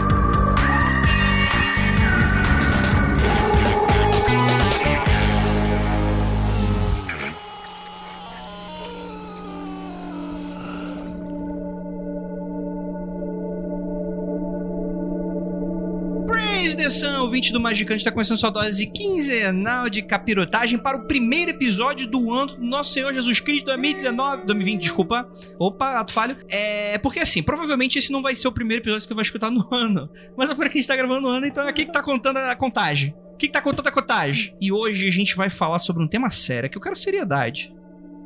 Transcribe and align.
ouvinte 17.27 17.51
do 17.51 17.59
Magicante, 17.59 17.97
está 17.99 18.11
começando 18.11 18.37
sua 18.37 18.49
dose 18.49 18.87
quinzenal 18.87 19.89
de 19.89 20.01
capirotagem 20.01 20.79
para 20.79 20.95
o 20.95 21.05
primeiro 21.05 21.51
episódio 21.51 22.07
do 22.07 22.31
ano 22.31 22.55
do 22.55 22.63
Nosso 22.63 22.93
Senhor 22.93 23.13
Jesus 23.13 23.41
Cristo 23.41 23.65
2019, 23.65 24.45
2020, 24.45 24.81
desculpa. 24.81 25.29
Opa, 25.59 25.99
ato 25.99 26.13
falho. 26.13 26.37
É, 26.49 26.97
porque 26.99 27.19
assim, 27.19 27.43
provavelmente 27.43 27.97
esse 27.99 28.13
não 28.13 28.21
vai 28.21 28.33
ser 28.33 28.47
o 28.47 28.51
primeiro 28.51 28.81
episódio 28.81 29.01
que 29.03 29.09
você 29.09 29.13
vai 29.13 29.23
escutar 29.23 29.51
no 29.51 29.67
ano. 29.75 30.09
Mas 30.37 30.49
é 30.49 30.55
por 30.55 30.65
aqui 30.65 30.77
a 30.77 30.81
gente 30.81 30.87
tá 30.87 30.95
gravando 30.95 31.21
no 31.21 31.27
ano, 31.27 31.45
então 31.45 31.65
é 31.65 31.69
aqui 31.69 31.85
que 31.85 31.91
tá 31.91 32.01
contando 32.01 32.37
a 32.37 32.55
contagem. 32.55 33.13
O 33.33 33.37
que, 33.37 33.47
que 33.47 33.53
tá 33.53 33.61
contando 33.61 33.87
a 33.87 33.91
contagem? 33.91 34.55
E 34.59 34.71
hoje 34.71 35.05
a 35.05 35.11
gente 35.11 35.35
vai 35.35 35.49
falar 35.49 35.79
sobre 35.79 36.01
um 36.01 36.07
tema 36.07 36.29
sério, 36.29 36.69
que 36.69 36.77
eu 36.77 36.81
quero 36.81 36.95
seriedade. 36.95 37.73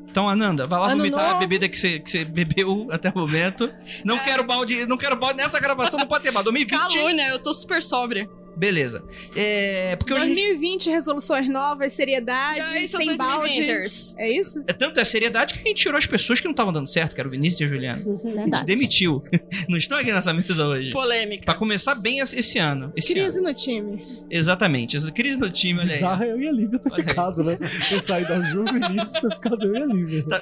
Então, 0.10 0.28
Ananda, 0.30 0.66
vai 0.66 0.80
lá 0.80 0.88
Ano 0.88 0.98
vomitar 0.98 1.22
a 1.22 1.28
novo. 1.30 1.40
bebida 1.40 1.70
que 1.70 1.78
você, 1.78 2.00
que 2.00 2.12
você 2.12 2.26
bebeu 2.26 2.88
até 2.92 3.10
o 3.10 3.18
momento. 3.18 3.74
Não 4.04 4.20
quero 4.20 4.44
balde, 4.44 4.86
não 4.86 4.98
quero 4.98 5.16
balde 5.16 5.42
nessa 5.42 5.60
gravação, 5.60 5.98
não 6.00 6.06
pode 6.08 6.24
ter 6.24 6.32
balde. 6.32 6.52
2020, 6.52 6.78
Calúnia, 6.78 7.30
eu 7.30 7.40
tô 7.40 7.54
super 7.54 7.82
sóbria. 7.82 8.30
Beleza. 8.56 9.04
É, 9.36 9.96
porque 9.96 10.14
hoje 10.14 10.24
a 10.24 10.28
gente- 10.28 10.36
2020, 10.36 10.90
resoluções 10.90 11.48
novas, 11.50 11.94
seriedade, 11.94 12.88
sem 12.88 13.16
balde. 13.16 13.50
2020ers? 13.50 14.14
É 14.18 14.30
isso? 14.32 14.64
é 14.68 14.74
tanto 14.74 15.00
a 15.00 15.06
seriedade 15.06 15.54
que 15.54 15.60
a 15.60 15.64
gente 15.64 15.78
tirou 15.78 15.98
as 15.98 16.06
pessoas 16.06 16.40
que 16.40 16.46
não 16.46 16.52
estavam 16.52 16.72
dando 16.74 16.88
certo, 16.88 17.14
que 17.16 17.22
era 17.22 17.28
o 17.28 17.32
Vinícius 17.32 17.62
e 17.62 17.64
a 17.64 17.68
Juliana. 17.68 18.04
A 18.04 18.44
gente 18.46 18.66
demitiu. 18.66 19.24
Não 19.70 19.78
estão 19.78 19.98
aqui 19.98 20.12
nessa 20.12 20.34
mesa 20.34 20.66
hoje. 20.68 20.92
Polêmica. 20.92 21.46
Pra 21.46 21.54
começar 21.54 21.96
bem 21.96 22.20
esse 22.20 22.58
ano. 22.60 22.92
Esse 22.96 23.14
Crise 23.14 23.38
ano. 23.40 23.48
no 23.48 23.54
time. 23.54 24.00
Exatamente. 24.30 24.98
Crise 25.12 25.40
no 25.40 25.50
time, 25.50 25.80
olha 25.80 25.88
aí. 25.90 25.94
Bizarro 25.96 26.24
é 26.24 26.32
eu 26.32 26.42
e 26.42 26.48
a 26.48 26.52
Lívia 26.52 26.80
ter 26.80 26.90
aí. 26.90 26.96
ficado, 26.96 27.44
né? 27.44 27.58
Eu 27.92 28.00
saí 28.00 28.28
da 28.28 28.42
Ju 28.42 28.64
e 28.68 28.94
nisso 28.94 29.22
ter 29.22 29.34
ficado 29.36 29.64
eu 29.64 29.76
e 29.76 29.82
a 29.84 29.86
Lívia. 29.86 30.24
Tá. 30.28 30.42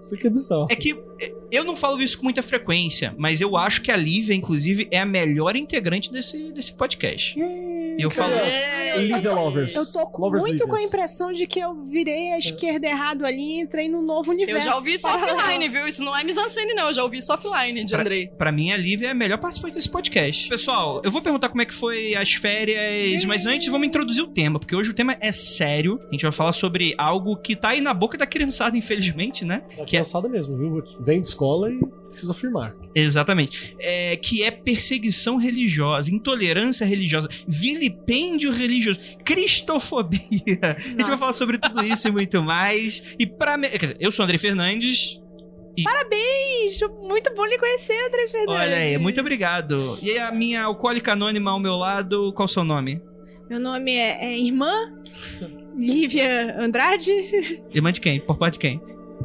Isso 0.00 0.14
aqui 0.14 0.26
é 0.26 0.30
bizarro. 0.30 0.66
É 0.70 0.76
que 0.76 0.96
é, 1.20 1.32
eu 1.52 1.62
não 1.64 1.76
falo 1.76 2.00
isso 2.02 2.16
com 2.18 2.24
muita 2.24 2.42
frequência, 2.42 3.14
mas 3.18 3.40
eu 3.40 3.56
acho 3.56 3.82
que 3.82 3.90
a 3.92 3.96
Lívia, 3.96 4.34
inclusive, 4.34 4.88
é 4.90 4.98
a 5.00 5.06
melhor 5.06 5.54
integrante 5.54 6.10
desse, 6.10 6.50
desse 6.52 6.72
podcast. 6.72 7.38
E 7.38 7.96
eu 8.02 8.10
falo. 8.10 8.32
É, 8.32 8.96
Lívia 8.98 9.32
Lovers. 9.34 9.74
Eu 9.74 9.84
tô 9.92 10.06
com- 10.06 10.22
Lovers 10.22 10.44
muito 10.44 10.66
com 10.66 10.74
a 10.76 10.82
impressão 10.82 11.32
de 11.32 11.46
que 11.46 11.60
eu 11.60 11.74
virei 11.74 12.32
a 12.32 12.38
esquerda 12.38 12.86
errado 12.86 13.24
ali 13.26 13.58
e 13.58 13.60
entrei 13.60 13.88
num 13.88 14.02
novo 14.02 14.30
eu 14.30 14.34
universo. 14.34 14.66
já 14.66 14.74
ouvi 14.76 14.94
isso 14.94 15.06
offline, 15.06 15.68
viu? 15.68 15.86
Isso 15.86 16.02
não 16.02 16.16
é 16.16 16.24
mise-en-scène, 16.24 16.74
não. 16.74 16.88
Eu 16.88 16.94
já 16.94 17.02
ouvi 17.04 17.18
isso 17.18 17.32
offline 17.32 17.84
de 17.84 17.94
Andrei. 17.94 18.28
Pra 18.28 18.50
mim, 18.50 18.72
a 18.72 18.76
Lívia 18.76 19.08
é 19.08 19.10
a 19.10 19.14
melhor 19.14 19.38
participante 19.38 19.74
desse 19.74 19.88
podcast. 19.90 20.48
Pessoal, 20.48 21.02
eu 21.04 21.10
vou 21.10 21.20
perguntar 21.20 21.48
como 21.50 21.60
é 21.60 21.66
que 21.66 21.74
foi 21.74 22.14
as 22.14 22.32
férias, 22.32 23.24
mas 23.24 23.44
antes 23.46 23.68
vamos 23.68 23.86
introduzir 23.86 24.22
o 24.22 24.28
tema, 24.28 24.58
porque 24.58 24.74
hoje 24.74 24.90
o 24.90 24.94
tema 24.94 25.16
é 25.20 25.32
sério. 25.32 26.00
A 26.08 26.12
gente 26.12 26.22
vai 26.22 26.32
falar 26.32 26.52
sobre 26.52 26.94
algo 26.96 27.36
que 27.36 27.54
tá 27.54 27.70
aí 27.70 27.80
na 27.80 27.92
boca 27.92 28.16
da 28.16 28.26
criançada, 28.26 28.76
infelizmente, 28.76 29.44
né? 29.44 29.62
Tá 29.76 29.84
Que 29.84 29.96
é- 29.96 30.00
cansada 30.00 30.28
mesmo, 30.28 30.56
viu? 30.56 30.82
Vem 31.00 31.20
de 31.20 31.28
escola 31.42 31.70
e 31.72 31.78
preciso 32.08 32.30
afirmar. 32.30 32.74
Exatamente. 32.94 33.74
É, 33.80 34.16
que 34.16 34.42
é 34.44 34.50
perseguição 34.50 35.36
religiosa, 35.36 36.12
intolerância 36.14 36.84
religiosa, 36.86 37.28
vilipêndio 37.48 38.52
religioso, 38.52 39.00
cristofobia. 39.24 40.20
A 40.62 40.80
gente 40.80 41.04
vai 41.06 41.16
falar 41.16 41.32
sobre 41.32 41.58
tudo 41.58 41.84
isso 41.84 42.06
e 42.08 42.12
muito 42.12 42.42
mais. 42.42 43.14
E 43.18 43.26
pra. 43.26 43.56
me- 43.56 43.68
Quer 43.70 43.78
dizer, 43.78 43.96
eu 43.98 44.12
sou 44.12 44.22
o 44.22 44.26
André 44.26 44.38
Fernandes. 44.38 45.18
Bicho, 45.74 46.86
muito 47.00 47.34
bom 47.34 47.46
lhe 47.46 47.58
conhecer, 47.58 47.96
André 48.06 48.28
Fernandes. 48.28 48.62
Olha 48.66 48.76
aí, 48.76 48.98
muito 48.98 49.18
obrigado. 49.20 49.98
E 50.02 50.18
a 50.18 50.30
minha 50.30 50.64
alcoólica 50.64 51.12
anônima 51.14 51.50
ao 51.50 51.58
meu 51.58 51.74
lado, 51.76 52.30
qual 52.34 52.44
o 52.44 52.48
seu 52.48 52.62
nome? 52.62 53.00
Meu 53.48 53.58
nome 53.58 53.92
é, 53.94 54.26
é 54.32 54.38
Irmã 54.38 54.70
Lívia 55.74 56.56
Andrade. 56.60 57.10
Irmã 57.72 57.90
de 57.90 58.00
quem? 58.00 58.20
Por 58.20 58.36
parte 58.36 58.54
de 58.54 58.58
quem? 58.60 58.80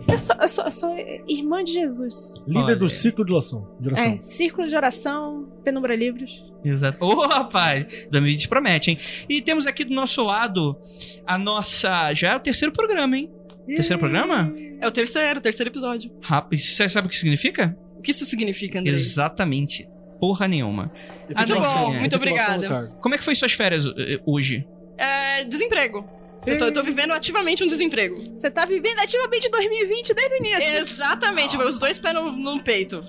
Eu 0.08 0.18
sou, 0.18 0.36
eu 0.36 0.50
sou, 0.50 0.66
eu 0.66 0.72
sou 0.72 0.96
irmã 1.28 1.64
de 1.64 1.74
Jesus. 1.74 2.44
Líder 2.48 2.60
Olha. 2.64 2.76
do 2.76 2.90
ciclo 2.90 3.26
de 3.26 3.32
oração. 3.34 3.76
De 3.80 3.88
oração. 3.90 4.12
É, 4.12 4.22
círculo 4.22 4.68
de 4.68 4.76
oração, 4.76 5.48
penumbra 5.64 5.96
livros. 5.96 6.44
Exato. 6.64 7.04
Ô, 7.04 7.26
rapaz, 7.28 7.86
2020 8.12 8.48
promete, 8.48 8.92
hein? 8.92 8.98
E 9.30 9.42
temos 9.42 9.66
aqui 9.66 9.84
do 9.84 9.94
nosso 9.94 10.24
lado 10.24 10.78
a 11.26 11.38
nossa. 11.38 12.14
Já 12.14 12.34
é 12.34 12.36
o 12.36 12.40
terceiro 12.40 12.74
programa, 12.74 13.18
hein? 13.18 13.32
Terceiro 13.66 14.00
programa? 14.00 14.54
É 14.80 14.88
o 14.88 14.92
terceiro, 14.92 15.40
o 15.40 15.42
terceiro 15.42 15.70
episódio. 15.70 16.12
Rápido. 16.22 16.60
Você 16.60 16.88
sabe 16.88 17.08
o 17.08 17.10
que 17.10 17.16
significa? 17.16 17.78
O 17.98 18.02
que 18.02 18.12
isso 18.12 18.26
significa, 18.26 18.80
Andrei? 18.80 18.94
Exatamente. 18.94 19.88
Porra 20.20 20.48
nenhuma. 20.48 20.92
Ah, 21.36 21.46
Muito 21.46 21.54
não, 21.54 21.62
bom, 21.62 21.92
sim, 21.92 21.96
é. 21.96 22.00
muito 22.00 22.16
obrigada. 22.16 22.92
Como 23.02 23.14
é 23.14 23.18
que 23.18 23.24
foi 23.24 23.36
suas 23.36 23.52
férias 23.54 23.86
eh, 23.86 24.20
hoje? 24.26 24.66
É, 24.98 25.44
desemprego. 25.44 26.17
Eu 26.48 26.58
tô, 26.58 26.66
eu 26.66 26.74
tô 26.74 26.84
vivendo 26.84 27.12
ativamente 27.12 27.64
um 27.64 27.68
desemprego. 27.68 28.16
Você 28.36 28.50
tá 28.50 28.66
vivendo 28.66 29.00
ativamente 29.00 29.50
2020 29.50 30.14
desde 30.14 30.34
o 30.34 30.38
início. 30.38 30.78
Exatamente, 30.80 31.58
os 31.58 31.78
dois 31.78 32.00
pés 32.00 32.14
no, 32.16 32.32
no 32.32 32.64
peito. 32.64 33.02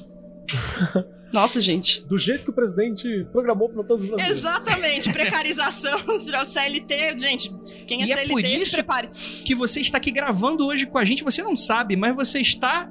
Nossa, 1.32 1.60
gente. 1.60 2.00
Do 2.06 2.16
jeito 2.16 2.43
que 2.44 2.50
o 2.50 2.54
presidente 2.54 3.26
programou 3.31 3.69
para 3.69 3.84
todos 3.84 4.04
os 4.04 4.09
brasileiros. 4.10 4.38
Exatamente, 4.38 5.12
precarização, 5.12 5.99
CLT, 6.47 7.19
gente, 7.19 7.53
quem 7.87 8.03
é 8.03 8.06
E 8.06 8.12
é 8.12 8.16
CLT, 8.16 8.32
por 8.32 8.41
se 8.41 8.62
isso- 8.62 8.75
prepare. 8.75 9.09
Que 9.44 9.55
você 9.55 9.81
está 9.81 9.99
aqui 9.99 10.10
gravando 10.10 10.66
hoje 10.66 10.87
com 10.87 10.97
a 10.97 11.05
gente, 11.05 11.22
você 11.22 11.43
não 11.43 11.55
sabe, 11.56 11.97
mas 11.97 12.16
você 12.16 12.38
está 12.41 12.91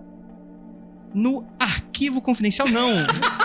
no 1.14 1.46
arquivo 1.60 2.22
confidencial. 2.22 2.68
Não. 2.68 2.90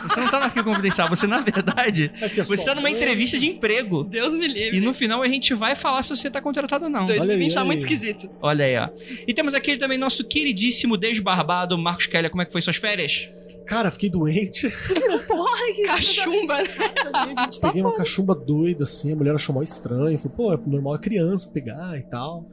Você 0.02 0.20
não 0.20 0.28
tá 0.28 0.38
no 0.38 0.44
arquivo 0.44 0.64
confidencial. 0.64 1.08
Você, 1.08 1.26
na 1.26 1.40
verdade, 1.40 2.10
É 2.20 2.26
é 2.26 2.28
você 2.28 2.54
está 2.54 2.74
numa 2.74 2.90
entrevista 2.90 3.38
de 3.38 3.46
emprego. 3.46 4.04
Deus 4.04 4.34
me 4.34 4.46
livre. 4.46 4.78
E 4.78 4.80
no 4.80 4.92
final 4.92 5.22
a 5.22 5.28
gente 5.28 5.54
vai 5.54 5.74
falar 5.74 6.02
se 6.02 6.10
você 6.10 6.30
tá 6.30 6.40
contratado 6.40 6.84
ou 6.84 6.90
não. 6.90 7.04
2020 7.06 7.44
Olha 7.44 7.54
tá 7.54 7.60
aí, 7.60 7.66
muito 7.66 7.80
esquisito. 7.80 8.30
Olha 8.40 8.64
aí, 8.64 8.76
ó. 8.76 8.88
E 9.26 9.32
temos 9.32 9.54
aqui 9.54 9.76
também 9.76 9.98
nosso 9.98 10.24
queridíssimo 10.24 10.96
desbarbado 10.96 11.76
Marcos 11.78 12.06
Keller. 12.06 12.30
Como 12.30 12.42
é 12.42 12.44
que 12.44 12.52
foi 12.52 12.62
suas 12.62 12.76
férias? 12.76 13.28
Cara, 13.66 13.90
fiquei 13.90 14.10
doente. 14.10 14.68
Porra, 15.26 15.72
que 15.74 15.84
Cachumba. 15.84 16.56
2020 16.56 17.60
tá 17.60 17.68
Peguei 17.68 17.82
uma 17.82 17.94
cachumba 17.94 18.34
doida, 18.34 18.84
assim. 18.84 19.12
A 19.12 19.16
mulher 19.16 19.34
achou 19.34 19.54
mal 19.54 19.62
estranho. 19.62 20.18
Falei, 20.18 20.36
pô, 20.36 20.52
é 20.52 20.58
normal 20.66 20.96
é 20.96 20.98
criança 20.98 21.48
pegar 21.48 21.96
e 21.98 22.02
tal. 22.02 22.44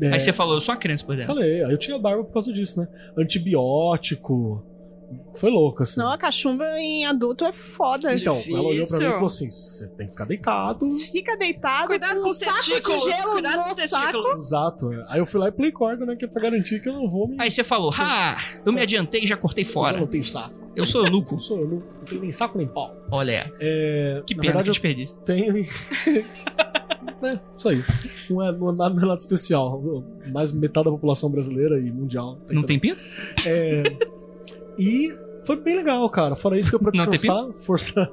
É, 0.00 0.12
Aí 0.12 0.20
você 0.20 0.32
falou, 0.32 0.54
eu 0.54 0.60
sou 0.60 0.74
uma 0.74 0.80
criança 0.80 1.04
por 1.04 1.14
dentro. 1.16 1.34
Falei, 1.34 1.62
aí 1.64 1.70
eu 1.72 1.78
tinha 1.78 1.98
barba 1.98 2.24
por 2.24 2.32
causa 2.32 2.52
disso, 2.52 2.80
né? 2.80 2.88
Antibiótico. 3.16 4.64
Foi 5.34 5.50
louco, 5.50 5.82
assim. 5.82 5.98
Não, 5.98 6.12
a 6.12 6.16
cachumba 6.16 6.64
em 6.78 7.04
adulto 7.04 7.44
é 7.44 7.52
foda. 7.52 8.14
Então, 8.14 8.36
Difícil. 8.36 8.56
ela 8.56 8.68
olhou 8.68 8.86
pra 8.86 8.98
mim 8.98 9.04
e 9.06 9.10
falou 9.10 9.26
assim: 9.26 9.50
você 9.50 9.88
tem 9.96 10.06
que 10.06 10.12
ficar 10.12 10.24
deitado. 10.24 10.88
Fica 10.88 11.36
deitado 11.36 11.88
Cuidado 11.88 12.20
com 12.20 12.28
os 12.28 12.36
saco 12.38 12.52
testículos. 12.54 13.02
de 13.02 13.10
gelo 13.10 13.30
Cuidado 13.32 13.62
com 13.64 13.68
no 13.70 13.74
os 13.74 13.90
saco. 13.90 14.02
testículos. 14.04 14.38
Exato. 14.38 14.90
Aí 15.08 15.18
eu 15.18 15.26
fui 15.26 15.40
lá 15.40 15.48
e 15.48 15.52
play 15.52 15.72
corda, 15.72 16.06
né? 16.06 16.14
Que 16.14 16.26
é 16.26 16.28
pra 16.28 16.40
garantir 16.40 16.80
que 16.80 16.88
eu 16.88 16.92
não 16.92 17.10
vou 17.10 17.26
me. 17.26 17.34
Aí 17.40 17.50
você 17.50 17.64
falou, 17.64 17.92
ah, 17.98 18.38
eu 18.64 18.72
me 18.72 18.80
adiantei 18.80 19.24
e 19.24 19.26
já 19.26 19.36
cortei 19.36 19.64
Eu 19.64 19.68
fora. 19.68 19.98
não 19.98 20.06
tenho 20.06 20.22
saco. 20.22 20.60
Eu 20.76 20.86
sou 20.86 21.04
eunuco. 21.04 21.32
Não 21.32 21.40
sou 21.40 21.58
eu, 21.58 21.66
não, 21.66 21.78
não 21.78 22.04
tenho 22.08 22.20
nem 22.20 22.30
saco 22.30 22.56
nem 22.56 22.68
pau. 22.68 22.94
Olha. 23.10 23.52
É, 23.58 24.22
que 24.24 24.34
na 24.36 24.42
pena, 24.42 24.52
que 24.52 24.58
verdade, 24.58 24.70
desperdício. 24.70 25.16
eu 25.18 25.22
tenho. 25.24 25.66
É, 27.22 27.40
isso 27.56 27.68
aí. 27.68 27.84
Não 28.28 28.42
é, 28.42 28.52
não 28.52 28.70
é 28.70 28.72
nada, 28.74 29.00
é 29.00 29.06
nada 29.06 29.18
especial. 29.18 30.04
Mais 30.32 30.52
metade 30.52 30.84
da 30.86 30.90
população 30.90 31.30
brasileira 31.30 31.78
e 31.78 31.90
mundial. 31.90 32.38
Não 32.50 32.62
tem 32.62 32.78
pinto? 32.78 33.02
É, 33.46 33.82
e 34.78 35.14
foi 35.44 35.56
bem 35.56 35.76
legal, 35.76 36.08
cara. 36.10 36.34
Fora 36.36 36.58
isso, 36.58 36.70
pra 36.78 36.90
Não 36.94 37.04
tem 37.06 37.12
descansar, 37.18 37.52
força. 37.52 38.10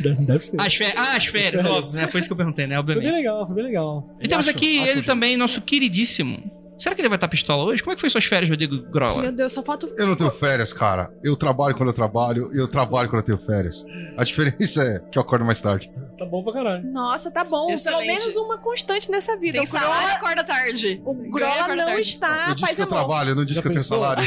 Deve 0.00 0.40
ser. 0.40 0.56
Ah, 0.60 0.66
as 0.66 0.74
férias, 0.74 0.96
ah, 0.98 1.16
as 1.16 1.26
férias, 1.26 1.54
As 1.54 1.62
férias. 1.62 1.66
óbvio, 1.66 1.92
né? 1.94 2.08
Foi 2.08 2.20
isso 2.20 2.28
que 2.28 2.32
eu 2.32 2.36
perguntei, 2.36 2.66
né? 2.66 2.74
Foi 2.76 2.84
bem 2.84 2.96
Obviamente. 2.96 3.16
legal, 3.18 3.46
foi 3.46 3.54
bem 3.56 3.64
legal. 3.64 4.16
E 4.20 4.28
temos 4.28 4.46
Acho- 4.48 4.56
aqui 4.56 4.78
ele 4.78 5.02
também, 5.02 5.36
nosso 5.36 5.60
queridíssimo 5.62 6.42
Será 6.78 6.94
que 6.94 7.00
ele 7.00 7.08
vai 7.08 7.16
estar 7.16 7.28
pistola 7.28 7.64
hoje? 7.64 7.82
Como 7.82 7.92
é 7.92 7.94
que 7.94 8.00
foi 8.00 8.10
suas 8.10 8.24
férias, 8.26 8.50
Rodrigo 8.50 8.82
Grola? 8.90 9.22
Meu 9.22 9.32
Deus, 9.32 9.50
só 9.52 9.62
falta. 9.62 9.88
Eu 9.96 10.06
não 10.06 10.14
tenho 10.14 10.30
férias, 10.30 10.72
cara. 10.72 11.10
Eu 11.22 11.34
trabalho 11.36 11.74
quando 11.74 11.88
eu 11.88 11.94
trabalho 11.94 12.50
e 12.52 12.58
eu 12.58 12.68
trabalho 12.68 13.08
quando 13.08 13.20
eu 13.20 13.24
tenho 13.24 13.38
férias. 13.38 13.84
A 14.18 14.24
diferença 14.24 14.82
é 14.84 14.98
que 15.10 15.16
eu 15.18 15.22
acordo 15.22 15.44
mais 15.44 15.60
tarde. 15.60 15.90
Tá 16.18 16.24
bom 16.26 16.42
pra 16.44 16.52
caralho. 16.52 16.84
Nossa, 16.92 17.30
tá 17.30 17.44
bom. 17.44 17.70
Excelente. 17.70 18.06
Pelo 18.06 18.18
menos 18.18 18.36
uma 18.36 18.58
constante 18.58 19.10
nessa 19.10 19.36
vida. 19.36 19.52
Tem 19.54 19.62
o 19.62 19.66
salário, 19.66 19.96
Grola, 19.96 20.12
acorda 20.16 20.44
tarde. 20.44 21.00
o 21.04 21.14
Grola 21.30 21.68
não 21.68 21.86
tarde. 21.86 22.00
está 22.00 22.44
eu 22.48 22.54
disse 22.54 22.74
que 22.74 22.80
eu 22.80 22.84
amor. 22.86 22.96
trabalho, 22.98 23.30
eu 23.30 23.34
não 23.36 23.44
disse 23.44 23.56
Já 23.56 23.62
que 23.62 23.68
eu 23.68 23.72
tenho 23.72 23.82
pensou? 23.82 24.00
salário. 24.00 24.24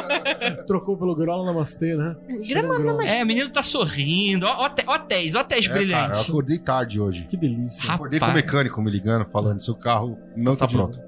Trocou 0.66 0.96
pelo 0.96 1.14
Grola 1.14 1.44
Namastê, 1.44 1.94
né? 1.94 2.16
Grama. 2.48 2.78
Namastê. 2.78 3.18
É, 3.18 3.22
o 3.22 3.26
menino 3.26 3.48
tá 3.50 3.62
sorrindo. 3.62 4.46
Ó, 4.46 4.68
ó, 4.86 4.98
Tez 4.98 5.34
É, 5.34 5.42
cara, 5.44 5.60
brilhante. 5.78 6.16
eu 6.16 6.22
acordei 6.22 6.58
tarde 6.58 7.00
hoje. 7.00 7.26
Que 7.28 7.36
delícia. 7.36 7.82
Rapaz. 7.82 7.94
Acordei 7.96 8.20
com 8.20 8.26
o 8.26 8.32
mecânico 8.34 8.82
me 8.82 8.90
ligando, 8.90 9.24
falando 9.26 9.60
seu 9.60 9.74
carro 9.74 10.18
não 10.36 10.56
tá 10.56 10.66
pronto. 10.66 10.98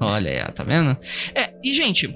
Olha 0.00 0.30
aí, 0.46 0.52
tá 0.52 0.62
vendo? 0.64 0.96
É, 1.34 1.52
e 1.62 1.72
gente, 1.74 2.14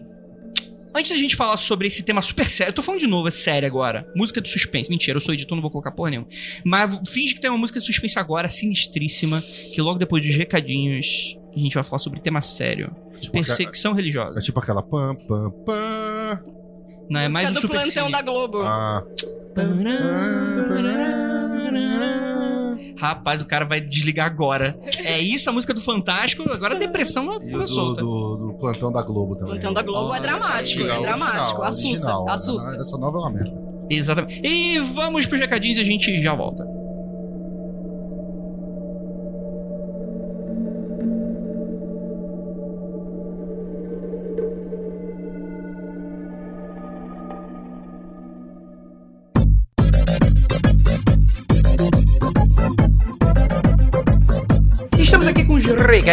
antes 0.95 1.11
da 1.11 1.17
gente 1.17 1.35
falar 1.35 1.57
sobre 1.57 1.89
esse 1.89 2.03
tema 2.05 2.23
super 2.23 2.47
sério, 2.49 2.71
eu 2.71 2.75
tô 2.75 2.83
falando 2.83 3.01
de 3.01 3.07
novo, 3.07 3.27
é 3.29 3.31
sério 3.31 3.67
agora. 3.67 4.07
Música 4.15 4.41
de 4.41 4.49
suspense. 4.49 4.89
Mentira, 4.91 5.17
eu 5.17 5.21
sou 5.21 5.35
editor, 5.35 5.57
não 5.57 5.63
vou 5.63 5.71
colocar 5.71 5.91
porra 5.93 6.11
nenhuma. 6.11 6.29
Mas 6.65 7.01
finge 7.09 7.35
que 7.35 7.41
tem 7.41 7.51
uma 7.51 7.59
música 7.59 7.81
de 7.81 7.87
suspense 7.87 8.19
agora, 8.19 8.49
sinistríssima, 8.49 9.43
que 9.75 9.81
logo 9.83 9.99
depois 9.99 10.25
dos 10.25 10.35
recadinhos 10.37 11.37
a 11.55 11.59
gente 11.59 11.75
vai 11.75 11.83
falar 11.85 11.99
sobre 11.99 12.21
tema 12.21 12.41
sério. 12.41 12.95
Tipo 13.21 13.37
aqua- 13.39 13.45
Perseguição 13.47 13.93
É 13.93 13.97
religiosa. 13.97 14.41
tipo 14.41 14.59
aquela 14.59 14.83
pam, 14.83 15.15
pam, 15.15 15.51
pam. 15.65 16.45
Não, 17.11 17.21
é 17.21 17.29
mais 17.29 17.49
Música 17.49 17.61
do 17.67 17.73
super 17.75 17.83
plantão 17.83 18.11
da 18.11 18.23
Globo. 18.23 18.63
Ah, 18.63 19.05
Rapaz, 22.97 23.43
o 23.43 23.47
cara 23.47 23.65
vai 23.65 23.81
desligar 23.81 24.27
agora. 24.27 24.79
É 24.99 25.19
isso 25.19 25.49
a 25.49 25.53
música 25.53 25.73
do 25.75 25.81
Fantástico, 25.81 26.49
agora 26.51 26.75
a 26.75 26.79
depressão 26.79 27.25
o 27.27 27.39
vai 27.39 27.39
do, 27.41 27.95
do, 27.95 28.37
do 28.37 28.55
plantão 28.59 28.93
da 28.93 29.03
Globo 29.03 29.35
também. 29.37 29.53
Plantão 29.53 29.73
da 29.73 29.83
Globo 29.83 30.15
é 30.15 30.21
dramático, 30.21 30.83
é 30.83 31.01
dramático. 31.01 31.61
original, 31.61 31.65
assusta, 31.65 31.89
original. 31.89 32.29
assusta. 32.29 32.75
Essa 32.77 32.99
nova 32.99 33.19
é 33.19 33.21
uma 33.21 33.31
merda. 33.31 33.63
Exatamente. 33.91 34.41
E 34.45 34.79
vamos 34.81 35.27
pros 35.27 35.41
recadinhos 35.41 35.79
e 35.79 35.81
a 35.81 35.85
gente 35.85 36.21
já 36.21 36.35
volta. 36.35 36.65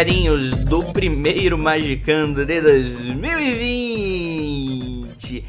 recadinhos 0.00 0.50
do 0.64 0.82
primeiro 0.84 1.58
Magicando 1.58 2.46
de 2.46 2.60
2020. 2.60 5.44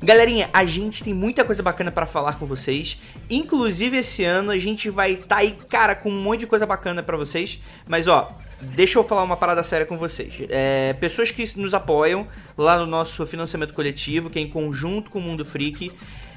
Galerinha, 0.00 0.48
a 0.52 0.64
gente 0.64 1.02
tem 1.02 1.12
muita 1.12 1.44
coisa 1.44 1.60
bacana 1.62 1.90
pra 1.90 2.06
falar 2.06 2.38
com 2.38 2.46
vocês. 2.46 2.96
Inclusive 3.28 3.96
esse 3.96 4.22
ano 4.22 4.52
a 4.52 4.58
gente 4.58 4.88
vai 4.90 5.14
estar 5.14 5.38
aí, 5.38 5.58
cara, 5.68 5.96
com 5.96 6.08
um 6.08 6.22
monte 6.22 6.38
de 6.40 6.46
coisa 6.46 6.64
bacana 6.64 7.02
pra 7.02 7.16
vocês. 7.16 7.60
Mas 7.88 8.06
ó, 8.06 8.30
deixa 8.60 8.96
eu 8.98 9.02
falar 9.02 9.24
uma 9.24 9.36
parada 9.36 9.64
séria 9.64 9.84
com 9.84 9.96
vocês. 9.96 10.40
É, 10.50 10.92
pessoas 11.00 11.32
que 11.32 11.44
nos 11.58 11.74
apoiam 11.74 12.28
lá 12.56 12.78
no 12.78 12.86
nosso 12.86 13.26
financiamento 13.26 13.74
coletivo, 13.74 14.30
que 14.30 14.38
é 14.38 14.42
em 14.42 14.48
conjunto 14.48 15.10
com 15.10 15.18
o 15.18 15.22
Mundo 15.22 15.44
Freak. 15.44 15.90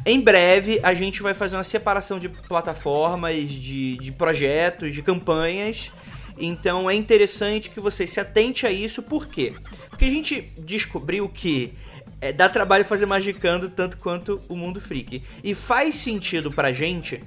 Em 0.06 0.19
breve 0.19 0.80
a 0.81 0.95
gente 0.95 1.21
vai 1.21 1.36
fazer 1.36 1.56
uma 1.56 1.63
separação 1.63 2.18
de 2.18 2.30
plataformas, 2.30 3.51
de, 3.51 3.98
de 3.98 4.12
projetos, 4.12 4.92
de 4.92 5.04
campanhas. 5.04 5.92
Então 6.39 6.89
é 6.89 6.95
interessante 6.95 7.69
que 7.69 7.80
você 7.80 8.07
se 8.07 8.19
atente 8.19 8.65
a 8.65 8.71
isso, 8.71 9.03
por 9.03 9.27
quê? 9.27 9.53
Porque 9.89 10.06
a 10.06 10.09
gente 10.09 10.41
descobriu 10.57 11.27
que 11.27 11.74
é, 12.21 12.31
dá 12.31 12.47
trabalho 12.47 12.86
fazer 12.86 13.06
magicando 13.06 13.69
tanto 13.69 13.97
quanto 13.97 14.39
o 14.47 14.56
mundo 14.56 14.80
freak. 14.80 15.21
E 15.44 15.53
faz 15.53 15.95
sentido 15.95 16.51
pra 16.51 16.71
gente 16.71 17.21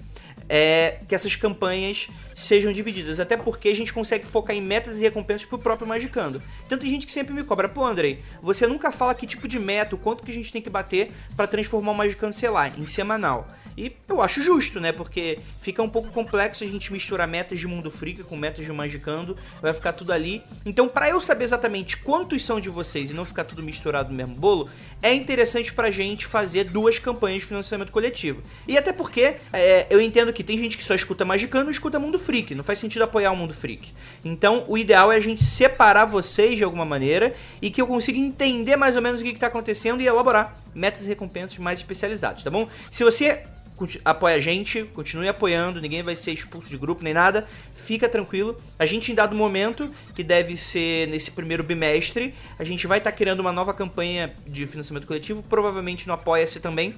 é, 0.49 0.99
que 1.07 1.15
essas 1.15 1.37
campanhas 1.37 2.09
sejam 2.35 2.73
divididas, 2.73 3.21
até 3.21 3.37
porque 3.37 3.69
a 3.69 3.75
gente 3.75 3.93
consegue 3.93 4.27
focar 4.27 4.55
em 4.55 4.61
metas 4.61 4.99
e 4.99 5.03
recompensas 5.03 5.47
pro 5.47 5.59
próprio 5.59 5.87
Magicando. 5.87 6.43
Então 6.67 6.79
tem 6.79 6.91
gente 6.91 7.07
que 7.07 7.13
sempre 7.13 7.33
me 7.33 7.45
cobra, 7.45 7.69
pô 7.69 7.85
Andrei, 7.85 8.23
você 8.43 8.67
nunca 8.67 8.91
fala 8.91 9.15
que 9.15 9.27
tipo 9.27 9.47
de 9.47 9.59
meta, 9.59 9.95
o 9.95 9.99
quanto 9.99 10.23
que 10.23 10.31
a 10.31 10.35
gente 10.35 10.53
tem 10.53 10.61
que 10.61 10.71
bater 10.71 11.11
pra 11.37 11.47
transformar 11.47 11.93
o 11.93 11.95
Magicando, 11.95 12.35
sei 12.35 12.51
lá, 12.51 12.69
em 12.69 12.87
semanal. 12.87 13.49
E 13.77 13.93
eu 14.09 14.21
acho 14.21 14.43
justo, 14.43 14.81
né? 14.81 14.93
Porque 14.93 15.39
fica 15.59 15.83
um 15.83 15.89
pouco 15.89 16.11
complexo 16.11 16.65
a 16.65 16.67
gente 16.67 16.93
misturar 16.93 17.27
metas 17.27 17.59
de 17.59 17.67
Mundo 17.67 17.91
Freak 17.91 18.23
com 18.25 18.37
metas 18.37 18.65
de 18.65 18.73
Magicando. 18.73 19.37
Vai 19.61 19.73
ficar 19.73 19.93
tudo 19.93 20.13
ali. 20.13 20.43
Então, 20.65 20.89
pra 20.89 21.09
eu 21.09 21.21
saber 21.21 21.45
exatamente 21.45 21.97
quantos 21.99 22.45
são 22.45 22.61
de 22.61 22.69
vocês 22.69 23.11
e 23.11 23.15
não 23.15 23.25
ficar 23.25 23.45
tudo 23.45 23.63
misturado 23.63 24.11
no 24.11 24.17
mesmo 24.17 24.35
bolo, 24.35 24.69
é 25.03 25.13
interessante 25.13 25.73
pra 25.73 25.91
gente 25.91 26.27
fazer 26.27 26.65
duas 26.65 26.99
campanhas 26.99 27.41
de 27.41 27.47
financiamento 27.47 27.91
coletivo. 27.91 28.43
E 28.67 28.77
até 28.77 28.93
porque 28.93 29.37
é, 29.53 29.87
eu 29.91 30.01
entendo 30.01 30.33
que 30.33 30.45
tem 30.45 30.59
gente 30.59 30.77
que 30.77 30.85
só 30.85 30.95
escuta 30.95 31.25
Magicando 31.25 31.71
e 31.71 31.73
escuta 31.73 31.99
Mundo 31.99 32.19
Freak. 32.19 32.55
Não 32.55 32.65
faz 32.65 32.79
sentido 32.79 33.03
apoiar 33.03 33.33
o 33.33 33.37
Mundo 33.37 33.55
Freak. 33.55 33.91
Então, 34.25 34.65
o 34.69 34.77
ideal 34.79 35.11
é 35.11 35.17
a 35.17 35.21
gente 35.21 35.43
separar 35.43 36.05
vocês 36.05 36.57
de 36.57 36.65
alguma 36.65 36.85
maneira 36.85 37.35
e 37.61 37.71
que 37.71 37.81
eu 37.81 37.87
consiga 37.87 38.19
entender 38.19 38.77
mais 38.77 38.97
ou 38.97 39.03
menos 39.03 39.21
o 39.21 39.25
que, 39.25 39.33
que 39.33 39.41
tá 39.41 39.47
acontecendo 39.47 40.01
e 40.01 40.07
elaborar 40.07 40.57
metas 40.75 41.05
e 41.05 41.09
recompensas 41.09 41.59
mais 41.59 41.81
especializadas, 41.81 42.43
tá 42.43 42.51
bom? 42.51 42.69
Se 42.91 43.05
você 43.05 43.43
apoia 44.05 44.37
a 44.37 44.41
gente, 44.41 44.85
continue 44.85 45.29
apoiando, 45.29 45.81
ninguém 45.81 46.03
vai 46.03 46.17
ser 46.17 46.33
expulso 46.33 46.69
de 46.69 46.77
grupo 46.77 47.03
nem 47.03 47.15
nada, 47.15 47.47
fica 47.75 48.09
tranquilo. 48.09 48.57
A 48.79 48.87
gente, 48.87 49.13
em 49.13 49.15
dado 49.15 49.35
momento, 49.35 49.91
que 50.15 50.23
deve 50.23 50.57
ser 50.57 51.09
nesse 51.09 51.31
primeiro 51.31 51.63
bimestre, 51.63 52.35
a 52.59 52.65
gente 52.65 52.87
vai 52.87 52.99
estar 52.99 53.13
criando 53.13 53.41
uma 53.41 53.53
nova 53.53 53.73
campanha 53.75 54.33
de 54.47 54.67
financiamento 54.67 55.07
coletivo, 55.07 55.43
provavelmente 55.43 56.07
no 56.07 56.13
Apoia-se 56.13 56.61
também, 56.61 56.95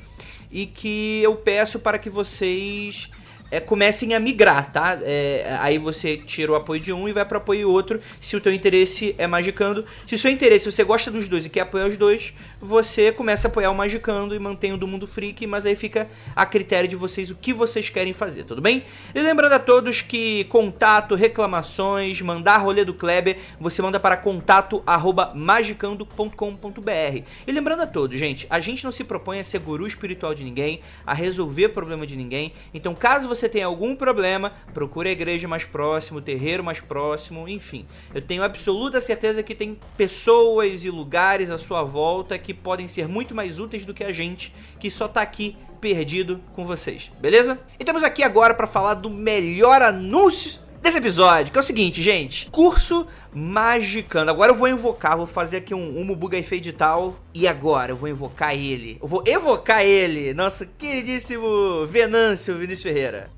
e 0.50 0.66
que 0.66 1.22
eu 1.22 1.34
peço 1.36 1.78
para 1.78 1.98
que 1.98 2.10
vocês 2.10 3.08
é, 3.54 3.60
comecem 3.60 4.14
a 4.14 4.20
migrar, 4.20 4.72
tá? 4.72 4.98
É, 5.02 5.56
aí 5.60 5.78
você 5.78 6.16
tira 6.16 6.50
o 6.50 6.54
apoio 6.56 6.80
de 6.80 6.92
um 6.92 7.08
e 7.08 7.12
vai 7.12 7.24
para 7.24 7.38
apoio 7.38 7.70
outro, 7.70 8.00
se 8.20 8.34
o 8.34 8.40
teu 8.40 8.52
interesse 8.52 9.14
é 9.16 9.26
Magicando. 9.28 9.84
Se 10.06 10.16
o 10.16 10.18
seu 10.18 10.30
interesse, 10.30 10.70
você 10.70 10.82
gosta 10.82 11.10
dos 11.10 11.28
dois 11.28 11.46
e 11.46 11.48
quer 11.48 11.60
apoiar 11.60 11.86
os 11.86 11.96
dois, 11.96 12.34
você 12.60 13.12
começa 13.12 13.46
a 13.46 13.50
apoiar 13.50 13.70
o 13.70 13.74
Magicando 13.74 14.34
e 14.34 14.38
mantém 14.38 14.72
o 14.72 14.76
do 14.76 14.86
Mundo 14.86 15.06
Freak, 15.06 15.46
mas 15.46 15.66
aí 15.66 15.76
fica 15.76 16.08
a 16.34 16.44
critério 16.44 16.88
de 16.88 16.96
vocês 16.96 17.30
o 17.30 17.36
que 17.36 17.52
vocês 17.52 17.88
querem 17.90 18.12
fazer, 18.12 18.44
tudo 18.44 18.60
bem? 18.60 18.82
E 19.14 19.20
lembrando 19.20 19.52
a 19.52 19.58
todos 19.58 20.02
que 20.02 20.44
contato, 20.44 21.14
reclamações, 21.14 22.20
mandar 22.20 22.56
rolê 22.58 22.84
do 22.84 22.94
Kleber, 22.94 23.36
você 23.60 23.80
manda 23.80 24.00
para 24.00 24.16
contato 24.16 24.82
arroba 24.86 25.32
magicando.com.br. 25.34 27.22
E 27.46 27.52
lembrando 27.52 27.82
a 27.82 27.86
todos, 27.86 28.18
gente, 28.18 28.46
a 28.50 28.58
gente 28.58 28.82
não 28.82 28.90
se 28.90 29.04
propõe 29.04 29.38
a 29.38 29.44
ser 29.44 29.60
guru 29.60 29.86
espiritual 29.86 30.34
de 30.34 30.42
ninguém, 30.42 30.80
a 31.06 31.14
resolver 31.14 31.68
problema 31.68 32.06
de 32.06 32.16
ninguém. 32.16 32.52
Então, 32.72 32.94
caso 32.94 33.28
você 33.28 33.43
tenha 33.48 33.66
algum 33.66 33.94
problema, 33.94 34.52
procure 34.72 35.08
a 35.08 35.12
igreja 35.12 35.46
mais 35.48 35.64
próxima, 35.64 36.18
o 36.18 36.22
terreiro 36.22 36.62
mais 36.62 36.80
próximo, 36.80 37.48
enfim. 37.48 37.86
Eu 38.14 38.20
tenho 38.20 38.42
absoluta 38.42 39.00
certeza 39.00 39.42
que 39.42 39.54
tem 39.54 39.78
pessoas 39.96 40.84
e 40.84 40.90
lugares 40.90 41.50
à 41.50 41.58
sua 41.58 41.82
volta 41.82 42.38
que 42.38 42.54
podem 42.54 42.88
ser 42.88 43.08
muito 43.08 43.34
mais 43.34 43.58
úteis 43.58 43.84
do 43.84 43.94
que 43.94 44.04
a 44.04 44.12
gente, 44.12 44.54
que 44.78 44.90
só 44.90 45.08
tá 45.08 45.22
aqui 45.22 45.56
perdido 45.80 46.40
com 46.54 46.64
vocês, 46.64 47.10
beleza? 47.20 47.58
E 47.78 47.82
estamos 47.82 48.02
aqui 48.02 48.22
agora 48.22 48.54
para 48.54 48.66
falar 48.66 48.94
do 48.94 49.10
melhor 49.10 49.82
anúncio 49.82 50.63
desse 50.84 50.98
episódio, 50.98 51.50
que 51.50 51.58
é 51.58 51.60
o 51.60 51.64
seguinte, 51.64 52.02
gente. 52.02 52.46
Curso 52.50 53.06
Magicando. 53.32 54.30
Agora 54.30 54.52
eu 54.52 54.54
vou 54.54 54.68
invocar, 54.68 55.16
vou 55.16 55.26
fazer 55.26 55.56
aqui 55.56 55.74
um, 55.74 55.98
um 55.98 56.04
Mubuga 56.04 56.40
Fade 56.42 56.72
tal. 56.74 57.16
E 57.32 57.48
agora 57.48 57.92
eu 57.92 57.96
vou 57.96 58.08
invocar 58.08 58.54
ele. 58.54 58.98
Eu 59.00 59.08
vou 59.08 59.24
evocar 59.26 59.82
ele, 59.82 60.34
nosso 60.34 60.66
queridíssimo 60.78 61.86
Venâncio 61.86 62.58
Vinícius 62.58 62.82
Ferreira. 62.82 63.30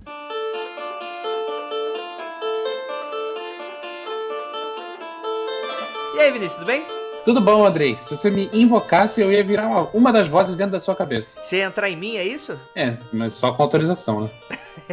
E 6.17 6.19
aí, 6.19 6.33
Vinícius, 6.33 6.55
tudo 6.55 6.67
bem? 6.67 6.96
Tudo 7.26 7.40
bom, 7.40 7.66
Andrei. 7.66 7.99
Se 8.04 8.16
você 8.16 8.30
me 8.30 8.49
invocasse, 8.52 9.21
eu 9.21 9.33
ia 9.33 9.42
virar 9.42 9.66
uma, 9.66 9.90
uma 9.92 10.12
das 10.12 10.28
vozes 10.28 10.54
dentro 10.54 10.71
da 10.71 10.78
sua 10.78 10.95
cabeça. 10.95 11.42
Você 11.42 11.56
ia 11.56 11.64
entrar 11.64 11.90
em 11.90 11.97
mim, 11.97 12.16
é 12.16 12.23
isso? 12.23 12.56
É, 12.73 12.97
mas 13.12 13.35
só 13.35 13.50
com 13.52 13.64
autorização, 13.64 14.21
né? 14.21 14.30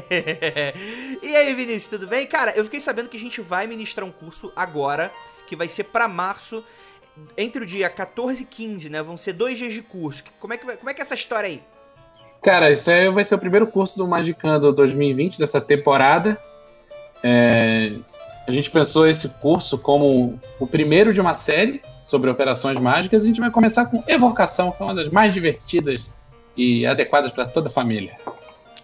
e 1.22 1.36
aí, 1.36 1.54
Vinícius, 1.54 1.90
tudo 1.90 2.08
bem? 2.08 2.26
Cara, 2.26 2.52
eu 2.56 2.64
fiquei 2.64 2.80
sabendo 2.80 3.08
que 3.08 3.18
a 3.18 3.20
gente 3.20 3.40
vai 3.40 3.68
ministrar 3.68 4.04
um 4.04 4.12
curso 4.12 4.52
agora, 4.56 5.12
que 5.46 5.56
vai 5.56 5.68
ser 5.68 5.84
pra 5.84 6.08
março, 6.08 6.64
entre 7.38 7.62
o 7.62 7.68
dia 7.68 7.88
14 7.88 8.42
e 8.42 8.46
15, 8.48 8.90
né? 8.90 9.04
Vão 9.04 9.16
ser 9.16 9.34
dois 9.34 9.56
dias 9.60 9.72
de 9.72 9.84
curso. 9.84 10.24
Como 10.40 10.56
é 10.56 10.58
que, 10.58 10.66
vai- 10.66 10.76
como 10.76 10.90
é, 10.90 10.94
que 10.96 11.02
é 11.02 11.04
essa 11.04 11.14
história 11.14 11.48
aí? 11.48 11.62
Cara, 12.42 12.72
isso 12.72 12.90
aí 12.90 13.12
vai 13.12 13.24
ser 13.24 13.36
o 13.36 13.40
primeiro 13.40 13.68
curso 13.68 13.96
do 13.96 14.08
Magicando 14.08 14.74
2020, 14.74 15.38
dessa 15.38 15.62
temporada. 15.62 16.36
É, 17.24 17.92
a 18.48 18.52
gente 18.52 18.70
pensou 18.70 19.08
esse 19.08 19.30
curso 19.30 19.78
como 19.78 20.40
o 20.60 20.68
primeiro 20.68 21.14
de 21.14 21.22
uma 21.22 21.34
série 21.34 21.82
sobre 22.04 22.30
operações 22.30 22.80
mágicas. 22.80 23.24
A 23.24 23.26
gente 23.26 23.40
vai 23.40 23.50
começar 23.50 23.86
com 23.86 24.04
Evocação, 24.08 24.72
que 24.72 24.82
é 24.82 24.86
uma 24.86 24.96
das 24.96 25.12
mais 25.12 25.34
divertidas 25.34 26.10
e 26.56 26.86
adequadas 26.86 27.32
para 27.32 27.46
toda 27.46 27.70
a 27.70 27.72
família. 27.72 28.18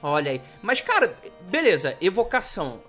Olha 0.01 0.31
aí. 0.31 0.41
Mas, 0.61 0.79
cara, 0.79 1.13
beleza, 1.49 1.95
evocação. 2.01 2.79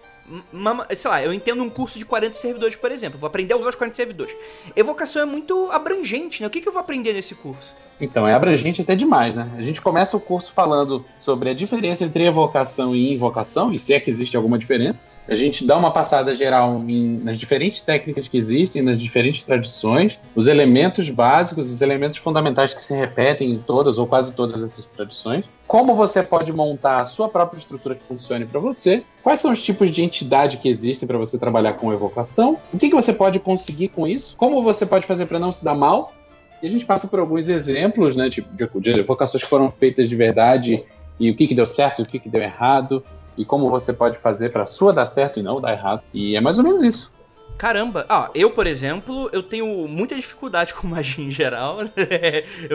sei 0.96 1.10
lá, 1.10 1.22
eu 1.22 1.32
entendo 1.32 1.62
um 1.62 1.68
curso 1.68 1.98
de 1.98 2.04
40 2.04 2.34
servidores, 2.34 2.76
por 2.76 2.92
exemplo. 2.92 3.18
Vou 3.18 3.26
aprender 3.26 3.54
a 3.54 3.56
usar 3.56 3.70
os 3.70 3.74
40 3.74 3.96
servidores. 3.96 4.34
Evocação 4.76 5.22
é 5.22 5.24
muito 5.24 5.70
abrangente, 5.72 6.40
né? 6.40 6.46
O 6.46 6.50
que, 6.50 6.60
que 6.60 6.68
eu 6.68 6.72
vou 6.72 6.80
aprender 6.80 7.12
nesse 7.12 7.34
curso? 7.34 7.74
Então, 8.00 8.26
é 8.26 8.32
abrangente 8.32 8.80
até 8.80 8.96
demais, 8.96 9.36
né? 9.36 9.48
A 9.56 9.62
gente 9.62 9.80
começa 9.80 10.16
o 10.16 10.20
curso 10.20 10.52
falando 10.52 11.04
sobre 11.16 11.50
a 11.50 11.54
diferença 11.54 12.04
entre 12.04 12.24
evocação 12.24 12.94
e 12.94 13.12
invocação, 13.12 13.72
e 13.72 13.78
se 13.78 13.92
é 13.92 14.00
que 14.00 14.08
existe 14.08 14.36
alguma 14.36 14.58
diferença. 14.58 15.04
A 15.28 15.34
gente 15.34 15.66
dá 15.66 15.76
uma 15.76 15.90
passada 15.90 16.34
geral 16.34 16.82
em- 16.88 17.18
nas 17.22 17.38
diferentes 17.38 17.82
técnicas 17.82 18.26
que 18.26 18.38
existem, 18.38 18.82
nas 18.82 18.98
diferentes 18.98 19.42
tradições, 19.42 20.18
os 20.34 20.48
elementos 20.48 21.10
básicos, 21.10 21.70
os 21.70 21.82
elementos 21.82 22.18
fundamentais 22.18 22.72
que 22.72 22.82
se 22.82 22.94
repetem 22.94 23.50
em 23.50 23.58
todas 23.58 23.98
ou 23.98 24.06
quase 24.06 24.34
todas 24.34 24.64
essas 24.64 24.86
tradições. 24.86 25.44
Como 25.66 25.94
você 25.94 26.22
pode 26.22 26.52
montar 26.52 27.00
a 27.00 27.06
sua 27.06 27.28
própria 27.28 27.58
estrutura 27.58 27.94
que 27.94 28.02
funcione 28.02 28.44
para 28.44 28.58
você, 28.58 29.04
quais 29.22 29.38
são 29.38 29.52
os 29.52 29.62
tipos 29.62 29.90
de 29.90 30.02
entidade 30.02 30.56
que 30.56 30.68
existem 30.68 31.06
para 31.06 31.18
você 31.18 31.38
trabalhar 31.38 31.74
com 31.74 31.92
evocação, 31.92 32.58
o 32.72 32.78
que, 32.78 32.88
que 32.88 32.94
você 32.94 33.12
pode 33.12 33.38
conseguir 33.38 33.88
com 33.88 34.06
isso, 34.06 34.36
como 34.36 34.62
você 34.62 34.84
pode 34.84 35.06
fazer 35.06 35.26
para 35.26 35.38
não 35.38 35.52
se 35.52 35.64
dar 35.64 35.74
mal, 35.74 36.12
e 36.62 36.66
a 36.66 36.70
gente 36.70 36.84
passa 36.84 37.06
por 37.06 37.18
alguns 37.18 37.48
exemplos, 37.48 38.14
né, 38.14 38.28
tipo, 38.28 38.80
de, 38.80 38.90
evocações 38.90 39.42
que 39.42 39.48
foram 39.48 39.70
feitas 39.70 40.08
de 40.08 40.16
verdade 40.16 40.84
e 41.18 41.30
o 41.30 41.36
que, 41.36 41.46
que 41.46 41.54
deu 41.54 41.66
certo 41.66 42.00
e 42.00 42.02
o 42.02 42.06
que, 42.06 42.18
que 42.18 42.28
deu 42.28 42.42
errado 42.42 43.02
e 43.36 43.44
como 43.44 43.70
você 43.70 43.92
pode 43.92 44.18
fazer 44.18 44.50
para 44.50 44.66
sua 44.66 44.92
dar 44.92 45.06
certo 45.06 45.40
e 45.40 45.42
não 45.42 45.60
dar 45.60 45.72
errado. 45.72 46.02
E 46.12 46.36
é 46.36 46.40
mais 46.40 46.58
ou 46.58 46.64
menos 46.64 46.82
isso. 46.82 47.12
Caramba, 47.60 48.06
ah, 48.08 48.30
eu, 48.34 48.50
por 48.50 48.66
exemplo, 48.66 49.28
eu 49.34 49.42
tenho 49.42 49.66
muita 49.86 50.14
dificuldade 50.14 50.72
com 50.74 50.86
magia 50.86 51.22
em 51.22 51.30
geral. 51.30 51.82
né? 51.82 51.90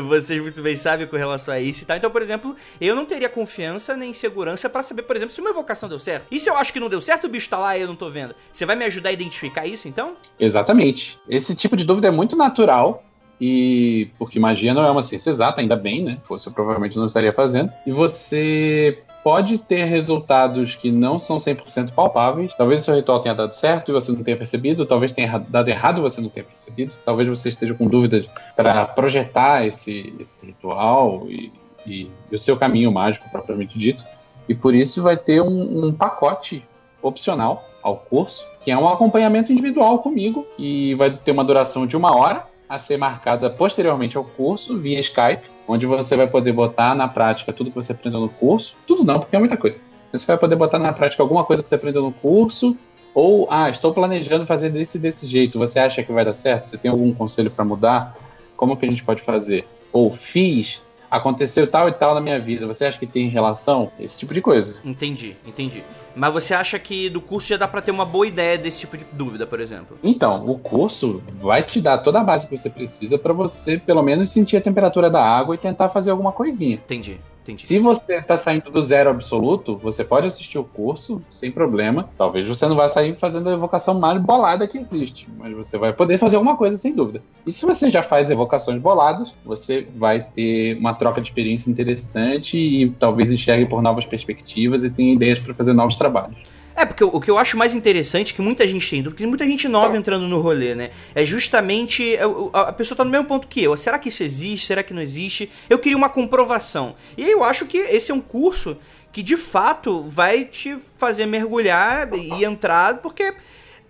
Vocês 0.08 0.40
muito 0.40 0.62
bem 0.62 0.76
sabem 0.76 1.08
com 1.08 1.18
relação 1.18 1.56
a 1.56 1.60
isso 1.60 1.82
e 1.82 1.86
tal. 1.88 1.98
Então, 1.98 2.12
por 2.12 2.22
exemplo, 2.22 2.56
eu 2.80 2.96
não 2.96 3.04
teria 3.04 3.28
confiança 3.28 3.98
nem 3.98 4.14
segurança 4.14 4.70
pra 4.70 4.84
saber, 4.84 5.02
por 5.02 5.16
exemplo, 5.16 5.34
se 5.34 5.42
uma 5.42 5.50
evocação 5.50 5.90
deu 5.90 5.98
certo. 5.98 6.28
E 6.30 6.40
se 6.40 6.50
eu 6.50 6.56
acho 6.56 6.72
que 6.72 6.80
não 6.80 6.88
deu 6.88 7.02
certo, 7.02 7.26
o 7.26 7.30
bicho 7.30 7.50
tá 7.50 7.58
lá 7.58 7.76
e 7.76 7.82
eu 7.82 7.88
não 7.88 7.96
tô 7.96 8.12
vendo? 8.12 8.36
Você 8.52 8.64
vai 8.64 8.76
me 8.76 8.86
ajudar 8.86 9.10
a 9.10 9.14
identificar 9.14 9.66
isso, 9.66 9.88
então? 9.88 10.14
Exatamente. 10.40 11.18
Esse 11.28 11.56
tipo 11.56 11.76
de 11.76 11.84
dúvida 11.84 12.08
é 12.08 12.12
muito 12.12 12.36
natural. 12.36 13.04
E 13.40 14.10
porque 14.18 14.40
magia 14.40 14.74
não 14.74 14.86
é 14.86 14.90
uma 14.92 15.04
ciência 15.04 15.30
exata, 15.30 15.60
ainda 15.62 15.76
bem, 15.76 16.04
né? 16.04 16.18
Fosse 16.26 16.48
eu 16.48 16.54
provavelmente 16.54 16.98
não 16.98 17.08
estaria 17.08 17.34
fazendo. 17.34 17.72
E 17.86 17.92
você 17.92 19.00
pode 19.24 19.58
ter 19.58 19.86
resultados 19.86 20.76
que 20.76 20.92
não 20.92 21.20
são 21.20 21.38
100% 21.38 21.92
palpáveis. 21.92 22.54
Talvez 22.56 22.82
o 22.82 22.84
seu 22.86 22.96
ritual 22.96 23.20
tenha 23.20 23.36
dado 23.36 23.54
certo 23.54 23.90
e 23.90 23.94
você 23.94 24.12
não 24.12 24.24
tenha 24.24 24.38
percebido. 24.38 24.86
Talvez 24.86 25.12
tenha 25.12 25.38
dado 25.38 25.68
errado 25.68 25.98
e 25.98 26.02
você 26.02 26.22
não 26.22 26.30
tenha 26.30 26.46
percebido. 26.46 26.92
Talvez 27.04 27.28
você 27.28 27.50
esteja 27.50 27.74
com 27.74 27.88
dúvidas 27.88 28.26
para 28.56 28.86
projetar 28.86 29.66
esse, 29.66 30.14
esse 30.20 30.46
ritual 30.46 31.26
e, 31.28 31.52
e- 31.86 32.10
e 32.32 32.36
o 32.36 32.40
seu 32.40 32.56
caminho 32.56 32.92
mágico 32.92 33.30
propriamente 33.30 33.78
dito. 33.78 34.04
E 34.48 34.54
por 34.54 34.74
isso 34.76 35.02
vai 35.02 35.18
ter 35.18 35.42
um, 35.42 35.88
um 35.88 35.92
pacote 35.92 36.64
opcional 37.02 37.68
ao 37.82 37.98
curso, 37.98 38.48
que 38.64 38.72
é 38.72 38.78
um 38.78 38.88
acompanhamento 38.88 39.52
individual 39.52 40.00
comigo, 40.00 40.46
e 40.58 40.96
vai 40.96 41.12
ter 41.12 41.32
uma 41.32 41.44
duração 41.44 41.86
de 41.86 41.96
uma 41.96 42.16
hora, 42.16 42.44
a 42.68 42.80
ser 42.80 42.98
marcada 42.98 43.50
posteriormente 43.50 44.18
ao 44.18 44.24
curso, 44.24 44.78
via 44.78 45.00
Skype, 45.00 45.50
onde 45.68 45.86
você 45.86 46.16
vai 46.16 46.28
poder 46.28 46.52
botar 46.52 46.96
na 46.96 47.08
prática 47.08 47.54
tudo 47.54 47.70
que 47.70 47.76
você 47.76 47.92
aprendeu 47.92 48.20
no 48.20 48.30
curso. 48.30 48.76
Tudo 48.88 49.04
não, 49.04 49.20
porque 49.20 49.36
é 49.36 49.40
muita 49.40 49.58
coisa. 49.58 49.80
Você 50.12 50.26
vai 50.26 50.38
poder 50.38 50.56
botar 50.56 50.80
na 50.80 50.94
prática 50.94 51.22
alguma 51.22 51.44
coisa 51.44 51.62
que 51.62 51.70
você 51.70 51.76
aprendeu 51.76 52.02
no 52.02 52.12
curso, 52.12 52.78
ou, 53.14 53.48
ah, 53.50 53.70
estou 53.70 53.94
planejando 53.94 54.46
fazer 54.46 54.70
desse 54.70 55.00
desse 55.00 55.26
jeito. 55.26 55.58
Você 55.58 55.80
acha 55.80 56.04
que 56.04 56.12
vai 56.12 56.26
dar 56.26 56.34
certo? 56.34 56.66
Você 56.66 56.78
tem 56.78 56.92
algum 56.92 57.14
conselho 57.14 57.50
para 57.50 57.64
mudar? 57.64 58.16
Como 58.58 58.76
que 58.76 58.86
a 58.86 58.90
gente 58.90 59.04
pode 59.04 59.22
fazer? 59.22 59.66
Ou 59.92 60.14
fiz, 60.14 60.82
aconteceu 61.10 61.68
tal 61.68 61.88
e 61.88 61.92
tal 61.92 62.14
na 62.16 62.22
minha 62.22 62.40
vida. 62.40 62.68
Você 62.68 62.86
acha 62.86 63.00
que 63.00 63.08
tem 63.08 63.28
relação? 63.30 63.92
Esse 64.00 64.20
tipo 64.20 64.34
de 64.34 64.42
coisa. 64.42 64.76
Entendi, 64.84 65.36
entendi. 65.46 65.84
Mas 66.16 66.32
você 66.32 66.54
acha 66.54 66.80
que 66.80 67.10
do 67.10 67.20
curso 67.20 67.50
já 67.50 67.58
dá 67.58 67.68
pra 67.68 67.82
ter 67.82 67.92
uma 67.92 68.06
boa 68.06 68.26
ideia 68.26 68.58
desse 68.58 68.82
tipo 68.82 68.98
de 68.98 69.06
dúvida, 69.12 69.46
por 69.46 69.60
exemplo? 69.60 69.98
Então, 70.02 70.50
o 70.50 70.58
curso 70.58 71.22
vai 71.40 71.62
te 71.62 71.82
dar 71.82 71.98
toda 71.98 72.22
a 72.22 72.24
base 72.24 72.48
que 72.48 72.58
você 72.58 72.70
precisa 72.70 73.18
para 73.18 73.34
você, 73.34 73.78
pelo 73.78 74.02
menos, 74.02 74.32
sentir 74.32 74.56
a 74.56 74.62
temperatura 74.62 75.10
da 75.10 75.22
água 75.22 75.56
e 75.56 75.58
tentar 75.58 75.90
fazer 75.90 76.12
alguma 76.12 76.32
coisinha. 76.32 76.76
Entendi, 76.76 77.20
entendi. 77.46 77.62
Se 77.62 77.80
você 77.80 78.22
tá 78.22 78.38
saindo 78.38 78.70
do 78.72 78.82
zero 78.82 79.10
absoluto, 79.10 79.78
você 79.78 80.04
pode 80.04 80.28
assistir 80.28 80.58
o 80.58 80.64
curso 80.64 81.22
sem 81.32 81.52
problema. 81.52 82.10
Talvez 82.18 82.48
você 82.48 82.68
não 82.68 82.76
vai 82.76 82.90
sair 82.90 83.16
fazendo 83.16 83.50
a 83.50 83.54
evocação 83.54 84.00
mais 84.00 84.22
bolada 84.22 84.68
que 84.68 84.78
existe, 84.78 85.28
mas 85.38 85.56
você 85.56 85.78
vai 85.78 85.94
poder 85.94 86.18
fazer 86.18 86.36
alguma 86.36 86.58
coisa 86.58 86.76
sem 86.78 86.96
dúvida. 86.96 87.22
E 87.46 87.52
se 87.52 87.66
você 87.66 87.90
já 87.90 88.02
faz 88.02 88.30
evocações 88.30 88.82
boladas, 88.82 89.34
você 89.46 89.88
vai 89.96 90.24
ter 90.24 90.78
uma 90.78 90.94
troca 90.96 91.22
de 91.22 91.30
experiência 91.30 91.70
interessante 91.70 92.58
e 92.58 92.90
talvez 92.92 93.32
enxergue 93.32 93.68
por 93.68 93.82
novas 93.82 94.06
perspectivas 94.06 94.84
e 94.84 94.90
tenha 94.90 95.14
ideias 95.14 95.40
para 95.40 95.54
fazer 95.54 95.74
novos 95.74 95.96
trabalhos. 95.96 96.55
É, 96.76 96.86
porque 96.86 97.04
o, 97.04 97.20
que 97.22 97.32
eu 97.32 97.38
acho 97.38 97.56
mais 97.56 97.74
interessante 97.74 98.34
que 98.34 98.42
muita 98.42 98.68
gente 98.68 98.90
tem, 98.90 99.02
porque 99.02 99.20
tem 99.20 99.28
muita 99.28 99.46
gente 99.46 99.68
nova 99.68 99.96
entrando 99.96 100.28
no 100.28 100.42
rolê, 100.42 100.76
né? 100.76 100.90
É 101.14 101.26
justamente 101.26 102.16
é, 102.16 102.24
a 102.54 102.74
pessoa 102.74 102.98
tá 102.98 103.06
no 103.06 103.12
mesmo 103.12 103.26
ponto 103.26 103.48
que 103.48 103.64
eu. 103.64 103.78
Será 103.78 103.98
que 103.98 104.10
isso 104.10 104.22
existe? 104.24 104.68
Será 104.68 104.84
que 104.84 104.94
não 104.94 105.02
existe? 105.02 105.50
Eu 105.70 105.80
queria 105.80 105.98
uma 105.98 106.10
comprovação. 106.10 106.96
E 107.18 107.24
aí 107.24 107.32
eu 107.32 107.44
acho 107.44 107.66
que 107.66 107.78
esse 107.78 108.12
é 108.12 108.14
um 108.14 108.20
curso 108.20 108.78
que 109.12 109.24
de 109.24 109.38
fato 109.38 110.02
vai 110.02 110.44
te 110.44 110.78
fazer 110.98 111.26
mergulhar 111.26 112.14
e 112.14 112.44
entrar, 112.44 112.98
porque 112.98 113.34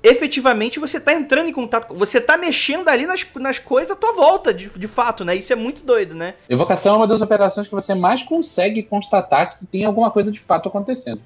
efetivamente 0.03 0.79
você 0.79 0.99
tá 0.99 1.13
entrando 1.13 1.49
em 1.49 1.51
contato, 1.51 1.91
você 1.95 2.21
tá 2.21 2.37
mexendo 2.37 2.87
ali 2.89 3.07
nas, 3.07 3.25
nas 3.35 3.57
coisas 3.57 3.89
à 3.89 3.95
tua 3.95 4.13
volta, 4.13 4.53
de, 4.53 4.69
de 4.69 4.87
fato, 4.87 5.25
né? 5.25 5.35
Isso 5.35 5.51
é 5.51 5.55
muito 5.55 5.83
doido, 5.83 6.13
né? 6.13 6.35
Evocação 6.47 6.93
é 6.93 6.97
uma 6.97 7.07
das 7.07 7.23
operações 7.23 7.67
que 7.67 7.73
você 7.73 7.95
mais 7.95 8.21
consegue 8.21 8.83
constatar 8.83 9.57
que 9.57 9.65
tem 9.65 9.83
alguma 9.83 10.11
coisa 10.11 10.31
de 10.31 10.39
fato 10.39 10.69
acontecendo. 10.69 11.21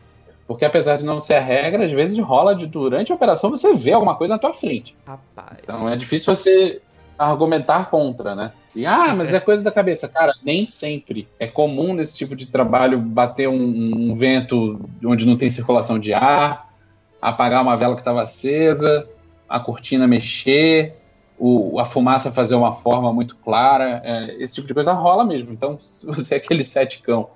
Porque 0.50 0.66
apesar 0.66 0.98
de 0.98 1.06
não 1.06 1.20
ser 1.20 1.36
a 1.36 1.40
regra, 1.40 1.86
às 1.86 1.92
vezes 1.92 2.18
rola 2.18 2.56
de 2.56 2.66
durante 2.66 3.12
a 3.12 3.16
operação 3.16 3.52
você 3.52 3.76
vê 3.76 3.92
alguma 3.94 4.16
coisa 4.16 4.34
na 4.34 4.40
tua 4.40 4.52
frente. 4.52 4.96
Rapaz. 5.06 5.60
Então 5.62 5.88
é 5.88 5.96
difícil 5.96 6.34
você 6.36 6.82
argumentar 7.20 7.92
contra, 7.92 8.34
né? 8.34 8.52
E, 8.76 8.84
ah, 8.84 9.14
mas 9.16 9.32
é 9.32 9.40
coisa 9.40 9.62
da 9.62 9.72
cabeça. 9.72 10.08
Cara, 10.08 10.34
nem 10.44 10.66
sempre. 10.66 11.28
É 11.40 11.46
comum 11.46 11.94
nesse 11.94 12.18
tipo 12.18 12.36
de 12.36 12.48
trabalho 12.48 12.98
bater 12.98 13.48
um, 13.48 13.62
um 14.10 14.16
vento 14.16 14.90
onde 15.06 15.24
não 15.24 15.38
tem 15.38 15.52
circulação 15.52 16.00
de 16.00 16.16
ar, 16.16 16.74
apagar 17.22 17.62
uma 17.62 17.78
vela 17.78 17.94
que 17.94 18.02
estava 18.02 18.24
acesa, 18.24 19.08
a 19.48 19.60
cortina 19.60 20.08
mexer, 20.08 20.96
o- 21.38 21.80
a 21.80 21.86
fumaça 21.86 22.32
fazer 22.32 22.56
uma 22.56 22.74
forma 22.74 23.14
muito 23.14 23.36
clara. 23.36 24.02
É, 24.04 24.36
esse 24.42 24.56
tipo 24.56 24.68
de 24.68 24.74
coisa 24.74 24.94
rola 24.94 25.24
mesmo. 25.24 25.54
Então, 25.54 25.78
se 25.84 26.08
você 26.08 26.34
é 26.34 26.38
aquele 26.40 26.64
ceticão 26.64 27.30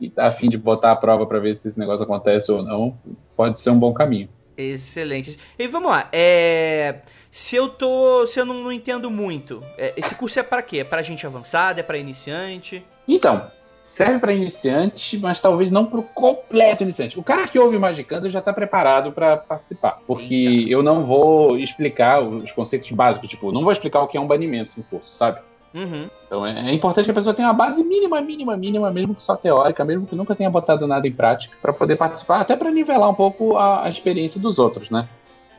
e 0.00 0.08
tá 0.08 0.26
afim 0.26 0.48
de 0.48 0.56
botar 0.56 0.92
a 0.92 0.96
prova 0.96 1.26
para 1.26 1.38
ver 1.38 1.56
se 1.56 1.68
esse 1.68 1.78
negócio 1.78 2.04
acontece 2.04 2.50
ou 2.50 2.62
não, 2.62 2.96
pode 3.36 3.60
ser 3.60 3.70
um 3.70 3.78
bom 3.78 3.92
caminho. 3.92 4.28
Excelente. 4.56 5.38
E 5.58 5.66
vamos 5.66 5.90
lá, 5.90 6.08
é. 6.12 7.00
Se 7.30 7.56
eu 7.56 7.68
tô. 7.68 8.26
Se 8.26 8.40
eu 8.40 8.44
não, 8.44 8.62
não 8.62 8.72
entendo 8.72 9.10
muito, 9.10 9.60
é, 9.78 9.92
esse 9.96 10.14
curso 10.14 10.38
é 10.38 10.42
pra 10.42 10.62
quê? 10.62 10.78
É 10.78 10.84
pra 10.84 11.02
gente 11.02 11.26
avançada? 11.26 11.80
É 11.80 11.82
pra 11.82 11.96
iniciante? 11.96 12.84
Então, 13.06 13.50
serve 13.82 14.18
para 14.18 14.32
iniciante, 14.32 15.18
mas 15.18 15.40
talvez 15.40 15.70
não 15.70 15.86
para 15.86 16.00
o 16.00 16.02
completo 16.02 16.82
iniciante. 16.82 17.18
O 17.18 17.22
cara 17.22 17.46
que 17.48 17.58
ouve 17.58 17.78
Magicando 17.78 18.28
já 18.28 18.40
está 18.40 18.52
preparado 18.52 19.12
para 19.12 19.36
participar, 19.36 19.98
porque 20.06 20.66
eu 20.68 20.82
não 20.82 21.04
vou 21.04 21.56
explicar 21.56 22.20
os 22.20 22.52
conceitos 22.52 22.90
básicos, 22.90 23.28
tipo, 23.28 23.52
não 23.52 23.62
vou 23.62 23.72
explicar 23.72 24.02
o 24.02 24.08
que 24.08 24.16
é 24.16 24.20
um 24.20 24.26
banimento 24.26 24.72
no 24.76 24.84
curso, 24.84 25.14
sabe? 25.14 25.40
Uhum. 25.72 26.08
Então 26.26 26.44
é, 26.44 26.70
é 26.70 26.74
importante 26.74 27.04
que 27.04 27.10
a 27.10 27.14
pessoa 27.14 27.34
tenha 27.34 27.48
uma 27.48 27.54
base 27.54 27.82
mínima, 27.84 28.20
mínima, 28.20 28.56
mínima, 28.56 28.90
mesmo 28.90 29.14
que 29.14 29.22
só 29.22 29.36
teórica, 29.36 29.84
mesmo 29.84 30.06
que 30.06 30.16
nunca 30.16 30.34
tenha 30.34 30.50
botado 30.50 30.86
nada 30.86 31.06
em 31.06 31.12
prática, 31.12 31.56
para 31.62 31.72
poder 31.72 31.96
participar, 31.96 32.40
até 32.40 32.56
para 32.56 32.70
nivelar 32.70 33.08
um 33.08 33.14
pouco 33.14 33.56
a, 33.56 33.84
a 33.84 33.90
experiência 33.90 34.40
dos 34.40 34.58
outros, 34.58 34.90
né? 34.90 35.06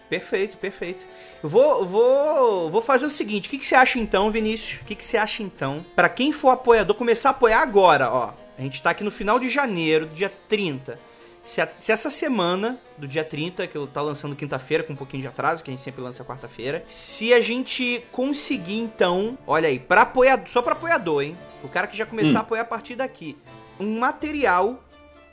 Perfeito, 0.09 0.57
perfeito. 0.57 1.05
Vou, 1.41 1.85
vou, 1.85 2.69
vou 2.69 2.81
fazer 2.81 3.05
o 3.05 3.09
seguinte: 3.09 3.47
o 3.47 3.49
que, 3.49 3.57
que 3.57 3.65
você 3.65 3.75
acha 3.75 3.97
então, 3.97 4.29
Vinícius? 4.29 4.81
O 4.81 4.83
que, 4.83 4.93
que 4.93 5.05
você 5.05 5.15
acha 5.15 5.41
então? 5.41 5.85
Pra 5.95 6.09
quem 6.09 6.33
for 6.33 6.49
apoiador, 6.49 6.95
começar 6.97 7.29
a 7.29 7.31
apoiar 7.31 7.61
agora, 7.61 8.11
ó. 8.11 8.33
A 8.57 8.61
gente 8.61 8.81
tá 8.81 8.89
aqui 8.89 9.05
no 9.05 9.09
final 9.09 9.39
de 9.39 9.49
janeiro, 9.49 10.07
dia 10.07 10.31
30. 10.49 10.99
Se, 11.43 11.59
a- 11.59 11.67
se 11.79 11.91
essa 11.91 12.09
semana, 12.09 12.77
do 12.97 13.07
dia 13.07 13.23
30, 13.23 13.65
que 13.67 13.75
eu 13.75 13.87
tá 13.87 14.01
lançando 14.01 14.35
quinta-feira, 14.35 14.83
com 14.83 14.93
um 14.93 14.95
pouquinho 14.95 15.21
de 15.21 15.27
atraso, 15.27 15.63
que 15.63 15.71
a 15.71 15.73
gente 15.73 15.83
sempre 15.83 16.01
lança 16.01 16.23
quarta-feira. 16.23 16.83
Se 16.85 17.33
a 17.33 17.41
gente 17.41 18.03
conseguir, 18.11 18.77
então, 18.79 19.37
olha 19.47 19.67
aí, 19.67 19.79
pra 19.79 20.01
apoiador, 20.03 20.47
só 20.47 20.61
pra 20.61 20.73
apoiador, 20.73 21.23
hein? 21.23 21.35
O 21.63 21.67
cara 21.67 21.87
que 21.87 21.97
já 21.97 22.05
começar 22.05 22.33
Hum. 22.33 22.37
a 22.37 22.41
apoiar 22.41 22.61
a 22.61 22.65
partir 22.65 22.95
daqui. 22.95 23.37
Um 23.79 23.99
material 23.99 24.83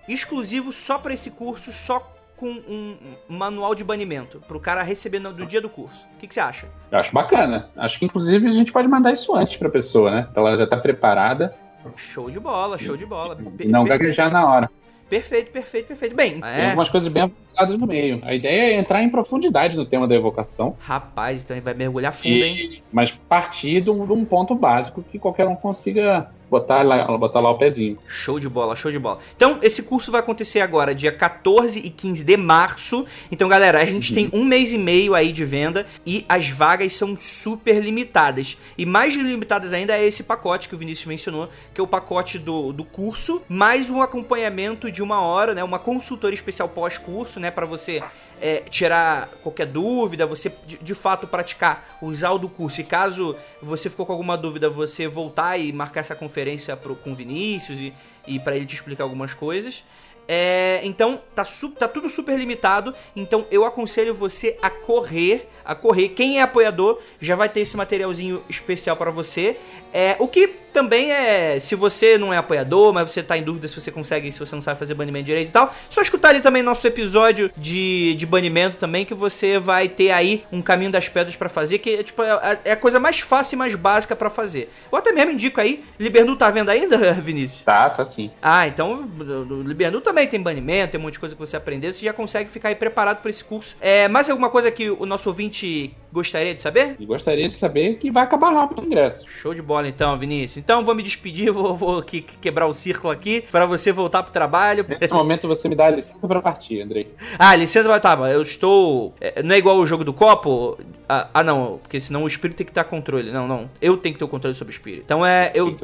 exclusivo 0.09 0.73
só 0.73 0.99
pra 0.99 1.13
esse 1.13 1.31
curso, 1.31 1.73
só 1.73 2.15
com 2.37 2.49
um 2.51 2.97
manual 3.29 3.75
de 3.75 3.83
banimento, 3.85 4.41
pro 4.47 4.61
cara 4.61 4.83
receber 4.83 5.19
no, 5.19 5.33
no 5.33 5.45
dia 5.45 5.61
do 5.61 5.69
curso. 5.69 6.07
O 6.15 6.19
que, 6.21 6.27
que 6.29 6.33
você 6.35 6.41
acha? 6.41 6.69
Eu 6.91 6.99
acho 6.99 7.13
bacana. 7.13 7.69
Acho 7.77 7.99
que 7.99 8.05
inclusive 8.07 8.47
a 8.47 8.53
gente 8.53 8.73
pode 8.73 8.87
mandar 8.89 9.13
isso 9.13 9.35
antes 9.35 9.57
para 9.57 9.67
a 9.69 9.71
pessoa, 9.71 10.11
né? 10.11 10.29
Pra 10.33 10.41
ela 10.43 10.57
já 10.57 10.65
estar 10.65 10.77
preparada 10.79 11.55
Show 11.97 12.31
de 12.31 12.39
bola, 12.41 12.77
show 12.79 12.97
de 12.97 13.07
bola. 13.07 13.37
não 13.67 13.85
gaguejar 13.85 14.31
na 14.31 14.47
hora. 14.47 14.71
Perfeito, 15.09 15.51
perfeito, 15.51 15.87
perfeito. 15.87 16.15
Bem, 16.15 16.41
Tem 16.41 16.51
é, 16.51 16.67
algumas 16.67 16.89
coisas 16.89 17.11
bem 17.11 17.33
no 17.67 17.87
meio. 17.87 18.21
A 18.23 18.35
ideia 18.35 18.75
é 18.75 18.77
entrar 18.77 19.03
em 19.03 19.11
profundidade 19.11 19.77
no 19.77 19.87
tema 19.87 20.07
da 20.07 20.15
evocação, 20.15 20.77
Rapaz, 20.79 21.43
então 21.43 21.57
ele 21.57 21.65
vai 21.65 21.75
mergulhar 21.75 22.13
fundo, 22.13 22.29
hein? 22.29 22.57
e, 22.57 22.83
mas 22.93 23.11
partir 23.11 23.81
de 23.81 23.91
um, 23.91 24.07
de 24.07 24.13
um 24.13 24.25
ponto 24.25 24.55
básico 24.55 25.03
que 25.03 25.19
qualquer 25.19 25.47
um 25.47 25.57
consiga 25.57 26.29
botar 26.51 26.83
lá, 26.83 27.05
botar 27.17 27.41
lá 27.41 27.51
o 27.51 27.59
pezinho. 27.59 27.99
Show 28.07 28.41
de 28.41 28.49
bola, 28.49 28.75
show 28.75 28.91
de 28.91 28.99
bola. 28.99 29.19
Então, 29.37 29.59
esse 29.63 29.83
curso 29.83 30.11
vai 30.11 30.21
acontecer 30.21 30.61
agora, 30.61 30.95
dia 30.95 31.13
14 31.13 31.81
e 31.81 31.91
15 31.91 32.25
de 32.25 32.37
março. 32.37 33.05
Então, 33.31 33.49
galera, 33.49 33.81
a 33.81 33.85
gente 33.85 34.15
tem 34.15 34.31
um 34.33 34.45
mês 34.45 34.73
e 34.73 34.79
meio 34.79 35.15
aí 35.15 35.33
de 35.33 35.45
venda 35.45 35.87
e 36.07 36.25
as 36.29 36.49
vagas 36.49 36.95
são 36.95 37.17
super 37.19 37.83
limitadas. 37.83 38.57
E 38.77 38.87
mais 38.87 39.15
limitadas 39.15 39.73
ainda 39.73 39.97
é 39.97 40.05
esse 40.05 40.23
pacote 40.23 40.69
que 40.69 40.75
o 40.75 40.79
Vinícius 40.79 41.07
mencionou, 41.07 41.49
que 41.75 41.81
é 41.81 41.85
o 41.85 41.87
pacote 41.87 42.39
do, 42.39 42.73
do 42.73 42.85
curso, 42.85 43.43
mais 43.49 43.91
um 43.91 44.01
acompanhamento 44.01 44.91
de 44.91 45.03
uma 45.03 45.21
hora, 45.21 45.55
né? 45.55 45.63
Uma 45.63 45.79
consultoria 45.79 46.35
especial 46.35 46.69
pós-curso, 46.69 47.39
né? 47.39 47.48
Pra 47.51 47.67
você 47.67 48.03
é, 48.41 48.61
tirar 48.69 49.29
qualquer 49.43 49.67
dúvida, 49.67 50.27
você 50.27 50.53
de, 50.67 50.79
de 50.79 50.95
fato 50.95 51.27
praticar, 51.27 51.99
usar 52.01 52.31
o 52.31 52.39
do 52.39 52.49
curso. 52.49 52.81
E 52.81 52.85
caso 52.85 53.37
você 53.63 53.91
ficou 53.91 54.07
com 54.07 54.13
alguma 54.13 54.37
dúvida, 54.37 54.69
você 54.71 55.09
voltar 55.09 55.59
e 55.59 55.73
marcar 55.73 56.01
essa 56.01 56.15
conferência 56.15 56.77
pro, 56.77 56.95
com 56.97 57.15
Vinícius 57.15 57.79
e, 57.79 57.93
e 58.27 58.39
para 58.39 58.57
ele 58.57 58.67
te 58.67 58.75
explicar 58.75 59.05
algumas 59.05 59.35
coisas. 59.35 59.83
É, 60.31 60.81
então 60.85 61.23
tá, 61.35 61.43
tá 61.79 61.89
tudo 61.89 62.11
super 62.11 62.39
limitado. 62.39 62.95
Então 63.17 63.47
eu 63.51 63.65
aconselho 63.65 64.15
você 64.15 64.59
a 64.61 64.69
correr, 64.69 65.49
a 65.69 65.75
correr. 65.75 66.09
Quem 66.09 66.39
é 66.41 66.43
apoiador 66.43 66.99
já 67.21 67.37
vai 67.37 67.49
ter 67.49 67.61
esse 67.61 67.77
materialzinho 67.77 68.43
especial 68.49 68.97
pra 68.97 69.11
você. 69.11 69.57
É, 69.93 70.17
o 70.19 70.27
que 70.29 70.49
também 70.73 71.11
é, 71.13 71.59
se 71.59 71.75
você 71.75 72.19
não 72.19 72.33
é 72.33 72.37
apoiador, 72.37 72.93
mas 72.93 73.11
você 73.11 73.23
tá 73.23 73.39
em 73.39 73.43
dúvida 73.43 73.67
se 73.69 73.81
você 73.81 73.91
consegue, 73.91 74.31
se 74.31 74.39
você 74.39 74.55
não 74.55 74.61
sabe 74.63 74.79
fazer 74.79 74.93
banimento 74.95 75.25
direito 75.25 75.49
e 75.49 75.51
tal, 75.51 75.75
só 75.89 76.03
escutar 76.03 76.29
ali 76.29 76.41
também 76.43 76.63
nosso 76.63 76.87
episódio 76.87 77.51
de, 77.57 78.15
de 78.15 78.27
banimento 78.27 78.77
também, 78.77 79.05
que 79.05 79.15
você 79.15 79.59
vai 79.59 79.89
ter 79.89 80.11
aí 80.11 80.45
um 80.53 80.61
caminho 80.61 80.91
das 80.91 81.09
pedras 81.09 81.35
pra 81.37 81.49
fazer, 81.49 81.79
que 81.79 82.03
tipo, 82.05 82.23
é, 82.23 82.31
a- 82.31 82.59
é 82.67 82.73
a 82.73 82.77
coisa 82.77 83.01
mais 83.01 83.21
fácil 83.21 83.57
e 83.57 83.59
mais 83.59 83.75
básica 83.75 84.15
pra 84.15 84.29
fazer. 84.29 84.71
Eu 84.93 84.99
até 84.99 85.11
mesmo 85.11 85.33
indico 85.33 85.59
aí, 85.61 85.83
Libernu 85.99 86.37
tá 86.37 86.51
vendo 86.51 86.69
ainda, 86.71 86.97
Vinícius? 87.21 87.63
Tá, 87.63 87.89
tá 87.89 88.05
sim. 88.05 88.31
Ah, 88.43 88.69
então 88.69 89.09
o 89.19 89.63
Libernu 89.63 90.03
também 90.03 90.27
tem 90.29 90.41
banimento, 90.41 90.93
tem 90.93 91.01
um 91.01 91.05
monte 91.05 91.15
de 91.15 91.19
coisa 91.21 91.35
que 91.35 91.41
você 91.41 91.57
aprender, 91.57 91.95
você 91.95 92.05
já 92.05 92.13
consegue 92.13 92.49
ficar 92.49 92.69
aí 92.69 92.75
preparado 92.75 93.23
para 93.23 93.31
esse 93.31 93.43
curso. 93.43 93.75
É, 93.81 94.07
mais 94.07 94.29
alguma 94.29 94.51
coisa 94.51 94.71
que 94.71 94.91
o 94.91 95.07
nosso 95.07 95.31
ouvinte 95.31 95.58
gente 95.59 95.95
gostaria 96.13 96.55
de 96.55 96.63
saber? 96.63 96.97
E 96.99 97.07
gostaria 97.07 97.49
de 97.49 97.57
saber 97.57 97.97
que 97.99 98.11
vai 98.11 98.25
acabar 98.25 98.53
rápido 98.53 98.83
o 98.83 98.85
ingresso. 98.85 99.29
Show 99.29 99.55
de 99.55 99.63
bola 99.63 99.89
então, 99.89 100.17
Vinícius. 100.19 100.59
Então 100.59 100.85
vou 100.85 100.95
me 100.95 101.03
despedir, 101.03 101.51
vou, 101.53 101.75
vou 101.75 101.99
aqui 101.99 102.23
quebrar 102.23 102.67
o 102.67 102.73
círculo 102.75 103.13
aqui 103.13 103.45
para 103.51 103.67
você 103.67 103.93
voltar 103.93 104.23
pro 104.23 104.33
trabalho. 104.33 104.85
Nesse 104.89 105.13
momento 105.15 105.47
você 105.47 105.69
me 105.69 105.75
dá 105.75 105.91
licença 105.91 106.27
pra 106.27 106.41
partir, 106.43 106.81
Andrei. 106.81 107.13
Ah, 107.39 107.55
licença, 107.55 107.89
mas 107.89 108.01
tá, 108.01 108.15
eu 108.31 108.43
estou. 108.43 109.15
é, 109.21 109.43
Não 109.43 109.55
é 109.55 109.59
igual 109.59 109.77
o 109.77 109.87
jogo 109.87 110.05
do 110.05 110.13
copo? 110.13 110.79
Ah, 111.09 111.29
ah, 111.33 111.43
não, 111.45 111.79
porque 111.83 112.01
senão 112.01 112.25
o 112.25 112.29
espírito 112.29 112.59
tem 112.59 112.67
que 112.67 112.73
ter 112.73 112.85
controle. 112.85 113.33
Não, 113.33 113.47
não. 113.47 113.71
Eu 113.81 113.97
tenho 113.97 114.15
que 114.15 114.19
ter 114.19 114.25
o 114.25 114.29
controle 114.29 114.55
sobre 114.55 114.73
o 114.73 114.77
espírito. 114.77 115.03
Então 115.05 115.25
é. 115.25 115.51
Eu, 115.55 115.69
Sim, 115.69 115.79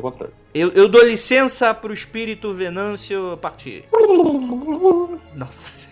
eu, 0.55 0.71
eu 0.73 0.89
dou 0.89 1.03
licença 1.03 1.73
pro 1.73 1.93
espírito 1.93 2.53
Venâncio 2.53 3.39
partir. 3.41 3.85
Nossa. 5.35 5.89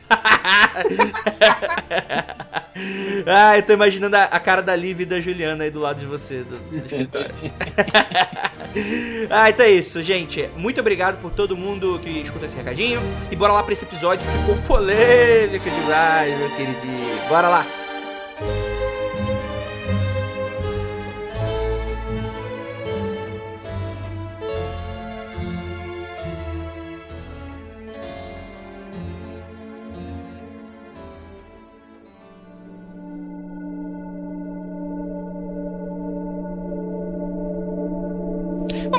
ah, 3.27 3.57
eu 3.57 3.63
tô 3.63 3.73
imaginando 3.73 4.17
a, 4.17 4.22
a 4.25 4.41
cara 4.41 4.63
da 4.63 4.75
Liv 4.75 5.01
e 5.01 5.07
da 5.07 5.21
Juliana 5.21 5.65
aí 5.65 5.71
do 5.71 5.81
lado 5.81 6.01
de 6.01 6.07
você, 6.07 6.43
do, 6.43 6.57
do 6.57 6.77
escritório. 6.77 7.31
ah, 9.31 9.51
então 9.51 9.67
é 9.67 9.71
isso, 9.71 10.03
gente. 10.03 10.49
Muito 10.57 10.81
obrigado 10.81 11.21
por 11.21 11.31
todo 11.31 11.57
mundo 11.57 12.01
que 12.03 12.11
escuta 12.11 12.47
esse 12.47 12.57
recadinho. 12.57 13.01
E 13.31 13.37
bora 13.37 13.53
lá 13.53 13.63
pra 13.63 13.73
esse 13.73 13.85
episódio 13.85 14.27
que 14.27 14.39
ficou 14.39 14.57
polêmico 14.63 15.69
demais, 15.71 16.39
meu 16.39 16.51
queridinho. 16.51 17.29
Bora 17.29 17.49
lá. 17.49 17.67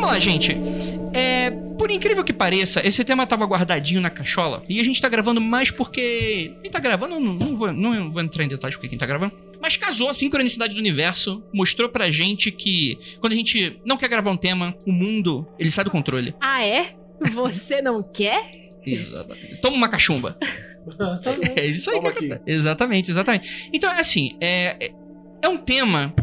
Vamos 0.04 0.16
lá, 0.16 0.20
gente. 0.20 0.52
É, 1.14 1.50
por 1.80 1.90
incrível 1.90 2.26
que 2.26 2.34
pareça, 2.34 2.86
esse 2.86 3.06
tema 3.06 3.26
tava 3.26 3.46
guardadinho 3.46 4.02
na 4.02 4.10
cachola. 4.10 4.62
E 4.68 4.82
a 4.82 4.84
gente 4.84 5.02
tá 5.02 5.08
gravando 5.08 5.40
mais 5.40 5.72
porque. 5.72 6.54
Quem 6.62 6.70
tá 6.70 6.80
gravando, 6.80 7.18
não, 7.22 7.34
não, 7.34 7.56
vou, 7.58 7.72
não 7.72 8.12
vou 8.12 8.22
entrar 8.22 8.44
em 8.44 8.50
detalhes 8.50 8.76
porque 8.76 8.90
quem 8.90 8.98
tá 8.98 9.06
gravando. 9.06 9.32
Mas 9.62 9.78
casou 9.78 10.10
a 10.10 10.14
sincronicidade 10.14 10.74
do 10.74 10.80
universo, 10.80 11.42
mostrou 11.54 11.88
pra 11.88 12.12
gente 12.12 12.52
que 12.52 12.98
quando 13.22 13.32
a 13.32 13.36
gente 13.38 13.80
não 13.86 13.96
quer 13.96 14.10
gravar 14.10 14.30
um 14.30 14.36
tema, 14.36 14.76
o 14.86 14.92
mundo, 14.92 15.48
ele 15.58 15.72
sai 15.72 15.86
do 15.86 15.92
controle. 15.92 16.36
Ah, 16.42 16.62
é? 16.66 16.96
Você 17.32 17.82
não 17.82 18.04
quer? 18.04 18.70
Exatamente. 18.86 19.62
Toma 19.62 19.78
uma 19.78 19.88
cachumba. 19.88 20.36
É 21.56 21.66
isso 21.66 21.90
aí 21.90 21.96
Toma 21.96 22.12
que 22.12 22.18
aqui. 22.18 22.34
acontece. 22.34 22.58
Exatamente, 22.58 23.10
exatamente. 23.12 23.70
Então, 23.72 23.90
é 23.90 24.02
assim, 24.02 24.36
é, 24.42 24.76
é- 24.88 24.92
é 25.44 25.48
um 25.48 25.58
tema 25.58 26.14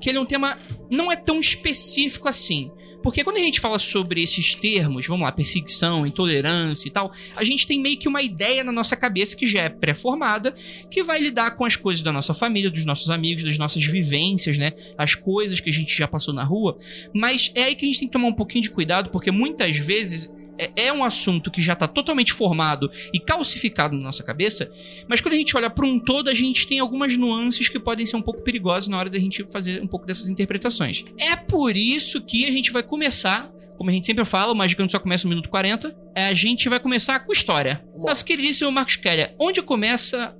que 0.00 0.08
ele 0.08 0.18
é 0.18 0.20
um 0.20 0.24
tema 0.26 0.56
não 0.90 1.10
é 1.12 1.14
tão 1.16 1.38
específico 1.38 2.28
assim. 2.28 2.70
Porque 3.02 3.22
quando 3.22 3.36
a 3.36 3.40
gente 3.40 3.60
fala 3.60 3.78
sobre 3.78 4.22
esses 4.22 4.54
termos, 4.54 5.06
vamos 5.06 5.24
lá, 5.24 5.32
perseguição, 5.32 6.06
intolerância 6.06 6.88
e 6.88 6.90
tal, 6.90 7.12
a 7.36 7.44
gente 7.44 7.66
tem 7.66 7.80
meio 7.80 7.98
que 7.98 8.08
uma 8.08 8.22
ideia 8.22 8.64
na 8.64 8.72
nossa 8.72 8.96
cabeça 8.96 9.36
que 9.36 9.46
já 9.46 9.62
é 9.62 9.68
pré-formada, 9.68 10.54
que 10.90 11.02
vai 11.02 11.20
lidar 11.20 11.52
com 11.52 11.64
as 11.64 11.76
coisas 11.76 12.02
da 12.02 12.12
nossa 12.12 12.34
família, 12.34 12.70
dos 12.70 12.84
nossos 12.84 13.10
amigos, 13.10 13.44
das 13.44 13.58
nossas 13.58 13.84
vivências, 13.84 14.58
né? 14.58 14.72
As 14.96 15.14
coisas 15.14 15.60
que 15.60 15.70
a 15.70 15.72
gente 15.72 15.96
já 15.96 16.08
passou 16.08 16.34
na 16.34 16.44
rua. 16.44 16.78
Mas 17.12 17.50
é 17.54 17.64
aí 17.64 17.74
que 17.74 17.84
a 17.84 17.88
gente 17.88 18.00
tem 18.00 18.08
que 18.08 18.12
tomar 18.12 18.28
um 18.28 18.34
pouquinho 18.34 18.62
de 18.62 18.70
cuidado, 18.70 19.10
porque 19.10 19.30
muitas 19.30 19.76
vezes 19.76 20.30
é- 20.58 20.70
é 20.86 20.92
um 20.92 21.04
assunto 21.04 21.50
que 21.50 21.62
já 21.62 21.72
está 21.74 21.86
totalmente 21.88 22.32
formado 22.32 22.90
e 23.12 23.18
calcificado 23.20 23.96
na 23.96 24.02
nossa 24.02 24.22
cabeça, 24.22 24.70
mas 25.08 25.20
quando 25.20 25.34
a 25.34 25.36
gente 25.38 25.56
olha 25.56 25.70
para 25.70 25.86
um 25.86 25.98
todo, 25.98 26.28
a 26.28 26.34
gente 26.34 26.66
tem 26.66 26.78
algumas 26.80 27.16
nuances 27.16 27.68
que 27.68 27.78
podem 27.78 28.04
ser 28.04 28.16
um 28.16 28.22
pouco 28.22 28.42
perigosas 28.42 28.88
na 28.88 28.98
hora 28.98 29.08
da 29.10 29.18
gente 29.18 29.44
fazer 29.50 29.82
um 29.82 29.86
pouco 29.86 30.06
dessas 30.06 30.28
interpretações. 30.28 31.04
É 31.18 31.36
por 31.36 31.76
isso 31.76 32.20
que 32.20 32.44
a 32.46 32.50
gente 32.50 32.70
vai 32.72 32.82
começar. 32.82 33.50
Como 33.76 33.90
a 33.90 33.92
gente 33.92 34.06
sempre 34.06 34.24
fala, 34.24 34.52
o 34.52 34.56
Magicando 34.56 34.90
só 34.90 34.98
começa 34.98 35.24
no 35.24 35.30
minuto 35.30 35.48
40. 35.48 35.96
é, 36.14 36.26
A 36.26 36.34
gente 36.34 36.68
vai 36.68 36.80
começar 36.80 37.20
com 37.20 37.32
história. 37.32 37.84
Nosso 37.96 38.24
queridíssimo 38.24 38.72
Marcos 38.72 38.96
Keller, 38.96 39.34
onde 39.38 39.62
começa 39.62 40.34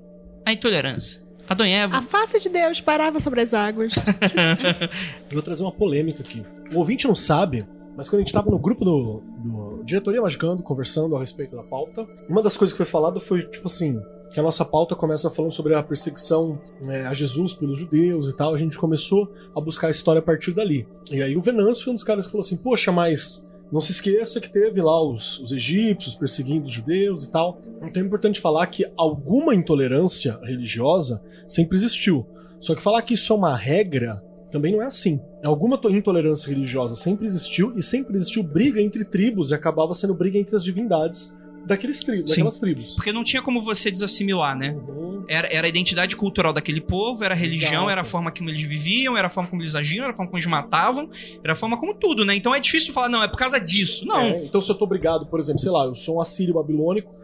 a 0.44 0.52
intolerância? 0.52 1.22
Adão 1.48 1.64
e 1.66 1.70
Eva. 1.70 1.96
A 1.98 2.02
face 2.02 2.40
de 2.40 2.48
Deus 2.48 2.81
parava 2.81 3.20
sobre 3.20 3.40
as 3.40 3.54
águas. 3.54 3.94
Eu 5.31 5.33
vou 5.35 5.42
trazer 5.42 5.62
uma 5.62 5.72
polêmica 5.72 6.22
aqui. 6.22 6.42
O 6.72 6.78
ouvinte 6.78 7.07
não 7.07 7.14
sabe, 7.14 7.62
mas 7.98 8.08
quando 8.08 8.20
a 8.20 8.24
gente 8.24 8.32
tava 8.32 8.48
no 8.48 8.61
grupo 8.61 8.84
do, 8.84 9.24
do 9.38 9.82
Diretoria 9.82 10.22
Magicando, 10.22 10.62
conversando 10.62 11.16
a 11.16 11.18
respeito 11.18 11.56
da 11.56 11.64
pauta, 11.64 12.06
uma 12.28 12.40
das 12.40 12.56
coisas 12.56 12.72
que 12.72 12.76
foi 12.76 12.87
falado 12.87 13.20
foi, 13.20 13.42
tipo 13.42 13.66
assim, 13.66 14.00
que 14.32 14.38
a 14.38 14.42
nossa 14.42 14.64
pauta 14.64 14.94
começa 14.94 15.28
falando 15.28 15.50
sobre 15.50 15.74
a 15.74 15.82
perseguição 15.82 16.61
né, 16.80 17.08
a 17.08 17.12
Jesus 17.12 17.54
pelos 17.54 17.76
judeus 17.76 18.28
e 18.28 18.37
tal. 18.37 18.54
A 18.54 18.56
gente 18.56 18.78
começou 18.78 19.32
a 19.52 19.61
buscar 19.61 19.88
a 19.88 19.90
história 19.90 20.20
a 20.20 20.22
partir 20.22 20.54
dali. 20.54 20.87
E 21.11 21.20
aí 21.20 21.37
o 21.37 21.40
Venâncio 21.40 21.82
foi 21.82 21.90
um 21.90 21.96
dos 21.96 22.04
caras 22.04 22.24
que 22.24 22.30
falou 22.30 22.44
assim, 22.44 22.58
poxa, 22.58 22.92
mas 22.92 23.44
não 23.72 23.80
se 23.80 23.90
esqueça 23.90 24.40
que 24.40 24.48
teve 24.48 24.80
lá 24.80 25.02
os, 25.02 25.40
os 25.40 25.50
egípcios 25.50 26.14
perseguindo 26.14 26.68
os 26.68 26.72
judeus 26.72 27.24
e 27.24 27.32
tal. 27.32 27.61
Então 27.82 28.00
é 28.00 28.06
importante 28.06 28.40
falar 28.40 28.64
que 28.68 28.87
alguma 28.96 29.56
intolerância 29.56 30.38
religiosa 30.44 31.20
sempre 31.48 31.76
existiu. 31.76 32.24
Só 32.61 32.76
que 32.76 32.80
falar 32.80 33.02
que 33.02 33.14
isso 33.14 33.32
é 33.32 33.37
uma 33.37 33.56
regra 33.56 34.22
também 34.50 34.72
não 34.72 34.82
é 34.82 34.87
assim. 34.87 35.20
Alguma 35.44 35.76
to- 35.78 35.90
intolerância 35.90 36.48
religiosa 36.48 36.94
sempre 36.94 37.26
existiu 37.26 37.72
e 37.76 37.82
sempre 37.82 38.16
existiu 38.16 38.42
briga 38.42 38.80
entre 38.80 39.04
tribos 39.04 39.50
e 39.50 39.54
acabava 39.54 39.92
sendo 39.94 40.14
briga 40.14 40.38
entre 40.38 40.56
as 40.56 40.64
divindades 40.64 41.37
daqueles 41.66 42.00
tri 42.00 42.18
Sim. 42.18 42.24
daquelas 42.24 42.58
tribos. 42.58 42.94
Porque 42.94 43.12
não 43.12 43.22
tinha 43.22 43.42
como 43.42 43.61
você 43.61 43.90
desassimilar, 43.90 44.56
né? 44.56 44.70
Uhum. 44.70 45.24
Era, 45.28 45.46
era 45.52 45.66
a 45.66 45.68
identidade 45.68 46.16
cultural 46.16 46.50
daquele 46.54 46.80
povo, 46.80 47.22
era 47.22 47.34
a 47.34 47.37
religião, 47.37 47.72
Exato. 47.82 47.90
era 47.90 48.00
a 48.00 48.04
forma 48.04 48.32
como 48.32 48.48
eles 48.48 48.62
viviam, 48.62 49.14
era 49.18 49.26
a 49.26 49.30
forma 49.30 49.50
como 49.50 49.61
eles 49.61 49.74
agiam, 49.74 50.04
era 50.04 50.12
a 50.14 50.16
forma 50.16 50.30
como 50.30 50.38
eles 50.38 50.48
matavam, 50.50 51.11
era 51.44 51.52
a 51.52 51.56
forma 51.56 51.78
como 51.78 51.92
tudo, 51.94 52.24
né? 52.24 52.34
Então 52.34 52.54
é 52.54 52.61
difícil 52.61 52.94
falar, 52.94 53.11
não, 53.11 53.22
é 53.22 53.28
por 53.28 53.37
causa 53.37 53.58
disso. 53.61 54.06
Não. 54.06 54.20
É, 54.22 54.44
então 54.46 54.61
se 54.62 54.70
eu 54.72 54.76
tô 54.76 54.87
brigado, 54.87 55.26
por 55.26 55.38
exemplo, 55.38 55.61
sei 55.61 55.70
lá, 55.70 55.84
eu 55.84 55.94
sou 55.94 56.16
um 56.16 56.20
assírio 56.22 56.54
babilônico 56.54 57.14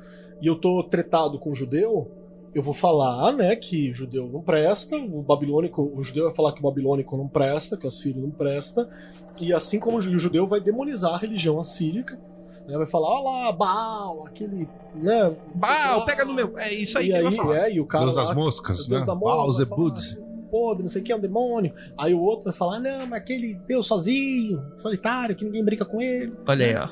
e 0.42 0.46
eu 0.46 0.56
tô 0.56 0.82
tretado 0.82 1.38
com 1.38 1.52
um 1.52 1.54
judeu, 1.54 2.10
eu 2.54 2.62
vou 2.62 2.72
falar, 2.74 3.32
né, 3.32 3.56
que 3.56 3.92
judeu 3.92 4.28
não 4.28 4.40
presta, 4.40 4.96
o 4.96 5.22
babilônico, 5.22 5.82
o 5.94 6.02
judeu 6.02 6.24
vai 6.26 6.34
falar 6.34 6.52
que 6.52 6.60
o 6.60 6.62
babilônico 6.62 7.16
não 7.16 7.26
presta, 7.28 7.76
que 7.76 7.84
o 7.84 7.88
assírio 7.88 8.22
não 8.22 8.30
presta, 8.30 8.88
e 9.40 9.52
assim 9.52 9.80
como 9.80 9.98
o 9.98 10.00
ju- 10.00 10.14
o 10.14 10.18
judeu 10.18 10.46
vai 10.46 10.60
demonizar 10.60 11.14
a 11.14 11.18
religião 11.18 11.58
assírica, 11.58 12.18
né, 12.66 12.76
vai 12.76 12.86
falar, 12.86 13.08
olha 13.08 13.24
lá, 13.46 13.52
Baal, 13.52 14.26
aquele, 14.26 14.68
né, 14.94 15.34
Baal, 15.54 16.04
pega 16.06 16.24
no 16.24 16.32
meu. 16.32 16.56
É 16.58 16.72
isso 16.72 16.96
aí 16.96 17.06
e 17.06 17.10
que 17.10 17.16
ele 17.16 17.26
aí, 17.28 17.34
vai 17.34 17.44
falar. 17.44 17.58
é, 17.68 17.72
e 17.74 17.80
o 17.80 17.86
cara 17.86 18.04
Deus 18.04 18.16
lá, 18.16 18.24
das 18.24 18.34
moscas, 18.36 18.86
Deus 18.86 19.00
né? 19.02 19.06
da 19.06 19.14
vai 19.14 19.34
Beelzebub. 19.36 19.98
falar, 19.98 20.24
podre, 20.50 20.82
não 20.84 20.88
sei 20.88 21.02
o 21.02 21.04
que, 21.04 21.10
é 21.12 21.16
um 21.16 21.20
demônio. 21.20 21.74
Aí 21.98 22.14
o 22.14 22.20
outro 22.20 22.44
vai 22.44 22.52
falar, 22.52 22.78
não, 22.78 23.06
mas 23.08 23.14
aquele 23.18 23.54
Deus 23.66 23.86
sozinho, 23.88 24.62
solitário, 24.76 25.34
que 25.34 25.44
ninguém 25.44 25.64
brinca 25.64 25.84
com 25.84 26.00
ele. 26.00 26.32
Olha 26.46 26.64
aí, 26.66 26.76
ó. 26.76 26.88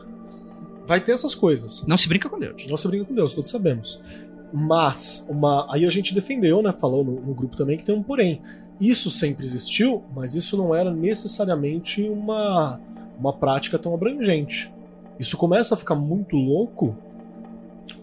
Vai 0.85 1.01
ter 1.01 1.12
essas 1.12 1.33
coisas. 1.33 1.87
Não 1.87 1.96
se 1.96 2.09
brinca 2.09 2.29
com 2.29 2.38
Deus. 2.40 2.66
Não 2.68 2.77
se 2.77 2.88
brinca 2.88 3.05
com 3.05 3.14
Deus, 3.14 3.33
todos 3.33 3.48
sabemos. 3.48 4.03
Mas, 4.52 5.26
uma, 5.28 5.66
aí 5.72 5.86
a 5.86 5.90
gente 5.90 6.14
defendeu, 6.14 6.62
né? 6.62 6.72
Falou 6.72 7.02
no, 7.02 7.12
no 7.12 7.34
grupo 7.34 7.56
também 7.56 7.76
que 7.76 7.84
tem 7.84 7.94
um 7.94 8.02
porém. 8.02 8.40
Isso 8.80 9.10
sempre 9.10 9.44
existiu, 9.44 10.02
mas 10.14 10.34
isso 10.34 10.56
não 10.56 10.74
era 10.74 10.92
necessariamente 10.92 12.02
uma, 12.02 12.80
uma 13.18 13.32
prática 13.32 13.78
tão 13.78 13.94
abrangente. 13.94 14.72
Isso 15.18 15.36
começa 15.36 15.74
a 15.74 15.76
ficar 15.76 15.94
muito 15.94 16.36
louco 16.36 16.96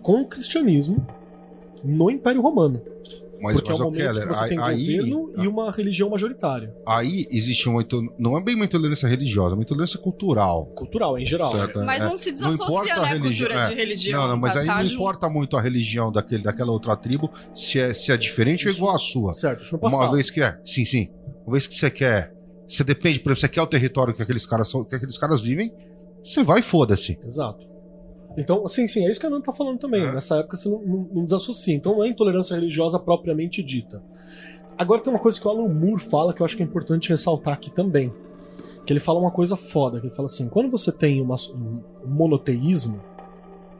com 0.02 0.22
o 0.22 0.26
cristianismo 0.26 1.06
no 1.84 2.10
Império 2.10 2.42
Romano. 2.42 2.82
Mas, 3.42 3.54
porque 3.56 3.70
mas 3.72 3.80
é 3.80 3.84
o 3.84 3.86
o 3.86 3.90
momento 3.92 4.02
Keller, 4.06 4.28
que 4.28 4.34
você 4.34 4.48
tem 4.50 4.60
aí, 4.60 4.98
governo 4.98 5.32
e 5.38 5.48
uma 5.48 5.72
religião 5.72 6.10
majoritária. 6.10 6.74
aí 6.86 7.26
existe 7.32 7.68
uma. 7.70 7.86
Não 8.18 8.38
é 8.38 8.42
bem 8.44 8.56
uma 8.56 8.66
intolerância 8.66 9.08
religiosa, 9.08 9.54
é 9.54 9.56
uma 9.56 9.64
intolerância 9.64 9.98
cultural. 10.00 10.66
Cultural, 10.76 11.18
em 11.18 11.26
geral. 11.26 11.52
certo? 11.52 11.80
Mas 11.84 12.04
É, 12.04 12.06
não 12.06 12.18
se 12.18 12.32
não 12.34 12.52
importa 12.52 12.86
desassocia, 12.86 12.94
a 12.94 12.98
né, 12.98 13.02
a 13.04 13.06
religi- 13.14 13.44
cultura 13.44 13.60
é. 13.66 13.70
de 13.70 13.76
religião. 13.76 14.22
Não, 14.22 14.28
não, 14.30 14.38
mas 14.38 14.54
tá- 14.54 14.60
aí 14.60 14.68
tá 14.68 14.76
não 14.78 14.84
junto. 14.86 14.94
importa 14.96 15.30
muito 15.30 15.58
a 15.58 15.62
religião 15.62 16.12
daquele, 16.12 16.44
daquela 16.44 16.72
outra 16.72 16.96
tribo, 16.96 17.32
se 17.56 17.80
é, 17.80 17.94
se 17.94 18.12
é 18.12 18.18
diferente 18.18 18.66
ou 18.66 18.72
Isso- 18.72 18.80
igual 18.80 18.96
à 18.96 19.00
sua. 19.00 19.34
Certo, 19.34 19.64
isso 19.64 19.76
Uma 19.76 19.82
passado. 19.82 20.12
vez 20.14 20.30
que 20.30 20.42
é, 20.42 20.58
sim, 20.66 20.84
sim. 20.86 21.10
Uma 21.46 21.54
vez 21.54 21.66
que 21.68 21.76
você 21.76 21.90
quer, 21.90 22.34
você 22.68 22.84
depende, 22.84 23.20
por 23.20 23.30
exemplo, 23.32 23.42
você 23.42 23.48
quer 23.48 23.62
o 23.62 23.68
território 23.68 24.14
que 24.14 24.22
aqueles 24.22 24.46
caras 24.46 24.70
são, 24.70 24.84
que 24.84 24.96
aqueles 24.96 25.18
caras 25.18 25.42
vivem, 25.42 25.72
você 26.24 26.44
vai 26.44 26.60
e 26.60 26.62
foda-se. 26.64 27.18
Exato. 27.26 27.69
Então, 28.38 28.68
sim, 28.68 28.88
sim, 28.88 29.06
é 29.06 29.12
isso 29.12 29.20
que 29.20 29.26
a 29.26 29.30
Nanda 29.30 29.46
tá 29.46 29.54
falando 29.54 29.80
também. 29.80 30.04
É. 30.04 30.12
Nessa 30.12 30.38
época 30.38 30.56
você 30.56 30.70
não, 30.70 30.82
não, 30.82 31.10
não 31.14 31.26
desassocia. 31.26 31.74
Então 31.74 31.96
não 31.96 32.04
é 32.04 32.08
intolerância 32.08 32.56
religiosa 32.56 33.00
propriamente 33.00 33.62
dita. 33.64 34.02
Agora 34.78 35.02
tem 35.02 35.12
uma 35.12 35.20
coisa 35.20 35.40
que 35.40 35.48
o 35.48 35.52
Alan 35.52 35.68
Moore 35.68 36.02
fala 36.02 36.34
que 36.34 36.42
eu 36.42 36.46
acho 36.46 36.56
que 36.56 36.64
é 36.64 36.66
importante 36.66 37.10
ressaltar 37.10 37.54
aqui 37.54 37.70
também. 37.70 38.14
Que 38.86 38.94
ele 38.94 39.00
fala 39.00 39.20
uma 39.20 39.32
coisa 39.32 39.56
foda, 39.56 40.00
que 40.00 40.08
ele 40.08 40.16
fala 40.16 40.28
assim, 40.28 40.48
quando 40.48 40.70
você 40.70 40.92
tem 40.92 41.22
uma, 41.22 41.36
um 41.54 41.82
monoteísmo, 42.08 43.02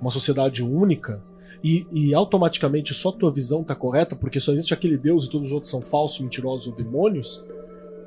uma 0.02 0.12
sociedade 0.12 0.62
única, 0.62 1.22
e, 1.64 1.86
e 1.92 2.14
automaticamente 2.14 2.94
só 2.94 3.12
tua 3.12 3.32
visão 3.32 3.64
tá 3.64 3.76
correta, 3.76 4.16
porque 4.16 4.40
só 4.40 4.52
existe 4.52 4.74
aquele 4.74 4.98
Deus 4.98 5.26
e 5.26 5.30
todos 5.30 5.48
os 5.48 5.54
outros 5.54 5.72
são 5.72 5.82
falsos, 5.82 6.20
mentirosos 6.20 6.68
ou 6.68 6.74
demônios, 6.74 7.44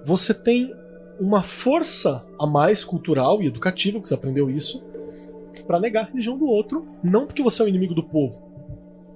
você 0.05 0.33
tem 0.33 0.73
uma 1.21 1.43
força 1.43 2.25
a 2.39 2.47
mais 2.47 2.85
cultural 2.85 3.43
e 3.43 3.47
educativa, 3.47 4.01
que 4.01 4.09
você 4.09 4.15
aprendeu 4.15 4.51
isso, 4.51 4.83
pra 5.67 5.79
negar 5.79 6.05
a 6.05 6.09
religião 6.09 6.39
do 6.39 6.47
outro, 6.47 6.87
não 7.03 7.27
porque 7.27 7.43
você 7.43 7.63
é 7.63 7.65
o 7.65 7.69
inimigo 7.69 7.95
do 7.95 8.03
povo. 8.03 8.41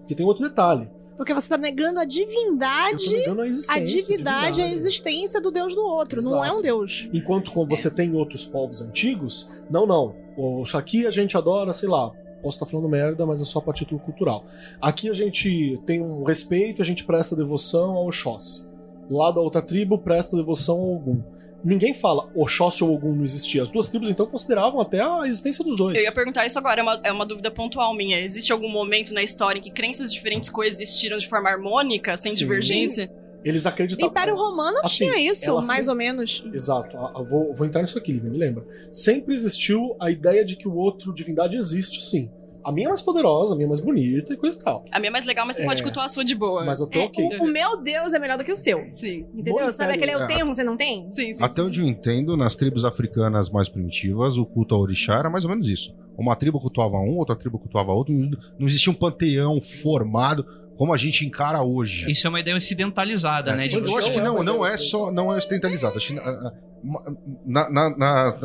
Porque 0.01 0.15
tem 0.15 0.27
outro 0.27 0.43
detalhe. 0.43 0.89
Porque 1.17 1.33
você 1.33 1.49
tá 1.49 1.57
negando 1.57 1.99
a 1.99 2.05
divindade, 2.05 3.09
negando 3.11 3.41
a 3.41 3.47
existência. 3.47 3.83
a 3.83 3.85
divindade, 3.85 4.61
a 4.61 4.71
existência 4.71 5.41
do 5.41 5.51
Deus 5.51 5.75
do 5.75 5.81
outro. 5.81 6.23
Não 6.23 6.45
é 6.45 6.49
Exato. 6.49 6.59
um 6.59 6.63
Deus. 6.63 7.09
Enquanto 7.13 7.51
quando 7.53 7.71
você 7.71 7.91
tem 7.91 8.15
outros 8.15 8.45
povos 8.45 8.83
antigos, 8.83 9.51
não, 9.71 9.87
não. 9.87 10.15
Isso 10.63 10.77
aqui 10.77 11.07
a 11.07 11.11
gente 11.11 11.37
adora, 11.37 11.73
sei 11.73 11.89
lá. 11.89 12.13
Posso 12.43 12.57
estar 12.57 12.67
falando 12.67 12.89
merda, 12.89 13.25
mas 13.25 13.41
é 13.41 13.45
só 13.45 13.61
para 13.61 13.73
título 13.73 13.99
cultural. 13.99 14.45
Aqui 14.81 15.09
a 15.09 15.15
gente 15.15 15.81
tem 15.87 16.03
um 16.03 16.23
respeito, 16.23 16.83
a 16.83 16.85
gente 16.85 17.03
presta 17.03 17.35
devoção 17.35 17.93
ao 17.93 18.07
Oxóssi. 18.07 18.69
Lá 19.11 19.31
da 19.31 19.41
outra 19.41 19.63
tribo 19.63 19.99
presta 19.99 20.37
devoção 20.37 20.77
ao 20.77 20.97
Ogum. 20.97 21.23
Ninguém 21.67 21.93
fala 21.93 22.31
Oxóssi 22.33 22.85
ou 22.85 22.95
Ogum 22.95 23.13
não 23.17 23.25
existia. 23.25 23.61
As 23.61 23.69
duas 23.69 23.89
tribos 23.89 24.09
então 24.09 24.25
consideravam 24.25 24.81
até 24.81 25.01
a 25.01 25.23
existência 25.27 25.65
dos 25.65 25.75
dois. 25.77 25.99
Eu 25.99 26.05
ia 26.05 26.13
perguntar 26.13 26.47
isso 26.47 26.57
agora, 26.59 26.81
é 26.81 26.83
uma, 26.83 27.01
é 27.05 27.11
uma 27.13 27.27
dúvida 27.27 27.51
pontual 27.51 27.93
minha. 27.93 28.21
Existe 28.21 28.53
algum 28.53 28.69
momento 28.71 29.13
na 29.13 29.23
história 29.23 29.59
em 29.59 29.63
que 29.63 29.71
crenças 29.71 30.13
diferentes 30.13 30.49
coexistiram 30.49 31.19
de 31.19 31.29
forma 31.29 31.51
harmônica, 31.51 32.17
sem 32.17 32.33
Sim. 32.33 32.39
divergência? 32.39 33.11
Eles 33.45 33.65
O 33.65 33.69
acreditavam. 33.69 34.11
Império 34.11 34.37
Romano 34.37 34.79
Assim, 34.83 35.07
tinha 35.11 35.19
isso, 35.31 35.53
mais 35.57 35.67
sempre- 35.67 35.89
ou 35.91 35.95
menos. 35.97 36.45
Exato. 36.53 36.97
Ah, 36.97 37.13
eu 37.17 37.25
Vou, 37.25 37.53
vou 37.53 37.67
entrar 37.67 37.83
nisso 37.83 37.99
aqui, 37.99 38.13
Lívia, 38.13 38.31
me 38.31 38.39
lembra. 38.39 38.65
Sempre 38.93 39.35
existiu 39.35 39.97
a 40.01 40.09
ideia 40.11 40.45
de 40.45 40.55
que 40.57 40.69
o 40.69 40.75
outro 40.77 41.13
divindade 41.13 41.57
existe, 41.57 42.01
sim. 42.05 42.31
A 42.67 42.73
minha 42.73 42.87
é 42.87 42.89
mais 42.89 43.01
poderosa, 43.01 43.53
a 43.53 43.57
minha 43.57 43.67
é 43.67 43.69
mais 43.69 43.81
bonita 43.81 44.35
e 44.35 44.37
coisa 44.37 44.59
e 44.59 44.61
tal. 44.61 44.85
A 44.91 44.99
minha 44.99 45.09
é 45.09 45.13
mais 45.13 45.25
legal, 45.25 45.47
mas 45.47 45.55
você 45.57 45.63
É. 45.63 45.67
pode 45.67 45.83
cultuar 45.85 46.07
a 46.07 46.09
sua 46.09 46.25
de 46.25 46.35
boa. 46.35 46.65
Mas 46.65 46.81
eu 46.81 46.89
tô 46.89 46.99
É, 46.99 47.05
ok. 47.05 47.39
o, 47.39 47.45
o 47.45 47.47
meu 47.47 47.81
Deus 47.81 48.13
é 48.13 48.19
melhor 48.19 48.37
do 48.37 48.43
que 48.45 48.51
o 48.51 48.57
seu. 48.57 48.89
Sim. 48.93 49.25
Entendeu? 49.33 49.67
No 49.67 49.73
Sabe 49.73 49.93
aquele 49.93 50.13
eu 50.13 50.27
tenho, 50.27 50.45
você 50.47 50.65
não 50.65 50.77
tem? 50.77 51.09
Sim, 51.11 51.33
sim. 51.33 51.43
Até 51.43 51.63
sim. 51.63 51.69
onde 51.69 51.81
eu 51.81 51.87
entendo, 51.87 52.37
nas 52.37 52.57
tribos 52.57 52.85
africanas 52.85 53.49
mais 53.49 53.69
primitivas, 53.69 54.37
o 54.37 54.45
culto 54.45 54.75
ao 54.75 54.81
orixá 54.81 55.15
era 55.19 55.31
mais 55.31 55.45
ou 55.45 55.51
menos 55.51 55.69
isso. 55.69 55.95
Uma 56.19 56.35
tribo 56.35 56.59
cultuava 56.59 56.97
um, 56.97 57.17
outra 57.19 57.37
tribo 57.37 57.57
cultuava 57.59 57.93
outro, 57.93 58.13
não 58.59 58.67
existia 58.67 58.91
um 58.93 58.97
panteão 58.97 59.61
formado 59.61 60.45
como 60.77 60.93
a 60.93 60.97
gente 60.97 61.25
encara 61.25 61.63
hoje. 61.63 62.11
Isso 62.11 62.27
é 62.27 62.31
uma 62.31 62.41
ideia 62.41 62.57
ocidentalizada, 62.57 63.55
né? 63.55 63.69
de 63.69 63.77
Eu 63.77 63.97
acho 63.97 64.11
que 64.13 64.21
Não 64.21 64.41
é 64.41 64.45
não, 64.45 64.67
é 64.67 64.75
assim. 64.75 64.85
só, 64.89 65.11
não 65.13 65.33
é 65.33 65.41
que, 65.41 65.55
ah, 66.19 66.21
ah, 66.21 66.53
na, 67.47 67.71
na, 67.71 67.97
na, 67.97 68.37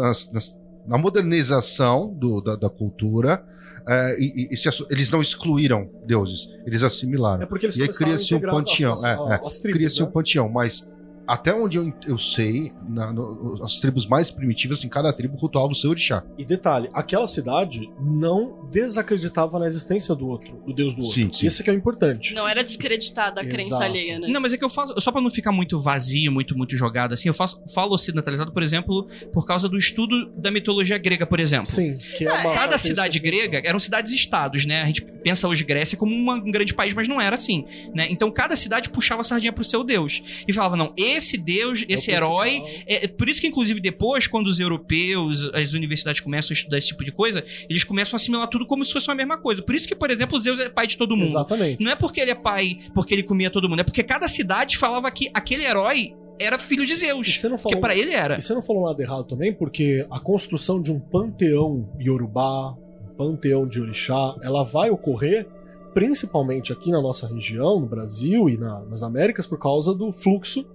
na 0.88 0.98
modernização 0.98 2.14
do- 2.14 2.42
da, 2.42 2.56
da 2.56 2.70
cultura, 2.70 3.44
eh, 3.88 4.16
e- 4.20 4.48
e- 4.52 4.54
e 4.54 4.58
eles 4.90 5.10
não 5.12 5.22
excluíram 5.22 5.90
deuses, 6.06 6.48
eles 6.66 6.84
assimilaram. 6.84 7.44
É 7.44 7.46
porque 7.46 7.66
eles 7.66 7.78
E 7.78 7.82
aí 7.84 7.88
cria-se 7.90 8.34
um 8.36 8.40
panteão. 8.42 8.94
as- 8.94 9.04
é, 9.04 9.12
as- 9.14 9.20
é, 9.32 9.46
as 9.46 9.60
tribos, 9.60 9.78
cria-se 9.78 10.00
né? 10.02 10.08
um 10.08 10.12
panteão, 10.12 10.50
mas 10.50 10.88
até 11.34 11.54
onde 11.54 11.78
eu, 11.78 11.94
eu 12.06 12.18
sei, 12.18 12.74
na- 12.90 13.12
no- 13.14 13.64
as 13.64 13.80
tribos 13.80 14.06
mais 14.06 14.30
primitivas, 14.30 14.84
em 14.84 14.90
cada 14.90 15.12
tribo 15.14 15.38
cultuava 15.38 15.72
o 15.72 15.76
seu 15.76 15.90
orixá. 15.90 16.24
E 16.38 16.44
detalhe, 16.44 16.90
aquela 16.94 17.26
cidade 17.26 17.90
não 18.00 18.68
desacreditava 18.72 19.58
na 19.60 19.66
existência 19.66 20.14
do 20.16 20.28
outro, 20.28 20.62
do 20.66 20.74
deus 20.74 20.94
do 20.94 21.02
outro. 21.02 21.16
Sim, 21.16 21.32
sim. 21.32 21.46
Esse 21.48 21.64
que 21.64 21.70
é 21.70 21.74
o 21.74 21.76
importante. 21.76 22.34
Não 22.34 22.48
era 22.48 22.64
descreditada 22.64 23.42
a 23.42 23.46
crença 23.46 23.62
Exato. 23.70 23.84
alheia, 23.84 24.20
né? 24.20 24.28
Não, 24.28 24.42
mas 24.42 24.54
é 24.54 24.58
que 24.58 24.64
eu 24.66 24.70
faço, 24.70 24.94
só 25.00 25.12
pra 25.12 25.22
não 25.22 25.30
ficar 25.32 25.52
muito 25.52 25.80
vazio, 25.80 26.32
muito 26.32 26.58
muito 26.58 26.76
jogado 26.76 27.14
assim, 27.14 27.28
eu 27.30 27.34
faço 27.34 27.62
falo 27.74 27.94
ocidentalizado, 27.94 28.52
por 28.52 28.62
exemplo, 28.64 29.08
por 29.34 29.46
causa 29.46 29.70
do 29.70 29.78
estudo 29.78 30.30
da 30.36 30.52
mitologia 30.52 30.98
grega, 30.98 31.26
por 31.26 31.40
exemplo. 31.40 31.68
Sim, 31.72 31.98
que 32.18 32.26
é 32.26 32.28
uma 32.32 32.38
Cada 32.38 32.54
característica 32.54 32.80
cidade 32.90 33.20
grega 33.20 33.62
eram 33.64 33.80
cidades-estados, 33.80 34.66
né? 34.66 34.82
A 34.82 34.88
gente 34.88 35.02
pensa 35.02 35.48
hoje 35.48 35.64
Grécia 35.64 35.98
como 35.98 36.14
uma- 36.14 36.36
um 36.36 36.52
grande 36.52 36.74
país, 36.74 36.94
mas 36.94 37.08
não 37.08 37.22
era 37.22 37.36
assim, 37.36 37.64
né? 37.94 38.08
Então 38.10 38.30
cada 38.32 38.56
cidade 38.56 38.90
puxava 38.90 39.22
a 39.22 39.24
sardinha 39.24 39.54
pro 39.54 39.64
seu 39.64 39.84
deus 39.84 40.22
e 40.48 40.52
falava 40.52 40.76
não, 40.76 40.94
esse 40.98 41.21
deus, 41.38 41.84
É 41.88 41.94
esse 41.94 42.12
herói, 42.12 42.64
é, 42.88 43.06
é 43.06 43.08
por 43.08 43.28
isso 43.30 43.40
que 43.42 43.48
inclusive 43.48 43.80
depois 43.80 44.28
quando 44.28 44.48
os 44.48 44.60
europeus, 44.60 45.50
as 45.54 45.74
universidades 45.74 46.22
começam 46.22 46.54
a 46.54 46.56
estudar 46.56 46.78
esse 46.78 46.88
tipo 46.88 47.04
de 47.04 47.12
coisa, 47.12 47.44
eles 47.70 47.84
começam 47.84 48.16
a 48.16 48.18
assimilar 48.18 48.48
tudo 48.48 48.66
como 48.66 48.84
se 48.86 48.94
fosse 48.94 49.08
uma 49.10 49.16
mesma 49.16 49.38
coisa. 49.38 49.62
Por 49.62 49.76
isso 49.76 49.88
que, 49.88 49.96
por 49.96 50.10
exemplo, 50.12 50.40
Zeus 50.40 50.60
é 50.60 50.70
pai 50.70 50.88
de 50.88 50.98
todo 50.98 51.16
mundo. 51.16 51.28
Exatamente. 51.28 51.84
Não 51.84 51.92
é 51.92 51.96
porque 51.96 52.20
ele 52.20 52.32
é 52.32 52.36
pai, 52.36 52.78
porque 52.94 53.14
ele 53.14 53.24
comia 53.24 53.50
todo 53.50 53.68
mundo, 53.70 53.80
é 53.82 53.84
porque 53.84 54.04
cada 54.04 54.28
cidade 54.28 54.78
falava 54.78 55.10
que 55.12 55.30
aquele 55.34 55.64
herói 55.64 56.14
era 56.40 56.58
filho 56.58 56.86
de 56.86 56.94
E 56.94 56.96
Zeus. 56.96 57.40
você 57.40 57.48
não 57.48 57.56
Porque 57.58 57.74
falou, 57.76 57.82
pra 57.82 57.96
ele 57.96 58.12
era. 58.12 58.38
e 58.38 58.42
você 58.42 58.54
não 58.54 58.62
falou 58.64 58.88
nada 58.88 59.02
errado 59.02 59.26
também, 59.26 59.54
porque 59.54 60.06
a 60.10 60.20
construção 60.20 60.82
de 60.82 60.92
um 60.92 61.00
panteão 61.00 61.90
Yorubá, 62.02 62.72
um 62.72 63.16
panteão 63.16 63.68
de 63.68 63.80
orixá, 63.80 64.36
ela 64.42 64.64
vai 64.64 64.90
ocorrer 64.90 65.48
principalmente 65.94 66.72
aqui 66.72 66.90
na 66.90 67.02
nossa 67.02 67.28
região, 67.28 67.80
no 67.80 67.86
Brasil 67.86 68.50
e 68.50 68.58
na- 68.58 68.80
nas 68.86 69.04
Américas, 69.04 69.46
por 69.46 69.60
causa 69.60 69.94
do 69.94 70.12
fluxo 70.12 70.66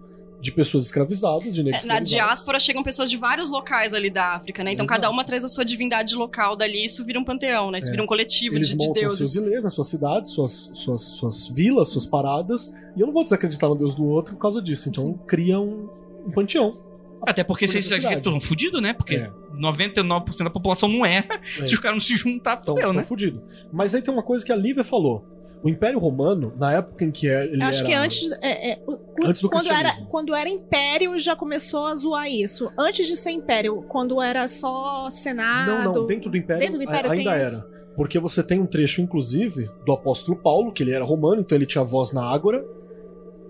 de 0.41 0.53
pessoas 0.53 0.85
escravizadas, 0.87 1.55
de 1.55 1.63
negros 1.63 1.85
É, 1.85 1.87
na 1.89 1.99
diáspora 2.01 2.61
chegam 2.61 2.83
pessoas 2.83 3.11
de 3.11 3.17
vários 3.17 3.51
locais 3.51 3.93
ali 3.95 4.11
da 4.11 4.35
África, 4.35 4.63
né? 4.63 4.73
Então 4.73 4.85
Exato. 4.85 5.01
cada 5.01 5.11
uma 5.11 5.25
traz 5.25 5.43
a 5.45 5.49
sua 5.49 5.65
divindade 5.65 6.15
local 6.15 6.57
dali 6.57 6.83
e 6.83 6.85
isso 6.85 7.05
vira 7.05 7.19
um 7.19 7.25
panteão, 7.25 7.71
né? 7.71 7.79
Isso 7.79 7.89
É. 7.89 7.91
vira 7.91 8.03
um 8.03 8.07
coletivo 8.07 8.55
Eles 8.55 8.69
de, 8.69 8.75
de 8.77 8.79
montam 8.87 9.03
seus 9.03 9.19
deuses. 9.19 9.35
ilês 9.37 9.65
nas 9.65 9.73
suas 9.75 9.89
cidades, 9.89 10.31
suas, 10.31 10.71
suas, 10.75 11.03
suas 11.03 11.47
vilas, 11.49 11.89
suas 11.89 12.07
paradas, 12.07 12.73
e 12.97 13.01
eu 13.01 13.07
não 13.07 13.15
vou 13.15 13.25
desacreditar 13.25 13.69
no 13.69 13.75
Deus 13.77 13.95
do 13.95 14.05
outro 14.05 14.35
por 14.37 14.41
causa 14.43 14.61
disso. 14.63 14.89
Então 14.89 15.15
criam 15.27 15.65
um, 15.65 15.89
um 16.29 16.31
panteão. 16.31 16.85
Até 17.27 17.43
porque 17.43 17.67
Por 17.67 17.73
vocês 17.73 17.87
necessidade. 17.89 18.17
estão 18.19 18.39
fudidos, 18.41 18.81
né? 18.81 18.93
Porque 18.93 19.17
É. 19.17 19.31
99% 19.59 20.45
da 20.45 20.51
população 20.51 20.89
não 20.89 21.05
é. 21.05 21.25
É. 21.61 21.67
Se 21.67 21.73
os 21.75 21.81
caras 21.81 21.97
não 21.97 22.01
se 22.01 22.15
juntar, 22.15 22.59
Então, 22.63 22.75
fudeu, 22.77 22.93
né? 22.93 23.03
fudido. 23.05 23.43
Mas 23.73 23.95
aí 23.95 24.03
tem 24.03 24.13
uma 24.13 24.23
coisa 24.23 24.45
que 24.45 24.53
a 24.53 24.57
Lívia 24.57 24.85
falou. 24.85 25.25
O 25.67 25.69
Império 25.69 25.99
Romano, 25.99 26.53
na 26.57 26.75
época 26.75 27.05
em 27.05 27.11
que 27.11 27.27
ele 27.27 27.61
Eu 27.61 27.67
acho 27.67 27.81
era... 27.81 27.89
que 27.89 27.93
antes. 27.93 28.31
é, 28.41 28.71
é, 28.71 28.83
Antes 29.25 29.43
do 29.43 29.51
quando, 29.51 29.69
era, 29.69 29.97
quando 30.09 30.33
era 30.33 30.49
império, 30.49 31.19
já 31.19 31.35
começou 31.35 31.87
a 31.87 31.95
zoar 31.97 32.31
isso. 32.31 32.71
Antes 32.79 33.05
de 33.09 33.17
ser 33.17 33.33
império, 33.33 33.85
quando 33.89 34.23
era 34.23 34.47
só 34.47 35.11
senado. 35.11 35.83
Não, 35.83 35.93
não, 35.93 36.07
dentro 36.07 36.31
do 36.31 36.37
Império, 36.37 36.61
Dentro 36.63 36.79
do 36.79 36.85
Império 36.85 37.11
ainda 37.11 37.35
era. 37.35 37.49
isso. 37.49 37.65
Porque 37.97 38.17
você 38.21 38.45
tem 38.45 38.61
um 38.61 38.67
trecho, 38.67 39.01
inclusive, 39.01 39.69
do 39.85 39.91
apóstolo 39.91 40.37
Paulo, 40.37 40.71
que 40.71 40.85
ele 40.85 40.93
era 40.93 41.05
romano, 41.05 41.41
então 41.41 41.59
ele 41.59 41.67
tinha 41.67 41.83
voz 41.83 42.13
na 42.13 42.25
ágora, 42.25 42.65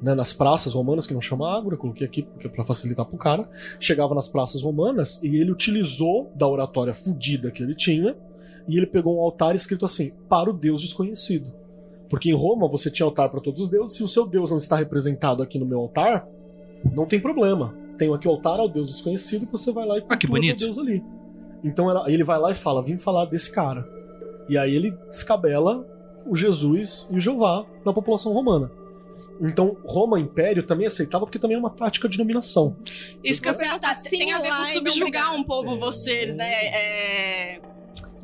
né, 0.01 0.15
nas 0.15 0.33
praças 0.33 0.73
romanas, 0.73 1.07
que 1.07 1.13
não 1.13 1.21
chama 1.21 1.55
ágora, 1.55 1.77
coloquei 1.77 2.07
aqui 2.07 2.23
porque 2.23 2.49
para 2.49 2.65
facilitar 2.65 3.05
pro 3.05 3.19
cara. 3.19 3.47
Chegava 3.79 4.15
nas 4.15 4.27
praças 4.27 4.63
romanas 4.63 5.23
e 5.23 5.37
ele 5.37 5.51
utilizou 5.53 6.33
da 6.35 6.49
oratória 6.49 6.95
fudida 6.95 7.51
que 7.51 7.63
ele 7.63 7.75
tinha, 7.75 8.17
e 8.67 8.79
ele 8.79 8.87
pegou 8.87 9.19
um 9.19 9.21
altar 9.21 9.55
escrito 9.55 9.85
assim: 9.85 10.13
para 10.31 10.49
o 10.49 10.55
Deus 10.55 10.81
desconhecido. 10.81 11.66
Porque 12.09 12.31
em 12.31 12.35
Roma 12.35 12.69
você 12.69 12.91
tinha 12.91 13.05
altar 13.07 13.29
para 13.29 13.41
todos 13.41 13.61
os 13.61 13.69
deuses, 13.69 13.97
se 13.97 14.03
o 14.05 14.09
seu 14.09 14.27
Deus 14.27 14.51
não 14.51 14.59
está 14.59 14.77
representado 14.77 15.43
aqui 15.43 15.59
no 15.59 15.67
meu 15.67 15.81
altar, 15.81 16.27
não 16.95 17.05
tem 17.07 17.21
problema. 17.21 17.75
Tenho 17.99 18.15
aqui 18.15 18.29
o 18.29 18.31
altar 18.31 18.61
ao 18.61 18.69
Deus 18.69 18.89
desconhecido 18.89 19.47
que 19.47 19.53
você 19.53 19.73
vai 19.73 19.87
lá 19.87 19.97
e 19.99 20.05
Ah, 20.09 20.17
que 20.17 20.27
cultua 20.27 20.41
bonito. 20.41 20.61
Deus 20.61 20.79
ali. 20.79 21.03
Então 21.65 21.91
ela- 21.91 22.11
ele 22.11 22.23
vai 22.23 22.39
lá 22.39 22.51
e 22.51 22.55
fala: 22.55 22.83
vim 22.83 22.99
falar 22.99 23.25
desse 23.25 23.51
cara. 23.51 23.89
E 24.49 24.57
aí 24.57 24.75
ele 24.75 24.93
descabela 25.11 25.85
o 26.27 26.35
Jesus 26.37 27.09
e 27.11 27.17
o 27.17 27.21
Jeová 27.21 27.65
na 27.85 27.93
população 27.93 28.33
romana. 28.33 28.71
Então, 29.41 29.77
Roma 29.85 30.19
Império 30.19 30.63
também 30.65 30.87
aceitava 30.87 31.27
porque 31.27 31.39
também 31.39 31.57
é 31.57 31.61
uma 31.61 31.69
tática 31.71 32.09
de 32.09 32.17
dominação. 32.17 32.75
Isso 33.23 33.43
que 33.43 33.49
eu 33.49 33.53
ia 33.53 33.59
perguntar, 33.59 33.95
tem 34.03 34.33
a 34.33 34.41
ver 34.41 34.49
com 34.49 34.65
subjugar 34.73 35.35
um 35.35 35.43
povo 35.45 35.75
É. 35.75 35.79
você, 35.79 36.27
né? 36.33 36.49
É, 36.51 37.61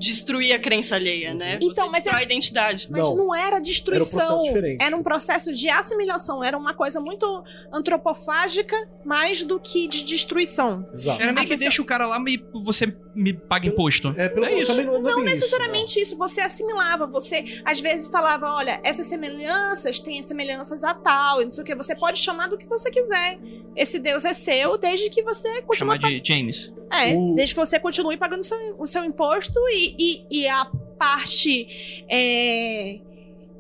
destruir 0.03 0.53
a 0.53 0.59
crença 0.59 0.97
alheia, 0.97 1.33
né? 1.33 1.59
Então, 1.63 1.87
Você 1.87 1.91
mas 1.91 2.03
destrói 2.03 2.19
é- 2.21 2.23
a 2.23 2.25
identidade. 2.25 2.89
Mas 2.91 3.09
Não. 3.09 3.17
não, 3.17 3.35
era 3.35 3.61
destruição. 3.61 4.19
Era 4.21 4.27
um 4.27 4.37
processo 4.37 4.45
diferente. 4.45 4.83
Era 4.83 4.97
um 4.97 5.03
processo 5.03 5.53
de 5.53 5.69
assimilação. 5.71 6.43
Era 6.45 6.59
uma 6.59 6.75
coisa 6.75 7.01
muito 7.01 7.45
antropofágica, 7.73 8.77
mais 9.05 9.43
do 9.43 9.61
que 9.61 9.87
de 9.87 10.03
destruição. 10.03 10.87
Exato. 10.93 11.23
Era 11.23 11.33
meio 11.33 11.39
A 11.39 11.43
que 11.43 11.49
pessoa- 11.51 11.59
deixa 11.69 11.83
o 11.83 11.85
cara 11.85 12.07
lá 12.07 12.19
e 12.27 12.43
você 12.65 12.93
me 13.15 13.33
paga 13.33 13.67
imposto. 13.67 14.15
É, 14.17 14.29
pelo 14.29 14.47
É 14.47 14.55
isso. 14.55 14.75
não, 14.75 14.95
não, 14.95 15.01
Não 15.03 15.21
necessariamente 15.25 16.01
isso. 16.01 16.17
Você 16.17 16.41
assimilava. 16.41 17.07
Você, 17.07 17.61
às 17.65 17.81
vezes, 17.81 18.07
falava: 18.09 18.47
olha, 18.57 18.81
essas 18.83 19.07
semelhanças 19.07 19.99
têm 20.01 20.21
semelhanças 20.23 20.83
a 20.85 20.95
tal, 20.95 21.41
e 21.41 21.45
não 21.45 21.51
sei 21.51 21.63
o 21.63 21.67
que. 21.67 21.75
Você 21.75 21.95
pode 21.95 22.19
chamar 22.19 22.49
do 22.49 22.57
que 22.57 22.67
você 22.67 22.91
quiser. 22.91 23.39
Esse 23.77 23.99
Deus 23.99 24.25
é 24.25 24.33
seu, 24.33 24.77
desde 24.79 25.11
que 25.11 25.23
você 25.23 25.63
continue 25.63 25.77
Chamar 25.79 25.99
de 25.99 26.23
James. 26.25 26.73
É, 26.91 27.15
O- 27.15 27.35
desde 27.35 27.55
que 27.55 27.61
você 27.61 27.79
continue 27.79 28.17
pagando 28.17 28.43
seu, 28.45 28.59
o 28.79 28.87
seu 28.87 29.05
imposto 29.05 29.59
e, 29.71 29.95
e, 30.31 30.41
e 30.43 30.49
a 30.49 30.67
parte 30.99 32.05
é, 32.09 32.99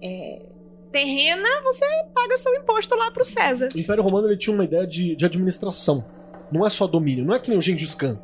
é, 0.03 0.43
terrena, 0.91 1.49
você 1.63 1.85
paga 2.15 2.37
seu 2.37 2.55
imposto 2.55 2.95
lá 2.95 3.11
pro 3.11 3.25
César. 3.25 3.69
O 3.75 3.79
Império 3.79 4.03
Romano 4.03 4.29
ele 4.29 4.37
tinha 4.37 4.53
uma 4.55 4.65
ideia 4.65 4.87
de, 4.87 5.17
de 5.17 5.25
administração. 5.25 6.05
Não 6.51 6.67
é 6.67 6.71
só 6.71 6.87
domínio. 6.87 7.25
Não 7.25 7.35
é 7.35 7.39
que 7.39 7.49
nem 7.49 7.59
o 7.59 7.63
Gengis 7.63 7.95
Khan. 7.95 8.19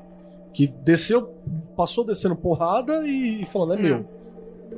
Que 0.53 0.67
desceu, 0.67 1.35
passou 1.77 2.05
descendo 2.05 2.35
porrada 2.37 3.07
e, 3.07 3.43
e 3.43 3.47
falando, 3.47 3.75
é 3.75 3.77
Não. 3.77 3.83
meu. 3.83 4.18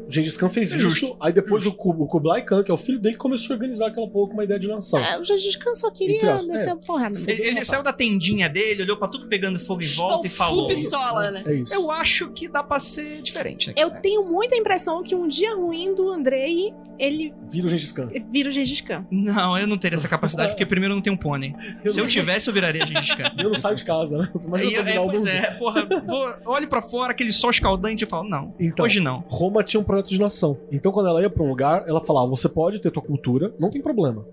O 0.06 0.10
Gengis 0.12 0.36
Khan 0.36 0.48
fez 0.48 0.72
É 0.72 0.76
isso, 0.76 0.88
justo. 0.90 1.16
aí 1.20 1.32
depois 1.32 1.64
o, 1.66 1.72
Ku- 1.72 1.90
o 1.90 2.06
Kublai 2.06 2.42
Khan, 2.44 2.62
que 2.64 2.70
é 2.70 2.74
o 2.74 2.76
filho 2.76 2.98
dele, 2.98 3.16
começou 3.16 3.52
a 3.52 3.56
organizar 3.56 3.88
aquela 3.88 4.08
pouco 4.08 4.32
uma 4.34 4.44
ideia 4.44 4.58
de 4.58 4.66
nação. 4.68 4.98
É, 4.98 5.18
o 5.18 5.24
Gengis 5.24 5.56
Khan 5.56 5.74
só 5.74 5.90
queria 5.90 6.36
descer 6.38 6.70
é. 6.70 6.74
porrada. 6.76 7.18
Ele, 7.26 7.42
ele 7.42 7.64
saiu 7.64 7.82
da 7.82 7.92
tendinha 7.92 8.48
dele, 8.48 8.82
olhou 8.82 8.96
pra 8.96 9.08
tudo 9.08 9.28
pegando 9.28 9.58
fogo 9.58 9.82
em 9.82 9.88
volta 9.94 10.26
e 10.26 10.30
Full 10.30 10.36
falou. 10.46 10.68
pistola, 10.68 11.30
né? 11.30 11.42
É 11.46 11.54
isso. 11.54 11.72
Eu 11.74 11.90
acho 11.90 12.30
que 12.30 12.48
dá 12.48 12.62
pra 12.62 12.80
ser 12.80 13.22
diferente. 13.22 13.68
Né, 13.68 13.74
Eu 13.76 13.88
cara? 13.90 14.00
tenho 14.00 14.24
muita 14.24 14.56
impressão 14.56 15.02
que 15.02 15.14
um 15.14 15.28
dia 15.28 15.54
ruim 15.54 15.94
do 15.94 16.10
Andrei, 16.10 16.72
ele 16.98 17.32
Vira 17.48 17.66
o 17.66 17.70
Gengis 17.70 17.92
Khan. 17.92 18.10
vira 18.30 18.48
o 18.48 18.52
Gengis 18.52 18.80
Khan. 18.80 19.06
Não, 19.10 19.56
eu 19.58 19.66
não 19.66 19.78
teria 19.78 19.96
essa 19.96 20.08
capacidade, 20.08 20.50
porque 20.50 20.66
primeiro 20.66 20.92
eu 20.92 20.96
não 20.96 21.02
tenho 21.02 21.14
um 21.14 21.18
pônei. 21.18 21.54
Eu 21.84 21.92
Se 21.92 22.00
eu 22.00 22.06
tivesse, 22.08 22.48
eu 22.48 22.54
viraria 22.54 22.84
Gengis 22.86 23.14
Khan. 23.14 23.32
Eu 23.38 23.50
não 23.50 23.56
saio 23.58 23.76
de 23.76 23.84
casa, 23.84 24.18
né? 24.18 24.28
E 24.34 24.74
eu 24.74 24.80
eu- 24.80 24.80
é, 24.80 24.82
dominar 24.82 25.02
o 25.02 25.08
pois 25.10 25.26
é, 25.26 25.42
porra, 25.52 25.86
vou, 26.06 26.34
olhe 26.46 26.66
pra 26.66 26.82
fora, 26.82 27.12
aquele 27.12 27.32
sol 27.32 27.50
escaldante 27.50 28.04
e 28.04 28.06
falo, 28.06 28.28
não, 28.28 28.54
Então, 28.60 28.84
hoje 28.84 29.00
não. 29.00 29.24
Roma 29.28 29.62
tinha 29.64 29.79
um 29.80 29.84
projeto 29.84 30.08
de 30.10 30.20
nação. 30.20 30.56
Então, 30.70 30.92
quando 30.92 31.08
ela 31.08 31.20
ia 31.20 31.30
pra 31.30 31.42
um 31.42 31.48
lugar, 31.48 31.84
ela 31.88 32.00
falava: 32.00 32.28
você 32.28 32.48
pode 32.48 32.80
ter 32.80 32.90
tua 32.90 33.02
cultura, 33.02 33.54
não 33.58 33.70
tem 33.70 33.80
problema. 33.82 34.24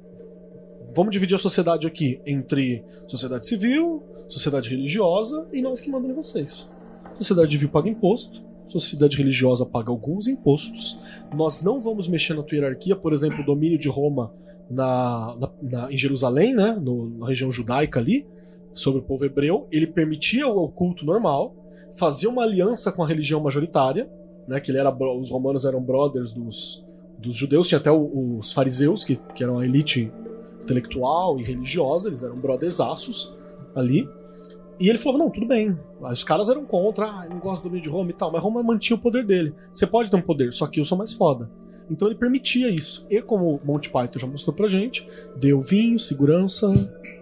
Vamos 0.96 1.12
dividir 1.12 1.36
a 1.36 1.38
sociedade 1.38 1.86
aqui 1.88 2.20
entre 2.26 2.84
sociedade 3.08 3.46
civil, 3.48 4.02
sociedade 4.28 4.70
religiosa 4.70 5.46
e 5.54 5.62
nós 5.62 5.80
que 5.82 5.90
mandamos 5.92 6.16
vocês. 6.16 6.68
Sociedade 7.16 7.52
civil 7.52 7.70
paga 7.70 7.88
imposto, 7.90 8.42
sociedade 8.66 9.16
religiosa 9.18 9.66
paga 9.66 9.92
alguns 9.92 10.28
impostos. 10.28 10.98
Nós 11.36 11.62
não 11.62 11.80
vamos 11.82 12.08
mexer 12.08 12.34
na 12.34 12.42
tua 12.44 12.56
hierarquia, 12.58 12.96
por 12.96 13.14
exemplo, 13.14 13.42
o 13.42 13.46
domínio 13.46 13.78
de 13.78 13.90
Roma 13.90 14.34
na, 14.70 15.36
na- 15.40 15.52
na- 15.62 15.92
em 15.94 15.98
Jerusalém, 15.98 16.54
né, 16.56 16.78
no- 16.82 17.10
na 17.18 17.28
região 17.28 17.52
judaica 17.52 18.00
ali, 18.00 18.26
sobre 18.74 19.00
o 19.00 19.04
povo 19.04 19.24
hebreu. 19.26 19.68
Ele 19.72 19.88
permitia 19.88 20.48
o 20.48 20.68
culto 20.68 21.06
normal, 21.06 21.56
fazia 21.96 22.30
uma 22.30 22.44
aliança 22.44 22.92
com 22.92 23.04
a 23.04 23.08
religião 23.08 23.40
majoritária, 23.40 24.10
né, 24.48 24.60
que 24.60 24.72
ele 24.72 24.78
era, 24.78 24.90
os 24.92 25.30
romanos 25.30 25.66
eram 25.66 25.82
brothers 25.82 26.32
dos, 26.32 26.86
dos 27.18 27.36
judeus, 27.36 27.68
tinha 27.68 27.80
até 27.80 27.92
os 27.92 28.54
fariseus, 28.54 29.04
que, 29.04 29.18
que 29.36 29.44
eram 29.44 29.60
a 29.60 29.66
elite 29.66 30.12
intelectual 30.62 31.40
e 31.40 31.44
religiosa, 31.44 32.10
eles 32.10 32.24
eram 32.24 32.36
brothers 32.36 32.80
aços 32.80 33.34
ali. 33.76 34.08
E 34.80 34.90
ele 34.90 34.98
falava, 34.98 35.24
não, 35.24 35.30
tudo 35.32 35.48
bem. 35.48 35.78
Aí 36.04 36.14
os 36.14 36.24
caras 36.24 36.50
eram 36.50 36.64
contra, 36.64 37.06
ah, 37.06 37.26
eu 37.26 37.32
não 37.32 37.40
gosto 37.40 37.64
do 37.64 37.70
domínio 37.70 37.84
de 37.84 37.90
Roma 37.90 38.12
e 38.12 38.14
tal, 38.14 38.32
mas 38.32 38.44
Roma 38.44 38.62
mantinha 38.62 38.96
o 38.96 39.00
poder 39.00 39.26
dele. 39.26 39.54
Você 39.74 39.88
pode 39.88 40.10
ter 40.12 40.18
um 40.18 40.22
poder, 40.22 40.54
só 40.54 40.68
que 40.68 40.80
eu 40.80 40.86
sou 40.86 40.98
mais 40.98 41.14
foda. 41.14 41.50
Então 41.90 42.08
ele 42.08 42.18
permitia 42.18 42.70
isso. 42.70 43.06
E 43.10 43.22
como 43.22 43.60
Monty 43.64 43.90
Python 43.90 44.20
já 44.20 44.28
mostrou 44.28 44.56
pra 44.56 44.68
gente, 44.68 45.08
deu 45.36 45.62
vinho, 45.62 45.98
segurança, 45.98 46.68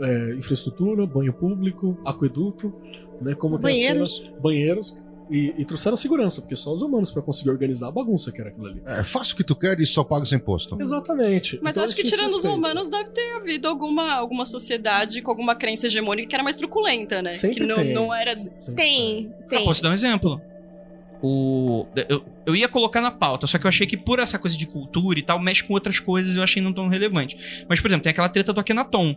é, 0.01 0.35
infraestrutura, 0.35 1.05
banho 1.05 1.31
público, 1.31 1.97
aqueduto, 2.03 2.73
né? 3.21 3.35
Como 3.35 3.57
Banheiros. 3.57 4.29
banheiros. 4.41 4.97
E, 5.29 5.55
e 5.57 5.65
trouxeram 5.65 5.97
segurança, 5.97 6.39
porque 6.39 6.55
só 6.55 6.71
os 6.71 6.83
humanos 6.83 7.09
pra 7.11 7.19
conseguir 7.21 7.49
organizar 7.49 7.87
a 7.87 7.91
bagunça 7.91 8.31
que 8.31 8.39
era 8.39 8.51
aquilo 8.51 8.67
ali. 8.67 8.81
É, 8.85 9.03
faça 9.03 9.33
o 9.33 9.35
que 9.35 9.43
tu 9.43 9.55
quer 9.55 9.79
e 9.79 9.85
só 9.87 10.03
paga 10.03 10.23
seu 10.23 10.37
imposto. 10.37 10.77
Exatamente. 10.79 11.59
Mas 11.63 11.71
Então 11.71 11.83
acho 11.83 11.95
que 11.95 12.03
tirando 12.03 12.35
os 12.35 12.43
romanos, 12.45 12.89
deve 12.89 13.09
ter 13.09 13.35
havido 13.37 13.67
alguma, 13.67 14.13
alguma 14.13 14.45
sociedade 14.45 15.21
com 15.23 15.31
alguma 15.31 15.55
crença 15.55 15.87
hegemônica 15.87 16.29
que 16.29 16.35
era 16.35 16.43
mais 16.43 16.55
truculenta, 16.55 17.23
né? 17.23 17.31
Sempre 17.31 17.61
que 17.61 17.65
não, 17.65 17.75
tem. 17.75 17.93
não 17.93 18.13
era. 18.13 18.35
Sempre 18.35 18.75
Tem, 18.83 19.33
Ah, 19.41 19.47
tem. 19.47 19.65
posso 19.65 19.81
dar 19.81 19.89
um 19.89 19.93
exemplo? 19.93 20.39
O, 21.21 21.87
eu, 22.07 22.23
eu 22.45 22.55
ia 22.55 22.67
colocar 22.67 23.01
na 23.01 23.09
pauta, 23.09 23.47
só 23.47 23.57
que 23.57 23.65
eu 23.65 23.69
achei 23.69 23.87
que 23.87 23.97
por 23.97 24.19
essa 24.19 24.37
coisa 24.37 24.55
de 24.55 24.67
cultura 24.67 25.17
e 25.17 25.23
tal, 25.23 25.39
mexe 25.39 25.63
com 25.63 25.73
outras 25.73 25.99
coisas 25.99 26.35
e 26.35 26.37
eu 26.37 26.43
achei 26.43 26.61
não 26.61 26.71
tão 26.71 26.87
relevante. 26.87 27.65
Mas, 27.67 27.79
por 27.81 27.87
exemplo, 27.87 28.03
tem 28.03 28.11
aquela 28.11 28.29
treta 28.29 28.53
do 28.53 28.59
Akhenaton, 28.59 29.15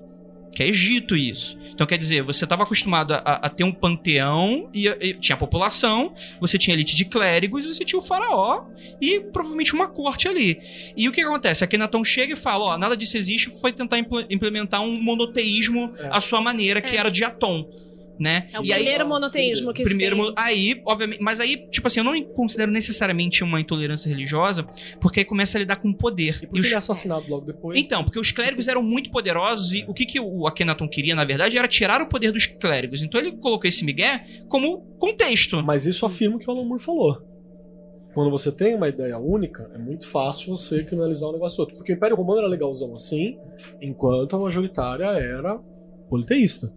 que 0.52 0.62
é 0.62 0.66
Egito 0.68 1.14
isso. 1.16 1.56
Então, 1.72 1.86
quer 1.86 1.96
dizer, 1.98 2.22
você 2.22 2.44
estava 2.44 2.64
acostumado 2.64 3.12
a, 3.14 3.18
a 3.18 3.48
ter 3.48 3.62
um 3.64 3.72
panteão 3.72 4.68
e, 4.74 4.88
e 4.88 5.14
tinha 5.14 5.34
a 5.34 5.38
população, 5.38 6.12
você 6.40 6.58
tinha 6.58 6.74
elite 6.74 6.96
de 6.96 7.04
clérigos, 7.04 7.64
você 7.66 7.84
tinha 7.84 7.98
o 7.98 8.02
faraó 8.02 8.64
e 9.00 9.20
provavelmente 9.20 9.72
uma 9.74 9.86
corte 9.88 10.26
ali. 10.26 10.58
E 10.96 11.08
o 11.08 11.12
que, 11.12 11.20
que 11.20 11.26
acontece? 11.26 11.62
Akhenaton 11.62 12.02
chega 12.02 12.32
e 12.32 12.36
fala, 12.36 12.74
ó, 12.74 12.78
nada 12.78 12.96
disso 12.96 13.16
existe, 13.16 13.48
foi 13.60 13.72
tentar 13.72 13.98
impl- 13.98 14.24
implementar 14.28 14.80
um 14.82 15.00
monoteísmo 15.00 15.92
É. 15.98 16.08
à 16.10 16.20
sua 16.20 16.40
maneira, 16.40 16.80
que 16.80 16.96
É. 16.96 16.98
era 16.98 17.10
de 17.10 17.22
Atom. 17.22 17.68
Né? 18.18 18.48
É 18.52 18.58
o 18.58 18.64
E 18.64 18.72
aí- 18.72 18.80
primeiro 18.82 19.06
monoteísmo 19.06 19.72
que 19.72 19.84
Primeiro, 19.84 20.16
tem. 20.16 20.34
aí, 20.36 20.82
obviamente, 20.84 21.22
mas 21.22 21.38
aí, 21.38 21.68
tipo 21.70 21.86
assim, 21.86 22.00
eu 22.00 22.04
não 22.04 22.20
considero 22.24 22.70
necessariamente 22.72 23.44
uma 23.44 23.60
intolerância 23.60 24.08
religiosa, 24.08 24.64
porque 25.00 25.20
aí 25.20 25.24
começa 25.24 25.56
a 25.56 25.60
lidar 25.60 25.76
com 25.76 25.92
poder. 25.92 26.34
E 26.42 26.44
E 26.44 26.46
porque 26.48 26.60
os- 26.60 26.66
ele 26.66 26.74
é 26.74 26.78
assassinado 26.78 27.26
logo 27.28 27.46
depois. 27.46 27.78
Então, 27.78 28.02
porque 28.02 28.18
os 28.18 28.32
clérigos 28.32 28.66
eram 28.66 28.82
muito 28.82 29.08
poderosos 29.12 29.72
e 29.72 29.84
o 29.86 29.94
que, 29.94 30.04
que 30.04 30.18
o 30.18 30.48
Akhenaton 30.48 30.88
queria, 30.88 31.14
na 31.14 31.24
verdade, 31.24 31.56
era 31.56 31.68
tirar 31.68 32.00
o 32.02 32.08
poder 32.08 32.32
dos 32.32 32.44
clérigos. 32.46 33.02
Então 33.02 33.20
ele 33.20 33.30
colocou 33.32 33.68
esse 33.68 33.84
migué 33.84 34.24
como 34.48 34.80
contexto. 34.98 35.62
Mas 35.62 35.86
isso 35.86 36.04
afirma 36.04 36.36
o 36.36 36.38
que 36.40 36.48
o 36.48 36.52
Alan 36.52 36.64
Moore 36.64 36.82
falou. 36.82 37.22
Quando 38.14 38.30
você 38.32 38.50
tem 38.50 38.74
uma 38.74 38.88
ideia 38.88 39.16
única, 39.16 39.70
é 39.72 39.78
muito 39.78 40.08
fácil 40.08 40.48
você 40.56 40.82
criminalizar 40.82 41.28
um 41.28 41.32
negócio 41.34 41.60
outro. 41.60 41.76
Porque 41.76 41.92
o 41.92 41.94
Império 41.94 42.16
Romano 42.16 42.40
era 42.40 42.48
legalzão 42.48 42.94
assim, 42.96 43.38
enquanto 43.80 44.34
a 44.34 44.40
majoritária 44.40 45.04
era 45.06 45.56
politeísta. 46.10 46.72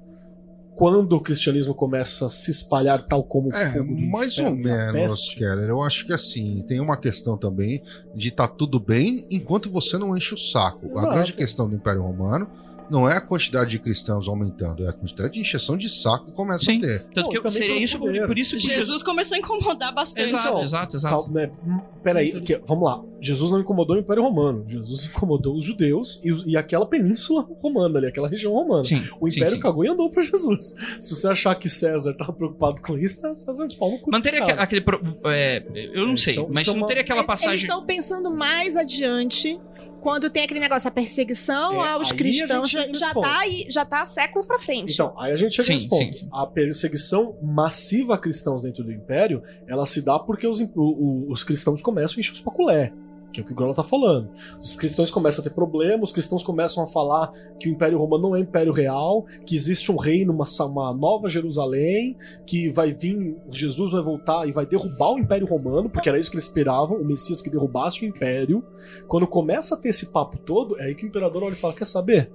Quando 0.75 1.11
o 1.15 1.19
cristianismo 1.19 1.75
começa 1.75 2.25
a 2.25 2.29
se 2.29 2.49
espalhar 2.49 3.05
tal 3.07 3.23
como 3.23 3.49
o 3.49 3.53
É, 3.55 3.71
fogo 3.71 3.93
do 3.93 4.01
mais 4.01 4.37
ou 4.37 4.47
inferno 4.47 4.89
a 4.89 4.93
menos, 4.93 5.33
Keller. 5.33 5.69
Eu 5.69 5.81
acho 5.81 6.05
que 6.05 6.13
assim, 6.13 6.63
tem 6.67 6.79
uma 6.79 6.97
questão 6.97 7.37
também 7.37 7.83
de 8.15 8.31
tá 8.31 8.47
tudo 8.47 8.79
bem 8.79 9.25
enquanto 9.29 9.69
você 9.69 9.97
não 9.97 10.15
enche 10.15 10.33
o 10.33 10.37
saco. 10.37 10.87
A 10.87 10.91
Exato. 10.91 11.13
grande 11.13 11.33
questão 11.33 11.69
do 11.69 11.75
Império 11.75 12.01
Romano 12.01 12.47
não 12.91 13.09
é 13.09 13.15
a 13.17 13.21
quantidade 13.21 13.71
de 13.71 13.79
cristãos 13.79 14.27
aumentando, 14.27 14.85
é 14.85 14.89
a 14.89 14.93
quantidade 14.93 15.33
de 15.33 15.39
encheção 15.39 15.77
de 15.77 15.89
saco 15.89 16.25
que 16.25 16.31
começa 16.33 16.65
Sim. 16.65 16.77
a 16.77 16.81
ter. 16.81 17.05
Tanto 17.13 17.29
que 17.29 17.37
eu- 17.37 17.51
seria 17.51 17.77
isso, 17.81 17.97
por, 17.97 18.07
poder. 18.07 18.27
por 18.27 18.37
isso 18.37 18.57
que 18.57 18.61
Jesus 18.61 19.01
começou 19.01 19.35
a 19.35 19.39
incomodar 19.39 19.93
bastante. 19.93 20.23
Exato, 20.27 20.47
Então, 20.49 20.63
exato, 20.63 20.95
exato. 20.97 21.15
Calma, 21.23 21.33
né? 21.41 21.51
Hum, 21.65 21.79
Peraí, 22.03 22.39
que- 22.41 22.59
vamos 22.67 22.83
lá. 22.83 23.01
Jesus 23.21 23.51
não 23.51 23.59
incomodou 23.59 23.95
o 23.95 23.99
Império 23.99 24.23
Romano. 24.23 24.65
Jesus 24.67 25.05
incomodou 25.05 25.55
os 25.55 25.63
judeus 25.63 26.19
e, 26.23 26.51
e 26.51 26.57
aquela 26.57 26.85
península 26.85 27.47
romana 27.61 27.99
ali, 27.99 28.07
aquela 28.07 28.27
região 28.27 28.51
romana. 28.53 28.83
Sim, 28.83 29.01
O 29.19 29.29
sim, 29.29 29.39
Império 29.39 29.55
sim. 29.55 29.59
cagou 29.61 29.85
e 29.85 29.87
andou 29.87 30.09
pra 30.09 30.21
Jesus. 30.23 30.73
Se 30.99 31.15
você 31.15 31.27
achar 31.27 31.53
que 31.55 31.69
César 31.69 32.13
tava 32.15 32.33
preocupado 32.33 32.81
com 32.81 32.97
isso, 32.97 33.21
César 33.33 33.67
de 33.67 33.77
pau 33.77 33.91
no 33.91 33.99
cu 33.99 34.09
Não 34.11 34.19
desse 34.19 34.31
teria 34.31 34.47
cara. 34.47 34.61
aquele. 34.63 34.81
pro- 34.81 34.99
é, 35.25 35.63
eu 35.93 36.05
não 36.07 36.13
É, 36.13 36.17
sei, 36.17 36.37
é- 36.39 36.47
mas 36.51 36.67
é 36.67 36.71
não 36.71 36.77
uma- 36.79 36.87
teria 36.87 37.01
aquela 37.03 37.19
Eles 37.19 37.27
passagem. 37.27 37.57
estão 37.67 37.85
pensando 37.85 38.31
mais 38.35 38.75
adiante. 38.75 39.59
Quando 40.01 40.29
tem 40.29 40.43
aquele 40.43 40.59
negócio, 40.59 40.87
a 40.87 40.91
perseguição 40.91 41.85
É, 41.85 41.91
aos 41.93 42.07
aí 42.07 42.13
a 42.13 42.17
cristãos 42.17 42.69
gente 42.69 42.97
já, 42.99 43.07
já 43.07 43.13
tá 43.13 43.39
aí, 43.39 43.65
já 43.69 43.85
tá 43.85 44.05
século 44.05 44.45
pra 44.45 44.59
frente. 44.59 44.93
Então, 44.93 45.13
aí 45.19 45.31
a 45.31 45.35
gente 45.35 45.51
chega 45.53 45.65
Sim, 45.67 45.73
nesse 45.73 45.87
ponto. 45.87 46.03
sim, 46.03 46.13
sim. 46.25 46.29
A 46.33 46.45
perseguição 46.47 47.37
massiva 47.41 48.15
a 48.15 48.17
cristãos 48.17 48.63
dentro 48.63 48.83
do 48.83 48.91
Império, 48.91 49.43
ela 49.67 49.85
se 49.85 50.01
dá 50.01 50.17
porque 50.19 50.47
os, 50.47 50.59
o- 50.59 50.69
o- 50.75 51.31
os 51.31 51.43
cristãos 51.43 51.81
começam 51.81 52.17
a 52.17 52.19
encher 52.19 52.33
os 52.33 52.41
paculé. 52.41 52.91
Que 53.31 53.41
é 53.41 53.43
o 53.43 53.45
que 53.45 53.53
o 53.53 53.55
Grola 53.55 53.73
tá 53.73 53.83
falando. 53.83 54.29
Os 54.59 54.75
cristãos 54.75 55.09
começam 55.09 55.41
a 55.41 55.47
ter 55.47 55.53
problemas, 55.53 56.09
os 56.09 56.13
cristãos 56.13 56.43
começam 56.43 56.83
a 56.83 56.87
falar 56.87 57.31
que 57.59 57.69
o 57.69 57.71
Império 57.71 57.97
Romano 57.97 58.29
não 58.29 58.35
é 58.35 58.39
Império 58.39 58.73
Real, 58.73 59.25
que 59.45 59.55
existe 59.55 59.91
um 59.91 59.95
reino, 59.95 60.33
uma, 60.33 60.45
uma 60.65 60.93
nova 60.93 61.29
Jerusalém, 61.29 62.17
que 62.45 62.69
vai 62.69 62.91
vir, 62.91 63.37
Jesus 63.49 63.91
vai 63.91 64.01
voltar 64.01 64.47
e 64.47 64.51
vai 64.51 64.65
derrubar 64.65 65.13
o 65.13 65.19
Império 65.19 65.47
Romano, 65.47 65.89
porque 65.89 66.09
era 66.09 66.19
isso 66.19 66.29
que 66.29 66.35
eles 66.35 66.45
esperavam, 66.45 66.97
o 66.97 67.05
Messias 67.05 67.41
que 67.41 67.49
derrubasse 67.49 68.03
o 68.03 68.07
Império. 68.07 68.63
Quando 69.07 69.27
começa 69.27 69.75
a 69.75 69.77
ter 69.77 69.89
esse 69.89 70.07
papo 70.07 70.37
todo, 70.37 70.79
é 70.79 70.85
aí 70.85 70.95
que 70.95 71.05
o 71.05 71.07
imperador 71.07 71.43
olha 71.43 71.53
e 71.53 71.57
fala: 71.57 71.73
Quer 71.73 71.85
saber? 71.85 72.31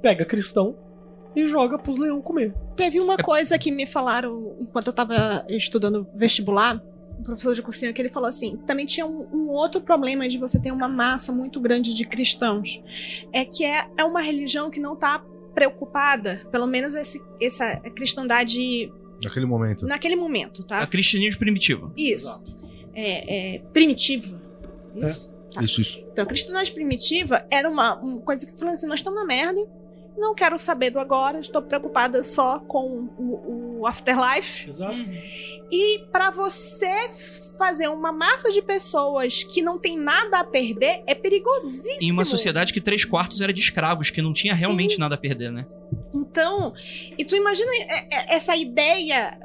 Pega 0.00 0.24
cristão 0.24 0.76
e 1.34 1.46
joga 1.46 1.78
pros 1.78 1.98
leão 1.98 2.20
comer. 2.20 2.54
Teve 2.76 3.00
uma 3.00 3.16
coisa 3.16 3.58
que 3.58 3.70
me 3.70 3.86
falaram 3.86 4.56
enquanto 4.60 4.88
eu 4.88 4.92
tava 4.92 5.44
estudando 5.48 6.06
vestibular, 6.14 6.82
professor 7.22 7.54
de 7.54 7.62
cursinho, 7.62 7.92
que 7.94 8.00
ele 8.02 8.08
falou 8.08 8.28
assim: 8.28 8.56
também 8.66 8.86
tinha 8.86 9.06
um, 9.06 9.26
um 9.32 9.48
outro 9.50 9.80
problema 9.80 10.28
de 10.28 10.38
você 10.38 10.60
ter 10.60 10.72
uma 10.72 10.88
massa 10.88 11.32
muito 11.32 11.60
grande 11.60 11.94
de 11.94 12.04
cristãos. 12.04 12.82
É 13.32 13.44
que 13.44 13.64
é, 13.64 13.86
é 13.96 14.04
uma 14.04 14.20
religião 14.20 14.70
que 14.70 14.80
não 14.80 14.96
tá 14.96 15.24
preocupada, 15.54 16.46
pelo 16.50 16.66
menos 16.66 16.94
esse, 16.94 17.20
essa 17.40 17.76
cristandade 17.94 18.90
Naquele 19.22 19.46
momento. 19.46 19.86
naquele 19.86 20.16
momento, 20.16 20.62
A 20.62 20.66
tá? 20.66 20.86
cristianismo 20.86 21.38
primitivo. 21.38 21.92
Isso. 21.96 22.42
é, 22.94 23.56
é, 23.56 23.58
primitiva. 23.72 24.40
Isso. 24.96 25.30
Tá. 25.54 25.62
Isso, 25.62 25.80
isso. 25.82 25.98
Então, 26.10 26.24
a 26.24 26.26
cristandade 26.26 26.72
primitiva 26.72 27.46
era 27.50 27.68
uma, 27.68 27.94
uma 28.00 28.20
coisa 28.20 28.46
que 28.46 28.58
falou 28.58 28.72
assim: 28.72 28.86
nós 28.86 29.00
estamos 29.00 29.20
na 29.20 29.26
merda, 29.26 29.60
não 30.16 30.34
quero 30.34 30.58
saber 30.58 30.90
do 30.90 30.98
agora, 30.98 31.38
estou 31.38 31.62
preocupada 31.62 32.22
só 32.22 32.58
com 32.60 33.08
o, 33.18 33.80
o 33.80 33.86
afterlife. 33.86 34.68
Exato. 34.70 34.96
E 35.70 36.06
para 36.10 36.30
você 36.30 37.08
fazer 37.58 37.88
uma 37.88 38.12
massa 38.12 38.50
de 38.50 38.60
pessoas 38.62 39.44
que 39.44 39.62
não 39.62 39.78
tem 39.78 39.96
nada 39.98 40.40
a 40.40 40.44
perder 40.44 41.02
é 41.06 41.14
perigosíssimo. 41.14 41.98
Em 42.00 42.10
uma 42.10 42.24
sociedade 42.24 42.72
que 42.72 42.80
três 42.80 43.04
quartos 43.04 43.40
era 43.40 43.52
de 43.52 43.60
escravos, 43.60 44.10
que 44.10 44.20
não 44.20 44.32
tinha 44.32 44.54
Sim. 44.54 44.60
realmente 44.60 44.98
nada 44.98 45.14
a 45.14 45.18
perder, 45.18 45.52
né? 45.52 45.66
Então, 46.14 46.72
e 47.16 47.24
tu 47.24 47.36
imagina 47.36 47.70
é, 47.74 48.06
é, 48.10 48.34
essa 48.34 48.56
ideia 48.56 49.38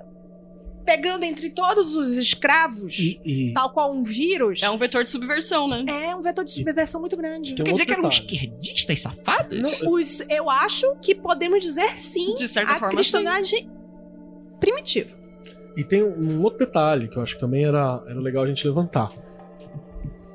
pegando 0.88 1.26
entre 1.26 1.50
todos 1.50 1.98
os 1.98 2.16
escravos, 2.16 2.98
E, 2.98 3.20
e 3.26 3.54
tal 3.54 3.70
qual 3.72 3.92
um 3.92 4.04
vírus. 4.04 4.64
É 4.64 4.70
um 4.70 4.78
vetor 4.78 5.04
de 5.04 5.10
subversão, 5.10 5.68
né? 5.68 5.84
É 5.90 6.16
um 6.16 6.22
vetor 6.22 6.46
de 6.46 6.52
subversão 6.52 7.02
muito 7.02 7.18
grande. 7.18 7.54
Tem 7.54 7.62
um 7.62 7.66
Quer 7.66 7.74
dizer 7.74 7.86
que 7.86 7.92
eram 7.92 8.08
esquerdistas 8.08 9.02
safados? 9.02 9.82
Não, 9.82 9.92
Os, 9.92 10.22
eu 10.30 10.50
acho 10.50 10.96
que 11.02 11.14
podemos 11.14 11.62
dizer 11.62 11.90
sim 11.98 12.36
De 12.36 12.48
certa 12.48 12.72
a 12.72 12.80
forma, 12.80 12.96
cristandade 12.96 13.70
primitiva. 14.62 15.14
E 15.76 15.84
tem 15.84 16.02
um 16.02 16.42
outro 16.42 16.60
detalhe 16.60 17.10
que 17.10 17.18
eu 17.18 17.22
acho 17.22 17.36
que 17.36 17.42
também 17.42 17.66
era, 17.66 18.02
era 18.08 18.20
legal 18.22 18.46
a 18.46 18.48
gente 18.48 18.66
levantar. 18.66 19.12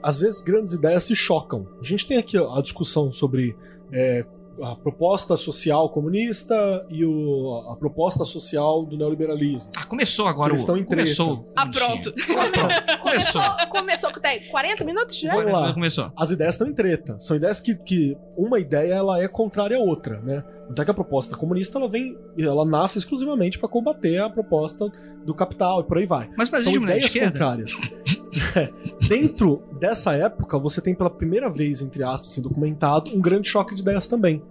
Às 0.03 0.21
vezes 0.21 0.43
grandes 0.43 0.75
ideias 0.75 1.05
se 1.05 1.17
chocam. 1.17 1.67
A 1.81 1.85
gente 1.85 2.07
tem 2.07 2.19
aqui 2.19 2.37
a 2.37 2.61
discussão 2.61 3.11
sobre 3.11 3.57
é, 3.91 4.27
a 4.63 4.77
proposta 4.77 5.37
social 5.37 5.89
comunista 5.91 6.55
e 6.91 7.05
o- 7.05 7.71
a 7.73 7.77
proposta 7.77 8.25
social 8.25 8.85
do 8.85 8.97
neoliberalismo. 8.97 9.71
Ah, 9.77 9.85
começou 9.85 10.27
agora 10.27 10.51
Eles 10.51 10.61
estão 10.61 10.77
em 10.77 10.85
treta. 10.85 11.03
Começou. 11.05 11.53
Ah, 11.57 11.67
pronto. 11.67 12.13
Começou. 12.13 12.99
Começou, 12.99 13.43
começou 13.71 14.13
com 14.13 14.21
tem 14.21 14.49
40 14.51 14.85
minutos 14.85 15.19
já? 15.19 15.35
Vamos 15.35 15.53
lá. 15.53 15.73
Começou. 15.73 16.13
As 16.17 16.31
ideias 16.31 16.55
estão 16.55 16.67
em 16.67 16.75
treta. 16.75 17.17
São 17.21 17.37
ideias 17.37 17.61
que, 17.61 17.75
que 17.77 18.17
uma 18.37 18.59
ideia 18.59 18.95
ela 18.95 19.21
é 19.23 19.29
contrária 19.29 19.77
à 19.77 19.81
outra, 19.81 20.21
né? 20.21 20.43
Até 20.71 20.85
que 20.85 20.91
a 20.91 20.95
proposta 20.95 21.37
comunista 21.37 21.79
ela 21.79 21.89
vem, 21.89 22.17
ela 22.39 22.65
nasce 22.65 22.99
exclusivamente 22.99 23.59
para 23.59 23.69
combater 23.69 24.19
a 24.19 24.31
proposta 24.31 24.91
do 25.25 25.35
capital 25.35 25.81
e 25.81 25.85
por 25.85 25.99
aí 25.99 26.07
vai. 26.07 26.31
Mas 26.37 26.49
o 26.49 26.53
São 26.53 26.59
nazismo 26.61 26.85
ideias 26.85 27.05
esquerda? 27.07 27.31
contrárias. 27.31 27.73
Dentro 29.09 29.63
dessa 29.79 30.15
época, 30.15 30.59
você 30.59 30.81
tem 30.81 30.95
pela 30.95 31.11
primeira 31.11 31.51
vez, 31.51 31.83
entre 31.83 32.03
aspas, 32.03 32.31
assim, 32.31 32.43
documentado, 32.43 33.11
um 33.15 33.21
grande 33.21 33.49
choque 33.49 33.75
de 33.75 33.83
ideias 33.83 34.07
também. 34.07 34.43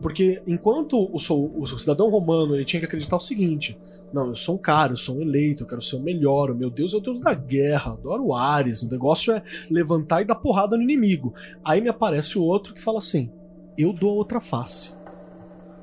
Porque 0.00 0.42
enquanto 0.46 1.08
o, 1.14 1.18
so- 1.18 1.50
o 1.54 1.66
cidadão 1.78 2.08
romano 2.08 2.54
ele 2.54 2.64
tinha 2.64 2.80
que 2.80 2.86
acreditar 2.86 3.16
o 3.16 3.20
seguinte: 3.20 3.78
não, 4.12 4.28
eu 4.28 4.36
sou 4.36 4.54
um 4.54 4.58
cara, 4.58 4.92
eu 4.92 4.96
sou 4.96 5.16
um 5.18 5.20
eleito, 5.22 5.62
eu 5.62 5.66
quero 5.66 5.82
ser 5.82 5.96
o 5.96 6.00
melhor, 6.00 6.50
o 6.50 6.54
meu 6.54 6.70
Deus 6.70 6.94
é 6.94 6.96
o 6.96 7.00
Deus 7.00 7.20
da 7.20 7.34
guerra, 7.34 7.92
adoro 7.92 8.26
o 8.26 8.34
Ares, 8.34 8.82
o 8.82 8.90
negócio 8.90 9.32
é 9.32 9.42
levantar 9.70 10.22
e 10.22 10.24
dar 10.24 10.36
porrada 10.36 10.76
no 10.76 10.82
inimigo. 10.82 11.34
Aí 11.62 11.80
me 11.80 11.90
aparece 11.90 12.38
o 12.38 12.42
outro 12.42 12.72
que 12.72 12.80
fala 12.80 12.98
assim: 12.98 13.30
eu 13.76 13.92
dou 13.92 14.10
a 14.10 14.14
outra 14.14 14.40
face. 14.40 14.94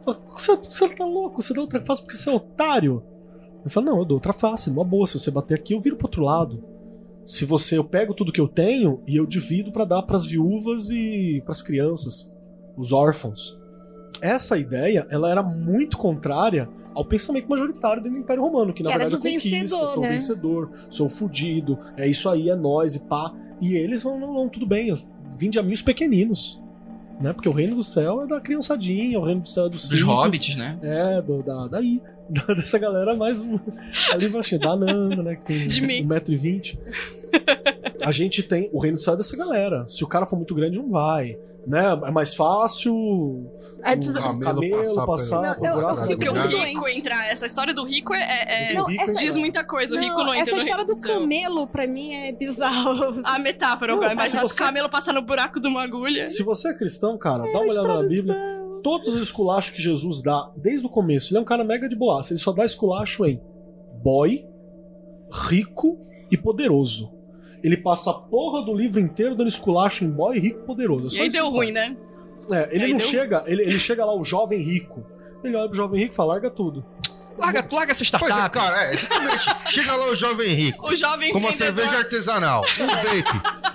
Você, 0.05 0.55
você 0.55 0.89
tá 0.89 1.05
louco? 1.05 1.41
Você 1.41 1.53
dá 1.53 1.62
outra 1.62 1.81
face 1.81 2.01
porque 2.01 2.15
você 2.17 2.29
é 2.29 2.33
otário? 2.33 3.03
Eu 3.63 3.69
falo, 3.69 3.88
não, 3.88 3.97
eu 3.99 4.05
dou 4.05 4.15
outra 4.15 4.31
face, 4.31 4.69
numa 4.69 4.83
boa. 4.83 5.05
Se 5.05 5.19
você 5.19 5.29
bater 5.29 5.55
aqui, 5.55 5.73
eu 5.73 5.79
viro 5.81 5.97
pro 5.97 6.07
outro 6.07 6.23
lado. 6.23 6.63
Se 7.27 7.43
você, 7.43 7.77
eu 7.77 7.83
pego 7.83 8.13
tudo 8.13 8.31
que 8.31 8.39
eu 8.39 8.47
tenho 8.47 9.03
e 9.05 9.17
eu 9.17 9.25
divido 9.25 9.69
pra 9.69 9.83
dar 9.83 10.01
pras 10.03 10.25
viúvas 10.25 10.89
e 10.89 11.41
pras 11.43 11.61
crianças, 11.61 12.33
os 12.77 12.93
órfãos. 12.93 13.59
Essa 14.21 14.57
ideia, 14.57 15.05
ela 15.09 15.29
era 15.29 15.43
muito 15.43 15.97
contrária 15.97 16.69
ao 16.95 17.03
pensamento 17.03 17.49
majoritário 17.49 18.01
do 18.01 18.07
Império 18.07 18.41
Romano, 18.41 18.73
que 18.73 18.81
na 18.81 18.89
Que 18.91 18.95
era 18.95 19.03
verdade 19.09 19.27
é 19.27 19.31
conquista, 19.31 19.57
vencedor, 19.59 19.87
sou 19.89 20.01
né? 20.03 20.09
vencedor, 20.09 20.71
sou 20.89 21.09
fudido, 21.09 21.77
é 21.97 22.07
isso 22.07 22.29
aí, 22.29 22.49
é 22.49 22.55
nós 22.55 22.95
e 22.95 22.99
pá. 22.99 23.33
E 23.61 23.75
eles 23.75 24.01
vão, 24.01 24.17
não, 24.17 24.33
não, 24.33 24.47
tudo 24.47 24.65
bem, 24.65 25.05
vinde 25.37 25.59
a 25.59 25.63
mim 25.63 25.73
os 25.73 25.81
pequeninos. 25.81 26.63
Né? 27.19 27.34
Porque 27.34 27.49
o 27.49 27.51
reino 27.51 27.75
do 27.75 27.84
céu 27.84 28.21
é 28.23 28.27
da 28.27 28.39
criançadinha, 28.39 29.19
o 29.19 29.25
reino 29.25 29.41
do 29.41 29.49
céu 29.49 29.65
é 29.65 29.69
dos 29.69 29.89
Dos 29.89 30.01
hobbits, 30.01 30.56
né? 30.56 30.77
é, 30.82 31.21
do, 31.21 31.41
da, 31.43 31.67
daí. 31.67 32.01
Da- 32.30 32.53
dessa 32.53 32.77
galera 32.77 33.15
mais. 33.15 33.41
Ali 34.12 34.27
baixinho, 34.27 34.60
da 34.60 34.75
Nanda, 34.75 35.23
né? 35.23 35.38
Que 35.38 35.65
De 35.65 35.80
tem 35.80 36.03
mim. 36.03 36.08
1,20m. 36.10 36.77
A 38.03 38.12
gente 38.12 38.43
tem. 38.43 38.69
O 38.73 38.79
reino 38.79 38.97
do 38.97 39.03
céu 39.03 39.13
é 39.13 39.17
dessa 39.17 39.36
galera. 39.36 39.86
Se 39.88 40.03
o 40.03 40.07
cara 40.07 40.25
for 40.25 40.36
muito 40.36 40.53
grande, 40.55 40.77
não 40.77 40.89
vai. 40.89 41.38
Né? 41.65 41.83
É 42.05 42.12
mais 42.12 42.33
fácil. 42.33 43.51
Aí 43.83 43.97
o 43.99 44.13
camelo 44.13 44.39
camelo 44.39 45.05
passar 45.05 45.05
passar, 45.05 45.60
pelo- 45.60 45.73
por 45.73 45.81
Não, 45.81 45.89
eu- 45.89 46.51
eu 46.53 46.60
o 46.60 46.63
rico 46.65 46.88
entrar, 46.88 47.27
essa 47.29 47.45
história 47.45 47.73
do 47.73 47.83
rico 47.83 48.13
é, 48.13 48.21
é- 48.21 48.71
é- 48.71 48.73
Não, 48.73 48.86
rico 48.86 49.03
essa- 49.03 49.19
diz 49.19 49.36
muita 49.36 49.65
coisa. 49.65 49.93
O 49.93 49.99
rico 49.99 50.17
Não, 50.17 50.25
não 50.27 50.33
entra 50.36 50.55
essa 50.55 50.65
história 50.65 50.86
do 50.86 50.99
camelo, 51.01 51.67
pra 51.67 51.86
mim, 51.86 52.13
é 52.13 52.31
bizarro. 52.31 53.21
A 53.25 53.38
metáfora, 53.38 53.91
Não, 53.93 53.99
vai, 53.99 54.15
mas 54.15 54.17
mas 54.17 54.31
se 54.31 54.38
se 54.38 54.43
você- 54.43 54.63
o 54.63 54.65
camelo 54.65 54.89
passar 54.89 55.12
no 55.13 55.21
buraco 55.21 55.60
de 55.60 55.67
uma 55.67 55.83
agulha. 55.83 56.27
Se 56.29 56.41
você 56.41 56.69
é 56.69 56.73
cristão, 56.73 57.17
cara, 57.17 57.43
dá 57.43 57.49
uma 57.60 57.71
olhada 57.71 57.88
na 58.01 58.03
Bíblia. 58.07 58.36
Todos 58.81 59.10
os 59.13 59.21
esculachos 59.21 59.71
que 59.75 59.81
Jesus 59.81 60.21
dá, 60.21 60.49
desde 60.55 60.86
o 60.86 60.89
começo, 60.89 61.33
ele 61.33 61.39
é 61.39 61.41
um 61.41 61.45
cara 61.45 61.65
mega 61.65 61.89
de 61.89 61.97
boaça. 61.97 62.31
Ele 62.31 62.39
só 62.39 62.53
dá 62.53 62.63
esculacho 62.63 63.25
em 63.25 63.41
boy, 64.01 64.45
rico 65.49 65.99
e 66.31 66.38
poderoso. 66.38 67.12
Ele 67.67 67.77
passa 67.77 68.12
a 68.12 68.13
porra 68.13 68.63
do 68.63 68.73
livro 68.73 68.99
inteiro 68.99 69.36
dando 69.36 69.47
esculacho 69.49 70.03
em 70.06 70.10
boy, 70.10 70.39
rico 70.39 70.60
e 70.60 70.63
poderoso. 70.63 71.15
É 71.15 71.19
E 71.19 71.23
aí 71.23 71.30
deu 71.30 71.49
ruim, 71.49 71.73
faz. 71.73 71.89
né? 71.89 71.97
É, 72.49 72.69
ele 72.71 72.88
não 72.93 72.97
deu- 72.97 73.08
chega, 73.08 73.43
ele, 73.45 73.62
ele 73.62 73.77
chega 73.80 74.06
lá, 74.06 74.15
o 74.15 74.23
jovem 74.23 74.60
rico. 74.62 75.06
Ele 75.43 75.56
olha 75.56 75.67
pro 75.67 75.75
jovem 75.77 75.99
rico 76.01 76.13
e 76.13 76.15
fala, 76.15 76.34
larga 76.34 76.49
tudo. 76.49 76.84
Larga, 77.38 77.67
larga 77.71 77.91
essa 77.91 78.03
Pois 78.17 78.32
é, 78.32 78.34
startup. 78.36 78.58
cara, 78.58 78.84
é, 78.86 78.93
exatamente. 78.95 79.45
Chega 79.69 79.95
lá 79.95 80.08
o 80.10 80.15
jovem 80.15 80.47
rico, 80.56 80.88
O 80.88 80.95
jovem 80.95 81.32
com 81.32 81.38
uma 81.38 81.49
empreendedor. 81.51 81.84
cerveja 81.84 82.03
artesanal, 82.03 82.63
um 82.80 82.88
vape, 82.88 83.66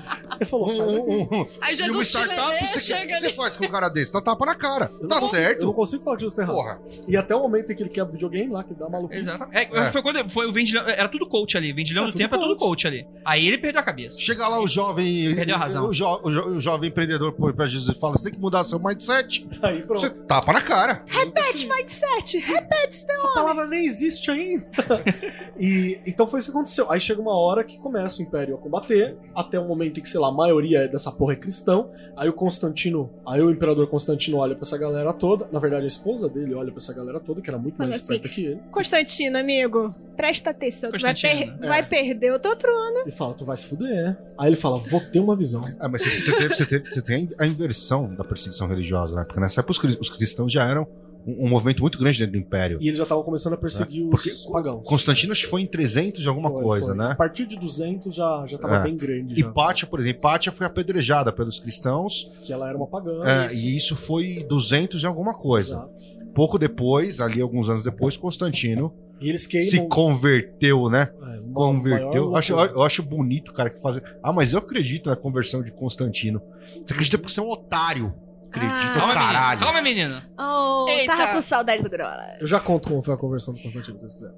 Ele 0.43 0.51
falou, 0.51 0.69
sai 0.69 0.87
daqui. 0.87 0.99
um, 0.99 1.13
um, 1.13 1.23
um, 1.23 1.47
Aí 1.61 1.75
e 1.75 1.77
uma 1.81 1.87
Jesus 1.87 2.09
startup, 2.09 2.67
você, 2.69 2.81
chega 2.81 3.03
o 3.05 3.07
que 3.07 3.21
você 3.21 3.33
faz 3.33 3.57
com 3.57 3.65
um 3.65 3.71
cara 3.71 3.89
desse? 3.89 4.13
Dá 4.13 4.21
tapa 4.21 4.45
na 4.47 4.55
cara. 4.55 4.91
Eu 5.01 5.09
Tá 5.09 5.21
consigo- 5.21 5.37
Eu 5.37 5.43
não 5.43 5.49
certo. 5.49 5.73
consigo 5.75 6.03
falar 6.03 6.17
que 6.17 6.23
Jesus 6.23 6.35
tá 6.35 6.43
errado. 6.43 6.55
Porra. 6.55 6.81
E 7.09 7.17
até 7.17 7.35
o 7.35 7.41
momento 7.41 7.73
em 7.73 7.77
que 7.77 7.83
ele 7.83 7.91
quebra 7.91 8.11
o 8.11 8.13
videogame 8.13 8.51
lá, 8.53 8.65
que 8.65 8.75
dá 8.75 8.89
maluco. 8.89 9.15
Exato. 9.15 9.47
É, 9.53 9.63
É. 9.63 9.93
Foi 9.93 10.03
quando 10.03 10.29
foi 10.29 10.47
o 10.47 10.53
Vendilhão. 10.53 10.85
Era 10.87 11.09
tudo 11.09 11.27
coach 11.27 11.57
ali. 11.57 11.73
Vendilhão 11.73 12.07
do 12.11 12.17
tempo 12.17 12.35
é 12.35 12.39
tudo 12.39 12.57
coach. 12.57 12.69
coach 12.83 12.87
ali. 12.87 13.07
Aí 13.25 13.47
ele 13.47 13.59
perdeu 13.59 13.81
a 13.81 13.85
cabeça. 13.85 14.21
Chega 14.21 14.47
lá 14.49 14.61
o 14.61 14.67
jovem. 14.67 15.35
Perdeu 15.35 15.55
a 15.57 15.59
razão. 15.59 15.87
O, 15.89 15.93
jo- 15.93 16.21
o 16.23 16.31
jo- 16.31 16.49
o 16.57 16.61
jovem 16.61 16.91
empreendedor 16.91 17.33
põe 17.33 17.53
pra 17.53 17.67
Jesus 17.67 17.97
e 17.97 18.01
fala: 18.01 18.17
você 18.17 18.25
tem 18.25 18.33
que 18.33 18.39
mudar 18.41 18.65
seu 18.65 18.79
mindset. 18.79 19.47
Aí 19.63 19.83
pronto. 19.83 20.01
Você 20.01 20.11
tapa 20.25 20.53
na 20.53 20.61
cara. 20.61 21.03
Repete, 21.07 21.69
mindset. 21.69 22.39
Repete, 22.39 22.97
seu 22.97 23.11
Essa 23.11 23.29
palavra 23.35 23.67
nem 23.67 23.85
existe 23.87 24.31
ainda. 24.31 24.67
e 25.59 26.01
então 26.07 26.27
foi 26.27 26.41
isso 26.41 26.51
que 26.51 26.57
aconteceu. 26.57 26.91
Aí 26.91 27.01
chega 27.01 27.21
uma 27.21 27.37
hora 27.39 27.63
que 27.65 27.79
começa 27.79 28.21
o 28.21 28.23
Império 28.23 28.55
a 28.55 28.59
combater, 28.59 29.17
até 29.35 29.59
o 29.59 29.65
momento 29.67 29.99
em 29.99 30.03
que, 30.03 30.09
sei 30.09 30.21
lá, 30.21 30.31
a 30.33 30.37
maioria 30.37 30.89
dessa 30.89 31.13
porra 31.13 31.35
é 31.35 31.37
cristão. 31.37 31.91
Aí 32.17 32.29
o 32.29 32.33
Constantino, 32.33 33.11
aí 33.27 33.41
o 33.41 33.51
Imperador 33.51 33.87
Constantino 33.89 34.39
olha 34.39 34.55
pra 34.55 34.63
essa 34.63 34.77
galera 34.79 35.13
toda. 35.13 35.47
Na 35.53 35.59
verdade, 35.59 35.85
a 35.85 35.87
esposa 35.87 36.29
dele 36.29 36.55
olha 36.55 36.71
pra 36.73 36.79
essa 36.79 36.93
galera 36.93 37.21
toda, 37.21 37.41
que 37.41 37.49
era 37.51 37.59
muito 37.59 37.77
mais 37.77 37.91
Fala 37.91 38.03
assim, 38.03 38.15
esperta 38.15 38.29
que 38.35 38.45
ele. 38.47 38.61
Constantino, 38.71 39.39
amigo, 39.39 39.95
presta 40.17 40.51
atenção. 40.51 40.91
Tu 40.91 41.01
vai, 41.01 41.15
per- 41.15 41.55
é. 41.63 41.67
vai 41.69 41.87
perder 41.87 42.33
o 42.33 42.39
teu 42.39 42.57
trono. 42.57 43.05
E 43.07 43.11
fala, 43.11 43.35
tu 43.35 43.45
vai 43.45 43.57
se 43.57 43.67
fuder. 43.67 44.17
Aí 44.39 44.49
ele 44.49 44.57
fala, 44.57 44.79
vou 44.79 45.01
ter 45.01 45.21
uma 45.21 45.37
visão. 45.37 45.61
Ah, 45.79 45.89
mas 45.89 46.03
você, 46.03 46.21
você 46.21 46.33
teve, 46.37 46.55
você, 46.55 46.67
teve, 46.67 46.91
você 46.93 47.03
tem 47.03 47.29
a 47.39 47.47
inversão 47.47 48.15
da 48.15 48.25
perseguição 48.25 48.67
religiosa, 48.67 49.15
né? 49.15 49.25
Porque 49.25 49.41
nessa 49.41 49.61
época 49.61 49.89
os 50.01 50.11
cristãos 50.11 50.53
já 50.53 50.65
eram 50.69 50.87
um, 51.27 51.47
um 51.47 51.49
movimento 51.49 51.81
muito 51.81 51.99
grande 51.99 52.19
dentro 52.19 52.33
do 52.33 52.39
império. 52.39 52.79
E 52.81 52.87
eles 52.87 52.97
já 52.99 53.05
estavam 53.05 53.23
começando 53.25 53.53
a 53.55 53.57
perseguir 53.57 54.09
Porque 54.09 54.31
os 54.31 54.47
pagãos. 54.47 54.87
Constantino 54.87 55.33
acho 55.33 55.43
que 55.43 55.49
foi 55.51 55.63
em 55.63 55.67
300 55.67 56.21
de 56.23 56.29
alguma 56.29 56.51
Foi, 56.51 56.63
coisa, 56.63 56.87
foi. 56.89 56.97
né? 56.97 57.11
A 57.13 57.17
partir 57.17 57.47
de 57.47 57.59
200 57.59 58.15
já, 58.15 58.45
já 58.47 58.59
tava 58.59 58.77
É. 58.77 58.83
bem 58.83 58.97
grande. 58.97 59.35
Já, 59.39 59.47
Hipátia, 59.49 59.87
por 59.87 60.01
exemplo, 60.01 60.19
Hipátia 60.21 60.53
foi 60.53 60.67
apedrejada 60.67 61.33
pelos 61.33 61.59
cristãos 61.61 62.31
que 62.43 62.53
ela 62.53 62.69
era 62.69 62.77
uma 62.77 62.87
pagã. 62.87 63.21
é, 63.25 63.53
e 63.55 63.77
isso 63.77 63.95
foi 63.97 64.45
200 64.49 65.01
de 65.01 65.07
alguma 65.07 65.35
coisa. 65.35 65.75
Exato. 65.75 66.03
Pouco 66.35 66.59
depois, 66.59 67.21
ali 67.21 67.41
alguns 67.43 67.69
anos 67.69 67.83
depois, 67.83 68.17
Constantino 68.17 68.93
E 69.21 69.37
se 69.39 69.87
converteu, 69.89 70.89
né? 70.89 71.11
é, 71.23 71.43
Converteu. 71.53 72.35
acho, 72.35 72.53
eu 72.55 72.83
acho 72.83 73.03
bonito, 73.03 73.53
cara, 73.53 73.69
que 73.69 73.79
faz. 73.81 74.01
Ah, 74.23 74.33
mas 74.33 74.53
eu 74.55 74.59
acredito 74.59 75.11
na 75.11 75.17
conversão 75.17 75.63
de 75.63 75.71
Constantino. 75.71 76.41
Você 76.85 76.93
acredita 76.95 77.19
porque 77.19 77.31
você 77.33 77.41
é 77.41 77.43
um 77.43 77.51
otário. 77.51 78.15
Acredita, 78.53 78.75
Ah. 78.75 78.95
Calma, 78.95 79.15
menino. 79.15 79.33
caralho. 79.33 79.61
Calma, 79.61 79.83
menino. 79.83 80.23
Oh, 80.39 80.87
Eita. 80.89 81.17
tava 81.17 81.33
com 81.33 81.41
saudade 81.41 81.83
do 81.83 81.89
Grola. 81.89 82.37
Eu 82.41 82.47
já 82.47 82.61
conto 82.61 82.89
como 82.89 83.03
foi 83.03 83.15
a 83.15 83.17
conversão 83.17 83.55
do 83.55 83.61
Constantino, 83.61 83.99
se 83.99 84.01
vocês 84.09 84.15
quiserem. 84.15 84.37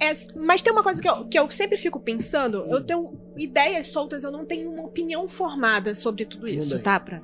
É, 0.00 0.12
mas 0.36 0.60
tem 0.62 0.72
uma 0.72 0.82
coisa 0.82 1.00
que 1.00 1.08
eu, 1.08 1.26
que 1.26 1.38
eu 1.38 1.48
sempre 1.50 1.76
fico 1.78 2.00
pensando. 2.00 2.64
Eu 2.68 2.82
tenho 2.82 3.12
ideias 3.36 3.86
soltas, 3.88 4.24
eu 4.24 4.32
não 4.32 4.44
tenho 4.44 4.68
uma 4.72 4.82
opinião 4.82 5.28
formada 5.28 5.94
sobre 5.94 6.24
tudo 6.24 6.48
isso, 6.48 6.82
tá? 6.82 6.98
Pra... 6.98 7.20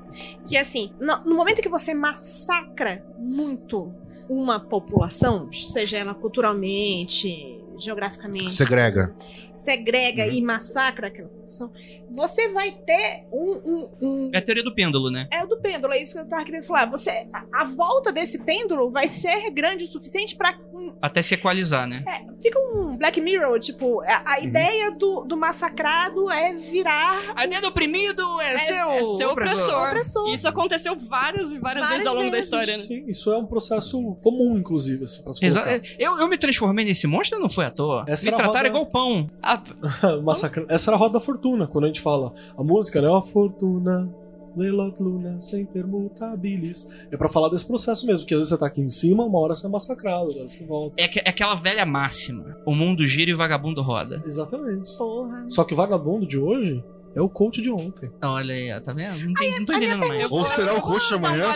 Que 0.46 0.56
assim, 0.56 0.92
no, 1.00 1.16
no 1.24 1.34
momento 1.34 1.60
que 1.60 1.68
você 1.68 1.92
massacra 1.92 3.04
muito 3.18 3.92
uma 4.28 4.60
população, 4.60 5.50
seja 5.52 5.96
ela 5.98 6.14
culturalmente, 6.14 7.60
geograficamente, 7.78 8.52
Segrega. 8.52 9.14
segrega 9.54 10.24
Uhum. 10.24 10.32
e 10.32 10.42
massacra 10.42 11.08
aquela 11.08 11.28
população, 11.28 11.72
você 12.10 12.48
vai 12.52 12.72
ter 12.72 13.24
um. 13.32 13.52
um, 13.64 13.90
um- 14.00 14.30
É 14.34 14.38
a 14.38 14.42
teoria 14.42 14.62
do 14.64 14.74
pêndulo, 14.74 15.10
né? 15.10 15.26
É 15.32 15.42
o 15.44 15.46
do 15.46 15.60
pêndulo, 15.60 15.92
é 15.92 16.02
isso 16.02 16.14
que 16.14 16.20
eu 16.20 16.26
tava 16.28 16.44
querendo 16.44 16.64
falar. 16.64 16.86
Você, 16.90 17.10
a, 17.32 17.44
a 17.62 17.64
volta 17.64 18.12
desse 18.12 18.38
pêndulo 18.38 18.90
vai 18.90 19.08
ser 19.08 19.50
grande 19.50 19.84
o 19.84 19.86
suficiente 19.86 20.36
para 20.36 20.58
Até 21.02 21.22
se 21.22 21.34
equalizar, 21.34 21.86
né? 21.86 22.02
é, 22.06 22.42
fica 22.42 22.58
um 22.58 22.96
Black 22.96 23.20
Mirror, 23.20 23.58
tipo, 23.60 24.00
a, 24.02 24.22
a 24.34 24.40
ideia 24.40 24.90
do, 24.92 25.22
do 25.24 25.36
massacrado 25.36 26.30
é 26.30 26.54
virar 26.54 27.32
A 27.34 27.44
ideia 27.44 27.60
do 27.60 27.68
oprimido 27.68 28.22
é, 28.40 28.54
É, 28.54 28.58
seu, 28.58 28.90
é 28.90 29.04
seu 29.04 29.30
opressor. 29.30 29.88
opressor. 29.88 30.28
Isso 30.34 30.48
aconteceu 30.48 30.96
várias 30.96 31.52
e 31.52 31.58
várias, 31.58 31.78
Várias 31.86 31.88
vezes 31.90 32.06
ao 32.06 32.14
longo 32.14 32.30
da 32.30 32.38
história, 32.38 32.72
né? 32.76 32.82
Sim, 32.82 33.04
isso 33.08 33.30
é 33.32 33.36
um 33.38 33.46
processo 33.46 34.14
comum, 34.22 34.56
inclusive, 34.58 35.04
assim, 35.04 35.22
pra 35.22 35.32
se 35.32 35.40
colocar. 35.40 35.80
eu, 35.98 36.18
eu 36.18 36.28
me 36.28 36.36
transformei 36.38 36.84
nesse 36.84 37.06
monstro 37.06 37.38
não 37.38 37.48
foi 37.48 37.64
à 37.68 37.70
toa. 37.70 38.04
Essa 38.06 38.24
me 38.26 38.32
a 38.32 38.36
trataram 38.36 38.56
roda- 38.56 38.68
igual 38.68 38.86
pão. 38.86 39.30
Ah, 39.42 39.62
Massacra... 40.22 40.64
Essa 40.68 40.90
era 40.90 40.96
a 40.96 40.98
roda 40.98 41.14
da 41.14 41.20
fortuna, 41.20 41.66
quando 41.66 41.84
a 41.84 41.86
gente 41.88 42.00
fala 42.00 42.32
a 42.56 42.62
música, 42.62 43.00
né? 43.00 43.08
A 43.12 43.22
fortuna, 43.22 44.08
Leilot 44.56 45.00
Luna, 45.02 45.40
sem 45.40 45.64
permutabilis. 45.66 46.88
É 47.10 47.16
pra 47.16 47.28
falar 47.28 47.48
desse 47.48 47.66
processo 47.66 48.06
mesmo, 48.06 48.26
que 48.26 48.34
às 48.34 48.38
vezes 48.40 48.50
você 48.50 48.58
tá 48.58 48.66
aqui 48.66 48.80
em 48.80 48.88
cima, 48.88 49.24
uma 49.24 49.38
hora 49.38 49.54
você 49.54 49.66
é 49.66 49.70
massacrado, 49.70 50.32
você 50.32 50.64
volta. 50.64 50.94
É, 51.00 51.06
que- 51.08 51.20
é 51.20 51.28
aquela 51.28 51.54
velha 51.54 51.84
máxima. 51.86 52.56
O 52.66 52.74
mundo 52.74 53.06
gira 53.06 53.30
e 53.30 53.34
o 53.34 53.36
vagabundo 53.36 53.82
roda. 53.82 54.20
Exatamente. 54.24 54.96
Porra. 54.96 55.44
Só 55.48 55.64
que 55.64 55.74
o 55.74 55.76
vagabundo 55.76 56.26
de 56.26 56.38
hoje 56.38 56.82
é 57.18 57.22
o 57.22 57.28
coach 57.28 57.60
de 57.60 57.70
ontem. 57.70 58.10
Olha 58.22 58.54
aí, 58.54 58.80
tá 58.80 58.92
vendo? 58.92 59.18
Não, 59.26 59.34
tem- 59.34 59.58
não 59.58 59.64
tô 59.64 59.72
entendendo 59.74 60.06
mais. 60.06 60.30
Ou 60.30 60.46
será 60.46 60.74
o 60.74 60.80
coach 60.80 61.10
dar 61.10 61.16
um 61.16 61.26
amanhã? 61.26 61.52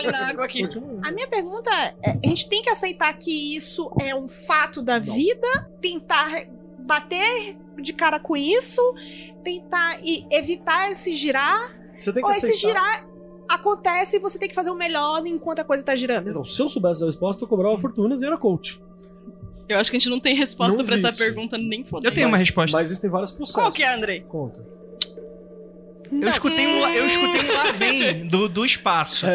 A 1.03 1.11
minha 1.11 1.27
pergunta 1.27 1.69
é: 1.71 1.95
a 2.23 2.27
gente 2.27 2.47
tem 2.49 2.61
que 2.61 2.69
aceitar 2.69 3.13
que 3.13 3.55
isso 3.55 3.91
é 3.99 4.13
um 4.15 4.27
fato 4.27 4.81
da 4.81 4.99
Não. 4.99 5.13
vida, 5.13 5.71
tentar 5.81 6.45
bater 6.85 7.57
de 7.81 7.93
cara 7.93 8.19
com 8.19 8.35
isso, 8.37 8.81
tentar 9.43 9.99
e 10.03 10.25
evitar 10.29 10.91
esse 10.91 11.13
girar, 11.13 11.73
Você 11.95 12.11
tem 12.13 12.21
que 12.21 12.27
ou 12.27 12.33
esse 12.35 12.45
aceitar. 12.51 12.67
girar 12.81 13.07
acontece 13.49 14.15
e 14.17 14.19
você 14.19 14.37
tem 14.39 14.47
que 14.49 14.55
fazer 14.55 14.69
o 14.69 14.75
melhor 14.75 15.25
enquanto 15.25 15.59
a 15.59 15.63
coisa 15.63 15.83
tá 15.83 15.95
girando. 15.95 16.29
Então, 16.29 16.45
se 16.45 16.61
eu 16.61 16.69
soubesse 16.69 17.03
a 17.03 17.05
resposta, 17.05 17.43
eu 17.43 17.47
cobrava 17.47 17.77
fortunas 17.77 18.21
e 18.21 18.25
era 18.25 18.37
coach. 18.37 18.81
Eu 19.67 19.77
acho 19.79 19.89
que 19.89 19.95
a 19.97 19.99
gente 19.99 20.09
não 20.09 20.19
tem 20.19 20.35
resposta 20.35 20.77
Não 20.77 20.85
pra 20.85 20.95
essa 20.95 21.13
pergunta 21.13 21.57
nem 21.57 21.83
fodendo. 21.83 22.07
Eu 22.09 22.13
tenho 22.13 22.27
uma 22.27 22.33
Mas- 22.37 22.41
resposta. 22.47 22.75
Mas 22.77 22.89
existem 22.89 23.09
vários 23.09 23.31
processos. 23.31 23.61
Qual 23.61 23.71
que 23.71 23.81
é, 23.81 23.93
Andrei? 23.93 24.21
Conta. 24.21 24.65
Eu 26.21 26.29
escutei 26.29 26.67
um, 26.67 26.87
eu 26.87 27.05
escutei 27.07 27.41
um 27.49 27.53
lá 27.53 27.71
vem 27.71 28.27
do, 28.27 28.47
do 28.49 28.65
espaço. 28.65 29.25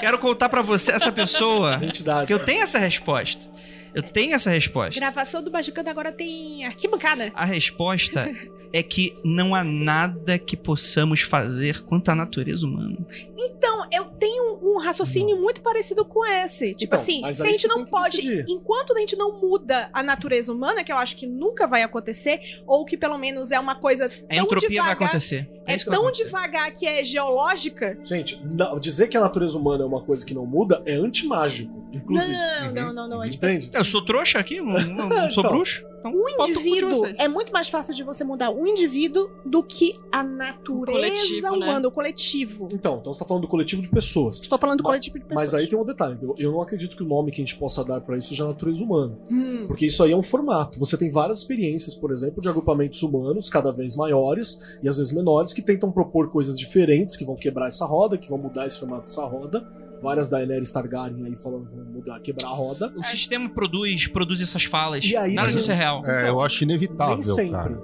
Quero 0.00 0.18
contar 0.18 0.48
pra 0.48 0.62
você, 0.62 0.92
essa 0.92 1.12
pessoa, 1.12 1.78
que 2.26 2.32
eu 2.32 2.38
tenho 2.38 2.62
essa 2.62 2.78
resposta. 2.78 3.50
Eu 3.94 4.02
tenho 4.02 4.34
essa 4.34 4.50
resposta. 4.50 4.98
Gravação 4.98 5.42
do 5.42 5.50
Magicando 5.50 5.90
agora 5.90 6.10
tem 6.12 6.64
arquibancada. 6.64 7.30
A 7.34 7.44
resposta 7.44 8.30
é 8.74 8.82
que 8.82 9.14
não 9.22 9.54
há 9.54 9.62
nada 9.62 10.38
que 10.38 10.56
possamos 10.56 11.20
fazer 11.20 11.82
quanto 11.84 12.08
à 12.10 12.14
natureza 12.14 12.64
humana. 12.66 12.96
Então, 13.36 13.86
eu 13.92 14.04
tenho 14.06 14.58
um 14.62 14.78
raciocínio 14.78 15.38
muito 15.38 15.60
parecido 15.60 16.06
com 16.06 16.24
esse. 16.24 16.74
Tipo 16.74 16.94
Então, 16.94 16.98
assim, 17.02 17.32
se 17.32 17.42
a 17.46 17.52
gente 17.52 17.68
não 17.68 17.84
pode. 17.84 18.16
decidir. 18.16 18.44
Enquanto 18.48 18.96
a 18.96 18.98
gente 18.98 19.14
não 19.14 19.38
muda 19.38 19.90
a 19.92 20.02
natureza 20.02 20.50
humana, 20.50 20.82
que 20.82 20.90
eu 20.90 20.96
acho 20.96 21.16
que 21.16 21.26
nunca 21.26 21.66
vai 21.66 21.82
acontecer, 21.82 22.40
ou 22.66 22.86
que 22.86 22.96
pelo 22.96 23.18
menos 23.18 23.50
é 23.50 23.60
uma 23.60 23.74
coisa 23.74 24.06
A 24.06 24.08
tão 24.34 24.44
entropia 24.44 24.68
vai 24.68 24.70
devagar. 24.70 24.92
acontecer. 25.08 25.50
É 25.66 25.76
vai 25.76 25.84
tão 25.84 25.94
acontecer. 26.02 26.24
devagar 26.24 26.72
que 26.72 26.86
é 26.86 27.04
geológica. 27.04 27.98
Gente, 28.02 28.40
não- 28.42 28.78
dizer 28.80 29.08
que 29.08 29.16
a 29.18 29.20
natureza 29.20 29.58
humana 29.58 29.84
é 29.84 29.86
uma 29.86 30.00
coisa 30.02 30.24
que 30.24 30.32
não 30.32 30.46
muda 30.46 30.82
é 30.86 30.94
antimágico, 30.94 31.86
inclusive. 31.92 32.32
Não, 32.32 32.72
não, 32.86 32.92
não, 32.94 33.08
não. 33.08 33.22
É 33.22 33.26
tipo 33.26 33.44
assim, 33.44 33.56
Entende? 33.56 33.76
Eu 33.82 33.84
sou 33.84 34.02
trouxa 34.02 34.38
aqui? 34.38 34.60
Não, 34.60 34.80
não- 34.80 35.30
sou 35.30 35.42
Então. 35.42 35.52
bruxo? 35.52 35.84
Então, 36.02 36.12
o 36.12 36.22
o 36.22 36.48
indivíduo 36.48 37.06
é 37.16 37.28
muito 37.28 37.52
mais 37.52 37.68
fácil 37.68 37.94
de 37.94 38.02
você 38.02 38.24
mudar 38.24 38.50
o 38.50 38.66
indivíduo 38.66 39.30
do 39.44 39.62
que 39.62 39.98
a 40.10 40.22
natureza 40.22 40.98
coletivo, 40.98 41.56
né? 41.56 41.66
humana, 41.66 41.88
o 41.88 41.90
coletivo. 41.90 42.68
Então, 42.72 42.98
então 43.00 43.14
você 43.14 43.20
tá 43.20 43.26
falando 43.26 43.42
do 43.42 43.48
coletivo 43.48 43.80
de 43.82 43.88
pessoas. 43.88 44.40
Estou 44.40 44.58
falando 44.58 44.78
do 44.78 44.82
Mas- 44.82 44.90
coletivo 44.90 45.18
de 45.18 45.24
pessoas. 45.24 45.52
Mas 45.52 45.54
aí 45.54 45.68
tem 45.68 45.78
um 45.78 45.84
detalhe. 45.84 46.18
Eu, 46.20 46.34
eu 46.38 46.52
não 46.52 46.60
acredito 46.60 46.96
que 46.96 47.02
o 47.02 47.06
nome 47.06 47.30
que 47.30 47.40
a 47.40 47.44
gente 47.44 47.56
possa 47.56 47.84
dar 47.84 48.00
pra 48.00 48.16
isso 48.16 48.28
seja 48.30 48.46
natureza 48.46 48.82
humana. 48.84 49.16
Hum. 49.30 49.64
Porque 49.68 49.86
isso 49.86 50.02
aí 50.02 50.12
é 50.12 50.16
um 50.16 50.22
formato. 50.22 50.78
Você 50.78 50.96
tem 50.96 51.10
várias 51.10 51.38
experiências, 51.38 51.94
por 51.94 52.10
exemplo, 52.10 52.42
de 52.42 52.48
agrupamentos 52.48 53.02
humanos, 53.02 53.48
cada 53.48 53.70
vez 53.72 53.94
maiores 53.94 54.60
e 54.82 54.88
às 54.88 54.98
vezes 54.98 55.12
menores, 55.12 55.52
que 55.52 55.62
tentam 55.62 55.92
propor 55.92 56.30
coisas 56.30 56.58
diferentes, 56.58 57.16
que 57.16 57.24
vão 57.24 57.36
quebrar 57.36 57.68
essa 57.68 57.86
roda, 57.86 58.18
que 58.18 58.28
vão 58.28 58.38
mudar 58.38 58.66
esse 58.66 58.78
formato 58.78 59.02
dessa 59.02 59.24
roda. 59.24 59.66
Várias 60.02 60.28
Daenerys 60.28 60.72
Targaryen 60.72 61.26
aí 61.26 61.36
falando 61.36 61.68
que 61.68 61.76
vão 61.76 61.84
mudar, 61.84 62.18
quebrar 62.20 62.48
a 62.48 62.52
roda. 62.52 62.92
O 62.96 63.04
sistema 63.04 63.48
produz, 63.48 64.08
produz 64.08 64.42
essas 64.42 64.64
falas. 64.64 65.04
E 65.04 65.16
aí, 65.16 65.34
Nada 65.34 65.52
disso 65.52 65.70
é 65.70 65.74
real. 65.74 65.91
É, 66.04 66.28
eu 66.28 66.40
acho 66.40 66.62
inevitável, 66.64 67.16
nem 67.16 67.24
sempre. 67.24 67.52
cara. 67.52 67.82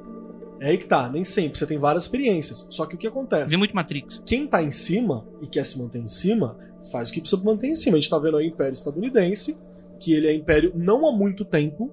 É 0.60 0.70
aí 0.70 0.78
que 0.78 0.86
tá, 0.86 1.08
nem 1.08 1.24
sempre. 1.24 1.58
Você 1.58 1.66
tem 1.66 1.78
várias 1.78 2.04
experiências. 2.04 2.66
Só 2.70 2.86
que 2.86 2.94
o 2.94 2.98
que 2.98 3.06
acontece? 3.06 3.50
Vi 3.50 3.56
muito 3.56 3.74
Matrix. 3.74 4.22
Quem 4.24 4.46
tá 4.46 4.62
em 4.62 4.70
cima 4.70 5.24
e 5.40 5.46
quer 5.46 5.64
se 5.64 5.78
manter 5.78 5.98
em 5.98 6.08
cima, 6.08 6.56
faz 6.90 7.10
o 7.10 7.12
que 7.12 7.20
precisa 7.20 7.42
manter 7.44 7.68
em 7.68 7.74
cima. 7.74 7.96
A 7.96 8.00
gente 8.00 8.10
tá 8.10 8.18
vendo 8.18 8.36
aí 8.36 8.46
o 8.46 8.48
Império 8.48 8.72
Estadunidense, 8.72 9.56
que 10.00 10.12
ele 10.12 10.26
é 10.26 10.34
império 10.34 10.72
não 10.74 11.06
há 11.06 11.12
muito 11.12 11.44
tempo. 11.44 11.90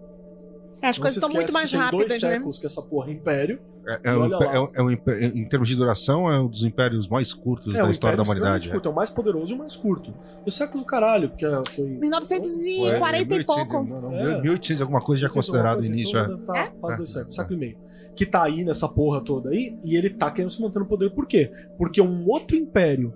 As 0.82 0.98
Não 0.98 1.02
coisas 1.04 1.18
estão 1.24 1.30
muito 1.34 1.52
mais 1.54 1.70
que 1.72 1.78
rápidas, 1.78 2.08
dois 2.08 2.22
né? 2.22 2.30
séculos 2.34 2.60
que 2.60 2.66
essa 2.66 2.82
porra 2.82 3.10
é 3.10 3.14
império. 3.14 3.60
É, 3.88 4.00
é 4.12 4.18
um 4.18 4.26
é 4.44 4.60
um- 4.60 4.70
é 4.74 4.82
um 4.84 4.92
impé- 4.92 5.26
em 5.26 5.46
termos 5.48 5.70
de 5.70 5.76
duração, 5.76 6.30
é 6.30 6.40
um 6.40 6.48
dos 6.48 6.64
impérios 6.64 7.08
mais 7.08 7.34
curtos 7.34 7.74
é 7.74 7.78
da 7.80 7.86
um 7.86 7.92
história 7.92 8.18
da 8.18 8.24
humanidade. 8.24 8.70
curto, 8.70 8.90
é 8.90 8.92
o 8.92 8.96
mais 8.96 9.10
poderoso 9.10 9.54
e 9.54 9.56
o 9.56 9.60
mais 9.60 9.76
curto. 9.76 10.14
E 10.46 10.50
o 10.50 10.52
século 10.52 10.80
do 10.84 10.86
caralho, 10.86 11.30
porque 11.30 11.46
é, 11.46 11.62
foi... 11.72 11.86
1940 11.86 13.36
e 13.36 13.44
pouco. 13.46 13.84
Não, 13.84 14.02
não, 14.02 14.16
É. 14.16 14.42
1800 14.42 14.82
alguma 14.82 15.02
coisa 15.02 15.22
já 15.22 15.28
é 15.28 15.30
considerado 15.32 15.80
no 15.80 15.86
início. 15.86 16.18
É. 16.18 16.28
Deve 16.28 16.44
tá 16.44 16.72
quase 16.80 16.94
É. 16.96 16.98
dois 16.98 17.10
séculos, 17.10 17.36
século 17.36 17.56
e 17.56 17.60
meio. 17.60 17.78
Que 18.16 18.26
tá 18.26 18.44
aí 18.44 18.64
nessa 18.64 18.88
porra 18.88 19.22
toda 19.22 19.50
aí, 19.50 19.78
e 19.84 19.96
ele 19.96 20.10
tá 20.10 20.32
querendo 20.32 20.50
se 20.52 20.62
manter 20.62 20.80
no 20.80 20.86
poder. 20.86 21.10
Por 21.12 21.26
quê? 21.26 21.52
Porque 21.78 22.02
um 22.02 22.28
outro 22.30 22.56
império 22.56 23.14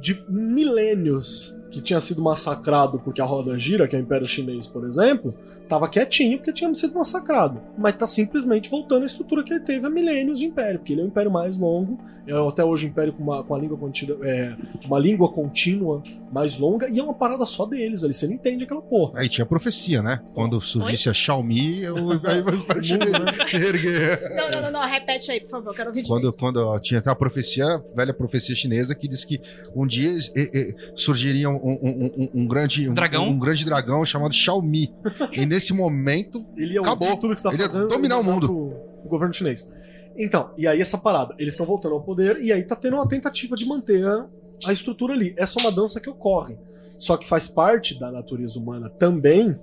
de 0.00 0.22
milênios 0.28 1.54
que 1.70 1.80
tinha 1.80 1.98
sido 2.00 2.22
massacrado 2.22 2.98
porque 3.00 3.20
a 3.20 3.24
roda 3.24 3.58
gira, 3.58 3.88
que 3.88 3.96
é 3.96 3.98
o 3.98 4.02
Império 4.02 4.26
Chinês, 4.26 4.66
por 4.66 4.84
exemplo, 4.84 5.34
tava 5.68 5.88
quietinho 5.88 6.38
porque 6.38 6.52
tinha 6.52 6.72
sido 6.74 6.94
massacrado. 6.94 7.60
Mas 7.76 7.94
tá 7.96 8.06
simplesmente 8.06 8.70
voltando 8.70 9.02
à 9.02 9.06
estrutura 9.06 9.42
que 9.42 9.52
ele 9.52 9.60
teve 9.60 9.86
há 9.86 9.90
milênios 9.90 10.38
de 10.38 10.44
império, 10.46 10.78
porque 10.78 10.92
ele 10.92 11.00
é 11.02 11.04
o 11.04 11.08
império 11.08 11.30
mais 11.30 11.56
longo, 11.56 11.98
é 12.26 12.32
até 12.48 12.64
hoje 12.64 12.86
o 12.86 12.88
império 12.88 13.12
com 13.12 13.22
uma, 13.22 13.44
com 13.44 13.54
a 13.54 13.58
língua 13.58 13.76
contínua, 13.78 14.18
é, 14.22 14.56
uma 14.84 14.98
língua 14.98 15.30
contínua 15.32 16.02
mais 16.32 16.56
longa, 16.58 16.88
e 16.88 16.98
é 16.98 17.02
uma 17.02 17.14
parada 17.14 17.46
só 17.46 17.64
deles 17.64 18.02
ali, 18.02 18.12
você 18.12 18.26
não 18.26 18.34
entende 18.34 18.64
aquela 18.64 18.82
porra. 18.82 19.20
Aí 19.20 19.28
tinha 19.28 19.46
profecia, 19.46 20.02
né? 20.02 20.20
Quando 20.34 20.60
surgisse 20.60 21.08
a 21.08 21.12
Xiaomi, 21.14 21.82
eu, 21.82 21.94
aí 22.10 22.18
vai 22.42 22.42
vai 22.42 22.56
se 23.48 23.56
erguer. 23.56 24.20
Não, 24.34 24.50
não, 24.50 24.62
não, 24.62 24.70
não, 24.72 24.88
repete 24.88 25.30
aí, 25.30 25.40
por 25.40 25.50
favor, 25.50 25.74
quero 25.74 25.88
ouvir 25.90 26.04
Quando, 26.06 26.32
quando 26.32 26.56
ó, 26.56 26.78
tinha 26.80 26.98
até 26.98 27.10
a 27.10 27.14
profecia, 27.14 27.64
a 27.64 27.78
velha 27.94 28.12
profecia 28.12 28.54
chinesa, 28.56 28.94
que 28.94 29.06
diz 29.06 29.24
que 29.24 29.40
um 29.74 29.86
dia 29.86 30.10
eh, 30.34 30.50
eh, 30.52 30.74
surgiria 30.96 31.48
um, 31.48 31.54
um- 31.56 32.10
um- 32.18 32.30
um 32.42 32.46
grande 32.46 32.88
um, 32.88 32.94
Dragão? 32.94 33.28
um 33.28 33.38
grande 33.38 33.64
dragão 33.64 34.04
chamado 34.04 34.34
Xiaomi. 34.34 34.92
e 35.32 35.46
nesse 35.56 35.72
momento, 35.72 36.46
Ele 36.56 36.74
ia 36.74 36.80
Acabou. 36.80 37.16
tudo 37.16 37.34
que 37.34 37.40
você 37.40 37.48
tá 37.48 37.52
Ele 37.52 37.62
ia 37.62 37.68
fazendo 37.68 37.88
dominar 37.88 38.16
e 38.16 38.20
o 38.20 38.24
mundo. 38.24 38.46
Pro 38.46 39.08
governo 39.08 39.34
chinês. 39.34 39.70
Então, 40.16 40.50
e 40.56 40.66
aí 40.66 40.80
essa 40.80 40.96
parada, 40.96 41.34
eles 41.38 41.54
estão 41.54 41.66
voltando 41.66 41.94
ao 41.94 42.02
poder 42.02 42.38
e 42.40 42.52
aí 42.52 42.62
tá 42.62 42.76
tendo 42.76 42.96
uma 42.96 43.08
tentativa 43.08 43.56
de 43.56 43.66
manter 43.66 44.06
a, 44.06 44.26
a 44.66 44.72
estrutura 44.72 45.12
ali. 45.14 45.34
Essa 45.36 45.58
é 45.58 45.62
uma 45.62 45.72
dança 45.72 46.00
que 46.00 46.08
ocorre. 46.08 46.56
Só 46.98 47.16
que 47.16 47.26
faz 47.26 47.48
parte 47.48 47.98
da 47.98 48.10
natureza 48.10 48.58
humana 48.58 48.88
também, 48.88 49.58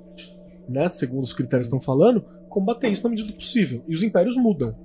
né, 0.70 0.88
segundo 0.88 1.24
os 1.24 1.34
critérios 1.34 1.68
que 1.68 1.76
estão 1.76 1.84
falando, 1.84 2.24
combater 2.50 2.90
isso 2.90 3.04
na 3.04 3.10
medida 3.10 3.30
do 3.30 3.36
possível. 3.36 3.84
E 3.88 3.94
os 3.94 4.04
impérios 4.04 4.38
mudam. 4.38 4.76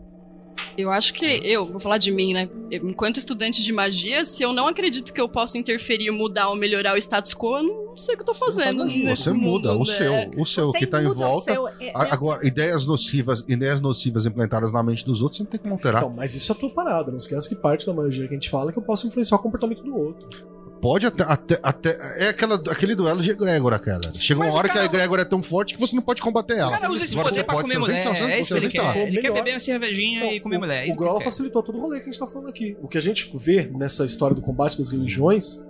Eu 0.77 0.91
acho 0.91 1.13
que 1.15 1.25
eu, 1.45 1.67
vou 1.67 1.81
falar 1.81 1.99
de 1.99 2.11
mim, 2.11 2.33
né? 2.33 2.49
Enquanto 2.71 3.17
estudante 3.19 3.63
de 3.63 3.73
magia, 3.73 4.25
se 4.25 4.43
eu 4.43 4.53
não 4.53 4.67
acredito 4.69 5.13
que 5.13 5.21
eu 5.21 5.29
possa 5.29 5.59
interferir, 5.59 6.11
mudar 6.11 6.49
ou 6.51 6.57
melhorar 6.57 6.95
o 6.95 6.99
status 6.99 7.35
quo, 7.35 7.57
eu 7.59 7.63
não 7.63 7.97
sei 7.97 8.15
o 8.15 8.19
que 8.19 8.23
eu 8.23 8.27
tô 8.27 8.35
Você 8.35 8.45
faz 8.45 8.57
fazendo. 8.57 8.85
nesse 8.85 9.25
você 9.25 9.33
muda 9.33 9.73
mundo, 9.73 9.83
o 9.83 9.85
seu, 9.85 10.13
né? 10.13 10.31
o 10.37 10.45
seu 10.45 10.67
Você 10.67 10.79
que 10.79 10.87
tá 10.87 11.03
em 11.03 11.07
o 11.07 11.15
volta. 11.15 11.53
seu- 11.53 11.69
é- 11.69 11.75
é- 11.81 11.93
Agora, 11.95 12.47
ideias 12.47 12.87
nocivas, 12.87 13.45
ideias 13.49 13.81
nocivas 13.81 14.25
implantadas 14.27 14.73
na 14.73 14.83
mente 14.83 15.05
dos 15.05 15.21
outros, 15.23 15.39
você 15.39 15.43
não 15.45 15.51
tem 15.51 15.61
como 15.61 15.75
alterar. 15.75 16.03
Então, 16.03 16.15
mas 16.15 16.35
isso 16.35 16.53
é 16.53 16.55
a 16.55 16.59
tua 16.59 16.71
parada. 16.71 17.11
Não 17.11 17.19
esquece 17.19 17.49
que 17.49 17.57
parte 17.57 17.85
da 17.87 17.93
magia 17.93 18.27
que 18.29 18.35
a 18.35 18.37
gente 18.37 18.49
fala 18.51 18.71
é 18.71 18.73
que 18.73 18.79
eu 18.79 18.83
posso 18.83 19.07
influenciar 19.07 19.37
o 19.37 19.41
comportamento 19.41 19.83
do 19.83 19.97
outro. 19.97 20.29
Pode 20.81 21.07
até. 21.07 21.23
até, 21.25 21.59
até- 21.63 21.99
é 22.25 22.29
aquela, 22.29 22.55
aquele 22.57 22.95
duelo 22.95 23.21
de 23.23 23.31
egrégora, 23.31 23.79
cara. 23.79 24.01
Chega 24.15 24.39
uma 24.41 24.47
Mas 24.47 24.55
o 24.55 24.59
hora 24.59 24.69
que 24.69 24.75
cara- 24.75 24.85
a 24.87 24.89
egrégora 24.89 25.23
é 25.23 25.25
tão 25.25 25.43
forte 25.43 25.75
que 25.75 25.81
você 25.81 25.95
não 25.97 26.03
pode 26.03 26.21
combater 26.23 26.55
O 26.55 26.59
ela. 26.59 26.71
cara 26.79 26.91
usa 26.93 27.05
esse 27.05 27.15
Agora 27.15 27.29
poder 27.29 27.41
você 27.41 27.45
pra 27.45 27.55
pode 27.55 27.69
comer 27.69 27.79
mulher. 27.81 28.07
É 28.31 28.41
isso 28.41 28.55
que 28.55 28.61
ele 28.61 28.71
quer. 28.71 28.97
Ele 28.97 29.17
quer 29.17 29.23
Melhor. 29.23 29.35
beber 29.35 29.51
uma 29.53 29.61
cervejinha 29.61 30.33
e 30.33 30.41
comer 30.41 30.57
o, 30.57 30.61
mulher. 30.61 30.83
é 30.83 30.89
o 30.89 30.93
que 30.93 30.97
Grola 30.99 31.19
quer. 31.19 31.25
facilitou 31.25 31.63
todo 31.63 31.79
o 31.79 31.81
rolê 31.81 31.97
que 32.01 32.09
a 32.09 32.13
gente 32.13 32.19
tá 32.19 32.27
falando 32.27 32.49
aqui. 32.49 32.77
O 32.83 32.89
que 32.89 32.99
a 32.99 33.03
gente 33.03 33.31
vê 33.35 33.71
nessa 33.77 34.05
história 34.05 34.35
do 34.35 34.43
combate 34.43 34.79
das 34.79 34.89
religiões, 34.89 35.61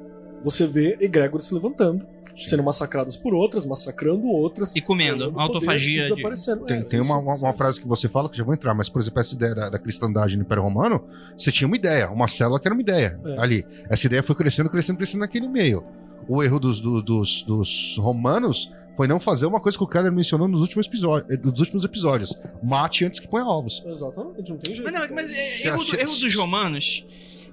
você 0.45 0.67
vê 0.67 0.97
egrégoras 1.01 1.47
se 1.47 1.55
levantando, 1.55 2.07
sendo 2.39 2.63
massacradas 2.63 3.17
por 3.17 3.35
outras, 3.35 3.67
massacrando 3.67 4.27
outras. 4.29 4.75
E 4.77 4.81
comendo. 4.81 5.19
ganhando 5.19 5.41
Autofagia 5.41 6.03
poder 6.03 6.05
e 6.05 6.09
de- 6.09 6.15
desaparecendo. 6.15 6.65
Tem, 6.65 6.79
É, 6.79 6.83
tem 6.85 7.01
uma, 7.01 7.19
uma, 7.19 7.35
uma 7.35 7.53
frase 7.53 7.81
que 7.81 7.87
você 7.89 8.09
fala 8.09 8.29
que 8.29 8.37
já 8.39 8.45
vou 8.45 8.55
entrar, 8.55 8.75
mas, 8.75 8.89
por 8.89 9.01
exemplo, 9.01 9.21
essa 9.21 9.35
ideia 9.35 9.55
da, 9.55 9.71
da 9.71 9.79
cristandade 9.79 10.37
no 10.37 10.43
Império 10.43 10.63
Romano, 10.63 11.05
você 11.37 11.51
tinha 11.53 11.67
uma 11.67 11.77
ideia, 11.77 12.11
uma 12.11 12.29
célula 12.29 12.59
que 12.61 12.69
era 12.69 12.75
uma 12.75 12.83
ideia 12.83 13.19
É. 13.25 13.41
ali. 13.41 13.67
Essa 13.91 14.07
ideia 14.07 14.23
foi 14.23 14.35
crescendo, 14.37 14.71
crescendo, 14.71 14.97
crescendo 14.97 15.21
naquele 15.21 15.49
meio. 15.49 15.85
O 16.29 16.43
erro 16.43 16.59
dos, 16.61 16.81
do- 16.81 17.03
dos, 17.03 17.43
dos 17.43 17.97
romanos 17.99 18.71
foi 18.97 19.07
não 19.07 19.21
fazer 19.21 19.47
uma 19.47 19.61
coisa 19.61 19.79
que 19.79 19.85
o 19.85 19.87
Keller 19.87 20.11
mencionou 20.13 20.49
nos 20.49 20.61
últimos, 20.61 20.87
episódios, 20.87 21.39
nos 21.43 21.61
últimos 21.61 21.85
episódios: 21.85 22.39
mate 22.63 23.05
antes 23.05 23.21
que 23.21 23.29
ponha 23.29 23.47
ovos. 23.47 23.83
Exatamente, 23.87 24.51
não 24.51 24.59
tem 24.59 24.75
jeito. 24.75 24.91
Mas, 24.93 25.09
não, 25.09 25.15
mas 25.15 25.31
é, 25.31 25.35
Se- 25.35 25.67
erro, 25.69 25.85
do- 25.85 25.97
erro 26.01 26.17
dos 26.21 26.35
romanos 26.35 27.05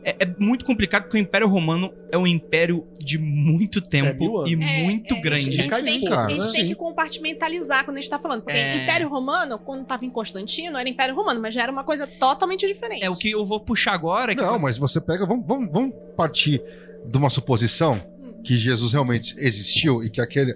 É, 0.07 0.17
é 0.19 0.35
muito 0.37 0.63
complicado 0.63 1.03
porque 1.03 1.17
o 1.17 1.19
Império 1.19 1.47
Romano 1.47 1.91
é 2.11 2.17
um 2.17 2.27
império 2.27 2.85
de 2.99 3.17
muito 3.17 3.81
tempo 3.81 4.19
mil 4.19 4.37
anos. 4.37 4.51
e 4.51 4.53
É, 4.53 4.83
muito 4.83 5.15
é, 5.15 5.19
grande. 5.19 5.49
A 5.49 5.53
gente, 5.53 5.67
Cai 5.67 5.81
tem, 5.81 5.93
de 5.95 5.99
que, 6.01 6.09
cara, 6.09 6.27
a 6.27 6.29
gente 6.29 6.45
né? 6.45 6.51
tem 6.51 6.67
que 6.67 6.75
compartimentalizar 6.75 7.83
quando 7.85 7.97
a 7.97 7.99
gente 8.01 8.09
tá 8.09 8.19
falando. 8.19 8.43
Porque 8.43 8.55
É. 8.57 8.83
Império 8.83 9.09
Romano, 9.09 9.57
quando 9.57 9.83
tava 9.85 10.05
em 10.05 10.09
Constantino, 10.11 10.77
era 10.77 10.87
Império 10.87 11.15
Romano, 11.15 11.41
mas 11.41 11.53
já 11.55 11.63
era 11.63 11.71
uma 11.71 11.83
coisa 11.83 12.05
totalmente 12.05 12.67
diferente. 12.67 13.03
É 13.03 13.09
o 13.09 13.15
que 13.15 13.31
eu 13.31 13.43
vou 13.43 13.59
puxar 13.59 13.93
agora. 13.93 14.31
é 14.31 14.35
que- 14.35 14.41
Não, 14.41 14.59
mas 14.59 14.77
você 14.77 15.01
pega. 15.01 15.25
Vamos, 15.25 15.45
vamos, 15.47 15.71
vamos 15.71 15.93
partir 16.15 16.61
de 17.03 17.17
uma 17.17 17.29
suposição 17.31 17.99
que 18.43 18.57
Jesus 18.59 18.93
realmente 18.93 19.33
existiu 19.39 20.03
e 20.03 20.09
que 20.11 20.21
aquele. 20.21 20.53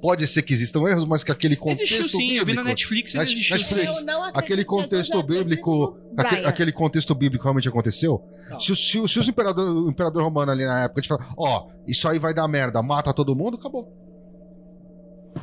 Pode 0.00 0.26
ser 0.26 0.42
que 0.42 0.52
existam 0.52 0.80
erros, 0.88 1.04
mas 1.06 1.24
que 1.24 1.32
aquele 1.32 1.56
contexto. 1.56 1.82
Existiu 1.94 2.08
sim, 2.20 2.32
eu 2.34 2.44
vi 2.44 2.52
na 2.52 2.62
bíblico- 2.62 2.68
Netflix 2.68 3.14
e 3.14 3.18
Net- 3.18 3.32
existiu. 3.32 3.56
Netflix. 3.56 3.98
Eu 4.00 4.04
não 4.04 4.14
acredito 4.24 4.38
Aquele 4.38 4.64
contexto 4.64 5.18
é 5.18 5.22
bíblico. 5.22 5.70
no 5.70 6.20
aque- 6.20 6.36
Brian. 6.36 6.48
aquele 6.48 6.72
contexto 6.72 7.14
bíblico 7.14 7.42
realmente 7.44 7.68
aconteceu? 7.68 8.22
Se, 8.60 8.72
o- 8.72 8.76
se, 8.76 8.98
o- 8.98 9.08
se 9.08 9.18
os 9.18 9.28
imperador, 9.28 9.86
o 9.86 9.90
imperador 9.90 10.22
romano 10.22 10.52
ali 10.52 10.64
na 10.64 10.84
época 10.84 11.00
te 11.02 11.08
fala, 11.08 11.26
ó, 11.36 11.66
isso 11.86 12.06
aí 12.08 12.18
vai 12.18 12.32
dar 12.34 12.46
merda, 12.46 12.82
mata 12.82 13.12
todo 13.12 13.34
mundo, 13.34 13.56
acabou. 13.56 13.92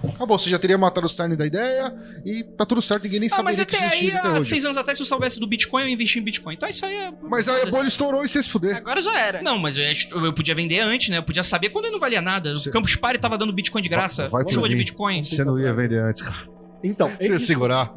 Acabou, 0.09 0.37
você 0.37 0.49
já 0.49 0.59
teria 0.59 0.77
matado 0.77 1.05
os 1.07 1.15
Tiny 1.15 1.35
da 1.35 1.45
ideia 1.45 1.93
e 2.25 2.43
tá 2.43 2.65
tudo 2.65 2.81
certo, 2.81 3.03
ninguém 3.03 3.19
nem 3.21 3.29
Ah, 3.31 3.41
mas 3.43 3.55
saberia 3.55 3.65
que 3.65 3.75
até 3.75 3.85
aí, 3.85 3.99
existia 4.01 4.19
até 4.19 4.27
há 4.27 4.31
hoje. 4.39 4.49
seis 4.49 4.65
anos 4.65 4.77
atrás, 4.77 4.97
se 4.97 5.01
eu 5.01 5.05
soubesse 5.07 5.39
do 5.39 5.47
Bitcoin, 5.47 5.83
eu 5.83 5.89
investi 5.89 6.19
em 6.19 6.23
Bitcoin. 6.23 6.55
Então 6.55 6.67
isso 6.67 6.85
aí 6.85 6.95
é. 6.95 7.13
Mas 7.21 7.47
aí 7.47 7.61
a 7.61 7.65
bolha 7.67 7.87
estourou 7.87 8.23
e 8.25 8.27
você 8.27 8.43
se 8.43 8.49
fuder. 8.49 8.75
Agora 8.75 9.01
já 9.01 9.17
era. 9.17 9.41
Não, 9.41 9.57
mas 9.57 9.77
eu, 9.77 9.83
eu 10.25 10.33
podia 10.33 10.53
vender 10.53 10.79
antes, 10.79 11.09
né? 11.09 11.17
Eu 11.17 11.23
podia 11.23 11.43
saber 11.43 11.69
quando 11.69 11.89
não 11.91 11.99
valia 11.99 12.21
nada. 12.21 12.53
Você- 12.53 12.69
O 12.69 12.71
Campus 12.71 12.95
Party 12.95 13.19
tava 13.19 13.37
dando 13.37 13.53
Bitcoin 13.53 13.81
de 13.81 13.89
graça. 13.89 14.27
Vai 14.27 14.43
por 14.43 14.51
chuva 14.53 14.67
de. 14.67 14.75
Bitcoin. 14.75 15.23
Você 15.23 15.43
não 15.45 15.57
ia 15.59 15.73
vender 15.73 15.99
antes, 15.99 16.21
cara. 16.21 16.35
Então, 16.83 17.09
Você 17.17 17.29
ia 17.29 17.39
segurar. 17.39 17.93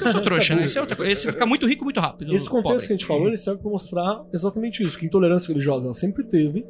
Eu 0.00 0.12
sou 0.12 0.20
trouxa, 0.22 0.54
né? 0.54 0.60
Sabia. 0.60 0.64
Esse 0.64 0.78
é 0.78 0.80
outra 0.80 0.96
coisa. 0.96 1.12
Esse 1.12 1.30
fica 1.30 1.44
muito 1.44 1.66
rico 1.66 1.84
muito 1.84 2.00
rápido. 2.00 2.34
esse 2.34 2.48
contexto 2.48 2.72
pobre. 2.72 2.86
que 2.86 2.92
a 2.92 2.96
gente 2.96 3.04
falou, 3.06 3.28
ele 3.28 3.36
serve 3.36 3.60
pra 3.60 3.70
mostrar 3.70 4.22
exatamente 4.32 4.82
isso, 4.82 4.98
que 4.98 5.04
intolerância 5.04 5.48
religiosa 5.48 5.86
ela 5.88 5.92
sempre 5.94 6.24
teve, 6.24 6.64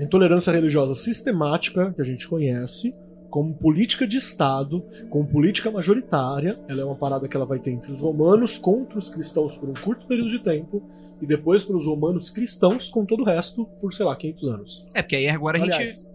a 0.00 0.02
intolerância 0.02 0.50
religiosa 0.52 0.96
sistemática, 0.96 1.92
que 1.94 2.02
a 2.02 2.04
gente 2.04 2.26
conhece, 2.26 2.92
como 3.32 3.54
política 3.54 4.06
de 4.06 4.18
Estado, 4.18 4.84
como 5.08 5.26
política 5.26 5.70
majoritária, 5.70 6.60
ela 6.68 6.82
é 6.82 6.84
uma 6.84 6.94
parada 6.96 7.26
que 7.26 7.34
ela 7.34 7.46
vai 7.46 7.58
ter 7.58 7.70
entre 7.70 7.90
os 7.90 8.02
romanos 8.02 8.58
contra 8.58 8.98
os 8.98 9.08
cristãos 9.08 9.56
por 9.56 9.70
um 9.70 9.72
curto 9.74 10.06
período 10.06 10.28
de 10.28 10.38
tempo, 10.38 10.82
e 11.20 11.26
depois 11.26 11.64
para 11.64 11.74
os 11.76 11.86
romanos 11.86 12.28
cristãos 12.28 12.90
com 12.90 13.06
todo 13.06 13.20
o 13.22 13.24
resto 13.24 13.64
por, 13.80 13.90
sei 13.94 14.04
lá, 14.04 14.14
500 14.14 14.48
anos. 14.48 14.86
É, 14.92 15.00
porque 15.00 15.16
aí 15.16 15.28
agora 15.30 15.56
a 15.56 15.60
gente. 15.64 15.72
Aliás, 15.74 16.06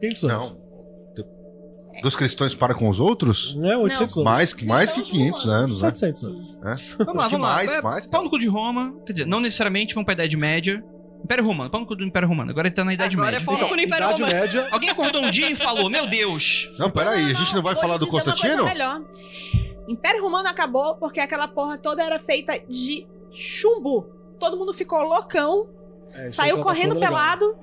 500 0.00 0.24
anos. 0.24 0.50
Não. 0.50 0.62
Dos 2.02 2.16
cristãos 2.16 2.54
para 2.54 2.74
com 2.74 2.88
os 2.88 2.98
outros? 2.98 3.54
Não 3.54 3.70
é 3.70 3.76
800 3.76 4.16
anos. 4.16 4.24
Mais, 4.24 4.52
que- 4.54 4.64
mais 4.64 4.90
que 4.90 5.02
500 5.02 5.46
anos, 5.46 5.82
né? 5.82 5.88
700 5.94 6.24
anos. 6.24 6.58
Vamos 6.98 7.14
lá, 7.22 7.28
vamos 7.28 7.46
lá. 7.46 7.54
mais, 7.54 7.72
É, 7.74 7.82
mais, 7.82 8.06
Pau 8.06 8.24
no 8.24 8.30
cu 8.30 8.38
de 8.38 8.46
Roma. 8.48 8.96
Quer 9.04 9.12
dizer, 9.12 9.26
não 9.26 9.40
necessariamente 9.40 9.94
vão 9.94 10.02
pra 10.02 10.14
Idade 10.14 10.34
Média. 10.34 10.82
Império 11.24 11.44
Romano, 11.44 11.86
cu 11.86 11.94
do 11.96 12.04
Império 12.04 12.28
Romano. 12.28 12.50
Agora 12.50 12.66
ele 12.68 12.74
tá 12.74 12.84
na 12.84 12.92
Idade 12.94 13.16
Agora 13.16 13.36
é 13.36 13.38
Média. 13.38 13.52
no 13.52 13.68
cu 13.68 13.76
no 13.76 13.80
Império 13.82 14.04
Idade 14.04 14.22
Romano. 14.22 14.40
Média, 14.40 14.68
Alguém 14.70 14.90
acordou 14.90 15.22
um 15.22 15.30
dia 15.30 15.50
e 15.50 15.54
falou: 15.56 15.88
Meu 15.88 16.06
Deus, 16.06 16.70
Não, 16.78 16.90
peraí, 16.90 17.30
a 17.30 17.34
gente 17.34 17.54
não 17.54 17.62
vai 17.62 17.74
vou 17.74 17.82
falar 17.82 17.94
te 17.94 18.00
do 18.00 18.04
dizer 18.06 18.16
uma 18.16 18.22
coisa 18.22 18.36
Constantino? 18.36 18.64
melhor. 18.64 19.02
Império 19.88 20.22
Romano 20.22 20.48
acabou 20.48 20.96
porque 20.96 21.20
aquela 21.20 21.48
porra 21.48 21.76
toda 21.78 22.02
era 22.02 22.18
feita 22.18 22.58
de 22.68 23.06
chumbo. 23.30 24.08
Todo 24.38 24.56
mundo 24.56 24.72
ficou 24.74 25.02
loucão, 25.02 25.68
é, 26.14 26.28
isso 26.28 26.36
saiu 26.36 26.56
tá 26.56 26.62
correndo 26.62 26.94
falando 26.94 27.04
é 27.04 27.08
legal. 27.10 27.20
pelado 27.38 27.56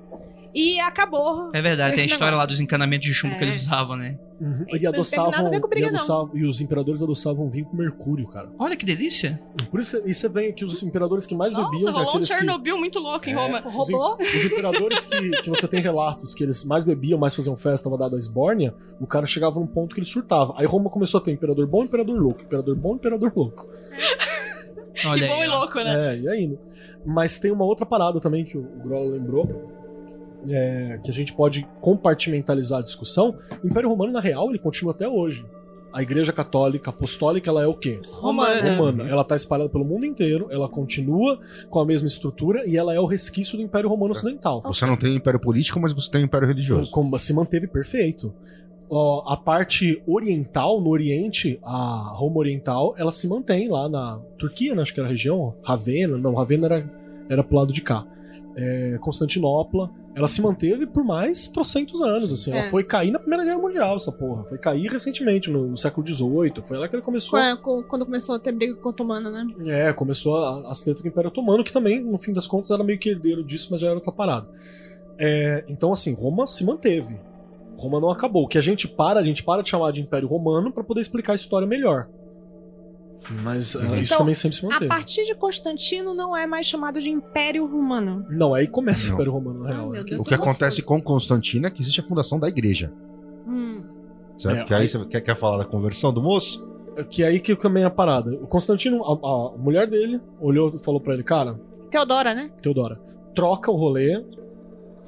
e 0.53 0.79
acabou. 0.79 1.51
É 1.53 1.61
verdade, 1.61 1.95
tem 1.95 2.03
a 2.03 2.07
história 2.07 2.25
lá 2.31 2.43
negócio. 2.43 2.47
dos 2.49 2.59
encanamentos 2.59 3.07
de 3.07 3.13
chumbo 3.13 3.35
que 3.37 3.43
É. 3.43 3.47
eles 3.47 3.61
usavam, 3.61 3.95
né? 3.97 4.17
Uhum. 4.41 4.51
Isso 4.51 4.61
E 4.69 4.71
não 4.71 4.77
tem 4.79 4.87
adoçavam, 4.87 5.31
nada 5.31 5.47
a 5.47 5.51
ver 5.51 5.59
com 5.59 5.67
briga, 5.67 5.87
e, 5.87 5.89
adoçavam- 5.89 6.31
e 6.33 6.45
os 6.45 6.61
imperadores 6.61 7.03
adoçavam 7.03 7.49
vinho 7.49 7.65
com 7.65 7.75
mercúrio, 7.75 8.25
cara. 8.25 8.49
Olha 8.57 8.75
que 8.77 8.85
delícia. 8.85 9.37
Por 9.69 9.81
isso, 9.81 10.01
isso 10.05 10.21
você 10.21 10.29
vê 10.29 10.53
que 10.53 10.63
os 10.63 10.81
imperadores 10.81 11.25
que 11.27 11.35
mais 11.35 11.53
bebiam... 11.53 11.71
Nossa, 11.71 11.85
que 11.85 11.91
rolou 11.91 12.05
um 12.05 12.09
aqueles 12.09 12.27
que- 12.29 12.33
Chernobyl 12.35 12.77
muito 12.77 12.99
louco 12.99 13.29
em 13.29 13.33
É. 13.33 13.35
Roma. 13.35 13.59
Roubou? 13.59 14.17
Os, 14.19 14.33
os 14.35 14.45
imperadores 14.45 15.05
que, 15.05 15.29
que 15.41 15.49
você 15.49 15.67
tem 15.67 15.81
relatos 15.81 16.33
que 16.33 16.43
eles 16.43 16.63
mais 16.63 16.85
bebiam, 16.85 17.19
mais 17.19 17.35
faziam 17.35 17.55
festa, 17.57 17.89
tava 17.89 17.97
dado 18.01 18.15
a 18.15 18.17
esbórnia, 18.19 18.73
o 18.99 19.05
cara 19.05 19.25
chegava 19.25 19.59
num 19.59 19.67
ponto 19.67 19.93
que 19.93 19.99
ele 19.99 20.07
surtava. 20.07 20.53
Aí 20.57 20.65
Roma 20.65 20.89
começou 20.89 21.19
a 21.19 21.21
ter 21.23 21.31
imperador 21.31 21.67
bom, 21.67 21.83
imperador 21.83 22.17
louco, 22.17 22.41
imperador 22.41 22.75
bom, 22.77 22.95
imperador 22.95 23.33
louco. 23.35 23.67
Olha 25.05 25.21
Que 25.21 25.27
bom 25.33 25.41
aí, 25.41 25.47
e 25.47 25.47
louco, 25.47 25.77
né? 25.79 26.13
É, 26.15 26.19
e 26.19 26.27
aí? 26.29 26.47
né? 26.47 26.57
Mas 27.05 27.39
tem 27.39 27.51
uma 27.51 27.63
outra 27.65 27.85
parada 27.85 28.19
também 28.19 28.43
que 28.45 28.57
o 28.57 28.63
Grola 28.83 29.11
lembrou, 29.11 29.78
é, 30.47 30.99
que 31.03 31.09
a 31.09 31.13
gente 31.13 31.33
pode 31.33 31.67
compartimentalizar 31.81 32.79
a 32.79 32.83
discussão. 32.83 33.37
O 33.63 33.67
Império 33.67 33.89
Romano, 33.89 34.13
na 34.13 34.21
real, 34.21 34.49
ele 34.49 34.59
continua 34.59 34.93
até 34.93 35.07
hoje. 35.07 35.45
A 35.91 36.03
Igreja 36.03 36.31
Católica 36.31 36.91
Apostólica, 36.91 37.49
ela 37.49 37.63
é 37.63 37.67
o 37.67 37.73
quê? 37.73 37.99
Romana. 38.11 38.75
romana. 38.75 39.09
Ela 39.09 39.23
tá 39.23 39.35
espalhada 39.35 39.69
pelo 39.69 39.83
mundo 39.83 40.05
inteiro, 40.05 40.47
ela 40.51 40.69
continua 40.69 41.39
com 41.67 41.79
a 41.79 41.85
mesma 41.85 42.07
estrutura 42.07 42.63
e 42.67 42.77
ela 42.77 42.93
é 42.93 42.99
o 42.99 43.05
resquício 43.05 43.57
do 43.57 43.63
Império 43.63 43.89
Romano 43.89 44.11
Ocidental. 44.11 44.61
Você 44.65 44.85
não 44.85 44.95
tem 44.95 45.15
império 45.15 45.39
político, 45.39 45.79
mas 45.79 45.91
você 45.91 46.11
tem 46.11 46.23
império 46.23 46.47
religioso. 46.47 46.91
Como 46.91 47.17
se 47.17 47.33
manteve 47.33 47.65
perfeito. 47.67 48.31
Ó, 48.87 49.31
a 49.31 49.37
parte 49.37 50.01
oriental, 50.07 50.81
no 50.81 50.89
Oriente, 50.89 51.59
a 51.63 52.11
Roma 52.15 52.37
Oriental, 52.37 52.95
ela 52.97 53.11
se 53.11 53.27
mantém 53.27 53.67
lá 53.69 53.87
na 53.87 54.19
Turquia, 54.37 54.73
né? 54.73 54.81
acho 54.81 54.93
que 54.93 54.99
era 54.99 55.07
a 55.07 55.11
região, 55.11 55.55
Ravenna, 55.63 56.17
não, 56.17 56.33
Ravenna 56.33 56.65
era, 56.65 56.77
era 57.29 57.43
pro 57.43 57.55
lado 57.55 57.71
de 57.71 57.81
cá. 57.81 58.05
É, 58.55 58.97
Constantinopla, 58.99 59.89
ela 60.15 60.27
se 60.27 60.41
manteve 60.41 60.85
por 60.87 61.03
mais 61.03 61.47
trocentos 61.47 62.01
anos, 62.01 62.33
assim, 62.33 62.51
ela 62.51 62.61
É. 62.61 62.69
foi 62.69 62.83
cair 62.83 63.11
na 63.11 63.19
Primeira 63.19 63.45
Guerra 63.45 63.59
Mundial, 63.59 63.95
essa 63.95 64.11
porra, 64.11 64.43
foi 64.45 64.57
cair 64.57 64.87
recentemente, 64.91 65.49
no, 65.49 65.67
no 65.67 65.77
século 65.77 66.05
XVIII, 66.05 66.53
foi 66.65 66.77
lá 66.77 66.87
que 66.89 66.95
ele 66.95 67.03
começou 67.03 67.39
quando 67.87 68.05
começou 68.05 68.35
a 68.35 68.39
ter 68.39 68.51
briga 68.51 68.75
com 68.75 68.87
o 68.87 68.91
otomano, 68.91 69.29
né? 69.31 69.45
é, 69.67 69.93
começou 69.93 70.35
a- 70.37 70.69
as 70.69 70.81
tretas 70.81 71.01
com 71.01 71.07
o 71.07 71.11
Império 71.11 71.29
Otomano, 71.29 71.63
que 71.63 71.71
também, 71.71 72.01
no 72.03 72.17
fim 72.17 72.33
das 72.33 72.47
contas, 72.47 72.71
era 72.71 72.83
meio 72.83 72.99
que 72.99 73.09
herdeiro 73.09 73.43
disso, 73.43 73.67
mas 73.71 73.79
já 73.81 73.87
era 73.87 73.95
outra 73.95 74.11
parada. 74.11 74.47
É, 75.17 75.63
então, 75.69 75.91
assim, 75.91 76.13
Roma 76.13 76.45
se 76.47 76.63
manteve. 76.65 77.17
Roma 77.77 77.99
não 77.99 78.09
acabou. 78.09 78.43
O 78.43 78.47
que 78.47 78.57
a 78.57 78.61
gente 78.61 78.87
para, 78.87 79.19
a 79.19 79.23
gente 79.23 79.43
para 79.43 79.61
de 79.61 79.69
chamar 79.69 79.91
de 79.91 80.01
Império 80.01 80.27
Romano 80.27 80.71
pra 80.71 80.83
poder 80.83 81.01
explicar 81.01 81.33
a 81.33 81.35
história 81.35 81.67
melhor. 81.67 82.07
Mas 83.43 83.75
é, 83.75 83.79
isso 83.95 84.05
Então, 84.05 84.17
também 84.19 84.33
sempre 84.33 84.57
se 84.57 84.65
A 84.65 84.69
manteve. 84.69 84.87
partir 84.87 85.25
de 85.25 85.35
Constantino 85.35 86.13
não 86.15 86.35
é 86.35 86.47
mais 86.47 86.65
chamado 86.65 86.99
de 87.01 87.09
Império 87.09 87.65
Romano. 87.67 88.25
Não, 88.29 88.53
aí 88.53 88.67
começa 88.67 89.05
Não. 89.07 89.11
o 89.11 89.13
Império 89.15 89.31
Romano, 89.33 89.63
na 89.63 89.69
real. 89.69 89.95
É 89.95 90.03
que- 90.03 90.11
Deus. 90.11 90.25
O 90.25 90.29
que 90.29 90.33
acontece 90.33 90.81
com 90.81 91.01
Constantino 91.01 91.67
é 91.67 91.69
que 91.69 91.81
existe 91.81 91.99
a 91.99 92.03
fundação 92.03 92.39
da 92.39 92.47
igreja. 92.47 92.91
Hum. 93.47 93.83
Certo? 94.37 94.61
É, 94.61 94.63
que 94.63 94.73
aí 94.73 94.81
aí- 94.83 94.89
você 94.89 95.05
quer, 95.05 95.21
quer 95.21 95.35
falar 95.35 95.57
da 95.57 95.65
conversão 95.65 96.13
do 96.13 96.21
moço? 96.21 96.67
Que 97.09 97.23
aí 97.23 97.39
que 97.39 97.55
também 97.55 97.83
é 97.83 97.85
a 97.85 97.89
parada. 97.89 98.31
O 98.35 98.47
Constantino, 98.47 99.03
a, 99.03 99.13
a 99.13 99.57
mulher 99.57 99.87
dele, 99.87 100.19
olhou 100.39 100.73
e 100.75 100.79
falou 100.79 100.99
pra 100.99 101.13
ele, 101.13 101.23
cara, 101.23 101.59
Teodora, 101.91 102.33
né? 102.33 102.49
Teodora, 102.61 102.99
troca 103.35 103.71
o 103.71 103.75
rolê, 103.75 104.23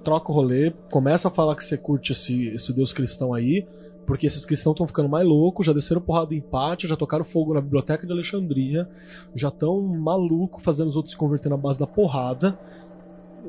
troca 0.04 0.32
o 0.32 0.36
rolê, 0.36 0.72
começa 0.90 1.28
a 1.28 1.32
falar 1.32 1.56
que 1.56 1.64
você 1.64 1.78
curte 1.78 2.12
esse, 2.12 2.48
esse 2.50 2.74
deus 2.74 2.92
cristão 2.94 3.34
aí, 3.34 3.66
porque 4.06 4.26
esses 4.28 4.46
cristãos 4.46 4.74
estão 4.74 4.88
ficando 4.88 5.08
mais 5.08 5.26
loucos, 5.26 5.66
já 5.66 5.74
desceram 5.74 6.02
porrada 6.02 6.34
em 6.36 6.42
pátio, 6.42 6.88
já 6.90 6.96
tocaram 6.96 7.24
fogo 7.24 7.54
na 7.54 7.62
biblioteca 7.62 8.06
de 8.06 8.12
Alexandria, 8.12 8.90
já 9.34 9.48
estão 9.50 9.82
maluco 9.82 10.62
fazendo 10.62 10.88
os 10.90 10.96
outros 10.96 11.12
se 11.14 11.18
converter 11.18 11.50
na 11.50 11.58
base 11.58 11.80
da 11.80 11.88
porrada. 11.88 12.58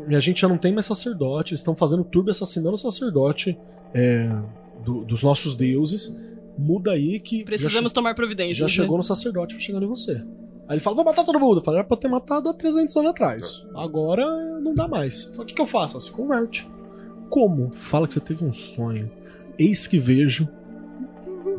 E 0.08 0.14
a 0.16 0.20
gente 0.20 0.40
já 0.40 0.48
não 0.48 0.56
tem 0.58 0.72
mais 0.72 0.86
sacerdote, 0.86 1.52
eles 1.52 1.60
estão 1.60 1.76
fazendo 1.76 2.02
turbo 2.04 2.30
e 2.30 2.32
assassinando 2.32 2.74
o 2.74 2.78
sacerdote 2.78 3.58
é, 3.94 4.34
do- 4.84 5.04
dos 5.04 5.22
nossos 5.22 5.54
deuses. 5.54 6.16
Muda 6.56 6.92
aí 6.92 7.18
que. 7.18 7.44
Precisamos 7.44 7.92
tomar 7.92 8.10
che- 8.10 8.16
providências. 8.16 8.56
já 8.58 8.64
né? 8.66 8.70
chegou 8.70 8.96
no 8.96 9.02
sacerdote 9.02 9.58
chegando 9.60 9.84
em 9.84 9.88
você. 9.88 10.12
Aí 10.68 10.74
ele 10.76 10.80
fala, 10.80 10.96
vou 10.96 11.04
matar 11.04 11.24
todo 11.24 11.38
mundo. 11.40 11.58
Eu 11.60 11.64
falei, 11.64 11.80
era 11.80 11.88
pra 11.88 11.96
ter 11.96 12.08
matado 12.08 12.48
há 12.48 12.54
300 12.54 12.96
anos 12.96 13.10
atrás. 13.10 13.66
Agora 13.74 14.24
não 14.60 14.74
dá 14.74 14.86
mais. 14.86 15.24
Falei, 15.26 15.40
o 15.42 15.44
que, 15.46 15.54
que 15.54 15.60
eu 15.62 15.66
faço? 15.66 15.94
Ela 15.94 16.00
se 16.00 16.10
converte. 16.12 16.68
Como? 17.28 17.70
Fala 17.72 18.06
que 18.06 18.12
você 18.14 18.20
teve 18.20 18.44
um 18.44 18.52
sonho. 18.52 19.10
Eis 19.58 19.86
que 19.86 19.98
vejo 19.98 20.48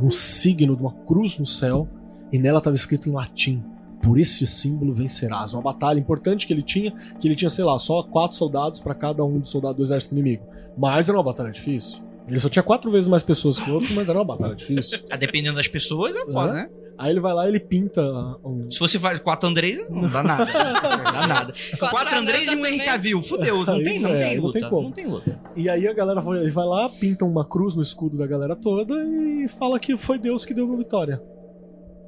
um 0.02 0.12
signo 0.12 0.76
de 0.76 0.82
uma 0.82 0.94
cruz 0.94 1.38
no 1.38 1.46
céu 1.46 1.88
e 2.32 2.40
nela 2.40 2.58
estava 2.58 2.76
escrito 2.76 3.08
em 3.10 3.12
latim. 3.12 3.64
Por 4.02 4.20
esse 4.20 4.46
símbolo 4.46 4.94
vencerás. 4.94 5.54
Uma 5.54 5.62
batalha 5.62 5.98
importante 5.98 6.46
que 6.46 6.52
ele 6.52 6.62
tinha, 6.62 6.92
que 7.20 7.28
ele 7.28 7.36
tinha, 7.36 7.50
sei 7.50 7.64
lá, 7.64 7.80
só 7.80 8.04
quatro 8.04 8.36
soldados 8.36 8.80
para 8.82 8.94
cada 8.94 9.24
um 9.24 9.40
dos 9.40 9.50
soldados 9.50 9.78
do 9.78 9.84
exército 9.84 10.14
inimigo. 10.14 10.44
Mas 10.78 11.08
era 11.08 11.18
uma 11.18 11.24
batalha 11.24 11.52
difícil. 11.52 12.04
Ele 12.28 12.40
só 12.40 12.50
tinha 12.50 12.64
quatro 12.64 12.92
vezes 12.92 13.08
mais 13.08 13.24
pessoas 13.24 13.58
que 13.60 13.70
o 13.70 13.76
outro, 13.76 13.94
mas 13.94 14.10
era 14.10 14.18
uma 14.18 14.26
batalha 14.26 14.56
difícil. 14.56 15.00
Ah, 15.10 15.16
Dependendo 15.16 15.56
das 15.56 15.68
pessoas, 15.70 16.14
é 16.16 16.26
foda, 16.26 16.50
Uhum. 16.50 16.54
né? 16.54 16.70
Aí 16.98 17.12
ele 17.12 17.20
vai 17.20 17.34
lá 17.34 17.46
e 17.46 17.50
ele 17.50 17.60
pinta 17.60 18.02
um, 18.46 18.70
Se 18.70 18.80
você 18.80 19.00
faz 19.00 19.18
quatro 19.20 19.50
Andrés, 19.50 19.90
não 19.90 20.08
dá 20.10 20.22
nada. 20.24 20.46
Não 20.46 21.04
dá 21.12 21.26
nada. 21.28 21.54
Quatro 21.80 22.16
Andrés 22.18 22.46
e 22.46 22.50
um 22.52 22.56
também. 22.56 22.78
Cavill. 22.80 23.22
Fudeu. 23.22 23.66
Não 23.66 23.74
Aí, 23.76 23.84
tem, 23.84 24.00
não 24.00 24.10
é, 24.14 24.24
tem 24.30 24.36
não 24.38 24.44
luta. 24.44 24.60
tem 24.60 24.70
como. 24.70 24.82
Não 24.84 24.92
tem 24.92 25.06
luta. 25.08 25.42
E 25.56 25.68
aí 25.70 25.88
a 25.88 25.94
galera 25.94 26.22
vai, 26.22 26.40
ele 26.40 26.52
vai 26.52 26.66
lá, 26.66 26.90
pinta 26.90 27.26
uma 27.26 27.44
cruz 27.44 27.74
no 27.76 27.82
escudo 27.82 28.18
da 28.18 28.28
galera 28.28 28.56
toda 28.56 28.94
e 29.04 29.48
fala 29.48 29.80
que 29.80 29.98
foi 29.98 30.20
Deus 30.20 30.46
que 30.46 30.54
deu 30.54 30.72
a 30.72 30.78
vitória. 30.78 31.22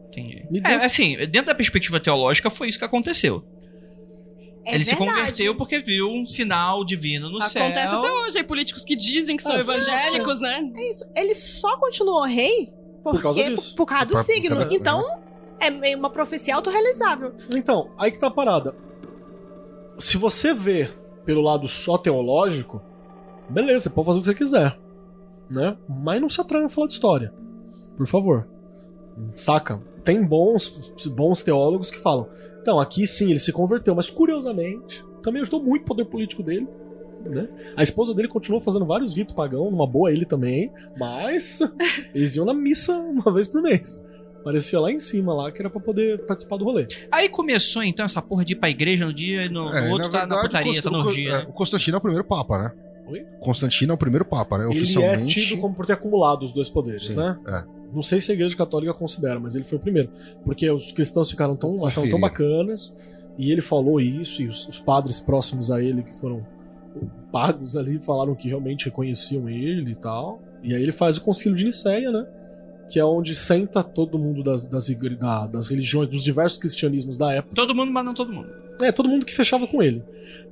Entendi. 0.10 0.46
É, 0.64 0.78
deu- 0.78 0.82
assim, 0.86 1.18
dentro 1.18 1.46
da 1.48 1.56
perspectiva 1.56 2.00
teológica, 2.00 2.50
foi 2.50 2.70
isso 2.70 2.78
que 2.80 2.86
aconteceu. 2.86 3.44
É 4.68 4.76
ele 4.76 4.84
se 4.84 4.96
verdade. 4.96 5.12
converteu 5.20 5.56
porque 5.56 5.80
viu 5.80 6.10
um 6.10 6.26
sinal 6.26 6.84
divino 6.86 7.30
no 7.30 7.42
céu. 7.42 7.64
Acontece 7.66 7.94
até 7.94 8.12
hoje, 8.12 8.38
aí 8.38 8.44
políticos 8.44 8.84
que 8.84 8.96
dizem 8.96 9.36
que 9.38 9.44
são 9.44 9.56
Ah, 9.56 9.60
evangélicos, 9.60 10.40
né? 10.40 10.72
É 10.76 10.90
isso. 10.90 11.06
Ele 11.16 11.34
só 11.36 11.78
continuou 11.78 12.24
rei 12.24 12.72
porque, 13.12 13.18
Por 13.18 13.24
causa 13.24 13.43
disso. 13.43 13.76
Por, 13.76 13.86
causa 13.86 14.06
do 14.06 14.14
Por- 14.14 14.18
por 14.20 14.26
signo. 14.26 14.56
causa- 14.58 14.74
Então, 14.74 15.20
é 15.60 15.70
meio 15.70 15.97
uma 15.97 16.10
profecia 16.10 16.56
autorrealizável. 16.56 17.34
Então, 17.56 17.91
aí 17.97 18.12
que 18.12 18.18
tá 18.20 18.28
a 18.28 18.32
parada. 18.32 18.74
se 19.99 20.18
você 20.18 20.53
vê 20.53 20.89
pelo 21.24 21.41
lado 21.41 21.68
só 21.68 21.97
teológico, 21.97 22.82
beleza, 23.47 23.84
você 23.84 23.89
pode 23.89 24.08
fazer 24.08 24.20
o 24.20 24.22
que 24.22 24.28
você 24.28 24.34
quiser. 24.36 24.78
Né? 25.49 25.78
Mas 25.88 26.20
não 26.20 26.30
se 26.30 26.41
atrai 26.41 26.64
a 26.64 26.70
falar 26.70 26.88
de 26.88 26.93
história. 26.93 27.34
Por 27.95 28.06
favor. 28.08 28.47
Saca? 29.36 29.80
Tem 30.03 30.22
bons, 30.26 30.93
bons 31.08 31.41
teólogos 31.43 31.89
que 31.91 31.97
falam. 31.99 32.28
Então, 32.62 32.80
aqui 32.80 33.06
sim, 33.08 33.30
ele 33.30 33.39
se 33.39 33.51
converteu, 33.53 33.95
mas 33.95 34.10
curiosamente, 34.10 35.06
também 35.24 35.41
ajudou 35.41 35.62
muito 35.64 35.84
o 35.84 35.86
poder 35.86 36.06
político 36.06 36.41
dele. 36.43 36.68
Né? 37.30 37.48
A 37.76 37.84
esposa 37.84 38.14
dele 38.14 38.28
continuou 38.28 38.62
fazendo 38.62 38.86
vários 38.86 39.14
ritos 39.16 39.34
pagãos, 39.36 39.72
numa 39.72 39.88
boa 39.88 40.12
ele 40.12 40.26
também, 40.26 40.72
mas 40.98 41.60
eles 42.14 42.36
iam 42.36 42.46
na 42.46 42.54
missa 42.54 42.94
uma 42.98 43.34
vez 43.34 43.48
por 43.48 43.62
mês. 43.62 44.02
Parecia 44.44 44.80
lá 44.80 44.92
em 44.92 45.00
cima, 45.00 45.34
lá, 45.34 45.52
que 45.52 45.60
era 45.60 45.72
pra 45.72 45.82
poder 45.82 46.20
participar 46.26 46.58
do 46.58 46.66
rolê. 46.66 46.86
Aí 47.12 47.28
começou 47.28 47.82
então 47.82 48.06
essa 48.06 48.22
porra 48.22 48.46
de 48.46 48.54
ir 48.54 48.58
pra 48.58 48.70
igreja 48.70 49.04
no 49.06 49.12
dia 49.14 49.46
e 49.46 49.50
no, 49.50 49.66
no 49.72 49.76
É, 49.76 49.92
outro 49.92 50.10
tá 50.12 50.28
na 50.28 50.40
putaria, 50.42 50.68
Const- 50.72 50.84
tá 50.84 50.90
no 50.92 51.00
o 51.00 51.02
Co- 51.02 51.08
orgia. 51.10 51.30
é, 51.32 51.38
né? 51.40 51.46
o 51.50 51.54
Constantino 51.54 51.96
é 51.96 51.98
o 51.98 52.02
primeiro 52.02 52.24
papa, 52.24 52.58
né? 52.60 52.72
Oi? 53.08 53.26
Constantino 53.40 53.92
é 53.92 53.96
o 53.96 53.98
primeiro 53.98 54.24
papa, 54.24 54.58
né? 54.60 54.66
Ele 54.66 54.74
é 54.74 54.78
Oficialmente. 54.78 55.34
tido 55.48 55.60
como 55.60 55.74
por 55.74 55.86
ter 55.88 55.94
acumulado 55.94 56.44
os 56.44 56.52
dois 56.52 56.70
poderes, 56.70 57.06
Sim, 57.08 57.16
né? 57.16 57.40
é. 57.48 57.64
Não 57.92 58.04
sei 58.04 58.20
se 58.20 58.30
a 58.32 58.34
igreja 58.36 58.56
católica 58.56 58.94
considera, 58.94 59.40
mas 59.40 59.56
ele 59.56 59.64
foi 59.64 59.78
o 59.80 59.82
primeiro. 59.82 60.10
Porque 60.44 60.70
os 60.70 60.92
cristãos 60.92 61.30
ficaram 61.32 61.56
tão, 61.56 61.84
acharam 61.86 62.10
tão 62.10 62.20
bacanas, 62.20 62.96
e 63.40 63.52
ele 63.52 63.62
falou 63.62 64.00
isso, 64.00 64.42
e 64.44 64.48
os, 64.48 64.68
os 64.68 64.80
padres 64.80 65.20
próximos 65.20 65.72
a 65.72 65.82
ele, 65.82 66.04
que 66.04 66.14
foram 66.14 66.46
pagos 67.36 67.76
ali, 67.76 68.00
falaram 68.00 68.34
que 68.34 68.48
realmente 68.48 68.86
reconheciam 68.86 69.50
ele 69.50 69.92
e 69.92 69.96
tal. 69.96 70.42
E 70.64 70.74
aí 70.74 70.82
ele 70.82 70.94
faz 70.94 71.18
o 71.18 71.22
concílio 71.22 71.58
de 71.58 71.66
Nicéia, 71.66 72.10
né? 72.10 72.26
Que 72.90 72.98
é 72.98 73.04
onde 73.04 73.36
senta 73.36 73.84
todo 73.84 74.18
mundo 74.18 74.42
das, 74.42 74.66
das, 74.66 74.88
da- 75.20 75.48
das 75.48 75.68
religiões, 75.68 76.08
dos 76.08 76.24
diversos 76.24 76.58
cristianismos 76.58 77.18
da 77.18 77.34
época. 77.34 77.54
Todo 77.54 77.76
mundo, 77.76 77.92
mas 77.92 78.06
não 78.06 78.14
todo 78.14 78.32
mundo. 78.32 78.48
É, 78.82 78.90
todo 78.92 79.10
mundo 79.10 79.26
que 79.26 79.36
fechava 79.36 79.68
com 79.68 79.84
ele. 79.84 80.02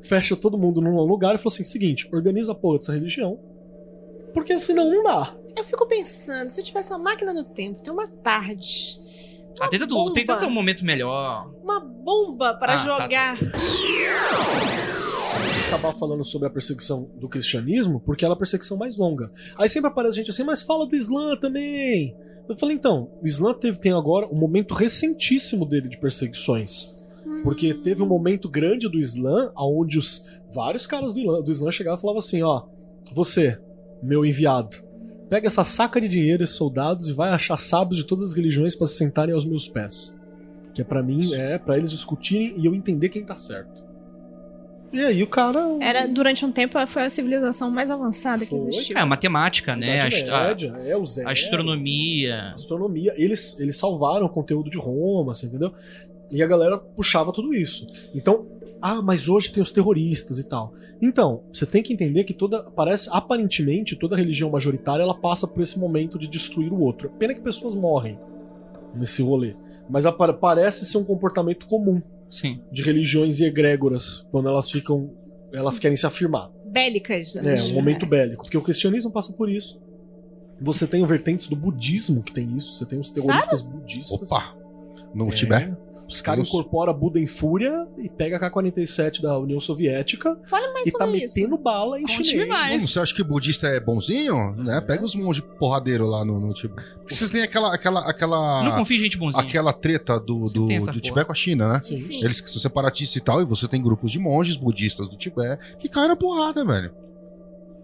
Fecha 0.01 0.35
todo 0.35 0.57
mundo 0.57 0.81
num 0.81 0.99
lugar 1.05 1.35
e 1.35 1.37
falou 1.37 1.53
assim: 1.53 1.63
seguinte, 1.63 2.09
organiza 2.11 2.51
a 2.51 2.55
porra 2.55 2.79
dessa 2.79 2.91
religião. 2.93 3.39
Porque 4.33 4.57
senão 4.57 4.89
não 4.89 5.03
dá. 5.03 5.33
Eu 5.55 5.63
fico 5.63 5.85
pensando, 5.87 6.49
se 6.49 6.59
eu 6.59 6.65
tivesse 6.65 6.89
uma 6.91 6.99
máquina 6.99 7.33
do 7.33 7.43
tempo, 7.45 7.79
tem 7.81 7.93
uma 7.93 8.07
tarde, 8.07 8.99
Ah, 9.59 9.67
tem 9.69 9.79
tanto, 9.79 9.93
bomba. 9.95 10.13
tem 10.13 10.25
tanto 10.25 10.45
um 10.45 10.49
momento 10.51 10.83
melhor. 10.83 11.49
uma 11.63 11.79
bomba 11.79 12.55
para 12.55 12.73
Ah, 12.73 12.77
tá, 12.77 12.83
acabar 15.67 15.93
falando 15.93 16.23
sobre 16.23 16.47
a 16.47 16.51
perseguição 16.51 17.09
do 17.19 17.27
cristianismo, 17.27 17.99
porque 17.99 18.23
ela 18.23 18.33
é 18.33 18.35
a 18.35 18.39
perseguição 18.39 18.77
mais 18.77 18.97
longa. 18.97 19.31
Aí 19.57 19.67
sempre 19.67 19.89
aparece 19.89 20.17
gente 20.17 20.29
assim, 20.29 20.43
mas 20.43 20.61
fala 20.61 20.85
do 20.85 20.95
Islã 20.95 21.35
também. 21.35 22.15
Eu 22.47 22.57
falei, 22.57 22.75
então, 22.75 23.09
o 23.21 23.27
Islã 23.27 23.53
teve, 23.53 23.79
tem 23.79 23.93
agora 23.93 24.27
um 24.27 24.35
momento 24.35 24.73
recentíssimo 24.73 25.65
dele 25.65 25.87
de 25.87 25.97
perseguições. 25.97 26.93
Porque 27.43 27.73
teve 27.73 28.03
um 28.03 28.07
momento 28.07 28.49
grande 28.49 28.89
do 28.89 28.99
Islã, 28.99 29.51
onde 29.57 29.97
os 29.97 30.25
vários 30.53 30.85
caras 30.85 31.13
do 31.13 31.19
Islã, 31.19 31.41
do 31.41 31.51
Islã 31.51 31.71
chegavam 31.71 31.97
e 31.97 32.01
falavam 32.01 32.19
assim, 32.19 32.43
ó, 32.43 32.63
você, 33.13 33.59
meu 34.01 34.25
enviado, 34.25 34.77
pega 35.29 35.47
essa 35.47 35.63
saca 35.63 35.99
de 35.99 36.07
dinheiro 36.07 36.43
e 36.43 36.47
soldados 36.47 37.09
e 37.09 37.13
vai 37.13 37.29
achar 37.29 37.57
sábios 37.57 37.97
de 37.97 38.05
todas 38.05 38.31
as 38.31 38.35
religiões 38.35 38.75
para 38.75 38.87
se 38.87 38.95
sentarem 38.95 39.33
aos 39.33 39.45
meus 39.45 39.67
pés. 39.67 40.13
Que 40.73 40.81
é 40.81 40.85
pra 40.85 41.01
mim, 41.01 41.33
é 41.33 41.57
para 41.57 41.77
eles 41.77 41.91
discutirem 41.91 42.53
e 42.57 42.65
eu 42.65 42.75
entender 42.75 43.09
quem 43.09 43.23
tá 43.23 43.35
certo. 43.35 43.82
E 44.93 44.99
aí 45.03 45.23
o 45.23 45.27
cara 45.27 45.59
Era, 45.81 46.05
durante 46.07 46.45
um 46.45 46.51
tempo, 46.51 46.77
foi 46.85 47.03
a 47.05 47.09
civilização 47.09 47.71
mais 47.71 47.89
avançada 47.89 48.45
que 48.45 48.51
Foi. 48.51 48.59
existiu. 48.69 48.95
É, 48.97 49.01
a 49.01 49.05
matemática, 49.05 49.75
né? 49.75 49.93
A, 50.01 50.07
Idade 50.07 50.15
est- 50.15 50.29
a- 50.29 50.43
Média, 50.43 50.75
é 50.85 50.95
o 50.95 51.05
zero, 51.05 51.27
a 51.27 51.31
astronomia. 51.31 52.53
astronomia. 52.53 53.13
Eles, 53.17 53.59
eles 53.59 53.75
salvaram 53.77 54.25
o 54.25 54.29
conteúdo 54.29 54.69
de 54.69 54.77
Roma, 54.77 55.31
assim, 55.31 55.47
entendeu? 55.47 55.73
E 56.31 56.41
a 56.43 56.47
galera 56.47 56.77
puxava 56.77 57.31
tudo 57.33 57.53
isso. 57.55 57.85
Então, 58.13 58.45
ah, 58.81 59.01
mas 59.01 59.27
hoje 59.27 59.51
tem 59.51 59.63
os 59.63 59.71
terroristas 59.71 60.37
e 60.39 60.43
tal. 60.47 60.73
Então, 61.01 61.43
você 61.51 61.65
tem 61.65 61.81
que 61.81 61.91
entender 61.93 62.23
que 62.23 62.33
toda. 62.33 62.63
Parece, 62.63 63.09
aparentemente, 63.11 63.95
toda 63.95 64.15
religião 64.15 64.49
majoritária 64.49 65.01
ela 65.03 65.15
passa 65.17 65.47
por 65.47 65.61
esse 65.61 65.77
momento 65.79 66.17
de 66.19 66.27
destruir 66.27 66.71
o 66.71 66.79
outro. 66.79 67.09
Pena 67.17 67.33
que 67.33 67.41
pessoas 67.41 67.75
morrem 67.75 68.19
nesse 68.95 69.21
rolê. 69.21 69.55
Mas 69.89 70.05
parece 70.39 70.85
ser 70.85 70.97
um 70.97 71.03
comportamento 71.03 71.65
comum 71.67 72.01
Sim. 72.33 72.59
de 72.71 72.81
religiões 72.81 73.39
e 73.39 73.45
egrégoras 73.45 74.25
quando 74.31 74.49
elas 74.49 74.71
ficam. 74.71 75.11
Elas 75.53 75.77
querem 75.77 75.95
se 75.95 76.05
afirmar. 76.07 76.49
Bélicas. 76.65 77.35
É, 77.35 77.61
um 77.65 77.73
momento 77.73 78.07
bélico. 78.07 78.41
Porque 78.41 78.57
o 78.57 78.61
cristianismo 78.61 79.11
passa 79.11 79.31
por 79.33 79.47
isso. 79.47 79.79
Você 80.59 80.87
tem 80.87 81.05
vertentes 81.05 81.47
do 81.47 81.55
budismo 81.55 82.23
que 82.23 82.31
tem 82.31 82.55
isso. 82.57 82.73
Você 82.73 82.87
tem 82.87 82.99
os 82.99 83.11
terroristas 83.11 83.61
budistas. 83.61 84.31
Opa! 84.31 84.55
No 85.13 85.29
É. 85.29 85.35
Tibete? 85.35 85.73
Os 86.15 86.21
caras 86.21 86.47
incorporam 86.47 86.93
Buda 86.93 87.19
em 87.19 87.25
fúria 87.27 87.87
e 87.97 88.07
pega 88.09 88.37
a 88.37 88.39
K-47 88.39 89.21
da 89.21 89.37
União 89.39 89.59
Soviética 89.59 90.39
Fale 90.45 90.71
mais 90.73 90.87
e 90.87 90.91
tá 90.91 91.05
isso. 91.07 91.35
metendo 91.35 91.57
bala 91.57 91.99
em 91.99 92.07
chinês. 92.07 92.47
mais. 92.47 92.73
Como, 92.75 92.87
você 92.87 92.99
acha 92.99 93.13
que 93.15 93.23
budista 93.23 93.67
é 93.67 93.79
bonzinho? 93.79 94.53
Né? 94.55 94.77
É. 94.77 94.81
Pega 94.81 95.03
os 95.03 95.15
monges 95.15 95.43
porradeiros 95.59 96.09
lá 96.09 96.23
no, 96.23 96.39
no 96.39 96.53
Tibete. 96.53 96.87
Porque 96.97 97.15
vocês 97.15 97.29
têm 97.29 97.41
aquela, 97.43 97.73
aquela, 97.73 98.01
Não 98.01 98.09
aquela, 98.09 98.77
confia 98.77 98.97
em 98.97 98.99
gente 98.99 99.17
bonzinha. 99.17 99.43
aquela 99.43 99.73
treta 99.73 100.19
do, 100.19 100.49
do, 100.49 100.67
do. 100.67 100.99
Tibete 101.01 101.25
com 101.25 101.31
a 101.31 101.35
China, 101.35 101.73
né? 101.73 101.79
Sim. 101.81 101.97
Sim. 101.99 102.23
Eles 102.23 102.39
que 102.41 102.49
são 102.51 102.61
separatistas 102.61 103.15
e 103.15 103.21
tal, 103.21 103.41
e 103.41 103.45
você 103.45 103.67
tem 103.67 103.81
grupos 103.81 104.11
de 104.11 104.19
monges 104.19 104.55
budistas 104.55 105.09
do 105.09 105.17
Tibete 105.17 105.75
que 105.77 105.87
caem 105.89 106.07
na 106.07 106.15
porrada, 106.15 106.63
velho. 106.65 106.91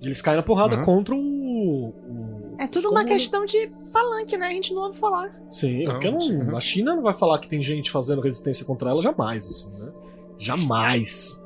Eles 0.02 0.22
caem 0.22 0.38
na 0.38 0.44
porrada 0.44 0.78
Uhum. 0.78 0.84
contra 0.86 1.16
o. 1.16 1.20
o- 1.20 2.56
É 2.58 2.68
tudo 2.68 2.90
uma 2.90 3.04
questão 3.04 3.46
de 3.46 3.70
palanque, 3.92 4.38
né? 4.38 4.48
A 4.48 4.52
gente 4.52 4.74
não 4.74 4.84
ouve 4.84 4.98
falar. 5.00 5.30
Sim, 5.50 5.86
Não, 5.86 5.92
porque 5.94 6.12
não, 6.12 6.20
sim, 6.22 6.56
a 6.56 6.60
China 6.60 6.96
não 6.96 7.04
vai 7.04 7.14
falar 7.14 7.40
que 7.40 7.48
tem 7.48 7.62
gente 7.62 7.90
fazendo 7.92 8.22
resistência 8.22 8.66
contra 8.66 8.90
ela 8.90 9.02
jamais, 9.02 9.46
assim, 9.48 9.70
né? 9.80 9.92
Jamais. 10.38 11.38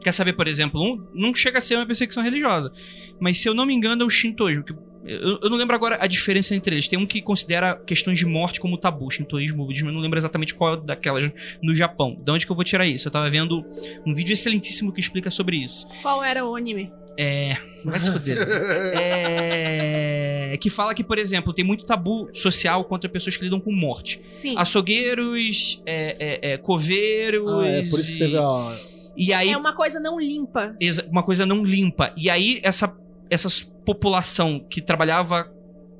Quer 0.00 0.12
saber, 0.12 0.32
por 0.32 0.48
exemplo, 0.48 0.80
um, 0.82 1.04
não 1.14 1.34
chega 1.34 1.58
a 1.58 1.60
ser 1.60 1.76
uma 1.76 1.86
perseguição 1.86 2.22
religiosa. 2.22 2.72
Mas 3.20 3.40
se 3.40 3.48
eu 3.48 3.54
não 3.54 3.64
me 3.66 3.74
engano, 3.74 4.02
é 4.02 4.06
o 4.06 4.10
shintoísmo. 4.10 4.64
que- 4.64 4.74
Eu, 5.04 5.38
eu 5.42 5.50
não 5.50 5.56
lembro 5.56 5.74
agora 5.74 5.98
a 6.00 6.06
diferença 6.06 6.54
entre 6.54 6.74
eles. 6.76 6.86
Tem 6.88 6.96
um 6.98 7.06
que 7.06 7.20
considera 7.22 7.74
questões 7.76 8.18
de 8.18 8.26
morte 8.26 8.60
como 8.60 8.76
tabu, 8.78 9.10
shintoísmo, 9.10 9.64
budismo. 9.66 9.88
Eu 9.90 9.92
não 9.94 10.00
lembro 10.00 10.18
exatamente 10.18 10.54
qual 10.54 10.76
daquelas 10.76 11.28
no 11.62 11.74
Japão. 11.74 12.16
De 12.20 12.30
onde 12.32 12.46
que 12.46 12.50
eu 12.52 12.56
vou 12.56 12.64
tirar 12.64 12.86
isso? 12.86 13.06
Eu 13.08 13.12
tava 13.12 13.28
vendo 13.28 13.64
um 14.06 14.12
vídeo 14.14 14.32
excelentíssimo 14.32 14.92
que 14.92 15.00
explica 15.00 15.28
sobre 15.30 15.56
isso. 15.56 15.86
Qual 16.02 16.22
era 16.22 16.44
o 16.46 16.54
anime? 16.56 16.92
É. 17.18 17.56
Vai 17.84 17.98
se 18.00 18.10
fuder. 18.12 18.38
É. 18.94 20.21
Que 20.56 20.70
fala 20.70 20.94
que, 20.94 21.02
por 21.04 21.18
exemplo, 21.18 21.52
tem 21.52 21.64
muito 21.64 21.84
tabu 21.84 22.28
social 22.32 22.84
contra 22.84 23.08
pessoas 23.08 23.36
que 23.36 23.44
lidam 23.44 23.60
com 23.60 23.72
morte. 23.72 24.20
Sim. 24.30 24.54
Açougueiros, 24.56 25.82
é, 25.86 26.16
é, 26.50 26.52
é, 26.52 26.56
coveiros. 26.58 27.48
Ah, 27.50 27.66
é 27.66 27.82
por 27.88 27.98
isso 28.00 28.10
que 28.12 28.16
e- 28.16 28.18
teve 28.18 28.36
a. 28.36 28.76
E 29.16 29.32
aí 29.32 29.50
É 29.50 29.56
uma 29.58 29.74
coisa 29.74 30.00
não 30.00 30.18
limpa. 30.18 30.74
uma 31.10 31.22
coisa 31.22 31.44
não 31.44 31.62
limpa. 31.64 32.12
E 32.16 32.30
aí 32.30 32.60
essa, 32.62 32.94
essa 33.28 33.48
população 33.84 34.58
que 34.70 34.80
trabalhava 34.80 35.52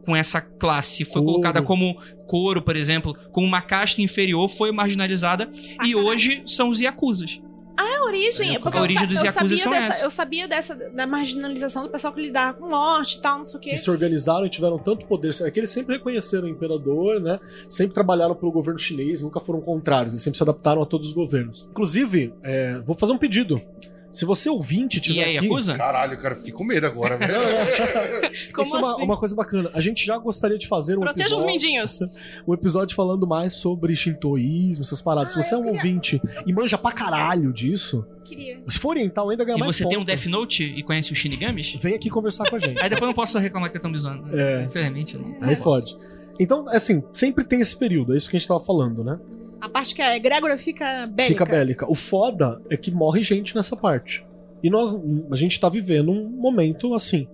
com 0.05 0.17
essa 0.17 0.41
classe 0.41 1.05
foi 1.05 1.21
Couro. 1.23 1.27
colocada 1.35 1.63
como 1.63 1.97
couro, 2.27 2.63
por 2.63 2.75
exemplo, 2.75 3.15
como 3.31 3.47
uma 3.47 3.61
casta 3.61 4.01
inferior, 4.03 4.49
foi 4.49 4.73
marginalizada 4.73 5.45
Ah, 5.79 5.87
e 5.87 5.93
caralho. 5.93 5.99
hoje 6.07 6.43
são 6.47 6.71
os 6.71 6.81
yakuzas. 6.81 7.41
A 7.83 8.05
origem, 8.05 8.55
É, 8.55 8.59
porque 8.59 8.77
a 8.77 8.81
eu, 8.81 8.83
origem 8.83 9.01
sa- 9.03 9.07
dos 9.07 9.23
eu 9.25 9.33
sabia 9.33 9.57
dessa, 9.71 9.93
essa. 9.93 10.05
eu 10.05 10.11
sabia 10.11 10.49
dessa 10.49 10.75
da 10.75 11.07
marginalização 11.07 11.83
do 11.83 11.89
pessoal 11.91 12.13
que 12.13 12.21
lidava 12.21 12.59
com 12.59 12.69
morte 12.69 13.19
e 13.19 13.21
tal, 13.21 13.39
não 13.39 13.45
sei 13.45 13.57
o 13.59 13.61
quê. 13.61 13.71
que 13.71 13.77
se 13.77 13.91
organizaram 13.91 14.47
e 14.47 14.51
tiveram 14.51 14.79
tanto 14.79 15.07
poder. 15.07 15.35
É 15.43 15.51
que 15.51 15.61
eles 15.61 15.71
sempre 15.71 15.97
reconheceram 15.97 16.45
o 16.45 16.49
imperador, 16.49 17.21
né? 17.21 17.41
Sempre 17.69 17.95
trabalharam 17.95 18.35
pelo 18.35 18.53
governo 18.53 18.79
chinês, 18.79 19.21
nunca 19.21 19.41
foram 19.41 19.61
contrários, 19.61 20.13
eles 20.15 20.23
sempre 20.23 20.37
se 20.37 20.43
adaptaram 20.43 20.83
a 20.83 20.87
todos 20.87 21.09
os 21.09 21.13
governos. 21.13 21.67
Inclusive, 21.71 22.35
é, 22.43 22.79
vou 22.85 22.95
fazer 22.95 23.13
um 23.13 23.19
pedido. 23.19 23.61
Se 24.13 24.25
você 24.27 24.51
ouvinte 24.51 24.99
E 24.99 25.01
tiver 25.01 25.21
é 25.21 25.39
aqui, 25.39 25.47
Yakuza? 25.47 25.75
Caralho, 25.75 26.19
cara, 26.19 26.37
fiquei 26.37 26.53
com 26.53 26.63
medo 26.65 26.87
agora, 26.87 27.17
velho. 27.17 27.33
Como 28.53 28.67
isso 28.69 28.77
é 28.77 28.79
uma, 28.79 28.93
assim? 28.93 29.03
uma 29.03 29.17
coisa 29.17 29.35
bacana. 29.35 29.71
A 29.73 29.81
gente 29.81 30.05
já 30.05 30.19
gostaria 30.19 30.59
de 30.59 30.69
fazer 30.69 30.99
um 30.99 31.01
Proteja 31.01 31.29
os 31.35 31.43
episódio, 31.43 31.51
mindinhos. 31.51 31.99
um 32.47 32.53
episódio 32.55 32.95
falando 32.95 33.27
mais 33.27 33.55
sobre 33.55 33.95
shintoísmo, 33.97 34.83
essas 34.83 35.01
paradas. 35.01 35.33
Ah, 35.37 35.41
Se 35.41 35.49
você 35.49 35.55
é 35.55 35.59
um 35.59 35.63
queria- 35.63 35.77
ouvinte 35.79 36.21
e 36.47 36.53
manja 36.53 36.77
pra 36.77 36.93
caralho 36.93 37.53
disso, 37.53 38.07
Queria. 38.25 38.61
se 38.69 38.79
for 38.79 38.91
oriental 38.91 39.31
ainda 39.31 39.45
ganha 39.45 39.57
E 39.57 39.61
mais 39.61 39.75
você 39.75 39.85
tem 39.89 39.97
um 39.97 40.01
ponto. 40.01 40.07
Death 40.09 40.27
Note 40.27 40.63
e 40.63 40.83
conhece 40.83 41.11
os 41.11 41.19
Shinigamis? 41.19 41.77
Vem 41.81 41.95
aqui 41.95 42.11
conversar 42.11 42.49
com 42.51 42.57
a 42.57 42.59
gente. 42.59 42.79
Aí 42.79 42.91
depois 42.91 43.03
eu 43.03 43.07
não 43.09 43.15
posso 43.15 43.39
reclamar 43.39 43.71
que 43.71 43.79
eu 43.79 43.81
tô 43.81 43.89
me 43.89 43.99
zoando. 43.99 44.25
É. 44.39 44.65
Infelizmente, 44.65 45.17
não. 45.17 45.37
Aí 45.41 45.57
fode. 45.57 45.97
Então, 46.39 46.69
assim, 46.69 47.03
sempre 47.13 47.45
tem 47.45 47.61
esse 47.61 47.77
período, 47.79 48.13
é 48.13 48.17
isso 48.17 48.29
que 48.29 48.37
a 48.37 48.39
gente 48.39 48.49
tava 48.49 48.61
falando, 48.61 49.03
né? 49.03 49.19
A 49.63 49.69
parte 49.69 49.95
que 49.95 50.03
a 50.03 50.17
egrégora 50.17 50.59
fica 50.59 51.07
bélica. 51.07 51.29
Fica 51.29 51.45
bélica. 51.45 51.89
O 51.89 51.95
foda 51.95 52.61
é 52.69 52.77
que 52.77 52.91
morre 52.91 53.23
gente 53.23 53.55
nessa 53.55 53.77
parte. 53.77 54.27
E 54.61 54.69
nós, 54.69 54.93
a 55.31 55.37
gente 55.37 55.61
tá 55.61 55.69
vivendo 55.69 56.11
um 56.11 56.29
momento 56.29 56.93
assim. 56.95 57.29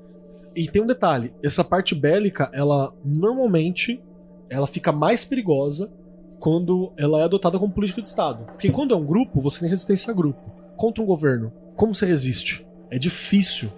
E 0.54 0.68
tem 0.68 0.82
um 0.82 0.86
detalhe, 0.86 1.32
essa 1.42 1.64
parte 1.64 1.94
bélica, 1.94 2.50
ela 2.52 2.92
normalmente 3.02 4.02
ela 4.50 4.66
fica 4.66 4.92
mais 4.92 5.24
perigosa 5.24 5.90
quando 6.38 6.92
ela 6.98 7.18
é 7.18 7.24
adotada 7.24 7.58
como 7.58 7.72
política 7.72 8.02
de 8.02 8.08
Estado. 8.08 8.44
Porque 8.44 8.70
quando 8.70 8.92
é 8.92 8.96
um 8.96 9.06
grupo, 9.06 9.40
você 9.40 9.60
tem 9.60 9.70
resistência 9.70 10.10
a 10.10 10.14
grupo. 10.14 10.52
Contra 10.76 11.02
um 11.02 11.06
governo, 11.06 11.50
como 11.76 11.94
você 11.94 12.04
resiste? 12.04 12.66
É 12.90 12.98
difícil. 12.98 13.72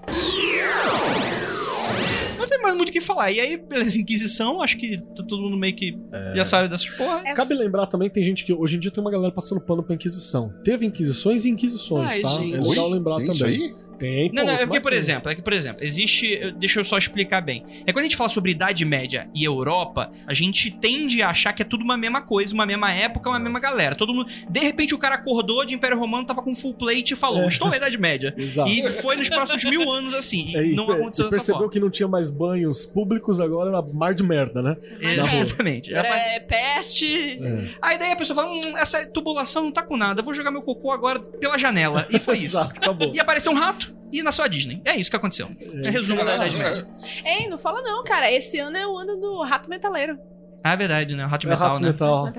Mais 2.70 2.76
muito 2.76 2.88
o 2.90 2.92
que 2.92 3.00
falar. 3.00 3.30
E 3.32 3.40
aí, 3.40 3.56
beleza, 3.56 3.98
Inquisição, 3.98 4.62
acho 4.62 4.76
que 4.76 4.98
todo 5.14 5.40
mundo 5.42 5.56
meio 5.56 5.74
que 5.74 5.98
já 6.34 6.44
sabe 6.44 6.68
dessas 6.68 6.88
porra. 6.90 7.22
É 7.24 7.34
Cabe 7.34 7.54
lembrar 7.54 7.86
também 7.86 8.08
que 8.08 8.14
tem 8.14 8.22
gente 8.22 8.44
que 8.44 8.52
hoje 8.52 8.76
em 8.76 8.78
dia 8.80 8.90
tem 8.90 9.02
uma 9.02 9.10
galera 9.10 9.32
passando 9.32 9.60
pano 9.60 9.82
pra 9.82 9.94
Inquisição. 9.94 10.52
Teve 10.64 10.86
Inquisições 10.86 11.44
e 11.44 11.50
Inquisições, 11.50 12.12
Ai, 12.14 12.20
tá? 12.20 12.28
gente. 12.30 12.54
É 12.54 12.60
legal 12.60 12.86
Oi? 12.86 12.94
lembrar 12.94 13.16
Tem 13.16 13.30
isso 13.30 13.38
também. 13.38 13.56
aí? 13.56 13.74
Tem, 14.00 14.30
Não, 14.32 14.44
não, 14.46 14.56
pô, 14.56 14.60
é 14.62 14.66
porque, 14.66 14.80
por 14.80 14.92
exemplo, 14.94 15.30
é 15.30 15.34
que, 15.34 15.42
por 15.42 15.52
exemplo, 15.52 15.84
existe. 15.84 16.26
eu- 16.26 16.52
Deixa 16.52 16.80
eu 16.80 16.84
só 16.84 16.96
explicar 16.98 17.40
bem. 17.42 17.64
É 17.86 17.92
quando 17.92 18.00
a 18.00 18.02
gente 18.04 18.16
fala 18.16 18.30
sobre 18.30 18.50
Idade 18.50 18.84
Média 18.84 19.28
e 19.34 19.44
Europa, 19.44 20.10
a 20.26 20.32
gente 20.34 20.70
tende 20.70 21.22
a 21.22 21.28
achar 21.28 21.52
que 21.52 21.60
é 21.62 21.64
tudo 21.64 21.84
uma 21.84 21.96
mesma 21.96 22.22
coisa, 22.22 22.54
uma 22.54 22.64
mesma 22.66 22.90
época, 22.92 23.28
uma 23.28 23.38
mesma 23.38 23.60
galera. 23.60 23.94
Todo 23.94 24.12
mundo. 24.14 24.28
De 24.48 24.60
repente 24.60 24.94
o 24.94 24.98
cara 24.98 25.16
acordou 25.16 25.64
de 25.66 25.74
Império 25.74 25.98
Romano, 25.98 26.26
tava 26.26 26.42
com 26.42 26.54
full 26.54 26.72
plate 26.74 27.12
e 27.12 27.16
falou: 27.16 27.42
É. 27.42 27.46
Estou 27.48 27.68
na 27.68 27.76
Idade 27.76 27.98
Média. 27.98 28.34
Exato. 28.36 28.70
E 28.70 28.88
foi 28.88 29.16
nos 29.16 29.28
próximos 29.28 29.62
mil 29.64 29.90
anos 29.92 30.14
assim. 30.14 30.56
É, 30.56 30.64
E 30.64 30.74
não 30.74 30.86
per- 30.86 30.96
aconteceu 30.96 31.26
e 31.26 31.28
dessa 31.28 31.36
percebeu 31.36 31.58
forma. 31.58 31.72
que 31.72 31.78
não 31.80 31.90
tinha 31.90 32.08
mais 32.08 32.30
banhos 32.30 32.86
públicos, 32.86 33.38
agora 33.38 33.68
era 33.68 33.82
mar 33.82 34.14
de 34.14 34.22
merda, 34.22 34.62
né? 34.62 34.76
Exatamente. 35.00 35.94
A 35.94 36.02
partir- 36.02 36.28
É, 36.36 36.40
peste. 36.40 37.38
É. 37.42 37.64
Aí 37.82 37.98
daí 37.98 38.12
a 38.12 38.16
pessoa 38.16 38.34
fala: 38.34 38.50
hum, 38.52 38.60
essa 38.76 39.04
tubulação 39.06 39.64
não 39.64 39.72
tá 39.72 39.82
com 39.82 39.96
nada, 39.96 40.20
eu 40.20 40.24
vou 40.24 40.32
jogar 40.34 40.50
meu 40.50 40.62
cocô 40.62 40.90
agora 40.92 41.18
pela 41.20 41.58
janela. 41.58 42.06
E 42.10 42.18
foi 42.18 42.38
isso. 42.38 42.56
Exato, 42.56 42.78
acabou. 42.80 43.12
E 43.14 43.20
apareceu 43.20 43.52
um 43.52 43.54
rato 43.56 43.89
e 44.12 44.22
nasceu 44.22 44.44
a 44.44 44.48
Disney. 44.48 44.80
É 44.84 44.96
isso 44.96 45.10
que 45.10 45.16
aconteceu. 45.16 45.48
É, 45.82 45.90
resumo 45.90 46.24
da 46.24 46.34
Idade 46.36 46.56
Média. 46.56 46.88
Ei, 47.24 47.48
não 47.48 47.58
fala 47.58 47.82
não, 47.82 48.02
cara. 48.04 48.30
Esse 48.30 48.58
ano 48.58 48.76
é 48.76 48.86
o 48.86 48.96
ano 48.96 49.16
do 49.16 49.42
rato 49.42 49.68
metaleiro. 49.68 50.18
Ah, 50.62 50.72
é 50.72 50.76
verdade, 50.76 51.14
né? 51.14 51.24
O 51.24 51.28
rato 51.28 51.46
É 51.46 51.50
metal, 51.50 51.68
rato 51.68 51.80
né? 51.80 51.88
metal. 51.88 52.32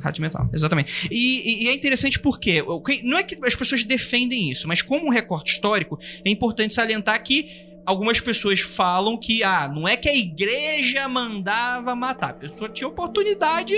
Rato 0.00 0.14
de 0.14 0.20
metal, 0.20 0.48
exatamente. 0.52 1.08
E, 1.10 1.16
e- 1.16 1.64
e 1.64 1.68
é 1.68 1.72
interessante 1.74 2.18
porque 2.20 2.64
não 3.02 3.18
é 3.18 3.22
que 3.22 3.36
as 3.44 3.54
pessoas 3.56 3.82
defendem 3.82 4.50
isso, 4.50 4.66
mas 4.68 4.80
como 4.80 5.06
um 5.06 5.10
recorte 5.10 5.52
histórico, 5.52 5.98
é 6.24 6.30
importante 6.30 6.72
salientar 6.72 7.20
que 7.22 7.66
algumas 7.84 8.20
pessoas 8.20 8.60
falam 8.60 9.16
que, 9.16 9.42
ah, 9.42 9.66
não 9.66 9.88
é 9.88 9.96
que 9.96 10.08
a 10.08 10.14
igreja 10.14 11.08
mandava 11.08 11.94
matar. 11.96 12.30
A 12.30 12.34
pessoa 12.34 12.68
tinha 12.68 12.86
oportunidade 12.86 13.74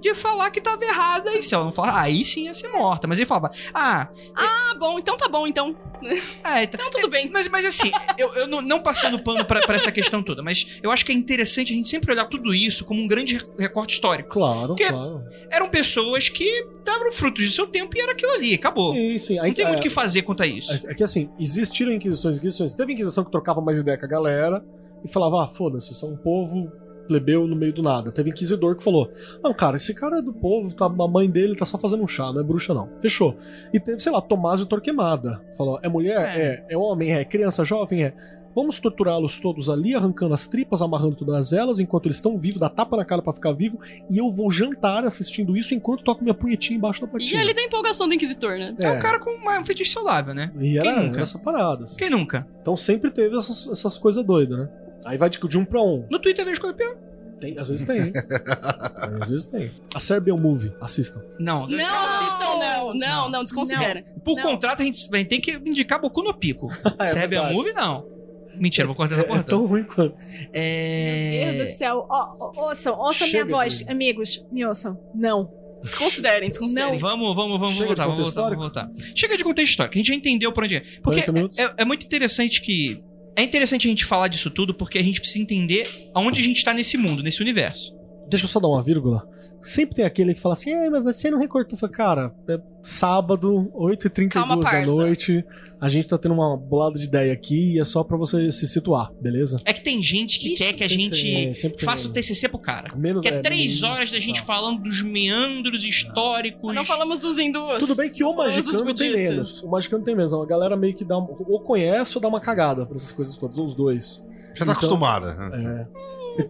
de 0.00 0.14
falar 0.14 0.50
que 0.50 0.58
estava 0.58 0.84
errada 0.84 1.32
e 1.32 1.42
se 1.42 1.54
ela 1.54 1.64
não 1.64 1.72
falar, 1.72 2.00
aí 2.00 2.24
sim 2.24 2.46
ia 2.46 2.54
ser 2.54 2.68
morta. 2.68 3.06
Mas 3.06 3.18
ele 3.18 3.26
falava, 3.26 3.50
ah, 3.72 4.08
Ah, 4.34 4.74
bom, 4.78 4.98
então 4.98 5.16
tá 5.16 5.28
bom, 5.28 5.46
então. 5.46 5.76
É, 6.04 6.66
tá- 6.66 6.78
Então 6.78 6.90
tudo 6.90 7.08
bem. 7.08 7.28
mas, 7.30 7.48
mas 7.48 7.64
assim, 7.64 7.90
eu, 8.18 8.32
eu 8.34 8.46
não, 8.46 8.60
não 8.62 8.80
passando 8.82 9.18
pano 9.22 9.44
pra, 9.44 9.60
pra 9.60 9.76
essa 9.76 9.90
questão 9.92 10.22
toda, 10.22 10.42
mas 10.42 10.78
eu 10.82 10.90
acho 10.90 11.04
que 11.04 11.12
é 11.12 11.14
interessante 11.14 11.72
a 11.72 11.76
gente 11.76 11.88
sempre 11.88 12.12
olhar 12.12 12.24
tudo 12.26 12.54
isso 12.54 12.84
como 12.84 13.00
um 13.02 13.06
grande 13.06 13.40
recorte 13.58 13.94
histórico. 13.94 14.30
Claro, 14.30 14.74
claro. 14.76 15.22
Eram 15.50 15.68
pessoas 15.68 16.28
que 16.28 16.66
davam 16.84 17.12
frutos 17.12 17.44
de 17.44 17.50
seu 17.52 17.66
tempo 17.66 17.96
e 17.96 18.00
era 18.00 18.12
aquilo 18.12 18.32
ali, 18.32 18.54
acabou. 18.54 18.94
Sim, 18.94 19.18
sim. 19.18 19.36
Não 19.36 19.44
Aí, 19.44 19.52
tem 19.52 19.64
muito 19.64 19.78
o 19.78 19.80
é, 19.80 19.82
que 19.82 19.90
fazer 19.90 20.22
quanto 20.22 20.42
a 20.42 20.46
isso. 20.46 20.72
é, 20.72 20.80
é 20.90 20.94
que 20.94 21.02
assim, 21.04 21.30
existiram 21.38 21.92
inquisições, 21.92 22.38
inquisições. 22.38 22.72
Teve 22.72 22.92
inquisição 22.92 23.24
que 23.24 23.30
trocava 23.30 23.60
mais 23.60 23.78
ideia 23.78 23.96
com 23.98 24.04
a 24.06 24.08
galera 24.08 24.64
e 25.04 25.08
falava, 25.08 25.44
ah, 25.44 25.48
foda-se, 25.48 25.94
são 25.94 26.12
um 26.12 26.16
povo 26.16 26.70
plebeu 27.06 27.46
no 27.46 27.54
meio 27.56 27.72
do 27.72 27.82
nada. 27.82 28.10
Teve 28.12 28.30
inquisidor 28.30 28.76
que 28.76 28.82
falou: 28.82 29.10
Não, 29.42 29.52
cara, 29.52 29.76
esse 29.76 29.92
cara 29.94 30.18
é 30.18 30.22
do 30.22 30.32
povo, 30.32 30.72
tá, 30.74 30.86
a 30.86 31.08
mãe 31.08 31.28
dele 31.30 31.54
tá 31.56 31.64
só 31.64 31.78
fazendo 31.78 32.02
um 32.02 32.06
chá, 32.08 32.32
não 32.32 32.40
é 32.40 32.44
bruxa, 32.44 32.72
não. 32.74 32.88
Fechou. 33.00 33.36
E 33.72 33.80
teve, 33.80 34.00
sei 34.00 34.12
lá, 34.12 34.20
Tomásio 34.20 34.66
Torquemada. 34.66 35.40
Falou: 35.56 35.78
É 35.82 35.88
mulher? 35.88 36.20
É. 36.38 36.64
É, 36.70 36.76
homem? 36.76 37.12
É. 37.14 37.24
Criança 37.24 37.64
jovem? 37.64 38.04
É. 38.04 38.14
Vamos 38.54 38.78
torturá-los 38.78 39.40
todos 39.40 39.70
ali, 39.70 39.94
arrancando 39.94 40.34
as 40.34 40.46
tripas, 40.46 40.82
amarrando 40.82 41.16
todas 41.16 41.54
elas, 41.54 41.80
enquanto 41.80 42.04
eles 42.04 42.16
estão 42.18 42.36
vivos, 42.36 42.58
dá 42.60 42.68
tapa 42.68 42.98
na 42.98 43.02
cara 43.06 43.22
pra 43.22 43.32
ficar 43.32 43.52
vivo, 43.52 43.80
e 44.10 44.18
eu 44.18 44.30
vou 44.30 44.50
jantar 44.50 45.06
assistindo 45.06 45.56
isso 45.56 45.74
enquanto 45.74 46.04
toco 46.04 46.22
minha 46.22 46.34
punhetinha 46.34 46.76
embaixo 46.76 47.00
da 47.00 47.06
E 47.06 47.10
patinha. 47.12 47.40
ali 47.40 47.54
da 47.54 47.62
empolgação 47.62 48.06
do 48.06 48.12
Inquisitor, 48.12 48.50
né? 48.58 48.74
É, 48.78 48.90
um 48.90 49.00
cara 49.00 49.18
com 49.18 49.30
uma, 49.30 49.58
um 49.58 49.64
feitiço 49.64 49.94
saudável, 49.94 50.34
né? 50.34 50.52
E 50.60 50.76
era 50.76 50.92
Quem 50.92 51.02
nunca? 51.02 51.22
essa 51.22 51.38
parada. 51.38 51.84
assim. 51.84 51.96
Quem 51.96 52.10
nunca? 52.10 52.46
Então 52.60 52.76
sempre 52.76 53.10
teve 53.10 53.34
essas, 53.34 53.68
essas 53.68 53.96
coisas 53.96 54.22
doidas, 54.22 54.58
né? 54.58 54.68
Aí 55.06 55.18
vai 55.18 55.28
de, 55.30 55.38
de 55.38 55.58
um 55.58 55.64
pra 55.64 55.80
um. 55.82 56.06
No 56.10 56.18
Twitter 56.18 56.44
vejo 56.44 56.54
escorpião. 56.54 56.94
Tem, 57.40 57.58
às 57.58 57.68
vezes 57.68 57.84
tem, 57.84 57.98
hein? 58.00 58.12
às 59.20 59.28
vezes 59.30 59.46
tem. 59.46 59.72
A 59.94 59.98
Serbian 59.98 60.36
Movie, 60.36 60.72
assistam. 60.80 61.20
Não. 61.40 61.66
Não 61.66 61.78
assistam, 61.86 62.58
não. 62.60 62.94
Não, 62.94 63.30
não, 63.30 63.42
desconsidera. 63.42 64.04
Por 64.24 64.36
Não. 64.36 64.42
contrato, 64.44 64.80
a 64.80 64.84
gente, 64.84 65.08
a 65.12 65.16
gente 65.16 65.28
tem 65.28 65.40
que 65.40 65.52
indicar 65.52 66.00
Boku 66.00 66.22
no 66.22 66.32
Pico. 66.34 66.68
É 67.00 67.08
Serve 67.08 67.36
a 67.36 67.40
verdade. 67.40 67.54
movie, 67.54 67.72
não. 67.72 68.06
Mentira, 68.54 68.86
vou 68.86 68.94
cortar 68.94 69.14
essa 69.14 69.24
É, 69.24 69.26
porra 69.26 69.40
é 69.40 69.42
tão 69.42 69.66
ruim 69.66 69.82
quanto. 69.82 70.14
É... 70.52 71.44
Meu 71.46 71.54
Deus 71.54 71.70
do 71.70 71.76
céu. 71.76 72.06
Ó, 72.08 72.36
ó, 72.38 72.68
ouçam, 72.68 72.96
ouçam 72.98 73.26
Chega 73.26 73.44
minha 73.44 73.56
voz. 73.56 73.78
de- 73.78 73.90
Amigos, 73.90 74.44
me 74.52 74.64
ouçam. 74.64 75.00
Não. 75.14 75.50
Desconsiderem, 75.82 76.48
desconsiderem. 76.48 76.98
Vamos, 76.98 77.34
vamos, 77.34 77.58
vamos 77.58 77.74
Chega 77.74 77.86
voltar, 77.88 78.06
vamos 78.06 78.20
voltar, 78.20 78.42
vamos 78.42 78.58
voltar. 78.58 78.90
Chega 79.16 79.36
de 79.36 79.42
contexto 79.42 79.70
histórico, 79.70 79.94
a 79.94 79.98
gente 79.98 80.06
já 80.08 80.14
entendeu 80.14 80.52
por 80.52 80.62
onde 80.64 80.76
é. 80.76 80.80
Porque 80.80 81.22
40 81.22 81.32
minutos? 81.32 81.58
é, 81.58 81.74
é 81.78 81.84
muito 81.84 82.04
interessante 82.06 82.60
que. 82.60 83.02
É 83.34 83.42
interessante 83.42 83.86
a 83.86 83.90
gente 83.90 84.04
falar 84.04 84.28
disso 84.28 84.50
tudo 84.50 84.74
porque 84.74 84.98
a 84.98 85.02
gente 85.02 85.20
precisa 85.20 85.40
entender 85.40 86.10
aonde 86.14 86.40
a 86.40 86.42
gente 86.42 86.64
tá 86.64 86.74
nesse 86.74 86.96
mundo, 86.96 87.22
nesse 87.22 87.40
universo. 87.40 87.94
Deixa 88.28 88.44
eu 88.44 88.48
só 88.48 88.60
dar 88.60 88.68
uma 88.68 88.82
vírgula. 88.82 89.26
Sempre 89.62 89.94
tem 89.94 90.04
aquele 90.04 90.34
que 90.34 90.40
fala 90.40 90.54
assim, 90.54 90.70
é, 90.72 90.90
mas 90.90 91.02
você 91.04 91.30
não 91.30 91.38
recortou. 91.38 91.74
Eu 91.76 91.78
falo, 91.78 91.92
cara, 91.92 92.34
é 92.48 92.58
sábado, 92.82 93.70
8h32 93.74 94.28
Calma, 94.28 94.56
da 94.56 94.84
noite. 94.84 95.44
A 95.80 95.88
gente 95.88 96.08
tá 96.08 96.16
tendo 96.18 96.34
uma 96.34 96.56
bolada 96.56 96.96
de 96.98 97.04
ideia 97.06 97.32
aqui 97.32 97.74
e 97.74 97.78
é 97.80 97.84
só 97.84 98.04
pra 98.04 98.16
você 98.16 98.50
se 98.52 98.66
situar, 98.66 99.12
beleza? 99.20 99.58
É 99.64 99.72
que 99.72 99.80
tem 99.82 100.00
gente 100.02 100.38
que 100.38 100.52
Ixi, 100.52 100.62
quer 100.64 100.72
que 100.74 100.84
a 100.84 100.88
gente 100.88 101.22
tem, 101.22 101.52
tem. 101.52 101.78
faça 101.80 102.06
o 102.06 102.12
TCC 102.12 102.48
pro 102.48 102.58
cara. 102.58 102.94
Menos 102.96 103.22
Que 103.22 103.28
é 103.28 103.40
três 103.40 103.80
menos- 103.80 103.82
horas 103.82 104.10
da 104.12 104.18
gente 104.20 104.40
tá. 104.40 104.46
falando 104.46 104.82
dos 104.82 105.02
meandros 105.02 105.84
históricos. 105.84 106.72
Não 106.74 106.84
falamos 106.84 107.18
dos 107.18 107.36
hindus. 107.38 107.78
Tudo 107.80 107.94
bem 107.96 108.10
que 108.10 108.22
o 108.22 108.34
Magicano 108.34 108.94
tem 108.94 109.12
menos. 109.12 109.62
O 109.62 109.68
Magicano 109.68 110.04
tem 110.04 110.14
menos. 110.14 110.32
A 110.32 110.44
galera 110.46 110.76
meio 110.76 110.94
que 110.94 111.04
dá. 111.04 111.16
Ou 111.16 111.60
conhece 111.60 112.16
ou 112.16 112.22
dá 112.22 112.28
uma 112.28 112.40
cagada 112.40 112.86
pra 112.86 112.94
essas 112.96 113.10
coisas 113.12 113.36
todas. 113.36 113.58
Ou 113.58 113.64
os 113.66 113.74
dois. 113.74 114.22
Já 114.54 114.58
tá 114.58 114.62
Então- 114.64 114.72
acostumada. 114.74 115.34
né? 115.34 115.86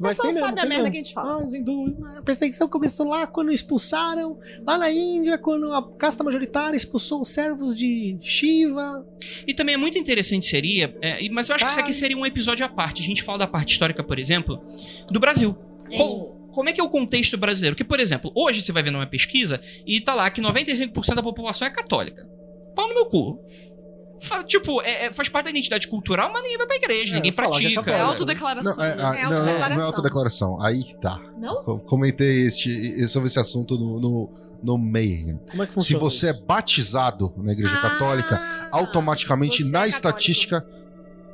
Mas 0.00 0.16
tem 0.18 0.32
mesmo, 0.32 0.46
sabe 0.46 0.58
a 0.58 0.62
tem 0.62 0.68
merda 0.70 0.90
que 0.90 0.96
a 0.96 1.02
gente 1.02 1.14
fala. 1.14 1.32
Ah, 1.42 1.44
os 1.46 1.54
hindus. 1.54 1.92
A 2.16 2.22
perseguição 2.22 2.68
começou 2.68 3.08
lá 3.08 3.26
quando 3.26 3.52
expulsaram, 3.52 4.38
lá 4.66 4.78
na 4.78 4.90
Índia, 4.90 5.36
quando 5.38 5.72
a 5.72 5.82
casta 5.96 6.22
majoritária 6.24 6.76
expulsou 6.76 7.20
os 7.20 7.28
servos 7.28 7.74
de 7.76 8.16
Shiva. 8.20 9.06
E 9.46 9.54
também 9.54 9.74
é 9.74 9.78
muito 9.78 9.98
interessante 9.98 10.46
seria, 10.46 10.96
é, 11.02 11.28
mas 11.30 11.48
eu 11.48 11.54
acho 11.54 11.64
que 11.64 11.70
isso 11.70 11.80
aqui 11.80 11.92
seria 11.92 12.16
um 12.16 12.26
episódio 12.26 12.64
à 12.64 12.68
parte. 12.68 13.02
A 13.02 13.04
gente 13.04 13.22
fala 13.22 13.38
da 13.38 13.46
parte 13.46 13.72
histórica, 13.72 14.02
por 14.02 14.18
exemplo, 14.18 14.60
do 15.10 15.18
Brasil. 15.20 15.54
Co- 15.96 16.38
como 16.52 16.68
é 16.68 16.72
que 16.72 16.80
é 16.80 16.84
o 16.84 16.88
contexto 16.88 17.36
brasileiro? 17.38 17.74
Porque, 17.74 17.84
por 17.88 17.98
exemplo, 17.98 18.30
hoje 18.34 18.60
você 18.60 18.72
vai 18.72 18.82
ver 18.82 18.90
numa 18.90 19.06
pesquisa 19.06 19.60
e 19.86 20.00
tá 20.00 20.14
lá 20.14 20.28
que 20.30 20.40
95% 20.40 21.14
da 21.14 21.22
população 21.22 21.66
é 21.66 21.70
católica. 21.70 22.28
Pau 22.74 22.88
no 22.88 22.94
meu 22.94 23.06
cu. 23.06 23.38
Tipo, 24.46 24.80
é- 24.82 25.06
é- 25.06 25.12
faz 25.12 25.28
parte 25.28 25.44
da 25.44 25.50
identidade 25.50 25.88
cultural, 25.88 26.30
mas 26.32 26.42
ninguém 26.42 26.58
vai 26.58 26.66
pra 26.66 26.76
igreja, 26.76 27.12
É, 27.12 27.16
ninguém 27.16 27.30
é 27.30 27.34
pratica. 27.34 27.90
É 27.90 28.00
autodeclaração. 28.00 28.76
Não, 28.76 28.84
é, 28.84 28.94
né? 28.96 29.02
ah, 29.04 29.14
É 29.16 29.22
não, 29.24 29.30
não, 29.30 29.38
não 29.40 29.48
é 29.48 29.52
autodeclaração. 29.52 29.86
autodeclaração. 29.86 30.62
Aí 30.62 30.84
que 30.84 30.96
tá. 31.00 31.20
Não? 31.38 31.62
Co- 31.62 31.78
Comentei 31.80 32.46
este, 32.46 33.06
sobre 33.08 33.26
esse 33.28 33.38
assunto 33.38 33.76
no, 33.78 34.00
no, 34.00 34.30
no 34.62 34.78
Mayhem. 34.78 35.38
Como 35.50 35.62
é 35.62 35.66
que 35.66 35.72
Se 35.72 35.74
funciona? 35.74 36.04
você 36.04 36.28
é 36.28 36.30
isso? 36.30 36.44
batizado 36.44 37.32
na 37.36 37.52
Igreja 37.52 37.76
Católica, 37.80 38.36
Ah, 38.40 38.68
automaticamente 38.72 39.64
você 39.64 39.70
na 39.70 39.86
é 39.86 39.88
estatística 39.88 40.64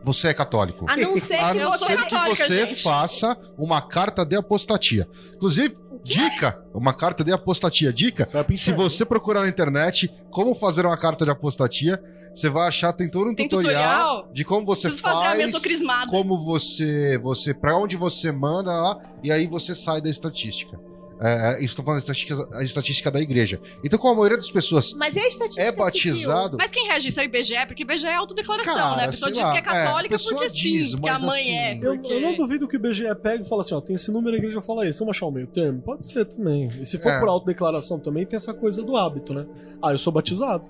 você 0.02 0.28
é 0.28 0.34
católico. 0.34 0.86
A 0.88 0.96
não 0.96 1.16
ser 1.16 1.34
A 1.34 1.52
que 1.52 1.58
não 1.58 1.64
eu 1.64 1.72
sou 1.72 1.88
ser 1.88 1.98
você... 1.98 2.04
que 2.04 2.10
católica, 2.10 2.46
você 2.46 2.66
gente. 2.66 2.82
faça 2.82 3.36
uma 3.58 3.82
carta 3.82 4.24
de 4.24 4.36
apostatia. 4.36 5.08
Inclusive, 5.34 5.74
dica, 6.04 6.62
uma 6.72 6.94
carta 6.94 7.24
de 7.24 7.32
apostatia. 7.32 7.92
Dica, 7.92 8.24
Você 8.24 8.42
se 8.44 8.52
inferno. 8.70 8.82
você 8.88 9.04
procurar 9.04 9.42
na 9.42 9.48
internet 9.48 10.08
como 10.30 10.54
fazer 10.54 10.86
uma 10.86 10.96
carta 10.96 11.24
de 11.24 11.30
apostatia, 11.32 12.00
você 12.38 12.48
vai 12.48 12.68
achar, 12.68 12.92
tem 12.92 13.08
todo 13.08 13.30
um 13.30 13.34
Tem 13.34 13.48
tutorial, 13.48 13.82
tutorial. 13.82 14.32
de 14.32 14.44
como 14.44 14.64
você 14.64 14.88
Preciso 14.88 15.02
fazer 15.02 15.26
a 15.26 15.34
minha 15.34 15.48
faz, 15.48 16.10
como 16.10 16.38
você, 16.38 17.18
você, 17.18 17.52
para 17.52 17.76
onde 17.76 17.96
você 17.96 18.30
manda 18.30 18.70
lá, 18.72 19.00
e 19.22 19.32
aí 19.32 19.46
você 19.46 19.74
sai 19.74 20.00
da 20.00 20.08
estatística. 20.08 20.78
É, 21.20 21.56
é, 21.60 21.64
estou 21.64 21.84
falando 21.84 21.98
da 21.98 22.12
estatística, 22.12 22.56
a 22.56 22.62
estatística 22.62 23.10
da 23.10 23.20
igreja. 23.20 23.60
Então, 23.82 23.98
como 23.98 24.12
a 24.12 24.16
maioria 24.18 24.36
das 24.36 24.52
pessoas 24.52 24.92
Mas 24.92 25.16
e 25.16 25.18
a 25.18 25.26
estatística 25.26 25.62
é 25.62 25.66
civil? 25.66 25.84
batizado, 25.84 26.56
Mas 26.56 26.70
quem 26.70 26.86
rege 26.86 27.08
isso 27.08 27.18
é 27.18 27.24
o 27.24 27.26
IBGE, 27.26 27.66
porque 27.66 27.82
IBGE 27.82 28.06
é 28.06 28.14
autodeclaração, 28.14 28.72
Cara, 28.74 28.96
né? 28.96 29.04
A 29.04 29.08
pessoa 29.08 29.32
diz 29.32 29.40
lá, 29.42 29.50
que 29.50 29.58
é 29.58 29.60
é, 29.60 29.62
a 29.64 29.84
católica 29.84 30.14
pessoa 30.14 30.34
porque 30.36 30.50
sim, 30.50 30.60
diz, 30.60 30.92
porque 30.92 31.08
a 31.08 31.14
mas 31.14 31.22
mãe 31.22 31.40
assim, 31.40 31.56
é. 31.56 31.78
Eu, 31.82 31.94
Porque... 31.94 32.12
eu 32.12 32.20
não 32.20 32.36
duvido 32.36 32.68
que 32.68 32.76
o 32.76 32.80
BGE 32.80 33.02
pega 33.20 33.42
e 33.42 33.48
fala 33.48 33.62
assim, 33.62 33.74
ó, 33.74 33.80
tem 33.80 33.96
esse 33.96 34.12
número, 34.12 34.36
a 34.36 34.38
igreja 34.38 34.60
fala 34.60 34.88
isso, 34.88 35.00
vamos 35.00 35.16
achar 35.16 35.26
o 35.26 35.32
meio 35.32 35.48
termo? 35.48 35.82
Pode 35.82 36.04
ser 36.04 36.24
também. 36.24 36.70
E 36.80 36.86
se 36.86 36.98
for 36.98 37.10
É. 37.10 37.18
por 37.18 37.28
autodeclaração 37.28 37.98
também, 37.98 38.24
tem 38.24 38.36
essa 38.36 38.54
coisa 38.54 38.80
do 38.80 38.96
hábito, 38.96 39.34
né? 39.34 39.44
Ah, 39.82 39.90
eu 39.90 39.98
sou 39.98 40.12
batizado. 40.12 40.64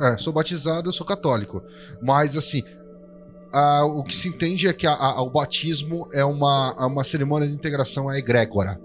É, 0.00 0.18
sou 0.18 0.32
batizado, 0.32 0.88
eu 0.88 0.92
sou 0.92 1.06
católico. 1.06 1.62
Mas, 2.02 2.36
assim, 2.36 2.62
ah, 3.52 3.84
o 3.84 4.02
que 4.02 4.14
se 4.14 4.28
entende 4.28 4.66
é 4.66 4.72
que 4.72 4.86
a- 4.86 4.94
a- 4.94 5.22
o 5.22 5.30
batismo 5.30 6.08
é 6.12 6.24
uma, 6.24 6.74
é 6.78 6.84
uma 6.84 7.04
cerimônia 7.04 7.48
de 7.48 7.54
integração 7.54 8.08
à 8.08 8.18
egrégora. 8.18 8.80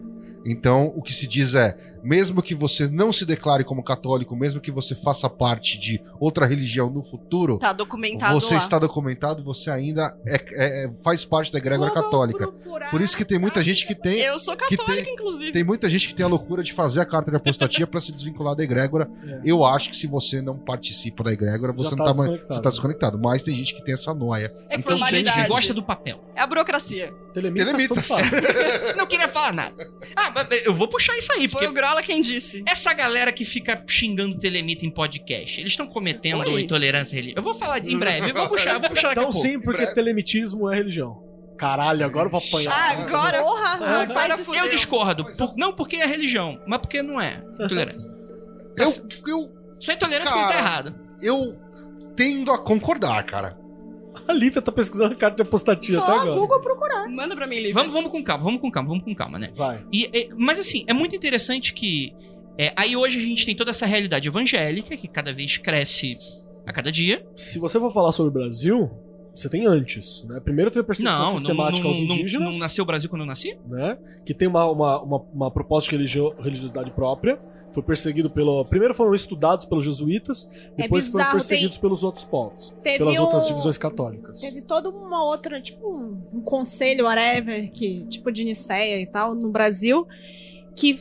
Então, 0.46 0.94
o 0.96 1.02
que 1.02 1.14
se 1.14 1.28
diz 1.28 1.54
é, 1.54 1.76
mesmo 2.04 2.42
que 2.42 2.54
você 2.56 2.88
não 2.88 3.12
se 3.12 3.26
declare 3.26 3.64
como 3.64 3.84
católico, 3.84 4.36
mesmo 4.36 4.60
que 4.62 4.72
você 4.72 4.96
faça 4.96 5.30
parte 5.30 5.78
de 5.80 6.02
outra 6.20 6.46
religião 6.46 6.90
no 6.90 7.04
futuro, 7.04 7.58
Tá 7.58 7.74
documentado 7.74 8.40
você 8.40 8.54
lá. 8.56 8.60
está 8.60 8.80
documentado, 8.80 9.44
você 9.44 9.70
ainda 9.70 10.16
é- 10.26 10.36
é- 10.36 10.86
é- 10.86 10.92
faz 11.04 11.24
parte 11.26 11.52
da 11.52 11.58
egrégora 11.60 11.92
Tudo 11.92 12.04
católica. 12.04 12.48
procurar 12.48 12.90
Por 12.92 13.02
isso 13.02 13.16
que 13.18 13.26
tem 13.26 13.38
muita 13.40 13.64
gente 13.64 13.86
que 13.86 13.94
tem, 13.96 14.20
Eu 14.22 14.40
sou 14.40 14.56
que 14.56 14.76
católica, 14.78 15.04
tem- 15.04 15.14
inclusive. 15.14 15.52
tem 15.52 15.64
muita 15.64 15.90
gente 15.90 16.08
que 16.08 16.14
tem 16.16 16.26
a 16.26 16.30
loucura 16.30 16.64
de 16.64 16.74
fazer 16.74 17.02
a 17.02 17.06
carta 17.06 17.30
de 17.32 17.38
apostatia 17.38 17.86
para 17.86 18.02
se 18.02 18.12
desvincular 18.12 18.56
da 18.56 18.64
egrégora. 18.64 19.10
É. 19.26 19.42
Eu 19.44 19.64
acho 19.66 19.90
que 19.90 19.98
se 19.98 20.08
você 20.08 20.42
não 20.42 20.58
participa 20.58 21.24
da 21.24 21.32
egrégora, 21.34 21.72
você 21.74 21.90
Já 21.92 21.96
não 21.96 21.98
tá 21.98 22.04
tá, 22.06 22.18
mais- 22.18 22.20
desconectado. 22.30 22.54
você 22.58 22.62
tá 22.64 22.70
desconectado. 22.70 23.20
Mas 23.20 23.44
tem 23.44 23.56
gente 23.56 23.74
que 23.76 23.84
tem 23.84 23.94
essa 23.94 24.14
noia. 24.14 24.54
É 24.70 24.76
gente 24.76 24.84
formalidade. 24.84 25.42
que 25.44 25.48
gosta 25.48 25.74
do 25.74 25.84
papel. 25.84 26.20
É 26.36 26.42
a 26.42 26.48
burocracia. 26.48 27.14
Telemitas. 27.34 28.08
Não 28.98 29.06
queria 29.06 29.28
falar 29.28 29.54
nada. 29.54 29.88
Ah, 30.16 30.32
mas 30.34 30.66
eu 30.66 30.74
vou 30.74 30.88
puxar 30.88 31.18
isso 31.18 31.32
aí, 31.34 31.48
Foi 31.48 31.62
porque 31.62 31.68
o 31.68 31.74
Grola 31.90 32.04
quem 32.04 32.22
disse. 32.22 32.64
essa 32.68 32.94
galera 32.94 33.32
que 33.32 33.44
fica 33.44 33.84
xingando 33.88 34.38
Telemita 34.38 34.86
em 34.86 34.92
podcast, 34.92 35.60
eles 35.60 35.72
estão 35.74 35.88
cometendo 35.88 36.42
Oi. 36.42 36.62
intolerância 36.62 37.16
religiosa. 37.16 37.40
Eu 37.40 37.44
vou 37.44 37.54
falar 37.54 37.80
em 37.80 37.98
breve, 37.98 38.30
eu 38.30 38.34
vou 38.36 38.48
puxar, 38.48 38.76
eu 38.76 38.80
vou 38.80 38.90
puxar 38.90 39.08
daqui 39.10 39.20
a 39.20 39.24
Então 39.24 39.32
sim, 39.32 39.60
porque 39.60 39.86
telemitismo 39.88 40.72
é 40.72 40.76
religião. 40.76 41.24
Caralho, 41.58 42.06
agora 42.06 42.28
eu 42.28 42.32
vou 42.32 42.40
apanhar. 42.48 42.72
Ah, 42.72 42.92
agora. 42.92 43.42
Porra, 43.44 43.80
Ah, 43.82 44.08
faz 44.08 44.40
isso. 44.40 44.56
Eu 44.56 44.70
discordo. 44.70 45.26
por- 45.36 45.56
não 45.58 45.74
porque 45.74 45.96
é 45.98 46.06
religião, 46.06 46.62
mas 46.68 46.80
porque 46.80 47.02
não 47.02 47.20
é 47.20 47.44
intolerância. 47.60 48.10
Eu, 48.78 48.88
eu, 49.28 49.52
Só 49.80 49.92
é 49.92 49.96
intolerância 49.96 50.32
quando 50.34 50.48
tá 50.48 50.54
Cara. 50.54 50.60
errado. 50.66 50.96
eu 51.22 51.58
tendo 52.16 52.52
a 52.52 52.58
concordar, 52.58 53.24
cara. 53.26 53.58
A 54.28 54.34
Lívia 54.34 54.62
tá 54.62 54.72
pesquisando 54.72 55.14
a 55.14 55.16
carta 55.18 55.38
de 55.38 55.42
apostatia 55.48 55.98
até 56.00 56.08
Só 56.12 56.20
agora. 56.20 56.36
Google 56.40 56.60
procurar. 56.62 57.08
Manda 57.10 57.36
pra 57.36 57.48
mim, 57.48 57.56
Lívia. 57.58 57.74
Vamos, 57.74 57.94
vamos 57.94 58.12
com 58.12 58.24
calma, 58.24 58.44
vamos 58.44 58.62
com 58.62 58.70
calma, 58.72 58.90
vamos 58.90 59.04
com 59.04 59.14
calma, 59.16 59.40
né? 59.40 59.50
Vai. 59.56 59.84
E, 59.92 60.06
e- 60.14 60.30
mas 60.38 60.60
assim, 60.60 60.84
é 60.88 60.94
muito 60.94 61.16
interessante 61.16 61.74
que. 61.74 62.14
é, 62.58 62.74
aí 62.76 62.96
hoje 62.96 63.18
a 63.18 63.22
gente 63.22 63.46
tem 63.46 63.56
toda 63.56 63.72
essa 63.72 63.86
realidade 63.86 64.28
evangélica 64.28 64.96
que 64.98 65.08
cada 65.08 65.32
vez 65.34 65.58
cresce 65.58 66.18
a 66.66 66.74
cada 66.74 66.92
dia. 66.92 67.26
Se 67.36 67.58
você 67.60 67.80
for 67.80 67.92
falar 67.94 68.12
sobre 68.12 68.30
o 68.30 68.34
Brasil, 68.34 68.90
você 69.34 69.48
tem 69.50 69.66
antes, 69.66 70.24
né? 70.26 70.40
Primeiro 70.40 70.70
teve 70.70 70.82
a 70.82 70.84
perseguição 70.84 71.18
Não, 71.20 71.26
não, 71.28 71.38
sistemática 71.38 71.84
não, 71.84 71.90
aos 71.90 72.00
não, 72.02 72.16
indígenas, 72.16 72.54
não 72.56 72.60
nasceu 72.60 72.84
o 72.84 72.88
Brasil 72.88 73.10
quando 73.10 73.22
eu 73.22 73.28
nasci? 73.28 73.58
né? 73.68 73.98
Que 74.26 74.34
tem 74.34 74.48
uma, 74.48 74.66
uma, 74.70 75.02
uma, 75.02 75.18
uma 75.34 75.52
proposta 75.52 75.90
de 75.90 75.96
religio- 75.96 76.34
religiosidade 76.40 76.92
própria. 76.92 77.40
Foi 77.72 77.84
perseguido 77.84 78.30
pelo... 78.30 78.66
Primeiro 78.66 78.94
foram 78.96 79.14
estudados 79.14 79.64
pelos 79.66 79.86
jesuítas, 79.86 80.50
depois 80.76 81.08
foram 81.08 81.24
É 81.24 81.28
bizarro, 81.28 81.32
perseguidos 81.34 81.78
pelos 81.78 82.04
outros 82.04 82.26
povos. 82.26 82.74
Teve 82.82 82.98
pelas 83.00 83.18
um- 83.18 83.22
outras 83.22 83.48
divisões 83.48 83.78
católicas. 83.78 84.40
Teve 84.42 84.62
toda 84.62 84.90
uma 84.90 85.24
outra, 85.24 85.62
tipo, 85.62 85.88
um, 85.88 86.20
um 86.34 86.42
conselho, 86.42 87.06
whatever, 87.06 87.70
que, 87.72 88.06
tipo 88.08 88.32
de 88.32 88.44
Niceia 88.44 89.00
e 89.00 89.06
tal, 89.06 89.36
no 89.36 89.50
Brasil, 89.52 90.06
que 90.76 91.00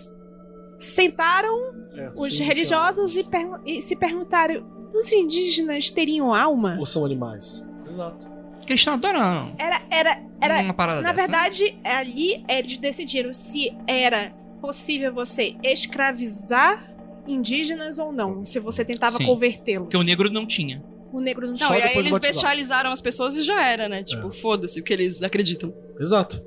sentaram 0.79 1.75
É, 1.97 2.11
os 2.17 2.37
sim, 2.37 2.43
religiosos 2.45 3.17
e, 3.17 3.25
pergun- 3.25 3.59
e 3.67 3.83
se 3.83 3.97
perguntaram: 3.97 4.65
os 4.95 5.11
indígenas 5.13 5.91
teriam 5.91 6.35
alma? 6.35 6.77
Ou 6.79 6.87
são 6.87 7.05
animais. 7.05 7.67
Exato. 7.89 8.29
Eles 8.67 8.81
estão 8.81 8.95
adorando. 8.95 9.55
Era, 9.59 9.81
era, 9.91 10.23
era. 10.41 10.61
uma 10.63 10.75
parada 10.75 11.01
Na 11.01 11.13
dessa. 11.13 11.27
verdade, 11.27 11.79
ali 11.83 12.45
eles 12.49 12.77
decidiram 12.77 13.33
se 13.33 13.75
era 13.87 14.31
possível 14.59 15.13
você 15.13 15.57
escravizar 15.63 16.93
indígenas 17.27 17.99
ou 17.99 18.11
não, 18.13 18.45
se 18.45 18.59
você 18.59 18.85
tentava 18.85 19.19
convertê-los. 19.19 19.85
Porque 19.87 19.97
o 19.97 20.03
negro 20.03 20.31
não 20.31 20.47
tinha. 20.47 20.83
O 21.13 21.21
negro 21.21 21.47
não 21.47 21.53
Não, 21.53 21.59
Só 21.59 21.75
e 21.75 21.83
aí 21.83 21.97
eles 21.97 22.19
bestializaram 22.19 22.91
as 22.91 23.01
pessoas 23.01 23.35
e 23.35 23.43
já 23.43 23.67
era, 23.67 23.89
né? 23.89 24.03
Tipo, 24.03 24.31
foda-se 24.31 24.81
o 24.81 24.83
que 24.85 24.93
eles 24.93 25.23
acreditam. 25.23 25.73
Exato. 25.99 26.43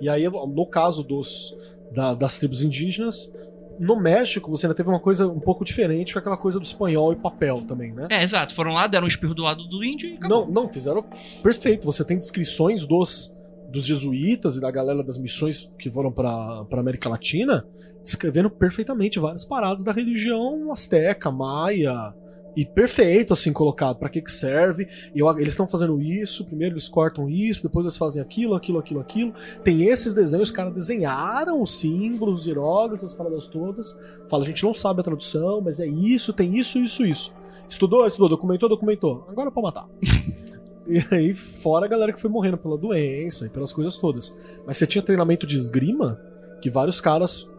E 0.00 0.08
aí, 0.08 0.24
no 0.28 0.66
caso 0.66 1.02
dos, 1.02 1.54
da- 1.92 2.14
das 2.14 2.38
tribos 2.38 2.62
indígenas, 2.62 3.32
no 3.78 3.96
México 3.96 4.50
você 4.50 4.66
ainda 4.66 4.74
teve 4.74 4.88
uma 4.88 5.00
coisa 5.00 5.26
um 5.26 5.40
pouco 5.40 5.64
diferente 5.64 6.12
com 6.12 6.18
aquela 6.18 6.36
coisa 6.36 6.58
do 6.60 6.64
espanhol 6.64 7.12
e 7.12 7.16
papel 7.16 7.62
também, 7.66 7.92
né? 7.92 8.06
É, 8.10 8.22
exato. 8.22 8.54
Foram 8.54 8.72
lá, 8.72 8.86
deram 8.86 9.04
um 9.04 9.08
espirro 9.08 9.34
do 9.34 9.42
lado 9.42 9.64
do 9.66 9.82
índio 9.84 10.10
e 10.10 10.14
acabou. 10.16 10.46
Não, 10.46 10.52
não, 10.64 10.72
fizeram 10.72 11.04
perfeito. 11.42 11.84
Você 11.86 12.04
tem 12.04 12.18
descrições 12.18 12.84
dos, 12.86 13.34
dos 13.74 13.84
jesuítas 13.84 14.56
e 14.56 14.60
da 14.60 14.70
galera 14.70 15.02
das 15.02 15.18
missões 15.18 15.70
que 15.78 15.90
foram 15.90 16.10
pra 16.12 16.64
América 16.72 17.08
Latina, 17.08 17.66
descrevendo 18.02 18.48
perfeitamente 18.48 19.18
várias 19.18 19.44
paradas 19.44 19.82
da 19.84 19.92
religião 19.92 20.70
asteca, 20.72 21.30
maia. 21.30 22.14
E 22.56 22.64
perfeito, 22.64 23.32
assim, 23.32 23.52
colocado. 23.52 23.98
Pra 23.98 24.08
que 24.08 24.22
que 24.22 24.30
serve? 24.30 24.86
Eu- 25.12 25.28
eles 25.40 25.48
estão 25.54 25.66
fazendo 25.66 26.00
isso, 26.00 26.44
primeiro 26.44 26.74
eles 26.74 26.88
cortam 26.88 27.28
isso, 27.28 27.64
depois 27.64 27.84
eles 27.84 27.96
fazem 27.96 28.22
aquilo, 28.22 28.54
aquilo, 28.54 28.78
aquilo, 28.78 29.00
aquilo. 29.00 29.34
Tem 29.64 29.86
esses 29.88 30.14
desenhos, 30.14 30.50
os 30.50 30.54
caras 30.54 30.72
desenharam 30.72 31.60
os 31.60 31.80
símbolos, 31.80 32.42
os 32.42 32.46
hieróglifos, 32.46 33.10
as 33.10 33.14
paradas 33.14 33.48
todas. 33.48 33.92
Fala, 34.30 34.44
a 34.44 34.46
gente 34.46 34.62
não 34.62 34.72
sabe 34.72 35.00
a 35.00 35.02
tradução, 35.02 35.60
mas 35.60 35.80
é 35.80 35.86
isso, 35.88 36.32
tem 36.32 36.56
isso, 36.56 36.78
isso, 36.78 37.04
isso. 37.04 37.34
Estudou, 37.68 38.06
estudou, 38.06 38.28
documentou, 38.28 38.68
documentou. 38.68 39.24
Agora 39.28 39.48
é 39.48 39.52
pra 39.52 39.62
matar. 39.62 39.88
E 40.86 41.02
aí, 41.10 41.34
fora 41.34 41.86
a 41.86 41.88
galera 41.88 42.12
que 42.12 42.20
foi 42.20 42.30
morrendo 42.30 42.58
pela 42.58 42.76
doença 42.76 43.46
e 43.46 43.48
pelas 43.48 43.72
coisas 43.72 43.96
todas. 43.96 44.34
Mas 44.66 44.76
você 44.76 44.86
tinha 44.86 45.02
treinamento 45.02 45.46
de 45.46 45.56
esgrima 45.56 46.20
que 46.60 46.70
vários 46.70 47.00
caras, 47.00 47.50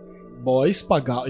boys, 0.44 0.82
pagavam, 0.82 1.26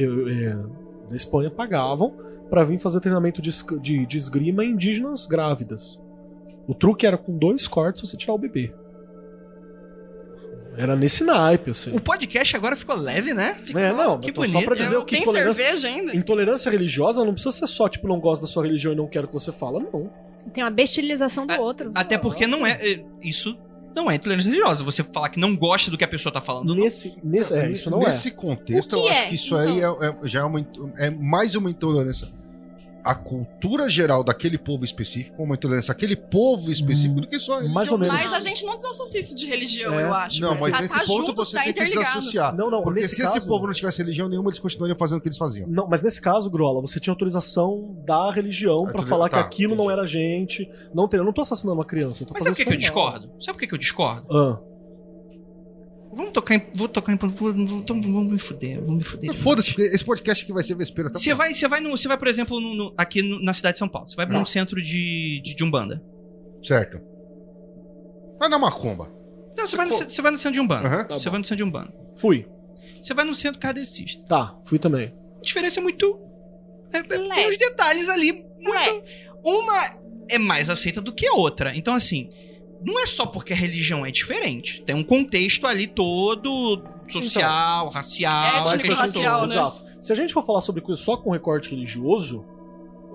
da 1.10 1.16
Espanha 1.16 1.50
pagavam 1.50 2.14
pra 2.50 2.64
vir 2.64 2.80
fazer 2.80 3.00
treinamento 3.00 3.42
de, 3.42 3.52
de, 3.80 4.06
de 4.06 4.18
esgrima 4.18 4.64
em 4.64 4.72
indígenas 4.72 5.26
grávidas. 5.26 6.00
O 6.68 6.74
truque 6.74 7.06
era 7.06 7.18
com 7.18 7.38
dois 7.38 7.68
cortes 7.68 8.02
você 8.02 8.18
tirar 8.18 8.34
o 8.34 8.38
bebê. 8.38 8.74
Era 10.78 10.96
nesse 10.96 11.24
naipe, 11.24 11.72
assim. 11.72 11.96
O 11.96 12.00
podcast 12.00 12.56
agora 12.56 12.76
ficou 12.76 12.96
leve, 12.96 13.34
né? 13.34 13.58
Ficou- 13.64 13.80
É, 13.82 13.94
não, 13.94 14.20
que 14.20 14.32
bonito. 14.32 14.52
só 14.54 14.62
pra 14.62 14.76
dizer 14.76 14.98
o 14.98 15.06
que 15.06 15.16
Tem 15.16 15.22
intolerância, 15.22 15.64
cerveja 15.64 15.88
ainda? 15.88 16.16
intolerância 16.16 16.70
religiosa 16.70 17.24
não 17.24 17.34
precisa 17.34 17.52
ser 17.56 17.68
só, 17.68 17.88
tipo, 17.90 18.08
não 18.08 18.20
gosto 18.20 18.42
da 18.42 18.48
sua 18.48 18.64
religião 18.64 18.94
e 18.94 18.96
não 18.96 19.08
quero 19.08 19.28
que 19.28 19.34
você 19.34 19.52
fala, 19.52 19.80
não. 19.80 20.10
Tem 20.54 20.64
uma 20.64 20.70
bestialização 20.72 21.46
do 21.48 21.54
Ah, 21.54 21.60
outro. 21.60 21.92
Até 21.96 22.18
porque 22.18 22.46
não 22.46 22.66
é. 22.66 22.72
é, 22.74 23.04
Isso 23.22 23.58
não 23.96 24.12
é 24.12 24.16
intolerância 24.16 24.50
religiosa. 24.50 24.84
Você 24.84 25.02
falar 25.04 25.30
que 25.30 25.40
não 25.40 25.56
gosta 25.56 25.90
do 25.90 25.98
que 25.98 26.04
a 26.04 26.08
pessoa 26.08 26.32
tá 26.32 26.42
falando. 26.42 26.68
não. 26.76 26.84
Nesse, 26.84 27.18
nesse, 27.24 27.54
é, 27.54 27.72
isso 27.72 27.90
não 27.90 28.02
é. 28.02 28.08
Nesse 28.08 28.30
contexto, 28.32 28.96
eu 28.98 29.08
acho 29.10 29.22
é, 29.22 29.28
que 29.30 29.36
isso 29.36 29.56
aí 29.56 29.80
é, 29.82 29.86
é- 29.86 30.16
já 30.24 30.42
é, 30.42 30.44
uma, 30.44 30.60
é 30.98 31.10
mais 31.10 31.56
uma 31.56 31.70
intolerância 31.70 32.28
à 33.06 33.14
cultura 33.14 33.90
geral 33.90 34.24
daquele 34.24 34.58
povo 34.58 34.84
específico, 34.84 35.44
uma 35.44 35.54
intolerância 35.56 35.92
àquele 35.92 36.16
povo 36.16 36.72
específico, 36.72 37.22
do 37.22 37.28
que 37.28 37.38
só 37.40 37.60
a 37.60 37.64
Hum, 37.64 37.70
mais 37.72 37.92
ou 37.92 37.98
menos. 38.00 38.16
Mas 38.16 38.34
a 38.34 38.40
gente 38.40 38.66
não 38.66 38.76
desassocia 38.76 39.20
isso 39.20 39.36
de 39.36 39.46
religião, 39.46 40.00
É. 40.00 40.04
eu 40.04 40.14
acho. 40.14 40.42
Não, 40.42 40.56
mas 40.60 40.74
Tá- 40.74 40.82
nesse 40.82 40.94
tá 40.96 41.06
ponto 41.06 41.28
junto, 41.28 41.36
você 41.36 41.56
tá 41.56 41.64
tem 41.64 41.74
que 41.74 41.88
desassociar. 41.88 42.56
Não, 42.56 42.70
não, 42.72 42.82
Porque 42.82 43.02
nesse 43.02 43.16
se 43.18 43.22
caso- 43.22 43.38
esse 43.38 43.48
povo 43.48 43.68
não 43.68 43.74
tivesse 43.74 44.00
religião 44.00 44.28
nenhuma, 44.28 44.50
eles 44.50 44.60
continuariam 44.60 44.98
fazendo 44.98 45.20
o 45.20 45.22
que 45.22 45.28
eles 45.28 45.38
faziam. 45.38 45.68
Não, 45.70 45.88
mas 45.88 46.02
nesse 46.02 46.20
caso, 46.20 46.50
Grola, 46.50 46.82
você 46.82 47.00
tinha 47.00 47.12
autorização 47.14 47.96
da 48.06 48.32
religião 48.32 48.86
Ah, 48.88 48.92
pra 48.92 49.02
tu- 49.04 49.08
falar 49.08 49.30
tá, 49.30 49.38
que 49.38 49.44
aquilo 49.46 49.76
não 49.76 49.84
entendi. 49.86 50.00
era 50.00 50.08
gente. 50.08 50.70
Não 50.94 51.08
tem, 51.08 51.20
eu 51.20 51.24
não 51.24 51.32
tô 51.34 51.42
assassinando 51.42 51.78
uma 51.78 51.86
criança, 51.86 52.24
eu 52.24 52.28
tô 52.28 52.34
Mas 52.34 52.44
sabe 52.44 52.56
por 52.56 52.58
que, 52.58 52.66
que 52.66 52.74
eu 52.74 52.78
discordo? 52.78 53.30
Sabe 53.40 53.54
por 53.54 53.60
que, 53.60 53.68
que 53.68 53.74
eu 53.76 53.78
discordo? 53.80 54.26
Ah, 54.36 54.60
Vamos 56.16 56.32
tocar 56.32 56.56
em. 56.56 56.62
Vou 56.74 56.88
tocar 56.88 57.12
em. 57.14 57.18
Vou, 57.18 57.50
então 57.52 58.02
vamos 58.02 58.32
me 58.32 58.40
fuder. 58.40 58.80
Vamos 58.82 58.98
me 59.00 59.04
fuder. 59.04 59.34
Foda-se, 59.36 59.74
porque 59.74 59.84
esse 59.94 60.04
podcast 60.06 60.44
aqui 60.44 60.54
vai 60.54 60.64
ser 60.64 60.76
vespeiro 60.76 61.12
Você 61.12 61.34
vai, 61.34 61.54
você 61.54 61.68
vai, 61.68 61.82
no, 61.82 61.92
você 61.92 62.08
vai, 62.08 62.18
por 62.18 62.28
exemplo, 62.28 62.60
no- 62.62 62.74
no- 62.74 62.94
aqui 62.98 63.22
no- 63.22 63.42
na 63.44 63.54
cidade 63.54 63.74
de 63.76 63.80
São 63.80 63.88
Paulo. 63.90 64.08
Você 64.10 64.16
vai 64.16 64.26
pra 64.26 64.40
um 64.40 64.46
centro 64.46 64.82
de, 64.82 65.42
de, 65.44 65.54
de 65.54 65.64
Umbanda. 65.64 66.02
Certo. 66.64 67.00
Vai 68.40 68.50
na 68.50 68.58
macumba. 68.60 69.12
Não, 69.58 69.68
você 69.68 69.76
vai, 69.78 69.86
no, 69.86 69.98
você 69.98 70.22
vai 70.22 70.32
no 70.32 70.38
centro 70.38 70.54
de 70.54 70.60
Umbanda. 70.60 70.88
Aham. 70.88 71.04
Tá 71.06 71.20
você 71.20 71.26
bom. 71.26 71.32
vai 71.32 71.40
no 71.42 71.46
centro 71.46 71.58
de 71.58 71.64
Umbanda. 71.64 71.94
fui. 72.18 72.48
Você 73.02 73.14
vai 73.14 73.24
no 73.26 73.36
centro 73.36 73.60
kardecista. 73.60 74.24
Tá, 74.26 74.58
fui 74.66 74.80
também. 74.80 75.14
A 75.38 75.42
diferença 75.42 75.80
é 75.80 75.84
muito. 75.84 76.20
é- 76.94 76.98
é- 76.98 77.02
tem 77.04 77.50
os 77.50 77.58
detalhes 77.58 78.10
ali. 78.10 78.44
Muito, 78.60 79.04
uma 79.46 79.76
é 80.30 80.38
mais 80.40 80.70
aceita 80.70 81.00
do 81.02 81.14
que 81.14 81.28
a 81.28 81.34
outra. 81.34 81.76
Então, 81.76 81.94
assim, 81.94 82.30
não 82.86 83.00
é 83.02 83.08
só 83.08 83.26
porque 83.26 83.52
a 83.52 83.56
religião 83.56 84.06
é 84.06 84.12
diferente. 84.12 84.84
Tem 84.84 84.96
um 84.96 85.04
contexto 85.04 85.66
ali 85.66 85.88
todo 85.88 86.84
social, 87.10 87.90
racial, 87.90 88.60
Étnico, 88.60 88.76
essa 88.76 88.78
questão 88.78 88.96
racial, 88.96 89.40
né? 89.48 89.54
Exato. 89.54 89.86
Se 90.00 90.14
a 90.14 90.16
gente 90.16 90.32
for 90.32 90.46
falar 90.46 90.62
sobre 90.62 90.82
coisas 90.82 91.04
só 91.04 91.18
com 91.18 91.32
recorte 91.32 91.72
religioso, 91.72 92.46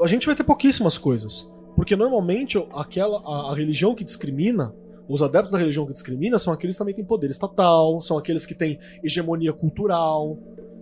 a 0.03 0.09
gente 0.09 0.27
vai 0.27 0.35
ter 0.35 0.43
pouquíssimas 0.43 0.99
coisas. 0.99 1.49
Porque 1.77 1.95
normalmente 1.95 2.59
aquela, 2.75 3.19
a, 3.25 3.53
a 3.53 3.55
religião 3.55 3.95
que 3.95 4.03
discrimina, 4.03 4.75
os 5.09 5.23
adeptos 5.23 5.53
da 5.53 5.59
religião 5.59 5.87
que 5.87 5.93
discrimina, 5.93 6.37
são 6.37 6.53
aqueles 6.53 6.75
que 6.75 6.79
também 6.79 6.95
têm 6.95 7.05
poder 7.05 7.31
estatal, 7.31 8.01
são 8.01 8.19
aqueles 8.19 8.45
que 8.45 8.55
têm 8.55 8.79
hegemonia 9.05 9.53
cultural. 9.53 10.37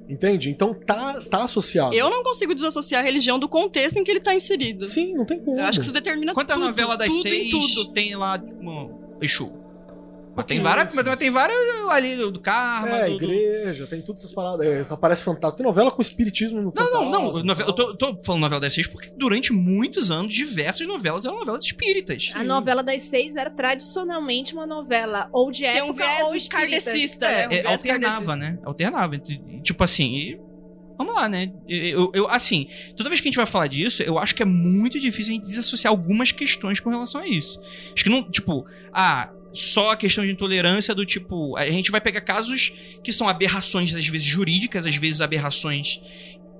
Entende? 0.08 0.48
Então 0.50 0.72
tá, 0.72 1.20
tá 1.20 1.44
associado. 1.44 1.94
Eu 1.94 2.08
não 2.08 2.22
consigo 2.22 2.54
desassociar 2.54 3.02
a 3.02 3.04
religião 3.04 3.38
do 3.38 3.48
contexto 3.48 3.98
em 3.98 4.04
que 4.04 4.10
ele 4.10 4.20
tá 4.20 4.34
inserido. 4.34 4.86
Sim, 4.86 5.14
não 5.14 5.26
tem 5.26 5.38
como. 5.38 5.58
Eu 5.58 5.64
acho 5.64 5.78
que 5.78 5.84
isso 5.84 5.92
determina 5.92 6.32
Quantas 6.32 6.56
tudo, 6.56 6.66
novelas 6.66 6.96
das 6.98 7.08
tudo 7.08 7.22
seis 7.22 7.50
tudo. 7.50 7.92
tem 7.92 8.16
lá 8.16 8.40
um, 8.60 9.16
Exu? 9.20 9.52
Mas 10.38 10.46
tem 10.46 10.60
várias, 10.60 10.94
mas 10.94 11.04
sim. 11.06 11.16
tem 11.16 11.30
várias 11.30 11.58
ali 11.90 12.16
do 12.16 12.40
karma. 12.40 12.88
É, 12.88 13.08
do- 13.10 13.18
do- 13.18 13.24
igreja, 13.24 13.86
tem 13.86 14.00
todas 14.00 14.22
essas 14.22 14.32
paradas. 14.34 14.66
é, 14.66 14.86
aparece 14.88 15.22
fantasma. 15.24 15.56
Tem 15.56 15.66
novela 15.66 15.90
com 15.90 16.00
espiritismo 16.00 16.62
no 16.62 16.72
Não, 16.74 16.84
não, 16.90 17.04
não. 17.10 17.20
fantasma, 17.26 17.42
novela- 17.44 17.68
eu 17.70 17.72
tô, 17.74 17.94
tô 17.96 18.18
falando 18.22 18.42
novela 18.42 18.60
das 18.60 18.72
seis 18.72 18.86
porque 18.86 19.10
durante 19.16 19.52
muitos 19.52 20.10
anos, 20.10 20.32
diversas 20.32 20.86
novelas 20.86 21.26
eram 21.26 21.38
novelas 21.38 21.64
espíritas. 21.64 22.30
A 22.34 22.42
novela 22.44 22.82
das 22.82 23.02
seis 23.02 23.36
era 23.36 23.50
tradicionalmente 23.50 24.52
uma 24.54 24.66
novela 24.66 25.28
ou 25.32 25.50
de 25.50 25.62
Tem 25.64 25.82
um 25.82 25.88
época 25.90 26.04
ou 26.24 26.30
viés 26.30 26.44
espírita. 26.46 27.26
É, 27.26 27.36
né? 27.36 27.46
Um 27.46 27.52
é, 27.52 27.62
viés 27.62 27.66
alternava, 27.66 28.36
né? 28.36 28.58
Alternava. 28.64 29.18
Tipo 29.18 29.84
assim, 29.84 30.14
e- 30.14 30.40
vamos 30.96 31.14
lá, 31.14 31.28
né? 31.28 31.52
Eu, 31.68 32.10
eu- 32.14 32.28
assim, 32.28 32.68
toda 32.96 33.08
vez 33.08 33.20
que 33.20 33.28
a 33.28 33.30
gente 33.30 33.36
vai 33.36 33.46
falar 33.46 33.66
disso, 33.66 34.02
eu 34.02 34.18
acho 34.18 34.34
que 34.34 34.42
é 34.42 34.46
muito 34.46 34.98
difícil 35.00 35.32
a 35.32 35.36
gente 35.36 35.46
desassociar 35.46 35.92
algumas 35.92 36.32
questões 36.32 36.80
com 36.80 36.90
relação 36.90 37.20
a 37.20 37.26
isso. 37.26 37.60
Acho 37.94 38.04
que 38.04 38.10
não, 38.10 38.22
tipo, 38.30 38.66
ah, 38.92 39.30
só 39.52 39.92
a 39.92 39.96
questão 39.96 40.24
de 40.24 40.30
intolerância 40.30 40.94
do 40.94 41.04
tipo. 41.04 41.56
A 41.56 41.68
gente 41.70 41.90
vai 41.90 42.00
pegar 42.00 42.20
casos 42.20 42.72
que 43.02 43.12
são 43.12 43.28
aberrações, 43.28 43.94
às 43.94 44.06
vezes 44.06 44.26
jurídicas, 44.26 44.86
às 44.86 44.96
vezes 44.96 45.20
aberrações. 45.20 46.00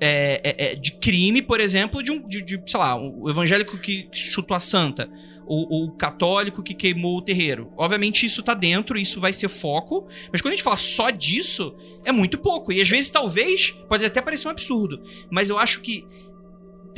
é, 0.01 0.41
é, 0.45 0.73
é, 0.73 0.75
de 0.75 0.93
crime, 0.93 1.43
por 1.43 1.61
exemplo, 1.61 2.03
de 2.03 2.13
um, 2.13 2.27
de, 2.27 2.43
de, 2.43 2.61
sei 2.67 2.79
lá, 2.81 2.97
o 2.97 3.29
evangélico 3.29 3.77
que 3.79 4.09
chutou 4.13 4.57
a 4.57 4.61
santa, 4.61 5.11
o, 5.45 5.85
o 5.85 5.91
católico 5.93 6.63
que 6.63 6.75
queimou 6.75 7.17
o 7.17 7.23
terreiro. 7.23 7.73
Obviamente 7.77 8.25
isso 8.25 8.43
tá 8.43 8.55
dentro, 8.55 8.99
isso 8.99 9.21
vai 9.21 9.33
ser 9.33 9.49
foco, 9.49 10.07
mas 10.31 10.41
quando 10.41 10.53
a 10.53 10.57
gente 10.57 10.63
fala 10.63 10.77
só 10.77 11.11
disso, 11.11 11.75
é 12.05 12.13
muito 12.13 12.39
pouco. 12.39 12.73
E 12.73 12.81
às 12.81 12.89
vezes, 12.89 13.11
talvez, 13.11 13.71
pode 13.89 14.05
até 14.05 14.21
parecer 14.21 14.47
um 14.47 14.51
absurdo. 14.51 15.03
Mas 15.31 15.51
eu 15.51 15.59
acho 15.59 15.81
que 15.81 16.07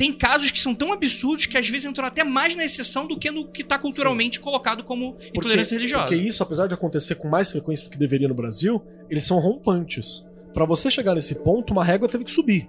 tem 0.01 0.11
casos 0.11 0.49
que 0.49 0.59
são 0.59 0.73
tão 0.73 0.91
absurdos 0.91 1.45
que 1.45 1.55
às 1.55 1.69
vezes 1.69 1.85
entram 1.85 2.05
até 2.07 2.23
mais 2.23 2.55
na 2.55 2.65
exceção 2.65 3.05
do 3.05 3.19
que 3.19 3.29
no 3.29 3.47
que 3.47 3.63
tá 3.63 3.77
culturalmente 3.77 4.39
colocado 4.39 4.83
como 4.83 5.15
intolerância 5.31 5.75
religiosa. 5.75 6.05
Porque 6.05 6.15
isso, 6.15 6.41
apesar 6.41 6.65
de 6.65 6.73
acontecer 6.73 7.13
com 7.15 7.27
mais 7.29 7.51
frequência 7.51 7.85
do 7.85 7.91
que 7.91 7.97
deveria 7.99 8.27
no 8.27 8.33
Brasil, 8.33 8.81
eles 9.11 9.23
são 9.23 9.37
rompantes. 9.37 10.25
Pra 10.55 10.65
você 10.65 10.89
chegar 10.89 11.13
nesse 11.13 11.35
ponto, 11.35 11.71
uma 11.71 11.83
régua 11.83 12.09
teve 12.09 12.23
que 12.23 12.31
subir 12.31 12.67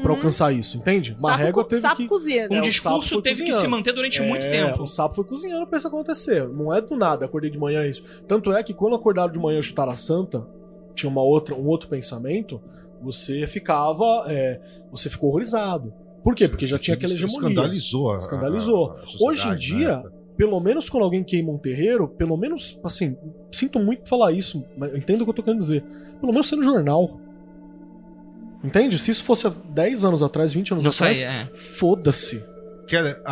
pra 0.00 0.10
Uhum. 0.12 0.16
alcançar 0.16 0.52
isso, 0.54 0.78
entende? 0.78 1.14
Uma 1.20 1.32
Sapo, 1.32 1.42
régua 1.44 1.64
teve 1.68 1.82
sapo 1.82 1.96
que 1.98 2.08
cozido. 2.08 2.54
um 2.54 2.56
É, 2.56 2.60
discurso 2.62 3.20
teve 3.20 3.34
que 3.36 3.40
cozinhando. 3.50 3.60
se 3.60 3.68
manter 3.68 3.92
durante 3.92 4.22
muito 4.22 4.46
É, 4.46 4.48
tempo. 4.48 4.82
O 4.84 4.86
sapo 4.86 5.14
foi 5.16 5.24
cozinhando 5.24 5.66
pra 5.66 5.76
isso 5.76 5.86
acontecer. 5.86 6.48
Não 6.48 6.72
é 6.72 6.80
do 6.80 6.96
nada, 6.96 7.26
acordei 7.26 7.50
de 7.50 7.58
manhã 7.58 7.84
isso. 7.86 8.02
Tanto 8.26 8.52
é 8.54 8.62
que 8.62 8.72
quando 8.72 8.96
acordaram 8.96 9.30
de 9.30 9.38
manhã 9.38 9.58
e 9.58 9.62
chutar 9.62 9.86
a 9.88 9.94
santa, 9.96 10.46
tinha 10.94 11.10
uma 11.10 11.22
outra, 11.22 11.54
um 11.54 11.66
outro 11.66 11.88
pensamento, 11.90 12.58
você 13.02 13.46
ficava. 13.46 14.24
é, 14.28 14.58
você 14.90 15.10
ficou 15.10 15.28
horrorizado. 15.28 15.92
Por 16.22 16.34
quê? 16.34 16.48
Porque 16.48 16.66
já 16.66 16.78
tinha 16.78 16.94
aquela 16.96 17.12
hegemonia. 17.12 17.48
Escandalizou. 17.48 18.12
a- 18.12 18.18
Escandalizou. 18.18 18.90
a- 18.90 18.94
a 18.94 19.04
Hoje 19.24 19.46
em 19.46 19.50
na 19.50 19.54
dia, 19.56 20.02
pelo 20.36 20.60
menos 20.60 20.88
quando 20.90 21.04
alguém 21.04 21.24
queima 21.24 21.50
um 21.52 21.58
terreiro, 21.58 22.08
pelo 22.08 22.36
menos, 22.36 22.78
assim, 22.84 23.16
sinto 23.52 23.78
muito 23.78 24.08
falar 24.08 24.32
isso, 24.32 24.64
mas 24.76 24.94
entendo 24.94 25.22
o 25.22 25.24
que 25.24 25.30
eu 25.30 25.34
tô 25.34 25.42
querendo 25.42 25.60
dizer. 25.60 25.82
Pelo 26.20 26.32
menos 26.32 26.48
ser 26.48 26.56
no 26.56 26.62
jornal. 26.62 27.18
Entende? 28.62 28.98
Se 28.98 29.10
isso 29.10 29.24
fosse 29.24 29.46
há 29.46 29.50
10 29.70 30.04
anos 30.04 30.22
atrás, 30.22 30.52
20 30.52 30.72
anos 30.72 30.84
Não 30.84 30.90
atrás, 30.90 31.18
sei, 31.18 31.26
é. 31.28 31.48
foda-se. 31.54 32.44
Keller, 32.86 33.22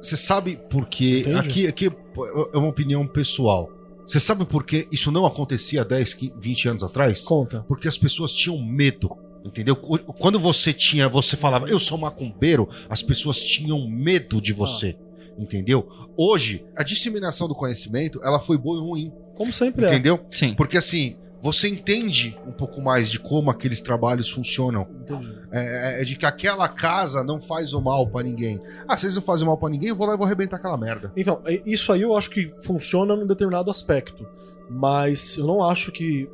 você 0.00 0.16
sabe 0.16 0.58
por 0.70 0.86
quê? 0.86 1.24
Aqui, 1.38 1.66
aqui 1.68 1.86
é 1.86 2.58
uma 2.58 2.68
opinião 2.68 3.06
pessoal. 3.06 3.70
Você 4.08 4.18
sabe 4.18 4.44
por 4.44 4.64
que 4.64 4.88
isso 4.90 5.12
não 5.12 5.24
acontecia 5.24 5.84
10, 5.84 6.14
15, 6.14 6.32
20 6.38 6.68
anos 6.68 6.82
atrás? 6.82 7.22
Conta. 7.22 7.64
Porque 7.68 7.86
as 7.86 7.96
pessoas 7.96 8.32
tinham 8.32 8.58
medo. 8.60 9.16
Entendeu? 9.44 9.74
Quando 9.74 10.38
você 10.38 10.72
tinha, 10.72 11.08
você 11.08 11.36
falava, 11.36 11.68
eu 11.68 11.78
sou 11.80 11.98
macumbeiro, 11.98 12.68
as 12.88 13.02
pessoas 13.02 13.40
tinham 13.42 13.88
medo 13.88 14.40
de 14.40 14.52
você. 14.52 14.96
Entendeu? 15.38 15.88
Hoje, 16.16 16.64
a 16.76 16.82
disseminação 16.82 17.48
do 17.48 17.54
conhecimento, 17.54 18.20
ela 18.22 18.38
foi 18.38 18.56
boa 18.58 18.78
e 18.78 18.80
ruim. 18.80 19.12
Como 19.34 19.52
sempre 19.52 19.84
é. 19.86 19.88
Entendeu? 19.88 20.20
Sim. 20.30 20.54
Porque 20.54 20.76
assim, 20.76 21.16
você 21.40 21.66
entende 21.68 22.38
um 22.46 22.52
pouco 22.52 22.80
mais 22.80 23.10
de 23.10 23.18
como 23.18 23.50
aqueles 23.50 23.80
trabalhos 23.80 24.30
funcionam. 24.30 24.86
Entendi. 25.00 25.32
É, 25.50 26.02
é 26.02 26.04
de 26.04 26.14
que 26.16 26.24
aquela 26.26 26.68
casa 26.68 27.24
não 27.24 27.40
faz 27.40 27.72
o 27.72 27.80
mal 27.80 28.06
pra 28.06 28.22
ninguém. 28.22 28.60
Ah, 28.86 28.96
se 28.96 29.06
eles 29.06 29.16
não 29.16 29.22
fazem 29.22 29.44
mal 29.46 29.56
pra 29.58 29.68
ninguém, 29.70 29.88
eu 29.88 29.96
vou 29.96 30.06
lá 30.06 30.14
e 30.14 30.16
vou 30.16 30.26
arrebentar 30.26 30.56
aquela 30.58 30.76
merda. 30.76 31.10
Então, 31.16 31.40
é- 31.44 31.60
isso 31.66 31.90
aí 31.92 32.02
eu 32.02 32.14
acho 32.16 32.30
que 32.30 32.52
funciona 32.62 33.16
num 33.16 33.26
determinado 33.26 33.70
aspecto. 33.70 34.24
Mas 34.70 35.36
eu 35.36 35.46
não 35.46 35.64
acho 35.64 35.90
que, 35.90 36.28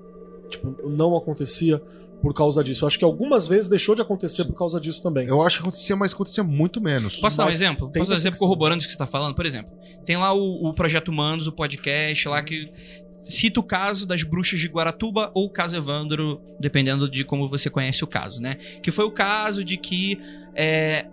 tipo, 0.50 0.88
não 0.88 1.16
acontecia 1.16 1.80
por 2.20 2.34
causa 2.34 2.62
disso. 2.62 2.84
Eu 2.84 2.86
acho 2.86 2.98
que 2.98 3.04
algumas 3.04 3.46
vezes 3.46 3.68
deixou 3.68 3.94
de 3.94 4.02
acontecer 4.02 4.44
por 4.44 4.54
causa 4.54 4.80
disso 4.80 5.02
também. 5.02 5.26
Eu 5.26 5.42
acho 5.42 5.58
que 5.58 5.62
acontecia, 5.62 5.96
mas 5.96 6.12
acontecia 6.12 6.42
muito 6.42 6.80
menos. 6.80 7.16
Posso 7.16 7.36
dar 7.36 7.44
um 7.44 7.46
Mas 7.46 7.54
exemplo? 7.56 7.88
tem 7.88 8.00
Posso 8.00 8.10
dar 8.10 8.16
um 8.16 8.18
exemplo 8.18 8.38
corroborando 8.38 8.82
o 8.82 8.84
que 8.84 8.90
você 8.90 8.98
tá 8.98 9.06
falando? 9.06 9.34
Por 9.34 9.46
exemplo, 9.46 9.72
tem 10.04 10.16
lá 10.16 10.32
o, 10.32 10.68
o 10.68 10.74
Projeto 10.74 11.08
Humanos, 11.08 11.46
o 11.46 11.52
podcast 11.52 12.28
lá 12.28 12.42
que 12.42 12.72
cita 13.20 13.60
o 13.60 13.62
caso 13.62 14.06
das 14.06 14.22
bruxas 14.22 14.58
de 14.58 14.68
Guaratuba 14.68 15.30
ou 15.34 15.46
o 15.46 15.50
caso 15.50 15.76
Evandro, 15.76 16.40
dependendo 16.58 17.10
de 17.10 17.24
como 17.24 17.46
você 17.46 17.68
conhece 17.68 18.02
o 18.02 18.06
caso, 18.06 18.40
né? 18.40 18.56
Que 18.82 18.90
foi 18.90 19.04
o 19.04 19.10
caso 19.10 19.62
de 19.62 19.76
que 19.76 20.18
é, 20.54 21.06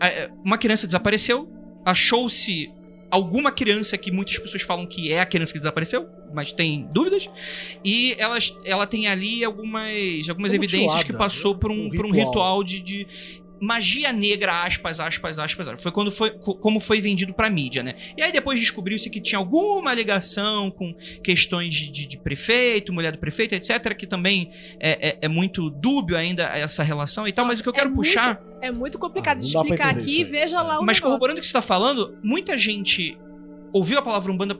é, 0.00 0.30
uma 0.44 0.56
criança 0.56 0.86
desapareceu, 0.86 1.48
achou-se 1.84 2.70
alguma 3.10 3.50
criança 3.52 3.96
que 3.96 4.10
muitas 4.10 4.38
pessoas 4.38 4.62
falam 4.62 4.86
que 4.86 5.12
é 5.12 5.20
a 5.20 5.26
criança 5.26 5.52
que 5.52 5.58
desapareceu, 5.58 6.08
mas 6.34 6.52
tem 6.52 6.86
dúvidas, 6.92 7.28
e 7.84 8.14
elas, 8.18 8.54
ela 8.64 8.86
tem 8.86 9.06
ali 9.08 9.42
algumas, 9.44 10.28
algumas 10.28 10.52
Uma 10.52 10.56
evidências 10.56 11.02
que 11.04 11.12
mutilada, 11.12 11.18
passou 11.24 11.54
né? 11.54 11.60
por 11.60 11.70
um, 11.70 11.86
Um 11.86 11.90
por 11.90 12.06
um 12.06 12.10
ritual. 12.12 12.62
de- 12.62 12.80
de 12.80 13.06
magia 13.60 14.12
negra, 14.12 14.62
aspas, 14.62 15.00
aspas, 15.00 15.36
aspas. 15.38 15.66
aspas. 15.66 15.82
Foi 15.82 15.90
quando 15.90 16.12
foi 16.12 16.30
co- 16.30 16.54
como 16.54 16.78
foi 16.78 17.00
vendido 17.00 17.34
pra 17.34 17.50
mídia, 17.50 17.82
né? 17.82 17.96
E 18.16 18.22
aí 18.22 18.30
depois 18.30 18.60
descobriu-se 18.60 19.10
que 19.10 19.20
tinha 19.20 19.36
alguma 19.38 19.92
ligação 19.92 20.70
com 20.70 20.94
questões 21.24 21.74
de, 21.74 22.06
de- 22.06 22.18
prefeito, 22.18 22.92
mulher 22.92 23.10
do 23.10 23.18
prefeito, 23.18 23.56
etc. 23.56 23.96
Que 23.96 24.06
também 24.06 24.52
é, 24.78 25.08
é- 25.08 25.18
é 25.22 25.28
muito 25.28 25.70
dúbio 25.70 26.16
ainda 26.16 26.44
essa 26.44 26.84
relação 26.84 27.26
e 27.26 27.32
tal. 27.32 27.46
Mas 27.46 27.58
o 27.58 27.62
que 27.64 27.68
eu 27.68 27.72
é 27.72 27.76
quero 27.76 27.88
muito 27.90 28.06
puxar. 28.06 28.40
É 28.60 28.70
muito 28.70 28.98
complicado 28.98 29.38
Ah, 29.38 29.40
de 29.40 29.46
explicar 29.46 29.90
aqui. 29.94 30.24
Veja 30.24 30.60
lá 30.62 30.74
o 30.80 30.84
Mas 30.84 30.96
negócio. 30.96 31.02
corroborando 31.02 31.38
o 31.38 31.40
que 31.40 31.46
você 31.46 31.52
tá 31.52 31.62
falando, 31.62 32.16
muita 32.22 32.56
gente 32.58 33.16
ouviu 33.72 33.98
a 33.98 34.02
palavra 34.02 34.32
Umbanda 34.32 34.58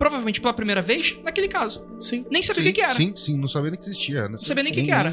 provavelmente 0.00 0.40
pela 0.40 0.54
primeira 0.54 0.80
vez 0.80 1.14
naquele 1.22 1.46
caso. 1.46 1.86
Sim. 2.00 2.24
Nem 2.30 2.42
sabia 2.42 2.62
o 2.62 2.64
sim, 2.64 2.72
que, 2.72 2.80
que 2.80 2.82
era. 2.82 2.94
Sim, 2.94 3.12
sim, 3.14 3.36
não 3.36 3.46
sabia 3.46 3.70
nem 3.70 3.78
que 3.78 3.84
existia. 3.84 4.30
Não 4.30 4.38
sabia 4.38 4.64
nem 4.64 4.72
o 4.72 4.74
que 4.74 4.84
que 4.84 4.90
era. 4.90 5.12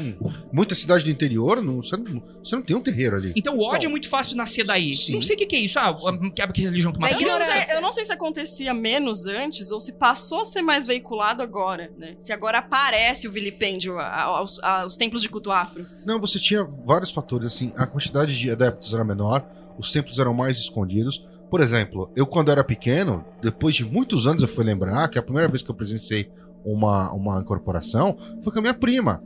Muita 0.50 0.74
cidade 0.74 1.04
do 1.04 1.10
interior, 1.10 1.62
não, 1.62 1.82
você, 1.82 1.94
não, 1.94 2.22
você 2.42 2.56
não 2.56 2.62
tem 2.62 2.74
um 2.74 2.80
terreiro 2.80 3.16
ali. 3.16 3.34
Então 3.36 3.54
o 3.54 3.60
ódio 3.64 3.80
Bom, 3.80 3.86
é 3.86 3.90
muito 3.90 4.08
fácil 4.08 4.34
nascer 4.38 4.64
daí. 4.64 4.94
sim. 4.94 5.12
Não 5.12 5.20
sei 5.20 5.36
o 5.36 5.38
que, 5.38 5.44
que 5.44 5.56
é 5.56 5.60
isso. 5.60 5.78
Ah, 5.78 5.94
que 6.34 6.52
que 6.54 6.62
religião 6.62 6.90
que 6.90 6.98
mata 6.98 7.12
Eu 7.12 7.20
não, 7.20 7.36
ignorância. 7.36 7.66
sei, 7.66 7.76
eu 7.76 7.82
não 7.82 7.92
sei 7.92 8.06
se 8.06 8.12
acontecia 8.12 8.72
menos 8.72 9.26
antes 9.26 9.70
ou 9.70 9.78
se 9.78 9.92
passou 9.92 10.40
a 10.40 10.44
ser 10.46 10.62
mais 10.62 10.86
veiculado 10.86 11.42
agora, 11.42 11.92
né? 11.98 12.14
Se 12.16 12.32
agora 12.32 12.56
aparece 12.56 13.28
o 13.28 13.30
vilipêndio 13.30 13.98
aos, 13.98 14.58
aos 14.60 14.96
templos 14.96 15.20
de 15.20 15.28
culto 15.28 15.50
afro. 15.50 15.84
Não, 16.06 16.18
você 16.18 16.38
tinha 16.38 16.64
vários 16.64 17.10
fatores, 17.10 17.48
assim, 17.48 17.74
a 17.76 17.86
quantidade 17.86 18.34
de 18.38 18.50
adeptos 18.50 18.94
era 18.94 19.04
menor, 19.04 19.46
os 19.78 19.92
templos 19.92 20.18
eram 20.18 20.32
mais 20.32 20.56
escondidos. 20.56 21.22
Por 21.50 21.60
exemplo, 21.60 22.10
eu 22.14 22.26
quando 22.26 22.50
era 22.50 22.62
pequeno, 22.62 23.24
depois 23.40 23.74
de 23.74 23.84
muitos 23.84 24.26
anos 24.26 24.42
eu 24.42 24.48
fui 24.48 24.64
lembrar 24.64 25.08
que 25.08 25.18
a 25.18 25.22
primeira 25.22 25.48
vez 25.48 25.62
que 25.62 25.70
eu 25.70 25.74
presenciei 25.74 26.30
uma, 26.64 27.10
uma 27.12 27.40
incorporação 27.40 28.16
foi 28.42 28.52
com 28.52 28.58
a 28.58 28.62
minha 28.62 28.74
prima. 28.74 29.22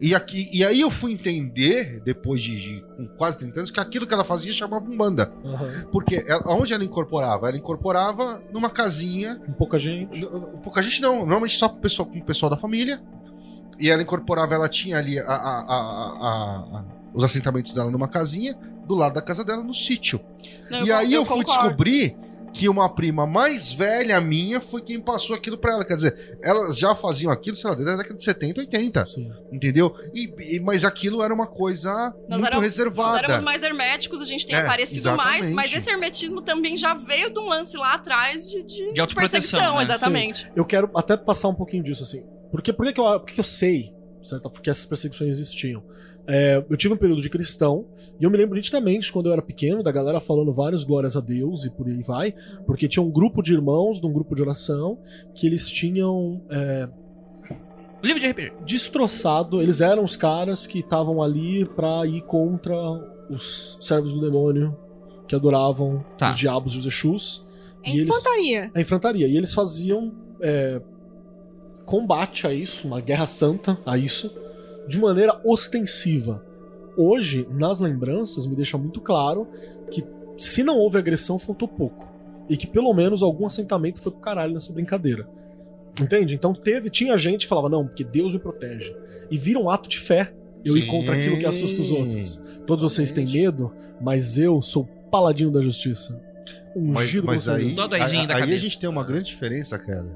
E, 0.00 0.14
aqui, 0.14 0.48
e 0.50 0.64
aí 0.64 0.80
eu 0.80 0.90
fui 0.90 1.12
entender, 1.12 2.00
depois 2.02 2.40
de, 2.40 2.58
de- 2.58 2.80
com 2.96 3.06
quase 3.18 3.38
30 3.40 3.60
anos, 3.60 3.70
que 3.70 3.78
aquilo 3.78 4.06
que 4.06 4.14
ela 4.14 4.24
fazia 4.24 4.50
chamava 4.50 4.82
Umbanda. 4.82 5.30
Aham. 5.44 5.68
Porque 5.92 6.24
ela, 6.26 6.42
onde 6.54 6.72
ela 6.72 6.82
incorporava? 6.82 7.48
Ela 7.48 7.58
incorporava 7.58 8.40
numa 8.50 8.70
casinha 8.70 9.36
Com 9.44 9.52
pouca 9.52 9.78
gente. 9.78 10.24
Pouca 10.64 10.82
gente 10.82 11.02
não, 11.02 11.16
normalmente 11.18 11.58
só 11.58 11.68
com 11.68 11.76
o 11.76 11.80
pessoal, 11.82 12.08
com 12.08 12.18
o 12.18 12.24
pessoal 12.24 12.48
da 12.48 12.56
família. 12.56 13.02
E 13.78 13.90
ela 13.90 14.00
incorporava, 14.00 14.54
ela 14.54 14.70
tinha 14.70 14.96
ali 14.96 15.18
a- 15.18 15.24
a- 15.26 15.64
a- 15.68 16.84
os 17.12 17.22
assentamentos 17.22 17.74
dela 17.74 17.90
numa 17.90 18.08
casinha, 18.08 18.56
do 18.90 18.96
lado 18.96 19.14
da 19.14 19.22
casa 19.22 19.44
dela, 19.44 19.62
no 19.62 19.72
sítio. 19.74 20.20
Não, 20.70 20.84
e 20.84 20.92
aí 20.92 21.12
eu, 21.14 21.24
fui 21.24 21.38
concordo. 21.38 21.62
descobrir 21.62 22.16
que 22.52 22.68
uma 22.68 22.88
prima 22.92 23.28
mais 23.28 23.72
velha 23.72 24.20
minha 24.20 24.60
foi 24.60 24.82
quem 24.82 25.00
passou 25.00 25.36
aquilo 25.36 25.56
pra 25.56 25.72
ela. 25.74 25.84
Quer 25.84 25.94
dizer, 25.94 26.38
elas 26.42 26.76
já 26.76 26.94
faziam 26.96 27.30
aquilo, 27.30 27.54
sei 27.56 27.70
lá, 27.70 27.76
desde 27.76 27.92
a 27.92 27.96
década 27.96 28.16
de 28.16 28.24
70, 28.24 28.60
80. 28.60 29.06
Sim. 29.06 29.30
Entendeu? 29.52 29.94
E, 30.12 30.56
e- 30.56 30.60
mas 30.60 30.84
aquilo 30.84 31.22
era 31.22 31.32
uma 31.32 31.46
coisa 31.46 31.92
Nós 32.28 32.40
muito 32.40 32.46
éramos- 32.46 32.64
reservada. 32.64 33.12
Nós 33.12 33.22
éramos 33.22 33.42
mais 33.42 33.62
herméticos, 33.62 34.20
a 34.20 34.24
gente 34.24 34.44
tem 34.46 34.56
É, 34.56 34.62
aparecido 34.62 35.12
mais, 35.16 35.28
exatamente. 35.46 35.54
mas 35.54 35.72
esse 35.72 35.88
hermetismo 35.88 36.42
também 36.42 36.76
já 36.76 36.92
veio 36.92 37.32
de 37.32 37.38
um 37.38 37.48
lance 37.48 37.76
lá 37.76 37.94
atrás 37.94 38.50
de, 38.50 38.62
de, 38.64 38.92
De 38.94 39.14
perseguição, 39.14 39.76
né? 39.76 39.82
exatamente. 39.84 40.50
Eu 40.56 40.64
quero 40.64 40.90
até 40.96 41.16
passar 41.16 41.46
um 41.48 41.54
pouquinho 41.54 41.84
disso, 41.84 42.02
assim. 42.02 42.24
Porque, 42.50 42.72
por 42.72 42.84
que, 42.84 42.92
que, 42.94 43.00
eu, 43.00 43.04
por 43.20 43.26
que 43.26 43.34
que 43.34 43.40
eu 43.40 43.44
sei 43.44 43.94
certo, 44.24 44.50
que 44.60 44.68
essas 44.68 44.84
perseguições 44.84 45.30
existiam? 45.30 45.82
É, 46.32 46.64
eu 46.70 46.76
tive 46.76 46.94
um 46.94 46.96
período 46.96 47.20
de 47.20 47.28
cristão, 47.28 47.86
e 48.20 48.24
eu 48.24 48.30
me 48.30 48.36
lembro 48.36 48.54
nitidamente, 48.54 49.12
quando 49.12 49.26
eu 49.26 49.32
era 49.32 49.42
pequeno, 49.42 49.82
da 49.82 49.90
galera 49.90 50.20
falando 50.20 50.52
vários 50.52 50.84
glórias 50.84 51.16
a 51.16 51.20
Deus 51.20 51.64
e 51.64 51.70
por 51.70 51.88
aí 51.88 52.00
vai, 52.02 52.32
porque 52.66 52.86
tinha 52.86 53.02
um 53.02 53.10
grupo 53.10 53.42
de 53.42 53.52
irmãos, 53.52 54.00
de 54.00 54.06
um 54.06 54.12
grupo 54.12 54.34
de 54.36 54.42
oração, 54.42 54.98
que 55.34 55.44
eles 55.46 55.68
tinham 55.68 56.40
é, 56.50 56.88
Livro 58.02 58.20
de 58.20 58.28
RPG. 58.30 58.52
destroçado, 58.64 59.60
eles 59.60 59.80
eram 59.80 60.04
os 60.04 60.16
caras 60.16 60.66
que 60.66 60.78
estavam 60.78 61.20
ali 61.22 61.66
pra 61.74 62.06
ir 62.06 62.22
contra 62.22 62.72
os 63.28 63.76
servos 63.80 64.12
do 64.12 64.20
demônio, 64.20 64.76
que 65.26 65.34
adoravam 65.34 66.04
Tá. 66.16 66.30
os 66.30 66.38
diabos 66.38 66.74
e 66.74 66.78
os 66.78 66.86
Exus. 66.86 67.44
É 67.82 67.90
e 67.90 67.98
eles- 67.98 68.08
infantaria. 68.08 68.70
a 68.74 68.80
infantaria. 68.80 69.26
E 69.26 69.36
eles 69.36 69.52
faziam 69.52 70.12
é, 70.40 70.80
combate 71.84 72.46
a 72.46 72.52
isso, 72.54 72.86
uma 72.86 73.00
guerra 73.00 73.26
santa 73.26 73.78
a 73.84 73.98
isso, 73.98 74.32
de 74.90 74.98
maneira 74.98 75.40
ostensiva. 75.44 76.44
Hoje, 76.96 77.46
nas 77.48 77.78
lembranças, 77.78 78.44
me 78.44 78.56
deixa 78.56 78.76
muito 78.76 79.00
claro 79.00 79.46
que 79.88 80.04
se 80.36 80.64
não 80.64 80.76
houve 80.76 80.98
agressão, 80.98 81.38
faltou 81.38 81.68
pouco. 81.68 82.08
E 82.48 82.56
que 82.56 82.66
pelo 82.66 82.92
menos 82.92 83.22
algum 83.22 83.46
assentamento 83.46 84.02
foi 84.02 84.10
pro 84.10 84.20
caralho 84.20 84.52
nessa 84.52 84.72
brincadeira. 84.72 85.28
Entende? 86.00 86.34
Então 86.34 86.52
teve, 86.52 86.90
tinha 86.90 87.16
gente 87.16 87.42
que 87.42 87.48
falava, 87.48 87.68
não, 87.68 87.86
porque 87.86 88.02
Deus 88.02 88.34
me 88.34 88.40
protege. 88.40 88.92
E 89.30 89.38
vira 89.38 89.60
um 89.60 89.70
ato 89.70 89.88
de 89.88 89.96
fé 89.96 90.34
eu 90.64 90.76
ir 90.76 90.82
Sim. 90.82 90.88
contra 90.88 91.14
aquilo 91.14 91.38
que 91.38 91.46
assusta 91.46 91.80
os 91.80 91.92
outros. 91.92 92.42
Todos 92.66 92.82
vocês 92.82 93.12
têm 93.12 93.26
medo, 93.26 93.72
mas 94.00 94.38
eu 94.38 94.60
sou 94.60 94.86
paladino 95.08 95.52
da 95.52 95.60
justiça. 95.60 96.20
Mas, 96.74 97.06
Ungido 97.06 97.26
mas 97.26 97.44
com 97.44 97.52
aí, 97.52 97.68
aí, 97.68 98.26
da 98.26 98.36
aí 98.36 98.54
a 98.54 98.58
gente 98.58 98.76
tem 98.76 98.90
uma 98.90 99.04
grande 99.04 99.26
diferença, 99.26 99.78
cara. 99.78 100.08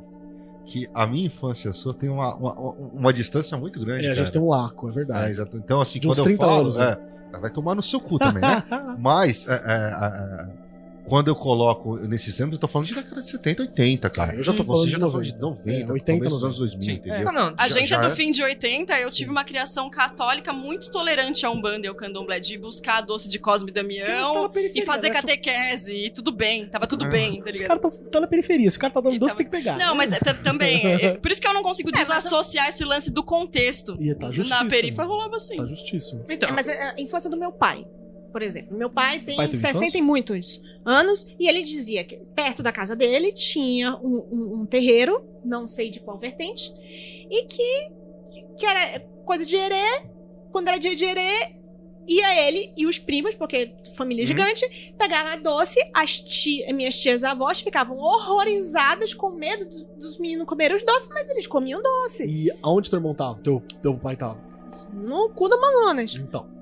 Que 0.67 0.89
a 0.95 1.07
minha 1.07 1.27
infância 1.27 1.73
sua 1.73 1.93
tem 1.93 2.09
uma, 2.09 2.35
uma, 2.35 2.53
uma 2.53 3.13
distância 3.13 3.57
muito 3.59 3.79
grande. 3.81 4.07
É, 4.07 4.11
a 4.11 4.15
gente 4.15 4.33
tem 4.33 4.41
um 4.41 4.49
laco, 4.49 4.89
é 4.89 4.91
É, 4.91 4.95
verdade. 4.95 5.31
exato. 5.33 5.57
Então, 5.57 5.81
assim, 5.81 5.99
De 5.99 6.09
uns 6.09 6.15
quando 6.17 6.19
eu 6.21 6.25
30 6.37 6.47
falo. 6.47 6.61
anos, 6.61 6.77
né? 6.77 6.97
é, 7.33 7.39
vai 7.39 7.51
tomar 7.51 7.75
no 7.75 7.83
seu 7.83 8.01
cu 8.01 8.19
também, 8.19 8.41
né? 8.41 8.63
Mas, 8.99 9.47
é, 9.47 9.53
é, 9.53 9.57
é, 9.57 10.64
quando 11.05 11.29
eu 11.29 11.35
coloco 11.35 11.97
nesses 11.99 12.41
anos, 12.41 12.55
eu 12.55 12.61
tô 12.61 12.67
falando 12.69 12.89
de 12.89 12.95
década 12.95 13.21
de 13.21 13.29
70, 13.31 13.63
80, 13.63 14.11
cara. 14.11 14.35
Eu 14.37 14.43
já 14.43 14.53
tô 14.53 14.65
falando 14.65 14.81
Você 14.83 14.87
de 14.87 14.93
já 14.93 14.99
tá 14.99 15.07
falando 15.11 15.27
90. 15.27 15.37
de 15.37 15.41
90, 15.41 15.71
É, 15.71 15.93
80, 15.93 16.05
talvez 16.05 16.33
nos 16.33 16.43
90. 16.43 16.47
anos 16.47 16.59
2000, 16.59 16.83
Sim. 16.83 16.93
entendeu? 17.01 17.25
Não, 17.25 17.33
não, 17.33 17.55
A 17.57 17.69
Já- 17.69 17.79
gente 17.79 17.89
já 17.89 17.97
é 17.97 18.01
do 18.01 18.07
é- 18.07 18.11
fim 18.11 18.31
de 18.31 18.43
80, 18.43 18.99
eu 18.99 19.11
tive 19.11 19.31
uma 19.31 19.45
criação 19.45 19.91
católica 19.91 20.53
muito 20.53 20.91
tolerante 20.91 21.45
à 21.47 21.51
Umbanda 21.51 21.87
e 21.87 21.89
ao 21.89 21.95
Candomblé, 21.95 22.41
de 22.41 22.57
buscar 22.59 23.01
doce 23.03 23.29
de 23.29 23.39
Cosme 23.39 23.71
e 23.71 23.75
Damião 23.75 24.51
e 24.75 24.83
fazer 24.83 25.09
né? 25.09 25.15
catequese, 25.15 25.93
e 26.07 26.11
tudo 26.11 26.33
bem, 26.33 26.67
tava 26.67 26.87
tudo 26.87 27.05
Ah. 27.05 27.09
bem, 27.09 27.41
tá 27.43 27.51
Os 27.51 27.61
ligado? 27.61 27.81
caras 27.81 27.99
estão 27.99 28.21
na 28.21 28.27
periferia. 28.27 28.71
Se 28.71 28.77
o 28.77 28.81
cara 28.81 28.93
tá 28.93 29.01
dando 29.01 29.17
E 29.17 29.19
doce, 29.19 29.35
tava- 29.37 29.39
tem 29.39 29.47
que 29.51 29.65
pegar. 29.65 29.79
Não, 29.79 29.95
mas 29.95 30.13
é, 30.13 30.19
também, 30.43 30.87
é- 30.87 31.05
é- 31.07 31.13
por 31.17 31.31
isso 31.31 31.41
que 31.41 31.47
eu 31.47 31.55
não 31.55 31.63
consigo 31.63 31.91
desassociar 31.93 32.69
esse 32.69 32.85
lance 32.85 33.11
do 33.11 33.23
contexto. 33.23 33.97
E 34.01 34.15
tá 34.15 34.31
justíssimo. 34.31 34.65
Na 34.65 34.71
perifa 34.71 35.05
rolava 35.05 35.37
assim. 35.37 35.57
Tá 35.57 35.65
justíssimo. 35.67 36.25
Então, 36.29 36.49
É, 36.49 36.53
mas 36.53 36.69
é 36.69 36.95
a 36.97 37.01
infância 37.01 37.31
do 37.31 37.37
meu 37.37 37.53
pai, 37.53 37.87
por 38.35 38.43
exemplo. 38.43 38.77
Meu 38.77 38.91
pai 38.91 39.21
tem 39.21 39.37
pai 39.37 39.47
teve 39.47 39.59
60 39.59 39.79
infância? 39.79 39.99
e 39.99 40.03
muitos 40.03 40.61
anos 40.85 41.25
e 41.39 41.49
ele 41.49 41.63
dizia 41.63 42.03
que 42.03 42.17
perto 42.35 42.65
da 42.65 42.73
casa 42.73 42.97
dele 42.97 43.31
tinha 43.33 43.95
um, 43.97 44.17
um- 44.31 44.55
um 44.61 44.67
terreiro, 44.67 45.25
não 45.45 45.69
sei 45.69 45.89
de 45.89 46.01
qual 46.01 46.19
vertente, 46.19 46.73
e 47.31 47.45
que, 47.45 47.91
que 48.59 48.67
era 48.67 48.99
coisa 49.25 49.47
de 49.47 49.55
herê. 49.55 50.03
Quando 50.51 50.67
era 50.69 50.79
dia 50.79 50.95
de 50.97 51.05
herê, 51.05 51.55
ia 52.09 52.49
ele 52.49 52.73
e 52.77 52.87
os 52.87 52.99
primos, 52.99 53.35
porque 53.37 53.73
família 53.97 54.23
Uhum. 54.23 54.27
gigante, 54.29 54.95
pegaram 54.99 55.31
a 55.31 55.37
doce, 55.37 55.79
as 55.95 56.23
minhas 56.75 56.99
tias 56.99 57.23
avós 57.25 57.61
ficavam 57.61 57.97
horrorizadas 57.97 59.15
com 59.15 59.31
medo 59.31 59.65
do- 59.65 59.85
dos 60.01 60.19
meninos 60.19 60.47
comerem 60.47 60.77
os 60.77 60.85
doces, 60.85 61.09
mas 61.09 61.31
eles 61.31 61.47
comiam 61.47 61.81
doce. 61.83 62.25
E 62.27 62.51
aonde 62.63 62.91
teu 62.91 62.99
irmão 62.99 63.15
tava? 63.15 63.39
Teu, 63.43 63.63
teu 63.81 63.97
pai 63.97 64.17
tava? 64.17 64.39
No 64.93 65.31
cu 65.31 65.49
do 65.49 65.55
Amazonas. 65.55 66.15
Então. 66.15 66.53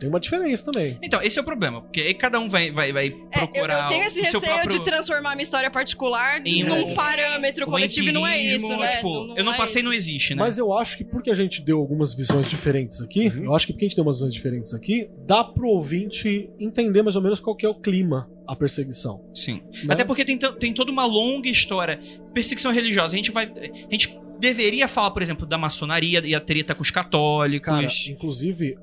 Tem 0.00 0.08
uma 0.08 0.18
diferença 0.18 0.64
também. 0.64 0.98
então, 1.02 1.22
esse 1.22 1.38
é 1.38 1.42
o 1.42 1.44
problema. 1.44 1.82
Porque 1.82 2.00
aí 2.00 2.14
cada 2.14 2.40
um 2.40 2.48
vai, 2.48 2.70
vai, 2.72 2.90
vai 2.92 3.06
É, 3.06 3.10
eu, 3.10 3.28
procurar 3.46 3.84
eu 3.84 3.88
tenho 3.90 4.04
esse 4.04 4.20
receio 4.20 4.40
próprio... 4.42 4.70
de 4.78 4.82
transformar 4.84 5.30
minha 5.36 5.42
história 5.42 5.70
particular 5.70 6.40
Em 6.44 6.64
num 6.64 6.88
um- 6.88 6.94
parâmetro 6.94 7.66
o 7.66 7.70
coletivo 7.70 8.08
e 8.08 8.12
não 8.12 8.26
é 8.26 8.40
isso, 8.42 8.66
né? 8.76 8.88
Tipo, 8.88 9.34
eu 9.36 9.44
não 9.44 9.52
é 9.52 9.56
passei, 9.56 9.80
isso. 9.82 9.88
não 9.88 9.94
existe, 9.94 10.34
né? 10.34 10.42
Mas 10.42 10.56
eu 10.58 10.72
acho 10.76 10.96
que 10.96 11.04
porque 11.04 11.30
a 11.30 11.34
gente 11.34 11.60
deu 11.62 11.78
algumas 11.78 12.14
visões 12.14 12.48
diferentes 12.48 13.00
aqui, 13.00 13.28
Uhum. 13.28 13.44
eu 13.44 13.54
acho 13.54 13.66
que 13.66 13.72
porque 13.74 13.84
a 13.84 13.88
gente 13.88 13.96
deu 13.96 14.04
umas 14.04 14.16
visões 14.16 14.32
diferentes 14.34 14.72
aqui, 14.74 15.08
dá 15.26 15.44
pro 15.44 15.68
ouvinte 15.68 16.48
entender 16.58 17.02
mais 17.02 17.14
ou 17.16 17.22
menos 17.22 17.38
qual 17.38 17.54
que 17.54 17.66
é 17.66 17.68
o 17.68 17.74
clima, 17.74 18.28
a 18.48 18.56
perseguição. 18.56 19.22
Sim. 19.34 19.60
né? 19.84 19.92
Até 19.94 20.04
porque 20.04 20.24
tem, 20.24 20.38
tem 20.38 20.72
toda 20.72 20.90
uma 20.90 21.04
longa 21.04 21.48
história. 21.48 22.00
Perseguição 22.32 22.72
religiosa. 22.72 23.14
A 23.14 23.16
gente 23.16 23.30
vai. 23.30 23.44
A 23.44 23.90
gente 23.92 24.18
deveria 24.38 24.88
falar, 24.88 25.10
por 25.10 25.20
exemplo, 25.22 25.46
da 25.46 25.58
maçonaria 25.58 26.20
e 26.24 26.34
a 26.34 26.40
treta 26.40 26.74
com 26.74 26.80
os 26.82 26.90
católicos. 26.90 27.66
Cara, 27.66 27.86
inclusive, 28.08 28.76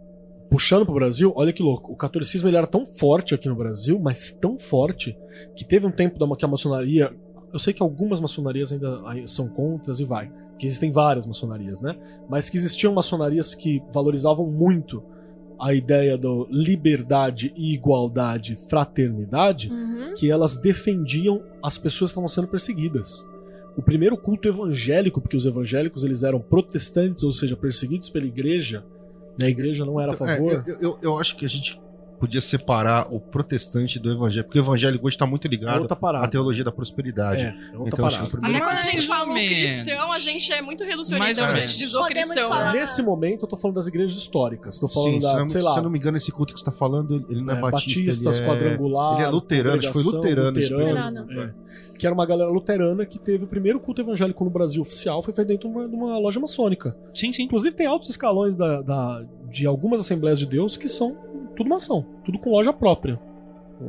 puxando 0.50 0.86
pro 0.86 0.96
Brasil, 0.96 1.32
olha 1.36 1.52
que 1.54 1.62
louco. 1.64 1.92
O 1.92 1.96
catolicismo 1.96 2.48
ele 2.48 2.58
era 2.58 2.68
tão 2.68 2.86
forte 2.86 3.36
aqui 3.36 3.48
no 3.50 3.56
Brasil, 3.56 4.00
mas 4.00 4.32
tão 4.32 4.58
forte, 4.58 5.18
que 5.56 5.66
teve 5.66 5.86
um 5.86 5.92
tempo 5.92 6.18
da, 6.20 6.36
que 6.36 6.46
a 6.46 6.48
maçonaria. 6.48 7.14
Eu 7.54 7.60
sei 7.60 7.74
que 7.74 7.82
algumas 7.82 8.20
maçonarias 8.20 8.74
ainda 8.74 9.02
são 9.26 9.48
contras 9.48 10.00
e 10.00 10.06
vai. 10.06 10.32
Que 10.60 10.66
existem 10.66 10.92
várias 10.92 11.26
maçonarias, 11.26 11.82
né? 11.82 11.96
Mas 12.30 12.50
que 12.50 12.58
existiam 12.58 12.94
maçonarias 12.94 13.54
que 13.56 13.82
valorizavam 13.94 14.46
muito 14.50 15.04
a 15.60 15.74
ideia 15.74 16.18
do 16.18 16.48
liberdade 16.52 17.52
e 17.56 17.74
igualdade, 17.74 18.56
fraternidade, 18.70 19.70
Uhum. 19.72 20.14
que 20.16 20.30
elas 20.30 20.60
defendiam 20.60 21.42
as 21.64 21.78
pessoas 21.78 22.12
que 22.12 22.14
estavam 22.14 22.28
sendo 22.28 22.48
perseguidas. 22.48 23.26
O 23.76 23.82
primeiro 23.82 24.18
culto 24.18 24.48
evangélico, 24.48 25.22
porque 25.22 25.38
os 25.38 25.46
evangélicos 25.46 26.04
eles 26.04 26.24
eram 26.24 26.40
protestantes, 26.40 27.24
ou 27.24 27.32
seja, 27.32 27.56
perseguidos 27.56 28.10
pela 28.10 28.26
igreja? 28.26 28.84
A 29.46 29.50
igreja 29.50 29.86
não 29.86 30.00
era 30.00 30.12
a 30.12 30.16
É, 30.16 30.18
favor. 30.18 30.64
eu, 30.68 30.78
eu, 30.80 31.00
eu 31.02 31.18
acho 31.20 31.36
que 31.36 31.46
a 31.46 31.50
gente 31.50 31.80
podia 32.20 32.42
separar 32.42 33.08
o 33.14 33.20
protestante 33.20 34.00
do 34.00 34.12
evangélico, 34.12 34.48
porque 34.50 34.60
o 34.60 34.64
evangélico 34.64 35.06
hoje 35.08 35.16
está 35.16 35.26
muito 35.26 35.46
é 35.48 35.50
ligado 35.50 35.82
outra 35.82 35.98
à 36.24 36.28
teoria 36.28 36.64
da 36.64 36.72
prosperidade. 36.72 37.42
É, 37.44 37.48
é 37.48 37.54
Então, 37.88 38.06
acho 38.06 38.22
que 38.22 38.24
parada. 38.24 38.28
o 38.28 38.32
primeiro 38.32 38.58
Até 38.58 38.66
quando 38.66 38.78
a 38.80 38.90
gente 38.92 39.08
fala 39.08 39.34
cristão, 39.34 40.12
a 40.12 40.20
gente 40.20 40.52
é 40.54 40.62
muito 40.62 40.84
reducionista, 40.84 41.42
ou 41.44 41.48
a 41.50 41.56
gente 41.60 41.78
diz 41.78 41.94
o 41.94 42.04
cristão. 42.06 42.50
falar-? 42.50 42.74
Nesse 42.74 43.02
momento 43.02 43.44
eu 43.44 43.48
tô 43.48 43.56
falando 43.58 43.76
das 43.76 43.88
igrejas 43.88 44.18
históricas. 44.18 44.78
Tô 44.80 44.88
falando 44.88 45.14
Sim, 45.14 45.20
da, 45.20 45.32
se, 45.32 45.38
eu, 45.40 45.50
sei 45.50 45.62
se 45.62 45.68
lá, 45.68 45.78
eu 45.78 45.84
não 45.84 45.90
me 45.90 45.98
engano, 46.00 46.18
esse 46.18 46.32
culto 46.32 46.54
que 46.54 46.60
você 46.60 46.68
está 46.68 46.72
falando, 46.78 47.26
ele 47.30 47.42
não 47.42 47.54
é, 47.54 47.58
é, 47.58 47.62
batista. 47.62 48.00
batistas, 48.02 48.40
ele 48.40 48.46
é... 48.46 48.50
quadrangular. 48.50 49.14
ele 49.20 49.24
é 49.24 49.30
luterano, 49.30 49.78
acho 49.78 49.88
que 49.88 49.94
foi 49.94 50.04
luterano 50.04 50.60
esse 50.60 50.74
luterano, 50.74 51.26
período. 51.28 51.54
é. 51.64 51.68
Que 51.98 52.06
era 52.06 52.14
uma 52.14 52.26
galera 52.28 52.50
luterana 52.52 53.06
que 53.08 53.18
teve 53.18 53.46
o 53.46 53.48
primeiro 53.48 53.80
culto 53.80 54.02
evangélico 54.02 54.44
no 54.44 54.50
Brasil 54.52 54.82
oficial, 54.82 55.24
foi 55.24 55.34
feito 55.34 55.48
dentro 55.48 55.68
de 55.68 55.76
uma, 55.76 55.88
de 55.90 55.96
uma 55.96 56.18
loja 56.20 56.40
maçônica. 56.40 56.96
Sim, 57.14 57.34
sim. 57.34 57.44
Inclusive 57.44 57.76
tem 57.76 57.88
altos 57.88 58.10
escalões 58.10 58.56
da, 58.56 58.82
da- 58.82 59.26
de 59.50 59.66
algumas 59.66 60.02
Assembleias 60.02 60.38
de 60.38 60.46
Deus 60.46 60.78
que 60.78 60.88
são 60.88 61.16
tudo 61.58 61.70
maçom, 61.70 62.04
tudo 62.24 62.40
com 62.40 62.52
loja 62.52 62.72
própria. 62.72 63.20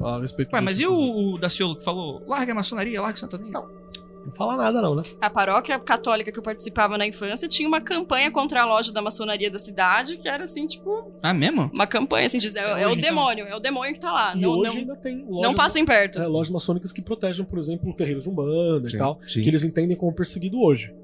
A 0.03 0.19
respeito 0.19 0.53
Ué, 0.55 0.61
mas 0.61 0.81
e 0.81 0.87
o, 0.87 1.35
o 1.35 1.39
Daciolo 1.39 1.77
que 1.77 1.85
falou? 1.85 2.23
Larga 2.27 2.53
a 2.53 2.55
maçonaria, 2.55 3.01
larga 3.01 3.16
o 3.16 3.21
santoninho. 3.21 3.53
Não. 3.53 3.79
Não 4.25 4.33
fala 4.33 4.57
nada 4.57 4.83
não, 4.83 4.95
né? 4.95 5.05
A 5.23 5.31
paróquia 5.31 5.79
católica 5.79 6.31
que 6.31 6.39
eu 6.39 6.43
participava 6.43 6.99
na 6.99 7.07
infância 7.07 7.49
tinha 7.49 7.66
uma 7.66 7.81
campanha 7.81 8.31
contra 8.31 8.61
a 8.61 8.66
loja 8.66 8.93
da 8.93 9.01
maçonaria 9.01 9.51
da 9.51 9.59
cidade, 9.59 10.19
que 10.19 10.29
era 10.29 10.45
assim, 10.45 10.66
tipo, 10.66 11.11
Ah, 11.23 11.33
mesmo? 11.33 11.71
uma 11.75 11.87
campanha 11.87 12.27
assim, 12.27 12.37
dizer, 12.37 12.59
Até 12.59 12.83
é 12.83 12.87
o 12.87 12.91
então? 12.91 13.01
demônio, 13.01 13.47
é 13.47 13.57
o 13.57 13.61
demônio 13.61 13.95
que 13.95 14.01
tá 14.01 14.12
lá. 14.12 14.37
E 14.37 14.43
Não, 14.43 14.51
hoje 14.51 14.71
não, 14.73 14.79
ainda 14.81 14.97
tem 14.97 15.25
lojas, 15.25 15.43
não 15.49 15.55
passem 15.55 15.83
perto. 15.87 16.19
é, 16.21 16.27
lojas 16.27 16.51
maçônicas 16.51 16.93
que 16.93 17.01
protegem, 17.01 17.47
por 17.47 17.59
exemplo, 17.59 17.91
terreiros 17.95 18.25
de 18.25 18.31
Umbanda 18.31 18.91
Sim, 18.91 18.97
e 18.97 18.99
tal, 18.99 19.19
sim. 19.27 19.41
que 19.41 19.49
eles 19.49 19.64
entendem 19.64 19.97
como 19.97 20.12
perseguido 20.12 20.61
hoje. 20.61 20.95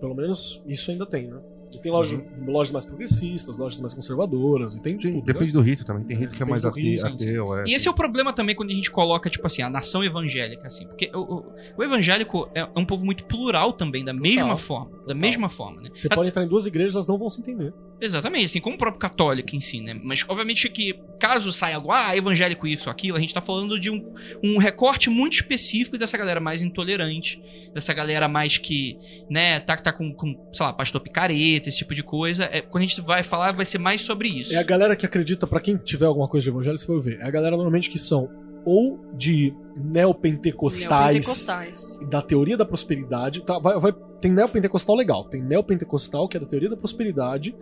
Pelo 0.00 0.16
menos 0.16 0.60
isso 0.66 0.90
ainda 0.90 1.06
tem, 1.06 1.28
né? 1.28 1.38
E 1.72 1.78
tem 1.78 1.92
loja- 1.92 2.22
lojas 2.46 2.72
mais 2.72 2.86
progressistas, 2.86 3.56
lojas 3.56 3.80
mais 3.80 3.92
conservadoras, 3.94 4.74
e 4.74 4.80
tem 4.82 4.96
de 4.96 5.08
Sim, 5.08 5.14
tudo. 5.14 5.24
depende 5.26 5.46
né? 5.46 5.52
do 5.52 5.60
rito 5.60 5.84
também. 5.84 6.04
Tem 6.04 6.16
rito 6.16 6.34
que 6.34 6.42
é 6.42 6.46
mais 6.46 6.62
Depende 6.62 6.96
do 6.96 7.06
ate- 7.06 7.14
rito, 7.14 7.24
ateu. 7.24 7.58
É, 7.58 7.64
E 7.66 7.74
esse 7.74 7.86
é 7.88 7.90
o 7.90 7.94
problema 7.94 8.32
também 8.32 8.54
quando 8.54 8.70
a 8.70 8.74
gente 8.74 8.90
coloca, 8.90 9.28
tipo 9.28 9.46
assim, 9.46 9.62
a 9.62 9.68
nação 9.70 10.02
evangélica, 10.02 10.66
assim. 10.66 10.86
Porque 10.86 11.10
o, 11.14 11.18
o- 11.20 11.52
o 11.76 11.82
evangélico 11.84 12.48
é 12.54 12.66
um 12.76 12.84
povo 12.84 13.04
muito 13.04 13.24
plural 13.24 13.72
também, 13.72 14.04
da 14.04 14.12
mesma 14.12 14.56
forma. 14.56 14.90
Da 14.90 14.98
Total. 14.98 15.16
mesma 15.16 15.48
forma, 15.48 15.82
né? 15.82 15.90
Você 15.94 16.08
pode 16.08 16.28
entrar 16.28 16.44
em 16.44 16.48
duas 16.48 16.66
igrejas, 16.66 16.94
elas 16.94 17.08
não 17.08 17.18
vão 17.18 17.28
se 17.30 17.40
entender. 17.40 17.72
Exatamente, 18.00 18.44
assim, 18.46 18.60
como 18.60 18.76
o 18.76 18.78
próprio 18.78 19.00
católico 19.00 19.56
em 19.56 19.60
si, 19.60 19.80
né? 19.80 19.98
Mas, 20.02 20.24
obviamente, 20.28 20.68
que 20.68 20.94
caso 21.18 21.52
saia 21.52 21.76
algo, 21.76 21.90
ah, 21.90 22.16
evangélico 22.16 22.66
isso, 22.66 22.88
aquilo, 22.88 23.16
a 23.16 23.20
gente 23.20 23.34
tá 23.34 23.40
falando 23.40 23.78
de 23.78 23.90
um, 23.90 24.14
um 24.42 24.56
recorte 24.58 25.10
muito 25.10 25.32
específico 25.34 25.98
dessa 25.98 26.16
galera 26.16 26.38
mais 26.40 26.62
intolerante, 26.62 27.42
dessa 27.74 27.92
galera 27.92 28.28
mais 28.28 28.56
que, 28.56 28.96
né, 29.28 29.58
tá, 29.58 29.76
tá 29.76 29.92
com, 29.92 30.12
com, 30.14 30.32
sei 30.52 30.64
lá, 30.66 30.72
pastor 30.72 31.00
picareta, 31.00 31.57
esse 31.66 31.78
tipo 31.78 31.94
de 31.94 32.02
coisa. 32.02 32.44
É, 32.44 32.60
quando 32.60 32.84
a 32.84 32.86
gente 32.86 33.00
vai 33.00 33.22
falar, 33.22 33.52
vai 33.52 33.66
ser 33.66 33.78
mais 33.78 34.00
sobre 34.02 34.28
isso. 34.28 34.52
É 34.54 34.56
a 34.56 34.62
galera 34.62 34.94
que 34.94 35.04
acredita, 35.04 35.46
pra 35.46 35.60
quem 35.60 35.76
tiver 35.76 36.06
alguma 36.06 36.28
coisa 36.28 36.44
de 36.44 36.50
evangelho, 36.50 36.78
você 36.78 36.86
vai 36.86 37.00
ver. 37.00 37.20
É 37.20 37.24
a 37.26 37.30
galera 37.30 37.56
normalmente 37.56 37.90
que 37.90 37.98
são 37.98 38.28
ou 38.64 39.00
de 39.14 39.54
neopentecostais 39.76 40.90
Neopentecostais. 41.14 41.98
da 42.10 42.20
teoria 42.22 42.56
da 42.56 42.64
prosperidade. 42.64 43.42
Tá, 43.42 43.58
vai, 43.58 43.78
vai- 43.78 43.94
tem 44.20 44.32
neopentecostal 44.32 44.96
legal. 44.96 45.24
Tem 45.24 45.42
neopentecostal, 45.42 46.28
que 46.28 46.36
é 46.36 46.40
da 46.40 46.46
teoria 46.46 46.68
da 46.68 46.76
prosperidade. 46.76 47.54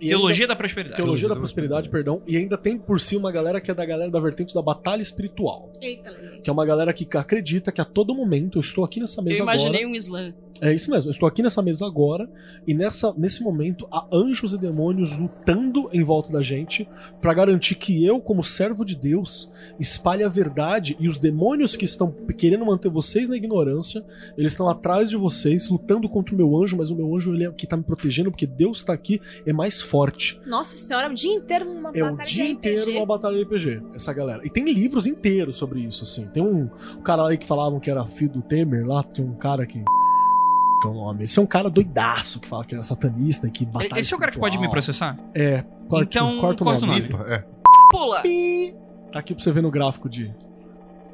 E 0.00 0.08
Teologia 0.08 0.46
da 0.46 0.56
prosperidade. 0.56 0.96
Teologia 0.96 1.28
da 1.28 1.36
prosperidade, 1.36 1.88
perdão. 1.88 2.22
E 2.26 2.36
ainda 2.36 2.56
tem 2.58 2.76
por 2.78 3.00
si 3.00 3.16
uma 3.16 3.30
galera 3.30 3.60
que 3.60 3.70
é 3.70 3.74
da 3.74 3.84
galera 3.84 4.10
da 4.10 4.20
vertente 4.20 4.54
da 4.54 4.62
batalha 4.62 5.02
espiritual. 5.02 5.72
Eita. 5.80 6.12
Que 6.42 6.50
é 6.50 6.52
uma 6.52 6.64
galera 6.66 6.92
que 6.92 7.06
acredita 7.16 7.70
que 7.72 7.80
a 7.80 7.84
todo 7.84 8.14
momento 8.14 8.58
eu 8.58 8.60
estou 8.60 8.84
aqui 8.84 9.00
nessa 9.00 9.20
Eu 9.20 9.24
mesa 9.24 9.42
imaginei 9.42 9.80
agora. 9.80 9.88
um 9.88 9.94
Islã. 9.94 10.34
É 10.60 10.72
isso 10.72 10.88
mesmo, 10.88 11.08
eu 11.08 11.12
estou 11.12 11.26
aqui 11.28 11.42
nessa 11.42 11.60
mesa 11.60 11.84
agora 11.84 12.30
e 12.64 12.72
nessa, 12.72 13.12
nesse 13.18 13.42
momento 13.42 13.88
há 13.90 14.06
anjos 14.12 14.54
e 14.54 14.58
demônios 14.58 15.16
lutando 15.18 15.90
em 15.92 16.02
volta 16.04 16.32
da 16.32 16.40
gente 16.40 16.88
para 17.20 17.34
garantir 17.34 17.74
que 17.74 18.04
eu, 18.06 18.20
como 18.20 18.44
servo 18.44 18.84
de 18.84 18.94
Deus, 18.94 19.50
espalhe 19.80 20.22
a 20.22 20.28
verdade 20.28 20.96
e 21.00 21.08
os 21.08 21.18
demônios 21.18 21.76
que 21.76 21.84
estão 21.84 22.14
querendo 22.38 22.64
manter 22.64 22.88
vocês 22.88 23.28
na 23.28 23.36
ignorância, 23.36 24.04
eles 24.38 24.52
estão 24.52 24.68
atrás 24.68 25.10
de 25.10 25.16
vocês 25.16 25.68
lutando 25.68 26.08
contra 26.08 26.32
o 26.34 26.38
meu 26.38 26.56
anjo, 26.56 26.76
mas 26.76 26.90
o 26.90 26.94
meu 26.94 27.14
anjo 27.14 27.34
ele 27.34 27.44
é 27.44 27.48
o 27.48 27.52
que 27.52 27.66
tá 27.66 27.76
me 27.76 27.82
protegendo 27.82 28.30
porque 28.30 28.46
Deus 28.46 28.78
está 28.78 28.92
aqui, 28.92 29.20
é 29.44 29.52
mais 29.52 29.82
forte. 29.84 30.40
Nossa 30.46 30.76
senhora, 30.76 31.08
o 31.10 31.14
dia 31.14 31.32
inteiro 31.34 31.64
numa 31.66 31.90
É 31.94 32.02
o 32.02 32.10
batalha 32.10 32.28
dia 32.28 32.44
de 32.44 32.50
inteiro 32.52 32.82
RPG. 32.82 32.96
uma 32.96 33.06
batalha 33.06 33.36
de 33.36 33.42
RPG, 33.44 33.82
essa 33.94 34.12
galera. 34.12 34.40
E 34.44 34.50
tem 34.50 34.64
livros 34.72 35.06
inteiros 35.06 35.56
sobre 35.56 35.80
isso, 35.80 36.02
assim. 36.04 36.26
Tem 36.28 36.42
um, 36.42 36.68
um 36.96 37.02
cara 37.02 37.26
aí 37.28 37.36
que 37.38 37.46
falavam 37.46 37.78
que 37.78 37.90
era 37.90 38.06
filho 38.06 38.32
do 38.32 38.42
Temer 38.42 38.86
lá, 38.86 39.02
tem 39.02 39.24
um 39.24 39.34
cara 39.34 39.64
que. 39.66 39.78
que 39.80 40.86
é 40.86 40.90
o 40.90 40.94
nome. 40.94 41.24
Esse 41.24 41.38
é 41.38 41.42
um 41.42 41.46
cara 41.46 41.68
doidaço 41.70 42.40
que 42.40 42.48
fala 42.48 42.64
que 42.64 42.74
é 42.74 42.82
satanista 42.82 43.46
e 43.46 43.50
que 43.50 43.64
batalha 43.66 44.00
Esse 44.00 44.12
é 44.12 44.16
o 44.16 44.20
cara 44.20 44.32
que 44.32 44.38
pode 44.38 44.58
me 44.58 44.66
espiritual. 44.66 44.70
processar? 44.72 45.16
É, 45.34 45.64
corta, 45.88 46.04
Então, 46.04 46.38
corta 46.40 46.62
o 46.62 46.66
corta 46.66 46.84
o 46.84 46.86
nome. 46.88 47.08
é. 47.28 47.44
Pula. 47.90 48.22
Pi. 48.22 48.74
Tá 49.12 49.20
aqui 49.20 49.34
pra 49.34 49.42
você 49.42 49.52
ver 49.52 49.62
no 49.62 49.70
gráfico 49.70 50.08
de, 50.08 50.34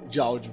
de 0.09 0.19
áudio. 0.21 0.53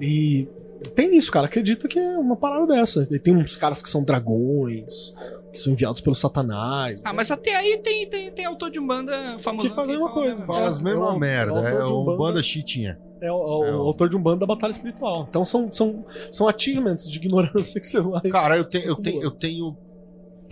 E 0.00 0.46
tem 0.94 1.16
isso, 1.16 1.30
cara. 1.30 1.46
Acredita 1.46 1.86
que 1.88 1.98
é 1.98 2.18
uma 2.18 2.36
parada 2.36 2.66
dessa. 2.66 3.06
E 3.10 3.18
tem 3.18 3.36
uns 3.36 3.56
caras 3.56 3.82
que 3.82 3.88
são 3.88 4.02
dragões, 4.04 5.14
que 5.52 5.58
são 5.58 5.72
enviados 5.72 6.00
pelo 6.00 6.14
Satanás. 6.14 7.00
Ah, 7.04 7.12
mas 7.12 7.30
até 7.30 7.54
aí 7.56 7.78
tem, 7.78 8.06
tem, 8.08 8.30
tem 8.30 8.44
autor 8.44 8.70
de 8.70 8.78
umbanda 8.78 9.38
famoso. 9.38 9.68
Que 9.68 9.74
fazem 9.74 9.96
uma 9.96 10.12
coisa. 10.12 10.44
Faz 10.44 10.78
É, 10.78 10.82
mesmo 10.82 11.04
é 11.04 11.08
o- 11.08 11.18
merda. 11.18 11.52
é 11.52 11.62
o 11.62 11.66
É 11.66 11.70
autor 11.72 11.86
de 11.86 11.92
um 11.92 12.00
Umbanda. 12.02 12.18
banda 12.18 12.42
chitinha. 12.42 12.98
É 13.20 13.32
o, 13.32 13.34
é 13.34 13.38
o 13.38 13.64
É 13.64 13.76
o- 13.76 13.80
autor 13.82 14.08
de 14.08 14.16
um 14.16 14.22
bando 14.22 14.40
da 14.40 14.46
batalha 14.46 14.70
espiritual. 14.72 15.26
Então 15.28 15.44
são, 15.44 15.70
são, 15.72 16.04
são 16.30 16.48
achievements 16.48 17.08
de 17.08 17.16
ignorância 17.18 17.80
que 17.80 17.86
você 17.86 18.00
vai. 18.00 18.20
Cara, 18.22 18.56
eu, 18.58 18.64
tenho 18.64 18.84
eu, 18.86 18.96
tenho, 18.96 19.22
eu 19.22 19.30
tenho 19.30 19.76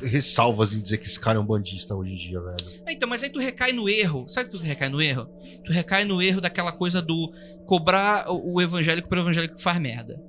ressalvas 0.02 0.74
em 0.74 0.80
dizer 0.80 0.98
que 0.98 1.06
esse 1.06 1.18
cara 1.18 1.38
é 1.38 1.40
um 1.40 1.44
bandista 1.44 1.94
hoje 1.94 2.12
em 2.12 2.16
dia, 2.16 2.40
velho. 2.40 2.56
É, 2.86 2.92
Então, 2.92 3.08
mas 3.08 3.22
aí 3.22 3.30
tu 3.30 3.38
recai 3.38 3.72
no 3.72 3.88
erro. 3.88 4.24
Sabe 4.28 4.50
que 4.50 4.56
tu 4.58 4.62
recai 4.62 4.88
no 4.88 5.00
erro? 5.00 5.28
Tu 5.64 5.72
recai 5.72 6.04
no 6.04 6.20
erro 6.22 6.40
daquela 6.40 6.72
coisa 6.72 7.00
do 7.00 7.32
cobrar 7.66 8.26
o 8.28 8.60
evangélico 8.60 9.08
pelo 9.08 9.22
evangélico 9.22 9.56
que 9.56 9.62
faz 9.62 9.80
merda. 9.80 10.20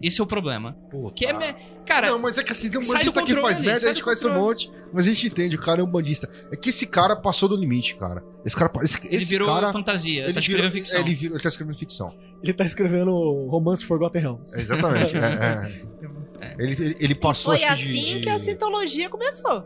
Esse 0.00 0.20
é 0.20 0.24
o 0.24 0.26
problema. 0.26 0.74
Puta. 0.90 1.14
Que 1.14 1.26
é. 1.26 1.32
me- 1.32 1.54
Cara, 1.84 2.12
Não, 2.12 2.18
mas 2.20 2.38
é 2.38 2.44
que 2.44 2.52
assim, 2.52 2.70
tem 2.70 2.78
um 2.78 2.86
bandista 2.86 3.22
que 3.24 3.34
faz 3.34 3.60
merda, 3.60 3.80
sai 3.80 3.90
a 3.90 3.94
gente 3.94 4.04
conhece 4.04 4.24
um 4.26 4.34
monte, 4.34 4.70
mas 4.92 5.04
a 5.04 5.08
gente 5.08 5.26
entende, 5.26 5.56
o 5.56 5.60
cara 5.60 5.80
é 5.80 5.84
um 5.84 5.90
bandista. 5.90 6.28
É 6.52 6.56
que 6.56 6.68
esse 6.70 6.86
cara 6.86 7.16
passou 7.16 7.48
do 7.48 7.56
limite, 7.56 7.96
cara. 7.96 8.22
Esse 8.44 8.54
cara. 8.54 8.70
Esse, 8.84 8.98
ele 9.04 9.16
esse 9.16 9.26
virou 9.26 9.48
cara, 9.48 9.72
fantasia. 9.72 10.24
ele 10.24 10.32
tá 10.32 10.38
escrevendo 10.40 10.70
virou, 10.70 10.70
ficção. 10.84 11.00
Ele, 11.00 11.14
virou, 11.14 11.36
ele 11.36 11.42
tá 11.42 11.48
escrevendo 11.48 11.76
ficção. 11.76 12.14
Ele 12.40 12.52
tá 12.52 12.62
escrevendo 12.64 13.10
romance 13.48 13.80
de 13.82 13.86
Forgotten 13.88 14.22
Realms. 14.22 14.54
É, 14.56 14.60
exatamente. 14.60 15.16
é, 15.16 15.20
é. 15.20 16.12
Ele, 16.58 16.72
ele, 16.72 16.96
ele 16.98 17.14
passou 17.14 17.54
Foi 17.56 17.64
acho 17.64 17.84
que 17.84 17.90
assim 17.90 18.04
de, 18.04 18.14
de... 18.14 18.20
que 18.20 18.28
a 18.28 18.38
sintologia 18.38 19.08
começou. 19.08 19.62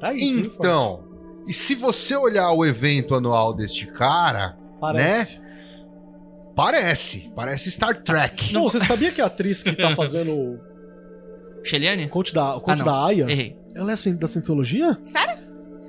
Tá 0.00 0.08
aí, 0.08 0.20
e. 0.20 0.40
Então, 0.46 1.04
e 1.46 1.52
se 1.52 1.74
você 1.74 2.14
olhar 2.16 2.50
o 2.52 2.64
evento 2.64 3.14
anual 3.14 3.54
deste 3.54 3.86
cara, 3.86 4.56
Parece. 4.80 5.40
parece. 6.54 7.30
Parece 7.34 7.70
Star 7.70 8.02
Trek. 8.02 8.52
Não, 8.52 8.64
você 8.64 8.80
sabia 8.80 9.10
que 9.12 9.20
a 9.20 9.26
atriz 9.26 9.62
que 9.62 9.72
tá 9.72 9.94
fazendo 9.94 10.32
o 10.32 10.58
Sheliane? 11.64 12.08
conto 12.08 12.32
da, 12.34 12.54
o 12.54 12.58
Ah, 12.58 12.60
conto 12.60 12.78
não. 12.78 12.84
da 12.84 13.04
Aya, 13.06 13.30
Errei. 13.30 13.56
ela 13.74 13.90
é 13.90 13.94
assim, 13.94 14.14
da 14.16 14.26
Scientologia? 14.28 14.98
Sério? 15.02 15.45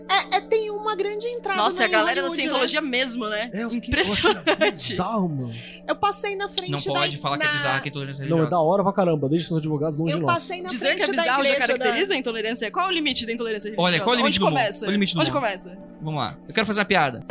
É, 0.09 0.37
é, 0.37 0.41
tem 0.41 0.69
uma 0.71 0.95
grande 0.95 1.27
entrada 1.27 1.61
Nossa, 1.61 1.79
na 1.79 1.85
a 1.85 1.87
galera 1.87 2.15
da 2.21 2.27
Hollywood, 2.27 2.41
cientologia 2.41 2.81
mesmo, 2.81 3.27
né? 3.27 3.49
É, 3.53 3.63
eu 3.63 3.69
fiquei- 3.69 3.89
Impressionante. 3.89 4.47
eu 4.47 4.53
achei 4.53 4.71
bizarro, 4.71 5.29
mano. 5.29 5.47
né? 5.49 5.55
Eu 5.87 5.95
passei 5.95 6.35
na 6.35 6.47
frente 6.49 6.71
Não 6.87 6.93
da... 6.93 6.99
pode 7.01 7.17
falar 7.17 7.37
que 7.37 7.43
é 7.43 7.47
na- 7.47 7.53
bizarro 7.53 7.81
que 7.83 7.89
intolerância 7.89 8.19
Não, 8.21 8.25
é 8.25 8.29
religiosa. 8.39 8.49
da 8.51 8.59
hora 8.61 8.83
pra 8.83 8.93
caramba. 8.93 9.27
Deixa 9.29 9.47
seus 9.47 9.59
advogados 9.59 9.97
longe 9.97 10.13
de 10.13 10.19
Eu 10.19 10.25
nós. 10.25 10.33
passei 10.35 10.61
na 10.61 10.69
Dizer 10.69 10.95
que 10.95 11.01
é 11.01 11.05
frente 11.05 11.15
da 11.15 11.21
bizarro 11.23 11.45
já 11.45 11.55
caracteriza 11.55 12.13
a 12.13 12.17
intolerância? 12.17 12.71
Qual 12.71 12.85
é 12.85 12.89
o 12.89 12.91
limite 12.91 13.25
da 13.25 13.33
intolerância 13.33 13.67
religiosa? 13.69 13.89
Olha, 13.91 13.99
qual 14.03 14.13
é 14.13 14.15
o 14.15 14.17
limite 14.21 14.39
Onde 14.39 14.39
do 14.39 14.45
começa? 14.57 14.79
Qual 14.79 14.85
é 14.87 14.89
o 14.89 14.93
limite 14.93 15.13
do 15.13 15.19
Onde 15.19 15.29
humor? 15.29 15.41
começa? 15.41 15.77
Vamos 16.01 16.19
lá. 16.19 16.37
Eu 16.47 16.53
quero 16.53 16.65
fazer 16.65 16.79
uma 16.79 16.85
piada. 16.85 17.25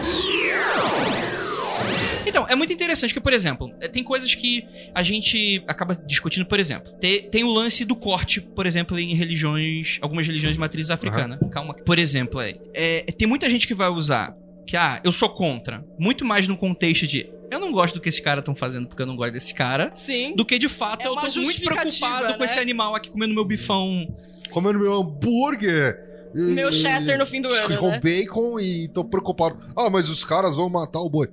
Então, 2.27 2.47
é 2.49 2.55
muito 2.55 2.73
interessante 2.73 3.15
que, 3.15 3.21
por 3.21 3.33
exemplo, 3.33 3.73
eh, 3.81 3.89
tem 3.89 4.03
coisas 4.03 4.35
que 4.35 4.65
a 4.95 5.03
gente 5.03 5.63
acaba 5.67 5.95
discutindo, 5.95 6.45
por 6.47 6.59
exemplo. 6.59 6.93
Te- 6.99 7.29
Tem, 7.31 7.45
o 7.45 7.51
lance 7.53 7.85
do 7.85 7.95
corte, 7.97 8.41
por 8.41 8.67
exemplo, 8.67 8.99
em 8.99 9.15
religiões, 9.15 9.99
algumas 10.03 10.27
religiões 10.27 10.55
de 10.55 10.61
matriz 10.61 10.91
africana. 10.91 11.39
Calma. 11.51 11.75
Por 11.75 11.99
exemplo, 11.99 12.41
é, 12.41 12.57
é, 12.75 13.03
tem 13.17 13.27
muita 13.29 13.49
gente 13.49 13.67
que 13.67 13.75
vai 13.75 13.89
usar 13.89 14.35
que, 14.67 14.77
ah, 14.77 15.01
eu 15.05 15.13
sou 15.13 15.29
contra. 15.29 15.85
Muito 15.99 16.25
mais 16.25 16.49
no 16.49 16.57
contexto 16.57 17.07
de, 17.07 17.29
eu 17.51 17.61
não 17.61 17.71
gosto 17.71 17.95
do 17.95 18.01
que 18.01 18.09
esses 18.09 18.21
caras 18.21 18.43
estão 18.43 18.55
fazendo 18.55 18.89
porque 18.89 19.01
eu 19.03 19.07
não 19.07 19.15
gosto 19.17 19.33
desse 19.33 19.55
cara. 19.55 19.93
Sim. 19.95 20.35
Do 20.35 20.45
que 20.45 20.59
de 20.59 20.69
fato 20.69 21.03
É 21.03 21.07
eu 21.07 21.15
tô 21.15 21.41
muito 21.41 21.61
preocupado 21.63 22.33
com 22.35 22.41
né? 22.41 22.45
esse 22.47 22.59
animal 22.59 22.95
aqui 22.97 23.09
comendo 23.11 23.33
meu 23.35 23.45
bifão. 23.45 24.07
Comendo 24.51 24.79
meu 24.81 24.93
hambúrguer. 24.95 26.05
Meu 26.35 26.69
e- 26.69 26.73
Chester 26.73 27.17
no 27.19 27.25
fim 27.25 27.41
do 27.41 27.49
ano, 27.49 27.79
Com 27.79 27.89
né? 27.91 28.01
bacon 28.01 28.59
e 28.61 28.89
tô 28.89 29.05
preocupado. 29.05 29.59
Ah, 29.77 29.89
mas 29.89 30.09
os 30.09 30.23
caras 30.25 30.57
vão 30.57 30.69
matar 30.69 31.01
o 31.01 31.09
boi. 31.09 31.29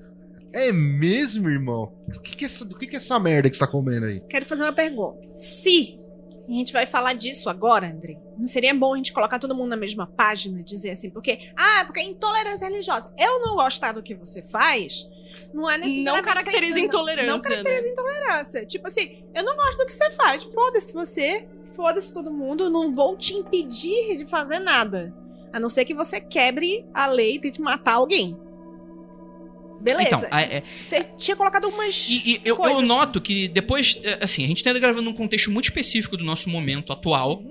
É 0.54 0.72
mesmo, 0.72 1.50
irmão? 1.50 1.92
O 2.16 2.20
que 2.22 2.36
que 2.36 2.46
é 2.46 2.48
essa, 2.48 2.64
do 2.64 2.78
que, 2.78 2.86
que 2.86 2.96
é 2.96 2.98
essa 2.98 3.20
merda 3.20 3.50
que 3.50 3.56
você 3.58 3.66
tá 3.66 3.68
comendo 3.68 4.06
aí? 4.06 4.22
Quero 4.30 4.46
fazer 4.46 4.64
uma 4.64 4.72
pergunta. 4.74 5.20
Se 5.34 6.00
a 6.48 6.52
gente 6.52 6.72
vai 6.72 6.86
falar 6.86 7.14
disso 7.14 7.50
agora, 7.50 7.88
André, 7.90 8.20
não 8.38 8.48
seria 8.48 8.74
bom 8.74 8.94
a 8.94 8.98
gente 8.98 9.12
colocar 9.12 9.40
todo 9.40 9.56
mundo 9.56 9.70
na 9.70 9.78
mesma 9.78 10.06
página 10.06 10.60
e 10.60 10.64
dizer 10.64 10.92
assim, 10.92 11.10
porque, 11.10 11.52
ah, 11.56 11.84
porque 11.86 12.02
é 12.02 12.04
intolerância 12.04 12.68
religiosa. 12.68 13.12
Eu 13.18 13.40
não 13.40 13.56
gostar 13.56 13.94
do 13.94 14.04
que 14.04 14.14
você 14.14 14.44
faz, 14.44 15.08
não 15.54 15.70
é 15.70 15.78
necessariamente... 15.78 16.04
Não 16.04 16.22
caracteriza 16.22 16.78
não- 16.78 16.86
intolerância, 16.86 17.32
Não 17.32 17.42
caracteriza 17.42 17.88
intolerância. 17.88 18.66
Tipo 18.66 18.88
assim, 18.88 19.24
eu 19.34 19.44
não 19.44 19.56
gosto 19.56 19.78
do 19.78 19.86
que 19.86 19.94
você 19.94 20.12
faz. 20.12 20.44
Foda-se 20.44 20.94
você, 20.94 21.48
foda-se 21.76 22.14
todo 22.14 22.32
mundo, 22.32 22.70
não 22.70 22.94
vou 22.94 23.18
te 23.18 23.34
impedir 23.34 24.18
de 24.18 24.26
fazer 24.28 24.60
nada. 24.60 25.14
A 25.52 25.60
não 25.60 25.70
ser 25.70 25.86
que 25.86 25.94
você 25.94 26.20
quebre 26.20 26.86
a 26.94 27.08
lei 27.08 27.36
e 27.36 27.40
tente 27.40 27.62
matar 27.62 27.94
alguém. 27.94 28.38
Beleza. 29.84 30.26
Então, 30.26 30.40
é, 30.40 30.64
Você 30.80 31.04
tinha 31.18 31.36
colocado 31.36 31.68
umas. 31.68 32.08
E, 32.08 32.36
e 32.36 32.42
eu, 32.46 32.58
eu 32.58 32.82
noto 32.82 33.20
que 33.20 33.48
depois, 33.50 34.00
é, 34.04 34.24
assim, 34.24 34.44
a 34.46 34.48
gente 34.48 34.64
tá 34.64 34.72
gravando 34.74 35.02
num 35.02 35.14
contexto 35.14 35.52
muito 35.52 35.66
específico 35.66 36.16
do 36.16 36.24
nosso 36.24 36.50
momento 36.50 36.94
atual, 36.94 37.44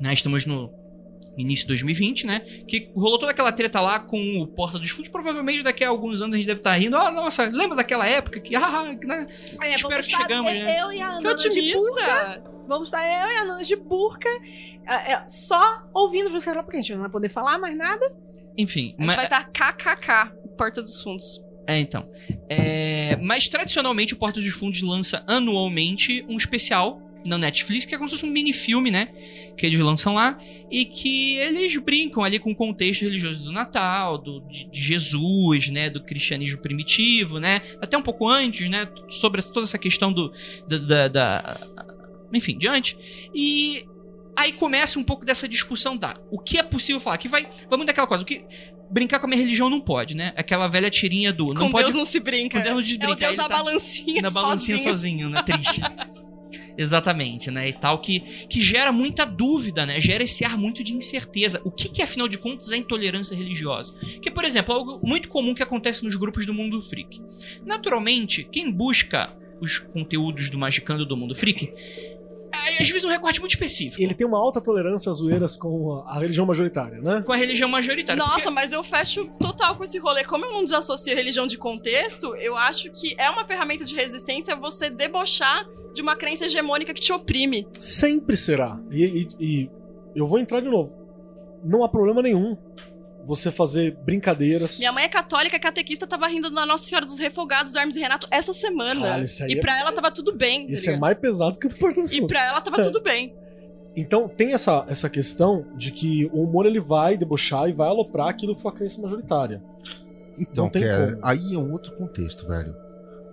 né? 0.00 0.12
Estamos 0.12 0.46
no 0.46 0.70
início 1.36 1.62
de 1.62 1.68
2020, 1.68 2.26
né? 2.26 2.40
Que 2.66 2.90
rolou 2.94 3.18
toda 3.18 3.32
aquela 3.32 3.50
treta 3.52 3.80
lá 3.80 3.98
com 3.98 4.40
o 4.40 4.46
Porta 4.46 4.78
dos 4.78 4.90
Fundos. 4.90 5.10
Provavelmente 5.10 5.62
daqui 5.62 5.82
a 5.82 5.88
alguns 5.88 6.22
anos 6.22 6.34
a 6.34 6.38
gente 6.38 6.46
deve 6.46 6.60
estar 6.60 6.74
rindo. 6.74 6.96
Ah, 6.96 7.10
nossa, 7.10 7.48
lembra 7.50 7.76
daquela 7.76 8.06
época 8.06 8.40
que, 8.40 8.54
ah, 8.54 8.94
que, 8.98 9.06
né? 9.06 9.26
É, 9.62 9.74
Espero 9.74 10.02
que 10.02 10.02
chegamos, 10.02 10.52
né? 10.52 10.80
Eu 10.80 10.92
e 10.92 11.00
a 11.00 11.20
Nana 11.20 11.34
de 11.34 11.72
burca. 11.74 12.42
Vamos 12.68 12.88
estar 12.88 13.04
eu 13.04 13.28
e 13.28 13.36
a 13.38 13.44
Nana 13.44 13.64
de 13.64 13.76
burca. 13.76 14.28
é, 14.86 15.12
é, 15.12 15.28
só 15.28 15.82
ouvindo 15.92 16.30
você 16.30 16.50
falar, 16.50 16.62
porque 16.62 16.78
a 16.78 16.80
gente 16.80 16.92
não 16.92 17.00
vai 17.00 17.10
poder 17.10 17.28
falar 17.28 17.58
mais 17.58 17.76
nada. 17.76 18.14
Enfim, 18.56 18.94
A 18.98 19.02
gente 19.02 19.06
mas, 19.06 19.16
vai 19.16 19.24
estar 19.24 19.50
KKK, 19.50 20.56
Porta 20.56 20.82
dos 20.82 21.00
Fundos. 21.02 21.40
É 21.66 21.78
então. 21.78 22.08
É, 22.48 23.16
mas 23.22 23.48
tradicionalmente 23.48 24.14
o 24.14 24.16
Porta 24.16 24.40
dos 24.40 24.52
Fundos 24.52 24.80
lança 24.82 25.22
anualmente 25.26 26.24
um 26.28 26.36
especial 26.36 27.00
na 27.24 27.38
Netflix, 27.38 27.84
que 27.84 27.94
é 27.94 27.98
como 27.98 28.08
se 28.08 28.16
fosse 28.16 28.26
um 28.26 28.32
mini-filme, 28.32 28.90
né? 28.90 29.08
Que 29.56 29.64
eles 29.66 29.78
lançam 29.78 30.14
lá, 30.14 30.36
e 30.68 30.84
que 30.84 31.36
eles 31.36 31.76
brincam 31.76 32.24
ali 32.24 32.40
com 32.40 32.50
o 32.50 32.54
contexto 32.56 33.02
religioso 33.02 33.44
do 33.44 33.52
Natal, 33.52 34.18
do, 34.18 34.40
de, 34.48 34.68
de 34.68 34.80
Jesus, 34.80 35.68
né? 35.68 35.88
Do 35.88 36.02
cristianismo 36.02 36.60
primitivo, 36.60 37.38
né? 37.38 37.62
Até 37.80 37.96
um 37.96 38.02
pouco 38.02 38.28
antes, 38.28 38.68
né? 38.68 38.88
Sobre 39.08 39.40
toda 39.40 39.64
essa 39.64 39.78
questão 39.78 40.12
do. 40.12 40.32
da. 40.68 40.78
da- 40.78 41.08
da- 41.08 41.60
enfim, 42.32 42.58
diante. 42.58 42.96
E. 43.34 43.84
Aí 44.34 44.54
começa 44.54 44.98
um 44.98 45.04
pouco 45.04 45.26
dessa 45.26 45.46
discussão 45.46 45.94
da 45.94 46.14
o 46.30 46.38
que 46.38 46.56
é 46.58 46.62
possível 46.62 46.98
falar, 46.98 47.18
que 47.18 47.28
vai, 47.28 47.48
muito 47.70 47.84
daquela 47.84 48.06
coisa, 48.06 48.22
o 48.24 48.26
que 48.26 48.42
brincar 48.92 49.18
com 49.18 49.26
a 49.26 49.28
minha 49.28 49.40
religião 49.40 49.68
não 49.70 49.80
pode, 49.80 50.14
né? 50.14 50.32
Aquela 50.36 50.66
velha 50.68 50.90
tirinha 50.90 51.32
do 51.32 51.52
não 51.54 51.62
Com 51.66 51.70
pode 51.70 51.84
Deus 51.84 51.94
não 51.94 52.04
se 52.04 52.20
brinca. 52.20 52.58
com 52.58 52.64
Deus 52.64 52.76
não 52.76 52.82
se 52.82 52.98
É 53.00 53.08
o 53.08 53.14
Deus 53.14 53.36
na 53.36 53.48
tá- 53.48 53.56
balancinha 53.56 54.22
na 54.22 54.30
balancinha 54.30 54.78
sozinho, 54.78 55.26
sozinho. 55.26 55.30
né? 55.30 55.42
Triste. 55.42 55.80
Exatamente, 56.76 57.50
né? 57.50 57.68
E 57.68 57.72
tal, 57.72 57.98
que, 57.98 58.20
que 58.48 58.60
gera 58.60 58.92
muita 58.92 59.24
dúvida, 59.24 59.84
né? 59.86 60.00
Gera 60.00 60.22
esse 60.22 60.44
ar 60.44 60.56
muito 60.56 60.82
de 60.82 60.92
incerteza. 60.94 61.60
O 61.64 61.70
que, 61.70 61.88
que 61.88 62.02
afinal 62.02 62.28
de 62.28 62.38
contas, 62.38 62.70
é 62.70 62.76
intolerância 62.76 63.34
religiosa? 63.36 63.96
Que, 64.20 64.30
por 64.30 64.44
exemplo, 64.44 64.74
algo 64.74 65.00
muito 65.02 65.28
comum 65.28 65.54
que 65.54 65.62
acontece 65.62 66.02
nos 66.04 66.16
grupos 66.16 66.46
do 66.46 66.54
mundo 66.54 66.80
freak. 66.80 67.20
Naturalmente, 67.64 68.44
quem 68.50 68.70
busca 68.70 69.34
os 69.60 69.78
conteúdos 69.78 70.50
do 70.50 70.58
Magicando 70.58 71.06
do 71.06 71.16
mundo 71.16 71.34
freak, 71.34 71.72
às 72.80 72.88
vezes 72.88 73.04
um 73.04 73.08
recorte 73.08 73.40
muito 73.40 73.52
específico. 73.52 74.02
Ele 74.02 74.14
tem 74.14 74.26
uma 74.26 74.38
alta 74.38 74.60
tolerância 74.60 75.10
a 75.10 75.12
zoeiras 75.12 75.56
com 75.56 76.02
a, 76.06 76.16
a 76.16 76.20
religião 76.20 76.44
majoritária, 76.46 77.00
né? 77.00 77.22
Com 77.22 77.32
a 77.32 77.36
religião 77.36 77.68
majoritária. 77.68 78.18
Nossa, 78.22 78.34
porque- 78.34 78.50
mas 78.50 78.72
eu 78.72 78.82
fecho 78.84 79.26
total 79.40 79.76
com 79.76 79.84
esse 79.84 79.98
rolê. 79.98 80.24
Como 80.24 80.44
eu 80.44 80.52
não 80.52 80.64
desassocio 80.64 81.14
religião 81.14 81.46
de 81.46 81.56
contexto, 81.58 82.34
eu 82.36 82.56
acho 82.56 82.90
que 82.92 83.14
é 83.18 83.28
uma 83.30 83.44
ferramenta 83.44 83.84
de 83.84 83.94
resistência 83.94 84.54
você 84.56 84.90
debochar 84.90 85.66
de 85.94 86.00
uma 86.02 86.16
crença 86.16 86.44
hegemônica 86.46 86.92
que 86.94 87.00
te 87.00 87.12
oprime. 87.12 87.66
Sempre 87.78 88.36
será. 88.36 88.78
E, 88.90 89.04
e- 89.04 89.28
e 89.40 89.70
eu 90.14 90.26
vou 90.26 90.38
entrar 90.38 90.60
de 90.60 90.68
novo. 90.68 90.94
Não 91.64 91.84
há 91.84 91.88
problema 91.88 92.20
nenhum 92.22 92.56
você 93.24 93.50
fazer 93.50 93.96
brincadeiras. 94.04 94.78
Minha 94.78 94.92
mãe 94.92 95.04
é 95.04 95.08
católica, 95.08 95.58
catequista, 95.58 96.06
tava 96.06 96.26
rindo 96.26 96.50
da 96.50 96.66
Nossa 96.66 96.84
Senhora 96.84 97.06
dos 97.06 97.18
Refogados 97.18 97.72
do 97.72 97.78
Hermes 97.78 97.96
e 97.96 98.00
Renato 98.00 98.26
essa 98.30 98.52
semana. 98.52 99.00
Caralho, 99.00 99.24
isso 99.24 99.42
aí 99.44 99.52
e 99.52 99.58
é- 99.58 99.60
pra 99.60 99.78
ela 99.78 99.92
tava 99.92 100.10
tudo 100.10 100.34
bem. 100.36 100.66
tá 100.66 100.72
Isso 100.72 100.90
é 100.90 100.96
mais 100.96 101.16
pesado 101.18 101.58
que 101.58 101.66
o 101.66 101.76
Porta 101.76 102.00
dos 102.02 102.12
E 102.12 102.26
pra 102.26 102.44
ela 102.46 102.60
tava 102.60 102.82
tudo 102.82 103.00
bem. 103.02 103.34
Então 103.94 104.26
tem 104.28 104.54
essa, 104.54 104.84
essa 104.88 105.08
questão 105.10 105.66
de 105.76 105.90
que 105.90 106.24
o 106.32 106.42
humor 106.44 106.64
ele 106.66 106.80
vai 106.80 107.16
debochar 107.16 107.68
e 107.68 107.72
vai 107.72 107.88
aloprar 107.88 108.28
aquilo 108.28 108.54
que 108.56 108.62
foi 108.62 108.70
a 108.70 108.74
crença 108.74 109.00
majoritária. 109.02 109.62
Então, 110.38 110.64
Não 110.64 110.70
tem 110.70 110.82
que 110.82 110.88
é- 110.88 111.06
como. 111.12 111.18
aí 111.22 111.54
é 111.54 111.58
um 111.58 111.70
outro 111.72 111.94
contexto, 111.94 112.46
velho. 112.48 112.74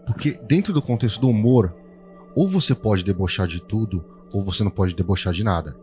Porque 0.05 0.37
dentro 0.47 0.73
do 0.73 0.81
contexto 0.81 1.21
do 1.21 1.29
humor, 1.29 1.73
ou 2.35 2.47
você 2.47 2.75
pode 2.75 3.03
debochar 3.03 3.47
de 3.47 3.61
tudo, 3.61 4.03
ou 4.33 4.43
você 4.43 4.63
não 4.63 4.71
pode 4.71 4.93
debochar 4.93 5.31
de 5.33 5.43
nada. 5.43 5.75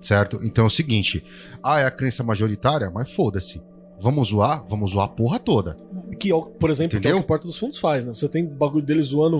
Certo? 0.00 0.40
Então 0.42 0.64
é 0.64 0.66
o 0.66 0.70
seguinte: 0.70 1.24
ah, 1.62 1.80
é 1.80 1.84
a 1.84 1.90
crença 1.90 2.22
majoritária, 2.22 2.90
mas 2.90 3.10
foda-se. 3.10 3.60
Vamos 4.00 4.28
zoar? 4.28 4.64
Vamos 4.68 4.90
zoar 4.90 5.06
a 5.06 5.08
porra 5.08 5.38
toda. 5.38 5.76
Que, 6.18 6.32
é 6.32 6.40
por 6.58 6.70
exemplo, 6.70 7.00
que 7.00 7.08
é 7.08 7.12
o 7.12 7.16
que 7.16 7.22
o 7.22 7.26
Porta 7.26 7.46
dos 7.46 7.56
Fundos 7.56 7.78
faz, 7.78 8.04
né? 8.04 8.12
Você 8.12 8.28
tem 8.28 8.44
o 8.44 8.50
bagulho 8.50 8.84
dele 8.84 9.02
zoando 9.02 9.38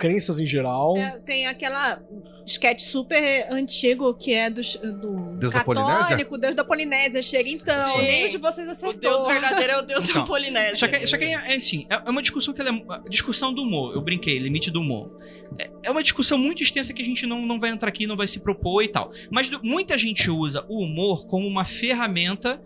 crenças 0.00 0.40
em 0.40 0.46
geral. 0.46 0.96
É, 0.96 1.18
tem 1.18 1.46
aquela 1.46 2.00
sketch 2.46 2.80
super 2.80 3.46
antigo 3.52 4.12
que 4.14 4.32
é 4.32 4.48
do, 4.50 4.60
do 5.00 5.36
Deus 5.38 5.52
católico? 5.52 6.38
Deus 6.38 6.54
da 6.56 6.64
Polinésia. 6.64 7.22
Chega 7.22 7.48
então, 7.50 7.92
Sim. 7.92 8.02
nenhum 8.02 8.28
de 8.28 8.38
vocês 8.38 8.66
O 8.66 8.70
acertou. 8.70 9.00
Deus 9.00 9.26
verdadeiro 9.26 9.72
é 9.74 9.78
o 9.78 9.82
Deus 9.82 10.04
Então, 10.04 10.22
da 10.22 10.26
Polinésia. 10.26 10.76
Só 10.76 10.88
que, 10.88 11.06
só 11.06 11.16
que 11.18 11.24
é, 11.24 11.32
é 11.32 11.54
assim, 11.54 11.86
é 11.90 12.00
é 12.06 12.10
uma 12.10 12.22
discussão 12.22 12.54
que 12.54 12.60
ela 12.60 12.70
é. 12.70 13.08
Discussão 13.08 13.52
do 13.52 13.62
humor, 13.62 13.94
eu 13.94 14.00
brinquei, 14.00 14.38
limite 14.38 14.70
do 14.70 14.80
humor. 14.80 15.16
É, 15.58 15.70
é 15.84 15.90
uma 15.90 16.02
discussão 16.02 16.38
muito 16.38 16.62
extensa 16.62 16.92
que 16.92 17.02
a 17.02 17.04
gente 17.04 17.26
não, 17.26 17.44
não 17.46 17.60
vai 17.60 17.70
entrar 17.70 17.88
aqui, 17.88 18.06
não 18.06 18.16
vai 18.16 18.26
se 18.26 18.40
propor 18.40 18.82
e 18.82 18.88
tal. 18.88 19.12
Mas 19.30 19.48
do- 19.48 19.60
muita 19.62 19.96
gente 19.98 20.30
usa 20.30 20.64
o 20.68 20.82
humor 20.82 21.26
como 21.26 21.46
uma 21.46 21.64
ferramenta 21.64 22.60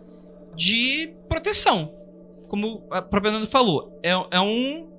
de 0.55 1.13
proteção. 1.27 1.93
Como 2.47 2.87
a 2.91 3.01
própria 3.01 3.31
Nanda 3.33 3.45
falou, 3.47 3.99
é, 4.01 4.11
é 4.31 4.39
um. 4.39 4.94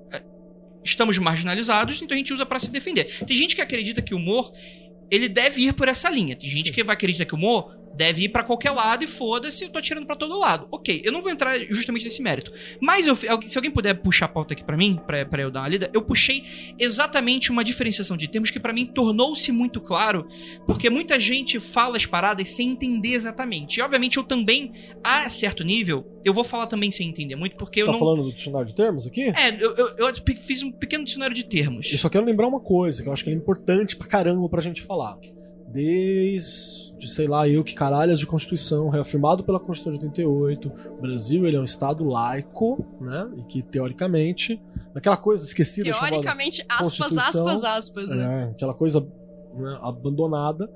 Estamos 0.89 1.17
marginalizados, 1.17 2.01
então 2.01 2.15
a 2.15 2.17
gente 2.17 2.33
usa 2.33 2.45
pra 2.45 2.59
se 2.59 2.71
defender. 2.71 3.05
Tem 3.25 3.35
gente 3.35 3.55
que 3.55 3.61
acredita 3.61 4.01
que 4.01 4.13
o 4.13 4.17
humor 4.17 4.51
ele 5.09 5.29
deve 5.29 5.61
ir 5.61 5.73
por 5.73 5.87
essa 5.87 6.09
linha. 6.09 6.35
Tem 6.35 6.49
gente 6.49 6.71
que 6.71 6.83
vai 6.83 6.93
acreditar 6.93 7.25
que 7.25 7.33
o 7.33 7.37
humor 7.37 7.75
deve 7.97 8.23
ir 8.23 8.29
pra 8.29 8.43
qualquer 8.43 8.71
lado 8.71 9.03
e 9.03 9.07
foda-se, 9.07 9.63
eu 9.63 9.69
tô 9.69 9.79
atirando 9.79 10.05
pra 10.05 10.15
todo 10.15 10.37
lado. 10.39 10.67
Ok, 10.71 11.01
eu 11.03 11.11
não 11.11 11.21
vou 11.21 11.31
entrar 11.31 11.57
justamente 11.69 12.03
nesse 12.05 12.21
mérito. 12.21 12.51
Mas 12.79 13.07
eu- 13.07 13.15
se 13.15 13.27
alguém 13.57 13.71
puder 13.71 13.95
puxar 13.95 14.25
a 14.25 14.29
pauta 14.29 14.53
aqui 14.53 14.63
pra 14.63 14.77
mim, 14.77 14.99
pra, 15.07 15.25
pra 15.25 15.41
eu 15.41 15.49
dar 15.51 15.61
uma 15.61 15.67
lida, 15.67 15.89
eu 15.93 16.01
puxei 16.01 16.43
exatamente 16.77 17.51
uma 17.51 17.63
diferenciação 17.63 18.15
de 18.15 18.27
termos 18.27 18.51
que 18.51 18.59
pra 18.59 18.71
mim 18.71 18.85
tornou-se 18.85 19.51
muito 19.51 19.81
claro, 19.81 20.27
porque 20.65 20.89
muita 20.89 21.19
gente 21.19 21.59
fala 21.59 21.97
as 21.97 22.05
paradas 22.05 22.47
sem 22.49 22.69
entender 22.69 23.13
exatamente. 23.13 23.77
E 23.77 23.81
obviamente 23.81 24.17
eu 24.17 24.23
também, 24.23 24.71
a 25.03 25.27
certo 25.29 25.63
nível, 25.63 26.05
eu 26.23 26.33
vou 26.33 26.43
falar 26.43 26.67
também 26.67 26.91
sem 26.91 27.09
entender 27.09 27.35
muito, 27.35 27.55
porque 27.57 27.79
Você 27.79 27.83
eu 27.83 27.85
tá 27.87 27.91
não. 27.93 27.99
falando 27.99 28.23
do 28.23 28.33
dicionário 28.33 28.67
de 28.67 28.75
termos 28.75 29.07
aqui? 29.07 29.23
É, 29.29 29.49
eu, 29.59 29.75
eu, 29.75 29.87
eu 29.97 30.13
fiz 30.37 30.61
um 30.61 30.71
pequeno 30.71 31.03
dicionário 31.03 31.35
de 31.35 31.43
termos. 31.43 31.91
Eu 31.91 31.97
só 31.97 32.09
quero 32.09 32.25
lembrar 32.25 32.47
uma 32.47 32.59
coisa, 32.59 33.01
que 33.01 33.09
eu 33.09 33.13
acho 33.13 33.23
que 33.23 33.29
é 33.29 33.33
importante 33.33 33.95
pra 33.95 34.07
caramba 34.07 34.47
pra 34.47 34.61
gente 34.61 34.81
falar. 34.83 35.17
Desde, 35.69 36.86
sei 37.05 37.27
lá, 37.27 37.47
eu 37.47 37.63
que 37.63 37.75
caralhas 37.75 38.17
de 38.19 38.25
Constituição, 38.25 38.87
reafirmado 38.89 39.43
pela 39.43 39.59
Constituição 39.59 39.99
de 39.99 40.05
88, 40.07 40.71
o 40.97 41.01
Brasil 41.01 41.45
ele 41.45 41.57
é 41.57 41.59
um 41.59 41.63
Estado 41.65 42.05
laico, 42.05 42.85
né? 43.01 43.29
E 43.37 43.43
que, 43.43 43.61
teoricamente, 43.61 44.61
naquela 44.95 45.17
coisa 45.17 45.43
esquecida. 45.43 45.91
Teoricamente, 45.91 46.63
aspas, 46.69 47.17
aspas, 47.17 47.63
aspas, 47.63 48.09
né? 48.11 48.45
É, 48.47 48.51
aquela 48.51 48.73
coisa 48.73 49.01
né, 49.53 49.77
abandonada, 49.81 50.69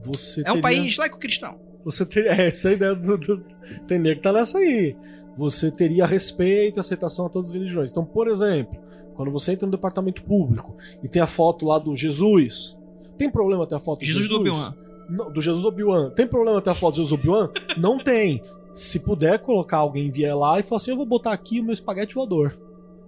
você 0.00 0.40
É 0.40 0.50
um 0.50 0.54
teria- 0.54 0.62
país 0.62 0.96
laico-cristão. 0.96 1.60
Você 1.84 2.04
teria. 2.04 2.32
É, 2.32 2.48
essa 2.48 2.68
é 2.68 2.72
a 2.72 2.74
ideia 2.74 2.94
do. 2.94 3.16
do 3.18 3.44
tem 3.86 3.98
nego 3.98 4.16
que 4.16 4.22
tá 4.22 4.32
nessa 4.32 4.58
aí. 4.58 4.96
Você 5.36 5.70
teria 5.70 6.04
respeito 6.06 6.78
e 6.78 6.80
aceitação 6.80 7.26
a 7.26 7.28
todas 7.28 7.48
as 7.48 7.54
religiões. 7.54 7.90
Então, 7.90 8.04
por 8.04 8.28
exemplo, 8.28 8.78
quando 9.14 9.30
você 9.30 9.52
entra 9.52 9.66
no 9.66 9.72
departamento 9.72 10.22
público 10.22 10.76
e 11.02 11.08
tem 11.08 11.22
a 11.22 11.26
foto 11.26 11.64
lá 11.66 11.78
do 11.78 11.96
Jesus. 11.96 12.76
Tem 13.18 13.30
problema 13.30 13.66
ter 13.66 13.74
a 13.74 13.78
foto 13.78 14.04
Jesus 14.04 14.28
do 14.28 14.36
Obi-Wan. 14.36 14.74
Não, 15.16 15.30
do 15.30 15.40
Jesus 15.40 15.64
Obi-Wan. 15.64 16.10
Tem 16.10 16.26
problema 16.26 16.60
ter 16.62 16.70
a 16.70 16.74
foto 16.74 16.94
do 16.94 16.96
Jesus 17.04 17.12
Obi-Wan? 17.12 17.50
Não 17.76 17.98
tem. 17.98 18.42
Se 18.74 18.98
puder 19.00 19.38
colocar 19.40 19.78
alguém 19.78 20.10
vier 20.10 20.34
lá 20.36 20.58
e 20.58 20.62
falar 20.62 20.76
assim: 20.78 20.90
eu 20.92 20.96
vou 20.96 21.04
botar 21.06 21.32
aqui 21.32 21.60
o 21.60 21.64
meu 21.64 21.72
espaguete 21.72 22.14
voador. 22.14 22.56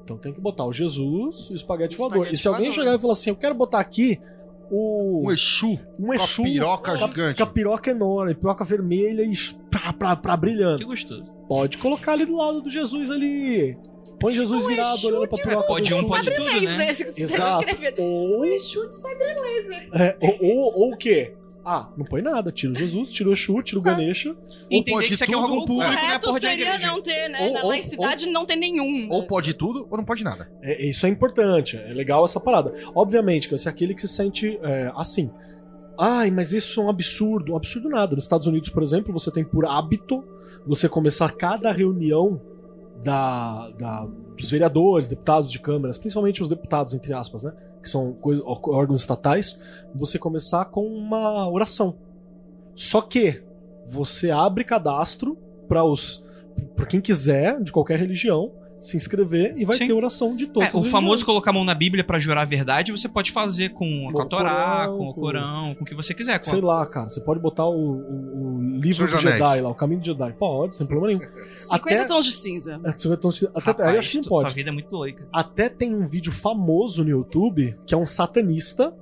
Então 0.05 0.19
tem 0.19 0.33
que 0.33 0.41
botar 0.41 0.67
o 0.67 0.73
Jesus 0.73 1.49
e 1.49 1.55
o 1.55 1.57
espaguete 1.57 1.95
O 1.95 1.99
voador. 1.99 2.17
espaguete 2.27 2.35
E 2.35 2.39
se 2.39 2.47
alguém 2.49 2.67
voador. 2.69 2.85
chegar 2.85 2.97
e 2.97 3.01
falar 3.01 3.13
assim: 3.15 3.31
eu 3.31 3.37
quero 3.37 3.55
botar 3.55 3.79
aqui 3.81 4.21
o. 4.71 5.23
Um 5.27 5.31
Exu. 5.33 5.79
Um 5.99 6.07
Com 6.07 6.13
a 6.13 6.17
Exu 6.17 6.43
piroca 6.43 6.97
com 6.99 7.05
a- 7.05 7.09
gigante. 7.09 7.37
Com 7.39 7.43
a 7.43 7.47
piroca 7.53 7.91
enorme, 7.91 8.35
piroca 8.35 8.65
vermelha 8.65 9.23
e 9.23 9.33
pra, 9.71 9.93
pra, 9.95 10.17
pra 10.17 10.37
brilhando. 10.37 10.79
Que 10.79 10.85
gostoso. 10.85 11.25
Pode 11.49 11.79
colocar 11.79 12.13
ali 12.13 12.27
do 12.27 12.37
lado 12.37 12.61
do 12.61 12.69
Jesus 12.71 13.11
ali. 13.11 13.77
Põe 14.21 14.33
Jesus 14.35 14.65
virado 14.67 14.97
Exu 14.97 15.09
olhando 15.09 15.29
pra 15.29 15.43
piroca. 15.43 15.67
Pode 15.67 15.95
um, 15.95 16.07
pode 16.09 16.31
tudo, 16.31 16.45
né? 16.45 16.61
Laser, 16.61 17.07
você 17.13 17.23
Exato. 17.23 17.65
escrever. 17.69 17.95
Ou, 17.99 18.41
O 18.41 18.45
Exu 18.45 18.87
de 18.89 18.95
sabre 18.97 19.35
laser. 19.41 19.89
é, 19.95 20.17
ou, 20.21 20.39
ou, 20.43 20.79
ou 20.81 20.93
o 20.93 20.97
quê? 20.97 21.35
Ah, 21.65 21.89
não 21.97 22.05
põe 22.05 22.21
nada. 22.21 22.53
Tira 22.53 22.73
o 22.73 22.77
Jesus, 22.77 23.11
tira 23.11 23.31
o 23.31 23.33
Exu, 23.33 23.63
tira 23.63 23.79
o 23.79 23.83
Ganesha. 23.83 24.37
Entender 24.71 24.93
pode 24.93 25.07
que 25.09 25.15
isso 25.15 25.25
aqui 25.25 25.33
é 25.33 25.37
um 25.37 25.43
órgão 25.43 25.65
público, 25.65 25.91
não 25.91 25.93
é 25.93 25.97
Correto 25.97 26.27
porra 26.27 26.41
de 26.41 26.47
seria 26.47 26.65
igreja. 26.67 26.87
não 26.87 27.03
ter, 27.03 27.29
né? 27.31 27.39
Ou- 27.47 27.53
Na 27.55 27.63
ou- 27.63 27.69
laicidade 27.69 28.27
não 28.27 28.45
tem 28.45 28.59
nenhum. 28.59 29.09
Ou 29.11 29.23
né? 29.23 29.27
pode 29.27 29.55
tudo, 29.55 29.87
ou 29.91 29.97
não 29.97 30.05
pode 30.05 30.23
nada. 30.23 30.53
É, 30.63 30.87
isso 30.89 31.07
é 31.07 31.09
importante. 31.09 31.77
É 31.79 31.93
legal 31.95 32.25
essa 32.25 32.39
parada. 32.39 32.75
Obviamente 32.95 33.49
que 33.49 33.57
você 33.57 33.69
é 33.69 33.73
aquele 33.73 33.95
que 33.95 34.01
se 34.03 34.09
sente 34.09 34.59
é, 34.63 34.93
assim. 34.95 35.31
Ai, 35.99 36.31
mas 36.31 36.53
isso 36.53 36.81
é 36.81 36.85
um 36.85 36.89
absurdo. 36.91 37.53
Um 37.53 37.57
absurdo 37.57 37.89
nada. 37.89 38.15
Nos 38.15 38.25
Estados 38.25 38.47
Unidos, 38.47 38.69
por 38.69 38.83
exemplo, 38.83 39.13
você 39.13 39.31
tem 39.31 39.45
por 39.45 39.65
hábito 39.65 40.23
você 40.67 40.89
começar 40.89 41.31
cada 41.33 41.73
reunião 41.73 42.41
da, 43.03 43.71
da- 43.71 44.07
dos 44.37 44.51
vereadores, 44.51 45.09
deputados 45.09 45.51
de 45.51 45.59
câmaras, 45.59 45.99
principalmente 45.99 46.43
os 46.43 46.49
deputados, 46.49 46.95
entre 46.95 47.13
aspas, 47.13 47.43
né? 47.43 47.53
Que 47.83 47.89
são 47.89 48.13
coisa- 48.15 48.43
órgãos 48.47 49.01
estatais, 49.01 49.61
você 49.95 50.19
começar 50.19 50.65
com 50.67 50.87
uma 50.87 51.49
oração. 51.51 51.97
Só 52.75 53.01
que 53.01 53.43
você 53.87 54.31
abre 54.31 54.65
cadastro 54.65 55.37
para 55.69 55.85
os 55.85 56.23
para 56.77 56.87
quem 56.87 57.01
quiser, 57.01 57.61
de 57.61 57.73
qualquer 57.73 57.99
religião, 57.99 58.53
se 58.87 58.97
inscrever 58.97 59.55
e 59.57 59.65
vai 59.65 59.77
Sim. 59.79 59.87
ter 59.87 59.93
oração 59.95 60.37
de 60.37 60.47
todas 60.47 60.75
É, 60.75 60.77
o 60.77 60.81
as 60.81 60.87
famoso 60.89 61.25
colocar 61.25 61.51
a 61.51 61.55
mão 61.55 61.65
na 61.65 61.75
Bíblia 61.75 62.05
pra 62.05 62.19
jurar 62.19 62.43
a 62.43 62.45
verdade, 62.45 62.93
você 62.93 63.09
pode 63.09 63.33
fazer 63.33 63.71
com, 63.71 64.11
com 64.13 64.21
a 64.21 64.27
Torá, 64.27 64.87
com 64.89 65.09
o 65.09 65.15
Corão, 65.15 65.75
com 65.75 65.83
o 65.83 65.87
que 65.87 65.95
você 65.95 66.13
quiser. 66.13 66.39
Com 66.39 66.51
Sei 66.51 66.61
lá, 66.61 66.85
cara, 66.87 67.09
você 67.09 67.21
pode 67.21 67.41
botar 67.41 67.65
o, 67.67 67.73
o- 67.73 68.57
o 68.57 68.79
livro 68.79 69.07
do 69.07 69.13
dos 69.13 69.21
Jedi 69.23 69.41
Anéis. 69.43 69.63
lá, 69.63 69.71
o 69.71 69.75
caminho 69.75 70.01
do 70.01 70.07
Jedi. 70.07 70.33
Pode, 70.35 70.77
sem 70.77 70.87
problema 70.87 71.19
nenhum. 71.19 71.31
50 71.57 71.95
até- 71.95 72.05
tons 72.05 72.25
de 72.27 72.33
cinza. 72.33 72.79
É, 72.85 72.93
você 72.93 73.09
vai 73.09 73.17
ter 73.17 73.27
um- 73.27 73.31
Até, 73.55 73.71
Rapaz, 73.71 73.89
aí 73.89 73.97
acho 73.99 74.11
que 74.11 74.17
não 74.17 74.23
tu- 74.23 74.29
Tua 74.29 74.43
pode. 74.43 74.55
vida 74.55 74.69
é 74.71 74.73
muito 74.73 74.91
doida. 74.91 75.27
Até 75.33 75.69
tem 75.69 75.95
um 75.95 76.07
vídeo 76.07 76.33
famoso 76.33 77.03
no 77.03 77.11
YouTube 77.11 77.75
que 77.87 77.95
é 77.95 77.97
um 77.97 78.07
satanista 78.07 78.93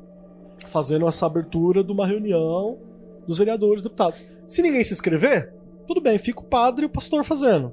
fazendo 0.69 1.09
essa 1.09 1.27
abertura 1.27 1.83
de 1.83 1.91
uma 1.91 2.07
reunião 2.07 2.79
dos 3.27 3.39
vereadores, 3.39 3.83
deputados. 3.83 4.25
Se 4.47 4.63
ninguém 4.63 4.85
se 4.85 4.93
inscrever, 4.93 5.53
tudo 5.87 6.01
bem, 6.01 6.19
fica 6.19 6.41
o 6.41 6.45
padre 6.45 6.85
e 6.85 6.87
o 6.87 6.89
pastor 6.89 7.25
fazendo. 7.25 7.73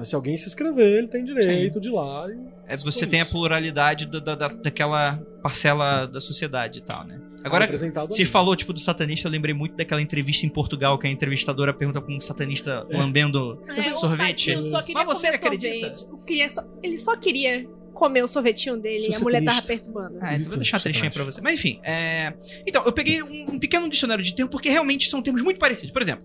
Mas 0.00 0.08
se 0.08 0.14
alguém 0.14 0.34
se 0.34 0.46
inscrever, 0.48 0.96
ele 0.98 1.08
tem 1.08 1.22
direito 1.22 1.78
de 1.78 1.88
ir 1.88 1.92
lá. 1.92 2.26
E... 2.30 2.38
É, 2.72 2.74
você 2.78 3.06
tem 3.06 3.20
a 3.20 3.24
isso. 3.24 3.32
pluralidade 3.32 4.06
da, 4.06 4.18
da- 4.18 4.34
da- 4.34 4.48
daquela 4.48 5.16
parcela 5.42 6.06
da 6.06 6.20
sociedade 6.22 6.78
e 6.78 6.82
tal, 6.82 7.04
né? 7.06 7.20
Agora, 7.44 7.66
você 7.66 8.22
ali. 8.22 8.26
falou, 8.26 8.56
tipo, 8.56 8.72
do 8.72 8.80
satanista, 8.80 9.28
eu 9.28 9.32
lembrei 9.32 9.54
muito 9.54 9.76
daquela 9.76 10.00
entrevista 10.00 10.46
em 10.46 10.48
Portugal 10.48 10.98
que 10.98 11.06
a 11.06 11.10
entrevistadora 11.10 11.74
pergunta 11.74 12.00
pra 12.00 12.14
um 12.14 12.20
satanista 12.20 12.86
É. 12.88 12.96
lambendo 12.96 13.62
É, 13.68 13.92
o 13.92 13.96
sorvete. 13.98 14.54
tadinho 14.54 14.70
só 14.70 14.80
queria 14.80 15.04
Mas 15.04 15.18
você 15.18 15.26
comer 15.26 15.36
acredita? 15.56 15.94
só- 16.48 16.64
ele 16.82 16.96
só 16.98 17.16
queria 17.16 17.66
comer 17.92 18.22
o 18.24 18.28
sorvetinho 18.28 18.78
dele 18.78 19.02
Sou 19.02 19.12
e 19.12 19.16
a 19.16 19.20
mulher 19.20 19.44
tava 19.44 19.62
perturbando. 19.62 20.16
Ah, 20.22 20.34
então 20.34 20.48
vou 20.48 20.56
deixar 20.56 20.78
a 20.78 20.80
trechinha 20.80 21.10
pra 21.10 21.24
você. 21.24 21.42
Mas 21.42 21.54
enfim, 21.54 21.78
é... 21.82 22.32
Então, 22.66 22.82
eu 22.86 22.92
peguei 22.92 23.22
um, 23.22 23.52
um 23.52 23.58
pequeno 23.58 23.86
dicionário 23.88 24.24
de 24.24 24.34
termos 24.34 24.50
porque 24.50 24.70
realmente 24.70 25.10
são 25.10 25.20
termos 25.20 25.42
muito 25.42 25.58
parecidos. 25.58 25.90
Por 25.92 26.00
exemplo, 26.00 26.24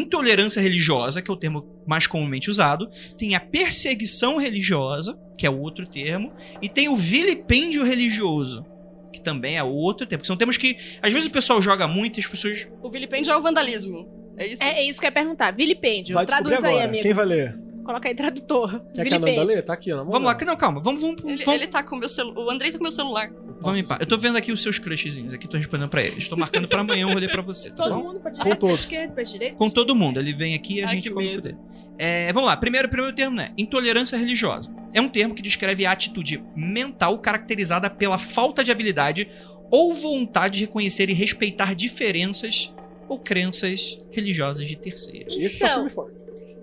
intolerância 0.00 0.60
religiosa, 0.60 1.22
que 1.22 1.30
é 1.30 1.34
o 1.34 1.36
termo 1.36 1.82
mais 1.86 2.06
comumente 2.06 2.50
usado. 2.50 2.88
Tem 3.16 3.34
a 3.34 3.40
perseguição 3.40 4.36
religiosa, 4.36 5.18
que 5.36 5.46
é 5.46 5.50
o 5.50 5.58
outro 5.58 5.86
termo. 5.86 6.32
E 6.60 6.68
tem 6.68 6.88
o 6.88 6.96
vilipêndio 6.96 7.84
religioso, 7.84 8.64
que 9.12 9.20
também 9.20 9.56
é 9.56 9.62
outro 9.62 10.06
termo. 10.06 10.24
São 10.24 10.36
termos 10.36 10.56
que, 10.56 10.76
às 11.02 11.12
vezes, 11.12 11.28
o 11.28 11.32
pessoal 11.32 11.60
joga 11.62 11.88
muito 11.88 12.18
e 12.18 12.20
as 12.20 12.26
pessoas... 12.26 12.68
O 12.82 12.90
vilipêndio 12.90 13.32
é 13.32 13.36
o 13.36 13.42
vandalismo. 13.42 14.34
É 14.36 14.46
isso? 14.46 14.62
É, 14.62 14.80
é 14.80 14.82
isso 14.84 15.00
que 15.00 15.06
eu 15.06 15.08
ia 15.08 15.12
perguntar. 15.12 15.50
Vilipêndio. 15.52 16.14
Vai 16.14 16.26
Traduz 16.26 16.62
aí, 16.62 16.70
agora. 16.72 16.84
amigo. 16.84 17.02
Quem 17.02 17.12
vai 17.14 17.24
ler? 17.24 17.58
Coloca 17.84 18.08
aí 18.08 18.14
tradutor. 18.14 18.82
Quer 18.92 19.04
que 19.04 19.14
a 19.14 19.18
Nanda 19.18 19.26
Vilipêndio. 19.26 19.56
lê? 19.56 19.62
Tá 19.62 19.72
aqui, 19.72 19.92
ó. 19.92 20.04
Vamos 20.04 20.22
lá, 20.22 20.36
não, 20.44 20.56
calma. 20.56 20.80
Vamos, 20.82 21.00
vamos, 21.00 21.22
Ele, 21.24 21.44
vamos, 21.44 21.60
ele 21.60 21.68
tá 21.68 21.82
com 21.82 21.96
o 21.96 21.98
meu 21.98 22.08
celular. 22.08 22.44
O 22.44 22.50
Andrei 22.50 22.70
tá 22.70 22.78
com 22.78 22.82
o 22.82 22.86
meu 22.86 22.92
celular. 22.92 23.30
Vamos 23.60 23.78
em 23.78 23.84
paz. 23.84 24.00
Eu 24.00 24.06
tô 24.06 24.16
vendo 24.18 24.36
aqui 24.36 24.52
os 24.52 24.62
seus 24.62 24.78
crushzinhos 24.78 25.32
aqui, 25.32 25.48
tô 25.48 25.56
respondendo 25.56 25.88
pra 25.88 26.02
eles. 26.02 26.28
Tô 26.28 26.36
marcando 26.36 26.68
pra 26.68 26.80
amanhã 26.80 27.06
um 27.06 27.12
rolê 27.12 27.28
pra 27.28 27.42
você, 27.42 27.70
tá 27.70 27.76
Todo 27.84 27.94
bom? 27.94 28.02
mundo 28.04 28.20
pra 28.20 28.30
Com 28.30 28.38
direita, 28.38 28.48
pra 28.48 28.68
todos. 28.68 28.80
esquerda, 28.82 29.12
pra 29.14 29.22
direita. 29.22 29.56
Com 29.56 29.70
todo 29.70 29.94
mundo. 29.94 30.18
Ele 30.20 30.32
vem 30.32 30.54
aqui 30.54 30.74
e 30.78 30.82
a 30.82 30.88
Ai, 30.88 30.94
gente 30.96 31.08
que 31.08 31.14
come 31.14 31.26
medo. 31.28 31.52
com. 31.54 31.76
É, 31.98 32.30
vamos 32.32 32.48
lá. 32.48 32.56
Primeiro, 32.56 32.88
primeiro 32.88 33.14
termo, 33.14 33.34
né? 33.36 33.52
Intolerância 33.56 34.16
religiosa. 34.18 34.70
É 34.92 35.00
um 35.00 35.08
termo 35.08 35.34
que 35.34 35.40
descreve 35.42 35.86
a 35.86 35.92
atitude 35.92 36.42
mental 36.54 37.18
caracterizada 37.18 37.88
pela 37.88 38.18
falta 38.18 38.62
de 38.62 38.70
habilidade 38.70 39.28
ou 39.70 39.92
vontade 39.94 40.58
de 40.58 40.60
reconhecer 40.66 41.08
e 41.08 41.12
respeitar 41.14 41.74
diferenças 41.74 42.72
ou 43.08 43.18
crenças 43.18 43.98
religiosas 44.10 44.66
de 44.68 44.76
terceiros. 44.76 45.36
Esse 45.38 45.58
tá 45.58 45.66
Então, 45.68 45.86
e 45.86 45.90
forte. 45.90 46.14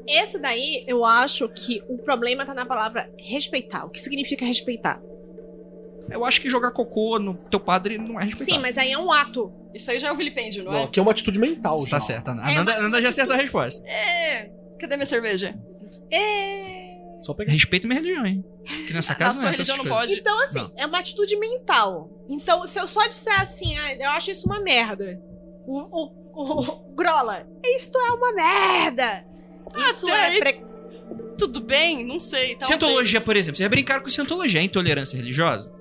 esse 0.07 0.37
daí, 0.37 0.83
eu 0.87 1.03
acho 1.03 1.49
que 1.49 1.81
o 1.89 1.97
problema 1.97 2.45
tá 2.45 2.53
na 2.53 2.65
palavra 2.65 3.09
respeitar. 3.17 3.85
O 3.85 3.89
que 3.89 3.99
significa 3.99 4.45
respeitar? 4.45 5.01
Eu 6.09 6.25
acho 6.25 6.41
que 6.41 6.49
jogar 6.49 6.71
cocô 6.71 7.17
no 7.19 7.34
teu 7.49 7.59
padre 7.59 7.97
não 7.97 8.19
é 8.19 8.25
respeitar. 8.25 8.53
Sim, 8.53 8.59
mas 8.59 8.77
aí 8.77 8.91
é 8.91 8.97
um 8.97 9.11
ato. 9.11 9.51
Isso 9.73 9.89
aí 9.89 9.99
já 9.99 10.09
é 10.09 10.11
o 10.11 10.17
vilipêndio, 10.17 10.63
não, 10.63 10.71
Não, 10.73 10.80
é? 10.80 10.84
aqui 10.84 10.99
é 10.99 11.01
uma 11.03 11.11
atitude 11.11 11.39
mental 11.39 11.77
Você 11.77 11.85
já. 11.89 11.97
tá 11.97 11.99
certa. 11.99 12.31
A 12.34 12.51
É, 12.51 12.55
Nanda, 12.55 12.73
a 12.75 12.81
Nanda 12.81 13.01
já 13.01 13.09
acertou 13.09 13.35
a 13.35 13.39
resposta. 13.39 13.81
É. 13.88 14.51
Cadê 14.80 14.95
minha 14.97 15.05
cerveja? 15.05 15.55
É... 16.11 16.93
Só 17.21 17.34
pegar. 17.34 17.53
Respeito 17.53 17.88
minha 17.88 17.99
religião, 17.99 18.25
hein? 18.25 18.43
Que 18.85 18.93
nessa 18.93 19.15
casa 19.15 19.41
não 19.41 19.47
é 19.47 19.51
religião 19.51 19.77
não 19.77 19.85
pode. 19.85 20.13
Então, 20.13 20.43
assim, 20.43 20.59
Não. 20.59 20.71
é 20.75 20.85
uma 20.85 20.99
atitude 20.99 21.35
mental. 21.38 22.09
Então, 22.30 22.67
se 22.67 22.80
eu 22.80 22.88
só 22.88 23.07
disser 23.07 23.39
assim, 23.41 23.77
ah, 23.77 23.95
eu 23.95 24.09
acho 24.11 24.30
isso 24.31 24.45
uma 24.45 24.59
merda. 24.59 25.21
O, 25.65 25.80
o, 25.80 26.11
o, 26.34 26.93
Grola, 26.93 27.47
isto 27.63 27.97
é 27.97 28.11
uma 28.11 28.34
merda. 28.34 29.25
Isso 29.89 30.05
Até 30.07 30.17
é 30.17 30.25
aí- 30.25 30.39
pre... 30.39 30.65
Tudo 31.38 31.61
bem? 31.61 32.05
Não 32.05 32.19
sei. 32.19 32.49
talvez. 32.51 32.67
Cientologia, 32.67 33.21
por 33.21 33.35
exemplo. 33.35 33.57
Você 33.57 33.63
vai 33.63 33.69
brincar 33.69 34.01
com 34.01 34.09
cientologia. 34.09 34.59
É 34.59 34.63
intolerância 34.63 35.17
religiosa? 35.17 35.71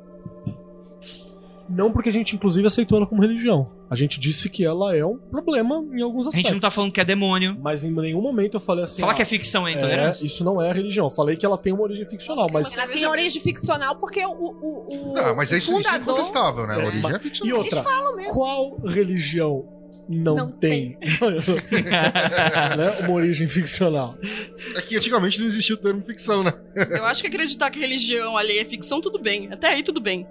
Não 1.74 1.90
porque 1.90 2.10
a 2.10 2.12
gente, 2.12 2.36
inclusive, 2.36 2.66
aceitou 2.66 2.98
ela 2.98 3.06
como 3.06 3.22
religião. 3.22 3.70
A 3.88 3.94
gente 3.94 4.20
disse 4.20 4.50
que 4.50 4.62
ela 4.64 4.94
é 4.94 5.04
um 5.04 5.16
problema 5.16 5.76
em 5.92 6.02
alguns 6.02 6.26
A 6.26 6.28
aspectos. 6.28 6.34
gente 6.48 6.52
não 6.52 6.60
tá 6.60 6.70
falando 6.70 6.92
que 6.92 7.00
é 7.00 7.04
demônio. 7.04 7.56
Mas 7.62 7.82
em 7.82 7.90
nenhum 7.90 8.20
momento 8.20 8.54
eu 8.54 8.60
falei 8.60 8.84
assim. 8.84 9.00
Falar 9.00 9.12
ah, 9.12 9.16
que 9.16 9.22
é 9.22 9.24
ficção 9.24 9.66
é 9.66 9.72
é, 9.72 10.10
isso 10.22 10.44
não 10.44 10.60
é 10.60 10.70
religião. 10.70 11.06
Eu 11.06 11.10
falei 11.10 11.34
que 11.36 11.46
ela 11.46 11.56
tem 11.56 11.72
uma 11.72 11.82
origem 11.82 12.06
ficcional, 12.06 12.46
mas. 12.52 12.76
Ela 12.76 12.86
tem 12.88 13.06
origem 13.06 13.40
ficcional 13.40 13.96
porque 13.96 14.24
o, 14.24 14.30
o, 14.30 15.12
o, 15.12 15.18
Ah, 15.18 15.34
mas 15.34 15.50
o 15.50 15.54
é 15.54 15.58
isso, 15.58 15.70
isso 15.70 15.80
é 15.80 15.82
fundador... 15.82 16.14
incontestável, 16.14 16.66
né? 16.66 16.74
A 16.74 16.78
É, 16.78 16.84
origem 16.84 17.00
mas- 17.00 17.14
é 17.14 17.18
ficcional. 17.18 17.56
E 17.56 17.58
outra, 17.58 17.82
falam 17.82 18.16
mesmo. 18.16 18.32
qual 18.32 18.76
religião 18.84 19.64
não, 20.08 20.34
Não 20.36 20.50
tem, 20.52 20.98
né, 22.76 22.90
uma 23.00 23.12
origem 23.12 23.48
ficcional? 23.48 24.16
É 24.74 24.82
que 24.82 24.96
antigamente 24.96 25.38
não 25.40 25.46
existia 25.46 25.74
o 25.74 25.78
termo 25.78 26.02
ficção, 26.02 26.42
né? 26.42 26.52
Eu 26.90 27.04
acho 27.06 27.22
que 27.22 27.28
acreditar 27.28 27.70
que 27.70 27.78
religião 27.78 28.36
alheia 28.36 28.60
é 28.62 28.64
ficção, 28.64 29.00
tudo 29.00 29.18
bem. 29.18 29.48
Até 29.52 29.68
aí, 29.68 29.82
tudo 29.82 30.00
bem. 30.00 30.26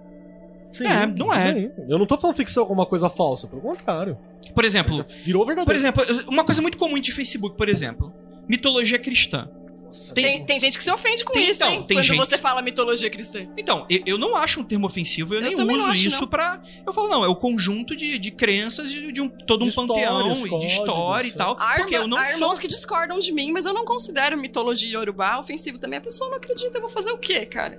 Sim, 0.74 0.86
É, 0.86 1.06
não 1.06 1.34
é. 1.34 1.54
bem. 1.54 1.72
Eu 1.90 2.00
não 2.00 2.06
tô 2.06 2.18
falando 2.18 2.36
ficção 2.36 2.66
como 2.66 2.80
uma 2.82 2.86
coisa 2.88 3.10
falsa, 3.10 3.48
pelo 3.48 3.62
contrário. 3.62 4.18
Por 4.56 4.64
exemplo, 4.66 5.04
Virou 5.22 5.46
verdadeiro. 5.46 5.66
por 5.66 5.76
exemplo, 5.76 6.04
uma 6.30 6.44
coisa 6.44 6.62
muito 6.62 6.78
comum 6.78 7.00
de 7.00 7.12
Facebook, 7.12 7.56
por 7.58 7.68
exemplo. 7.70 8.14
Mitologia 8.48 8.98
cristã. 9.00 9.50
Nossa, 9.86 10.14
Tem, 10.14 10.46
tem 10.46 10.58
gente 10.58 10.78
que 10.78 10.84
se 10.86 10.90
ofende 10.90 11.26
com 11.26 11.34
Tem- 11.34 11.50
isso, 11.50 11.62
então, 11.62 11.70
hein? 11.74 11.84
tem 11.86 11.98
quando 11.98 12.06
gente- 12.06 12.18
você 12.18 12.38
fala 12.38 12.62
mitologia 12.62 13.10
cristã. 13.10 13.46
Então, 13.58 13.86
eu, 13.90 14.00
eu 14.06 14.18
não 14.18 14.38
acho 14.38 14.62
um 14.62 14.64
termo 14.64 14.86
ofensivo, 14.86 15.34
eu, 15.36 15.42
Eu 15.42 15.66
nem 15.66 15.78
uso 15.78 15.88
acho, 15.92 16.08
isso 16.08 16.22
não. 16.22 16.28
pra. 16.30 16.62
Eu 16.88 16.94
falo, 16.94 17.10
não, 17.10 17.26
é 17.26 17.28
o 17.28 17.36
conjunto 17.36 17.94
de, 17.94 18.18
de 18.18 18.32
crenças 18.32 18.90
de, 18.90 19.12
de 19.12 19.20
um, 19.22 19.28
todo 19.28 19.66
um 19.66 19.68
De 19.68 19.76
panteão 19.76 20.32
histórias, 20.32 20.64
e 20.64 20.66
de 20.66 20.74
história 20.74 21.28
e 21.28 21.32
tal. 21.34 21.58
Há, 21.60 21.74
porque 21.76 21.98
eu 21.98 22.08
não 22.08 22.18
há 22.18 22.28
sou. 22.28 22.34
irmãos 22.36 22.58
que 22.60 22.70
discordam 22.70 23.20
de 23.20 23.34
mim, 23.34 23.52
mas 23.52 23.66
eu 23.66 23.74
não 23.74 23.84
considero 23.84 24.38
mitologia 24.38 24.90
iorubá 24.94 25.38
ofensivo 25.38 25.78
também. 25.78 26.00
A 26.00 26.02
pessoa 26.02 26.30
não 26.30 26.38
acredita, 26.38 26.78
eu 26.78 26.82
vou 26.82 26.90
fazer 26.90 27.12
o 27.12 27.18
quê, 27.18 27.46
cara? 27.46 27.78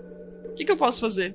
O 0.53 0.55
que, 0.55 0.65
que 0.65 0.73
eu 0.73 0.77
posso 0.77 1.01
fazer? 1.01 1.35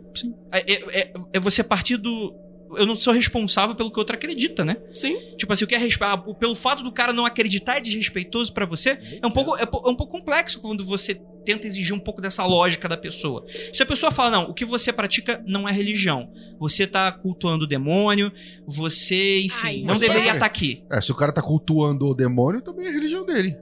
É, 0.51 0.59
é- 0.71 0.99
é- 1.01 1.13
é 1.33 1.39
você 1.39 1.63
partir 1.63 1.97
do. 1.97 2.33
Eu 2.75 2.85
não 2.85 2.95
sou 2.95 3.13
responsável 3.13 3.73
pelo 3.75 3.89
que 3.89 3.97
o 3.97 4.01
outro 4.01 4.13
acredita, 4.13 4.65
né? 4.65 4.75
Sim. 4.93 5.17
Tipo 5.37 5.53
assim, 5.53 5.63
o 5.63 5.67
que 5.67 5.73
é 5.73 5.77
respe... 5.77 6.03
ah, 6.03 6.17
pelo 6.17 6.53
fato 6.53 6.83
do 6.83 6.91
cara 6.91 7.13
não 7.13 7.25
acreditar 7.25 7.77
é 7.77 7.79
desrespeitoso 7.81 8.53
pra 8.53 8.65
você, 8.65 8.99
é 9.21 9.25
um 9.25 9.31
pouco 9.31 9.55
é, 9.55 9.61
é 9.61 9.89
um 9.89 9.95
pouco 9.95 10.07
complexo 10.09 10.59
quando 10.59 10.83
você 10.83 11.15
tenta 11.45 11.65
exigir 11.65 11.95
um 11.95 11.99
pouco 11.99 12.21
dessa 12.21 12.45
lógica 12.45 12.89
da 12.89 12.97
pessoa. 12.97 13.45
Se 13.71 13.81
a 13.81 13.85
pessoa 13.85 14.11
fala, 14.11 14.31
não, 14.31 14.43
o 14.49 14.53
que 14.53 14.65
você 14.65 14.91
pratica 14.91 15.41
não 15.47 15.67
é 15.67 15.71
religião. 15.71 16.27
Você 16.59 16.85
tá 16.85 17.09
cultuando 17.09 17.63
o 17.63 17.67
demônio, 17.67 18.33
você, 18.67 19.39
enfim, 19.39 19.67
Ai, 19.67 19.81
não 19.83 19.95
deveria 19.95 20.33
estar 20.33 20.45
aqui. 20.45 20.83
É, 20.91 20.99
se 20.99 21.09
o 21.09 21.15
cara 21.15 21.31
tá 21.31 21.41
cultuando 21.41 22.05
o 22.05 22.13
demônio, 22.13 22.61
também 22.61 22.85
é 22.85 22.89
a 22.89 22.91
religião 22.91 23.25
dele. 23.25 23.55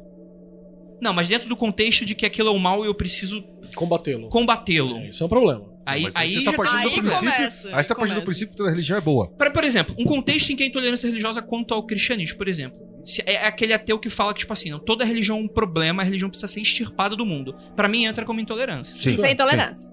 Não, 0.99 1.13
mas 1.13 1.27
dentro 1.27 1.47
do 1.47 1.55
contexto 1.55 2.05
de 2.05 2.15
que 2.15 2.25
aquilo 2.25 2.49
é 2.49 2.51
o 2.51 2.57
mal 2.57 2.83
e 2.83 2.87
eu 2.87 2.95
preciso 2.95 3.43
Combatê-lo. 3.75 4.29
combatê-lo. 4.29 4.97
É, 4.97 5.09
Isso 5.09 5.23
é 5.23 5.25
um 5.25 5.29
problema. 5.29 5.73
Aí, 5.85 6.07
aí 6.15 6.33
você 6.33 6.43
tá 6.45 6.53
partindo 6.53 6.77
Aí 6.79 6.83
do 6.85 6.91
princípio. 7.01 7.19
começa, 7.19 7.67
aí 7.69 7.83
você 7.83 7.87
tá 7.89 7.95
partindo 7.95 8.15
do 8.15 8.21
começa. 8.21 8.25
princípio 8.25 8.55
que 8.55 8.61
a 8.63 8.69
religião 8.69 8.97
é 8.97 9.01
boa. 9.01 9.27
Pra, 9.31 9.51
por 9.51 9.63
exemplo, 9.63 9.95
um 9.99 10.03
contexto 10.05 10.49
em 10.51 10.55
que 10.55 10.63
a 10.63 10.65
intolerância 10.65 11.07
religiosa 11.07 11.41
quanto 11.43 11.73
ao 11.75 11.83
cristianismo, 11.85 12.37
por 12.37 12.47
exemplo. 12.47 12.79
Se- 13.05 13.21
É 13.25 13.45
aquele 13.45 13.71
ateu 13.73 13.99
que 13.99 14.09
fala 14.09 14.33
que, 14.33 14.39
tipo 14.39 14.51
assim, 14.53 14.71
não, 14.71 14.79
toda 14.79 15.05
religião 15.05 15.37
é 15.37 15.41
um 15.41 15.47
problema, 15.47 16.01
a 16.01 16.05
religião 16.05 16.27
precisa 16.29 16.51
ser 16.51 16.61
extirpada 16.61 17.15
do 17.15 17.23
mundo. 17.25 17.55
Pra 17.75 17.87
mim, 17.87 18.05
entra 18.05 18.25
como 18.25 18.39
intolerância. 18.39 18.95
Sim. 18.95 19.11
Isso 19.11 19.25
é 19.25 19.31
intolerância. 19.31 19.87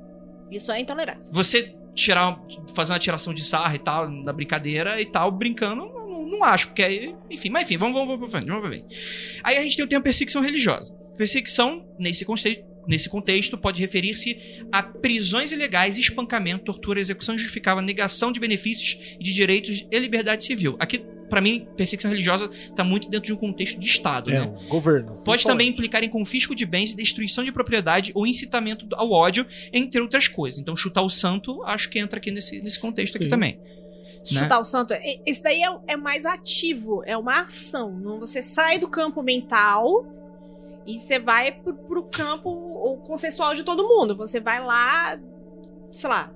Isso 0.51 0.73
é 0.73 0.81
intolerância. 0.81 1.31
Você 1.33 1.75
tirar, 1.95 2.41
fazer 2.75 2.93
uma 2.95 2.99
tiração 2.99 3.35
de 3.35 3.45
sarra 3.45 3.75
e 3.75 3.79
tal, 3.79 4.09
na 4.11 4.33
brincadeira 4.33 4.99
e 4.99 5.05
tal, 5.05 5.31
brincando, 5.31 5.85
não, 5.85 6.27
não 6.27 6.43
acho, 6.45 6.69
porque 6.69 6.83
aí, 6.83 7.15
enfim, 7.31 7.51
mas 7.51 7.65
enfim, 7.65 7.77
vamos, 7.77 7.93
vamos, 7.95 8.09
vamos 8.09 8.21
pra 8.31 8.41
frente, 8.41 8.49
vamos 8.49 8.63
pra 8.63 8.71
frente. 8.71 9.41
Aí 9.45 9.59
a 9.59 9.63
gente 9.63 9.77
tem 9.77 9.85
o 9.85 9.89
termo 9.89 10.03
perseguição 10.03 10.41
religiosa. 10.41 10.91
Perseguição, 11.19 11.85
nesse 11.99 12.25
contexto, 12.25 12.65
nesse 12.87 13.09
contexto, 13.09 13.57
pode 13.57 13.81
referir-se 13.81 14.65
a 14.71 14.83
prisões 14.83 15.53
ilegais, 15.53 15.97
espancamento, 15.97 16.65
tortura, 16.65 17.01
execução 17.01 17.35
injustificável, 17.35 17.83
negação 17.83 18.33
de 18.33 18.41
benefícios 18.41 19.17
e 19.19 19.23
de 19.23 19.33
direitos 19.33 19.87
e 19.91 19.99
liberdade 19.99 20.45
civil. 20.45 20.77
Aqui, 20.79 20.99
pra 21.29 21.41
mim, 21.41 21.67
perseguição 21.77 22.11
religiosa 22.11 22.51
tá 22.75 22.85
muito 22.85 23.09
dentro 23.09 23.27
de 23.27 23.33
um 23.33 23.37
contexto 23.37 23.79
de 23.79 23.87
Estado, 23.87 24.31
É, 24.31 24.41
né? 24.41 24.55
um 24.65 24.69
governo. 24.69 25.23
Pode 25.25 25.45
também 25.45 25.69
implicar 25.69 26.03
em 26.03 26.09
confisco 26.09 26.55
de 26.55 26.67
bens, 26.67 26.95
destruição 26.95 27.45
de 27.45 27.53
propriedade 27.53 28.13
ou 28.15 28.27
incitamento 28.27 28.87
ao 28.95 29.11
ódio, 29.11 29.47
entre 29.73 30.01
outras 30.01 30.29
coisas. 30.29 30.59
Então, 30.59 30.77
chutar 30.77 31.03
o 31.03 31.09
santo, 31.11 31.63
acho 31.65 31.89
que 31.89 31.99
entra 31.99 32.19
aqui 32.19 32.31
nesse, 32.31 32.61
nesse 32.61 32.79
contexto 32.79 33.17
aqui 33.17 33.25
Sim. 33.25 33.31
também. 33.31 33.59
Né? 34.31 34.41
Chutar 34.41 34.61
o 34.61 34.65
santo. 34.65 34.95
Esse 35.27 35.43
daí 35.43 35.63
é, 35.63 35.69
é 35.89 35.97
mais 35.97 36.27
ativo, 36.27 37.03
é 37.05 37.17
uma 37.17 37.43
ação. 37.43 37.93
Não, 37.99 38.21
você 38.21 38.41
sai 38.41 38.79
do 38.79 38.89
campo 38.89 39.23
mental 39.23 40.07
e 40.87 40.99
você 40.99 41.19
vai 41.19 41.53
pro, 41.53 41.75
pro 41.75 42.05
campo 42.05 42.49
o 42.51 42.97
consensual 42.99 43.55
de 43.55 43.63
todo 43.65 43.87
mundo. 43.87 44.15
Você 44.17 44.41
vai 44.41 44.63
lá, 44.65 45.19
sei 45.93 46.09
lá, 46.09 46.33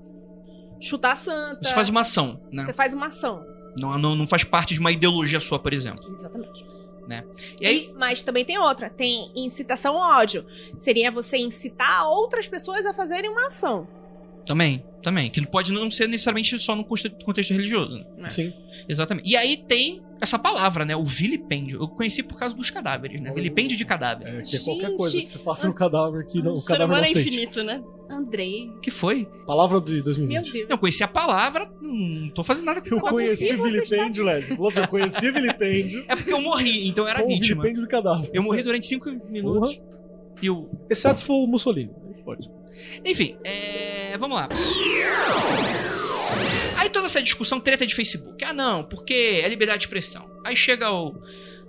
chutar 0.80 1.12
a 1.12 1.16
santa. 1.16 1.60
Isso 1.62 1.74
faz 1.74 1.88
uma 1.88 2.00
ação, 2.02 2.40
né? 2.52 2.64
Você 2.64 2.72
faz 2.72 2.94
uma 2.94 3.06
ação. 3.06 3.44
Não, 3.78 3.98
não, 3.98 4.14
não 4.16 4.26
faz 4.26 4.42
parte 4.44 4.74
de 4.74 4.80
uma 4.80 4.90
ideologia 4.92 5.38
sua, 5.40 5.58
por 5.58 5.72
exemplo. 5.74 6.10
Exatamente. 6.12 6.64
E 7.60 7.66
aí, 7.66 7.84
E- 7.84 7.92
mas 7.96 8.20
também 8.20 8.44
tem 8.44 8.58
outra, 8.58 8.90
tem 8.90 9.30
incitação 9.36 9.96
ao 10.02 10.18
ódio. 10.20 10.44
Seria 10.76 11.08
você 11.10 11.36
incitar 11.36 12.08
outras 12.08 12.48
pessoas 12.48 12.84
a 12.84 12.92
fazerem 12.92 13.30
uma 13.30 13.46
ação. 13.46 13.86
também, 14.44 14.84
também. 15.02 15.28
Que 15.30 15.44
pode 15.44 15.72
não 15.72 15.90
ser 15.90 16.08
necessariamente 16.08 16.56
só 16.60 16.74
no 16.76 16.84
conte- 16.84 17.10
contexto 17.24 17.50
religioso. 17.52 18.04
Né? 18.16 18.30
Sim. 18.30 18.52
Exatamente. 18.88 19.28
E 19.28 19.36
aí 19.36 19.56
tem 19.56 20.00
essa 20.20 20.38
palavra, 20.38 20.84
né? 20.84 20.96
O 20.96 21.04
vilipêndio. 21.04 21.80
Eu 21.80 21.88
conheci 21.88 22.22
por 22.22 22.38
causa 22.38 22.54
dos 22.54 22.70
cadáveres, 22.70 23.20
né? 23.20 23.32
Vilipêndio 23.34 23.76
de 23.76 23.84
cadáver. 23.84 24.28
É, 24.28 24.42
que 24.42 24.56
é 24.56 24.60
qualquer 24.60 24.96
coisa 24.96 25.20
que 25.20 25.26
você 25.26 25.38
faça 25.38 25.66
no 25.66 25.74
cadáver 25.74 26.26
que 26.26 26.42
não, 26.42 26.52
o 26.52 26.64
cadáver 26.64 26.96
não 26.96 27.04
é 27.04 27.10
infinito, 27.10 27.62
né? 27.62 27.82
Andrei. 28.08 28.68
O 28.68 28.80
que 28.80 28.90
foi? 28.90 29.28
Palavra 29.46 29.80
de 29.80 29.94
Meu 29.94 30.04
2020. 30.04 30.52
Deus. 30.52 30.68
Não, 30.68 30.78
conheci 30.78 31.02
a 31.02 31.08
palavra, 31.08 31.68
não 31.80 32.30
tô 32.30 32.42
fazendo 32.44 32.66
nada 32.66 32.80
com 32.80 32.86
Eu 32.86 32.96
cadáver. 33.00 33.12
conheci 33.12 33.56
vilipêndio, 33.56 34.24
Led. 34.24 34.46
Você 34.46 34.54
falou 34.54 34.68
assim, 34.68 34.80
eu 34.80 34.88
conheci 34.88 35.30
vilipêndio 35.30 36.04
É 36.08 36.14
porque 36.16 36.32
eu 36.32 36.40
morri, 36.40 36.88
então 36.88 37.04
eu 37.04 37.08
era 37.08 37.20
com 37.20 37.26
o 37.26 37.30
vítima. 37.30 37.62
vilipêndio 37.62 37.82
do 37.82 37.88
cadáver. 37.88 38.30
Eu 38.32 38.42
morri 38.42 38.62
durante 38.62 38.86
cinco 38.86 39.10
minutos. 39.28 39.80
E 40.40 40.48
o. 40.50 40.68
Exceto 40.88 41.20
se 41.20 41.24
for 41.24 41.34
o 41.34 41.46
Mussolini. 41.46 41.90
Pode. 42.24 42.50
Enfim, 43.04 43.36
é... 43.44 44.16
vamos 44.18 44.36
lá. 44.36 44.48
Aí 46.76 46.90
toda 46.90 47.06
essa 47.06 47.22
discussão 47.22 47.58
treta 47.60 47.86
de 47.86 47.94
Facebook. 47.94 48.44
Ah, 48.44 48.52
não, 48.52 48.84
porque 48.84 49.14
é 49.42 49.48
liberdade 49.48 49.80
de 49.80 49.84
expressão. 49.86 50.28
Aí 50.44 50.54
chega 50.56 50.90
o, 50.90 51.08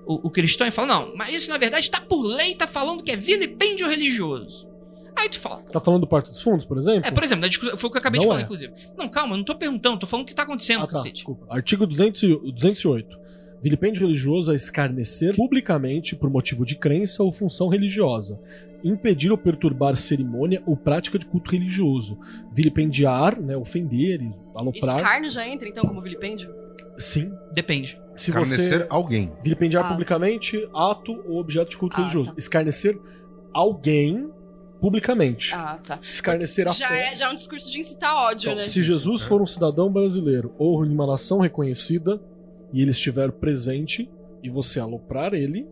o, 0.06 0.28
o 0.28 0.30
cristão 0.30 0.68
e 0.68 0.72
fala: 0.72 0.88
não, 0.88 1.16
mas 1.16 1.34
isso 1.34 1.50
na 1.50 1.58
verdade 1.58 1.90
tá 1.90 2.02
por 2.02 2.22
lei, 2.24 2.56
tá 2.56 2.68
falando 2.68 3.04
que 3.04 3.12
é 3.12 3.16
vilipêndio 3.16 3.88
religioso. 3.88 4.68
Aí 5.16 5.30
tu 5.30 5.40
fala. 5.40 5.64
Você 5.66 5.74
tá 5.74 5.80
falando 5.80 6.02
do 6.02 6.08
Porto 6.08 6.30
dos 6.30 6.42
Fundos, 6.42 6.64
por 6.66 6.78
exemplo? 6.78 7.08
É, 7.08 7.12
por 7.12 7.24
exemplo, 7.24 7.42
na 7.42 7.48
discussão, 7.48 7.76
foi 7.76 7.88
o 7.88 7.92
que 7.92 7.98
eu 7.98 8.00
acabei 8.02 8.20
de 8.20 8.26
Não 8.26 8.32
falar, 8.32 8.42
é. 8.42 8.44
inclusive. 8.44 8.72
Não, 8.96 9.10
calma, 9.10 9.34
eu 9.34 9.38
não 9.38 9.44
tô 9.44 9.56
perguntando, 9.56 9.98
tô 9.98 10.06
falando 10.06 10.26
o 10.26 10.28
que 10.28 10.36
tá 10.36 10.44
acontecendo, 10.44 10.84
Ah, 10.84 10.88
tá, 10.88 10.94
cacete. 10.94 11.16
desculpa. 11.16 11.48
Artigo 11.50 11.88
200 11.88 12.22
e- 12.24 12.52
208. 12.52 13.18
Vilipêndio 13.62 14.02
religioso 14.06 14.52
é 14.52 14.56
escarnecer 14.56 15.36
publicamente 15.36 16.16
por 16.16 16.30
motivo 16.30 16.64
de 16.66 16.76
crença 16.76 17.24
ou 17.24 17.32
função 17.32 17.68
religiosa. 17.70 18.40
Impedir 18.84 19.32
ou 19.32 19.38
perturbar 19.38 19.96
cerimônia 19.96 20.62
ou 20.66 20.78
prática 20.78 21.18
de 21.18 21.26
culto 21.26 21.52
religioso. 21.52 22.20
Vilipendiar, 22.54 23.42
né, 23.42 23.58
ofender 23.58 24.22
e 24.22 24.32
aloprar. 24.56 24.98
Escárnio 24.98 25.30
já 25.32 25.48
entra, 25.48 25.68
então, 25.68 25.84
como 25.86 26.02
vilipêndio? 26.02 26.54
Sim. 26.98 27.32
Depende. 27.54 28.00
Se 28.16 28.30
Escarnecer 28.30 28.80
você 28.82 28.88
alguém. 28.90 29.32
vilipendiar 29.44 29.86
Ah. 29.86 29.90
publicamente 29.90 30.68
ato 30.74 31.14
ou 31.28 31.38
objeto 31.40 31.72
de 31.72 31.78
culto 31.78 31.96
Ah, 31.96 32.00
religioso. 32.00 32.30
tá. 32.32 32.36
Escarnecer 32.38 32.98
alguém 33.54 34.30
publicamente. 34.80 35.54
Ah, 35.56 35.80
tá. 35.84 36.00
Escarnecer 36.12 36.68
a 36.68 36.72
Já 36.72 36.88
fé. 36.90 37.14
é, 37.14 37.16
já 37.16 37.26
é 37.26 37.30
um 37.30 37.36
discurso 37.36 37.70
de 37.72 37.80
incitar 37.80 38.16
ódio, 38.16 38.48
Então, 38.50 38.56
né? 38.58 38.64
se 38.64 38.84
Jesus 38.84 39.24
for 39.24 39.42
um 39.42 39.46
cidadão 39.46 39.92
brasileiro 39.92 40.54
ou 40.58 40.86
em 40.86 40.90
uma 40.90 41.08
nação 41.08 41.40
reconhecida 41.40 42.22
e 42.72 42.82
ele 42.82 42.92
estiver 42.92 43.32
presente 43.32 44.10
e 44.44 44.50
você 44.50 44.80
aloprar 44.80 45.34
ele 45.34 45.68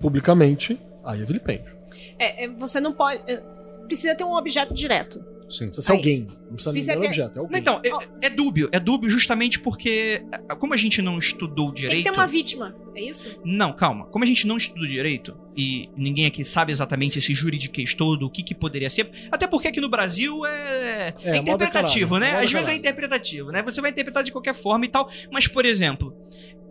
publicamente, 0.00 0.80
aí 1.04 1.22
é 1.22 1.24
vilipêndio. 1.24 1.76
É, 2.18 2.44
é, 2.44 2.48
você 2.48 2.80
não 2.80 2.92
pode. 2.92 3.22
é, 3.30 3.42
precisa 3.86 4.14
ter 4.14 4.24
um 4.24 4.34
objeto 4.34 4.74
direto. 4.74 5.24
Sim. 5.48 5.66
Precisa 5.66 5.82
ser 5.82 5.92
Aí. 5.92 5.98
alguém. 5.98 6.26
Não 6.26 6.54
precisa 6.54 6.72
nem 6.72 6.82
Precisa 6.82 6.92
ser 6.92 7.00
ter- 7.00 7.06
objeto, 7.06 7.36
é 7.36 7.40
alguém. 7.40 7.60
Então, 7.60 7.80
é, 8.20 8.26
é 8.26 8.30
dúbio. 8.30 8.68
É 8.72 8.80
dúbio 8.80 9.08
justamente 9.10 9.60
porque, 9.60 10.22
como 10.58 10.74
a 10.74 10.76
gente 10.76 11.00
não 11.00 11.18
estudou 11.18 11.66
Tem 11.72 11.82
direito. 11.82 12.04
que 12.04 12.10
ter 12.10 12.16
uma 12.16 12.26
vítima, 12.26 12.74
é 12.94 13.00
isso? 13.02 13.38
Não, 13.44 13.72
calma. 13.72 14.06
Como 14.06 14.24
a 14.24 14.26
gente 14.26 14.46
não 14.46 14.56
estuda 14.56 14.86
direito 14.86 15.36
e 15.56 15.88
ninguém 15.96 16.26
aqui 16.26 16.44
sabe 16.44 16.72
exatamente 16.72 17.18
esse 17.18 17.34
juridiquês 17.34 17.94
todo, 17.94 18.26
o 18.26 18.30
que, 18.30 18.42
que 18.42 18.54
poderia 18.54 18.90
ser. 18.90 19.10
Até 19.30 19.46
porque 19.46 19.68
aqui 19.68 19.80
no 19.80 19.88
Brasil 19.88 20.44
é, 20.46 21.14
É, 21.22 21.30
é 21.30 21.36
interpretativo, 21.38 22.18
né? 22.18 22.36
Às 22.42 22.50
vezes 22.50 22.68
é 22.68 22.74
interpretativo, 22.74 23.50
né? 23.50 23.62
Você 23.62 23.80
vai 23.80 23.90
interpretar 23.90 24.22
de 24.24 24.32
qualquer 24.32 24.54
forma 24.54 24.84
e 24.84 24.88
tal. 24.88 25.08
Mas, 25.32 25.46
por 25.46 25.64
exemplo, 25.64 26.12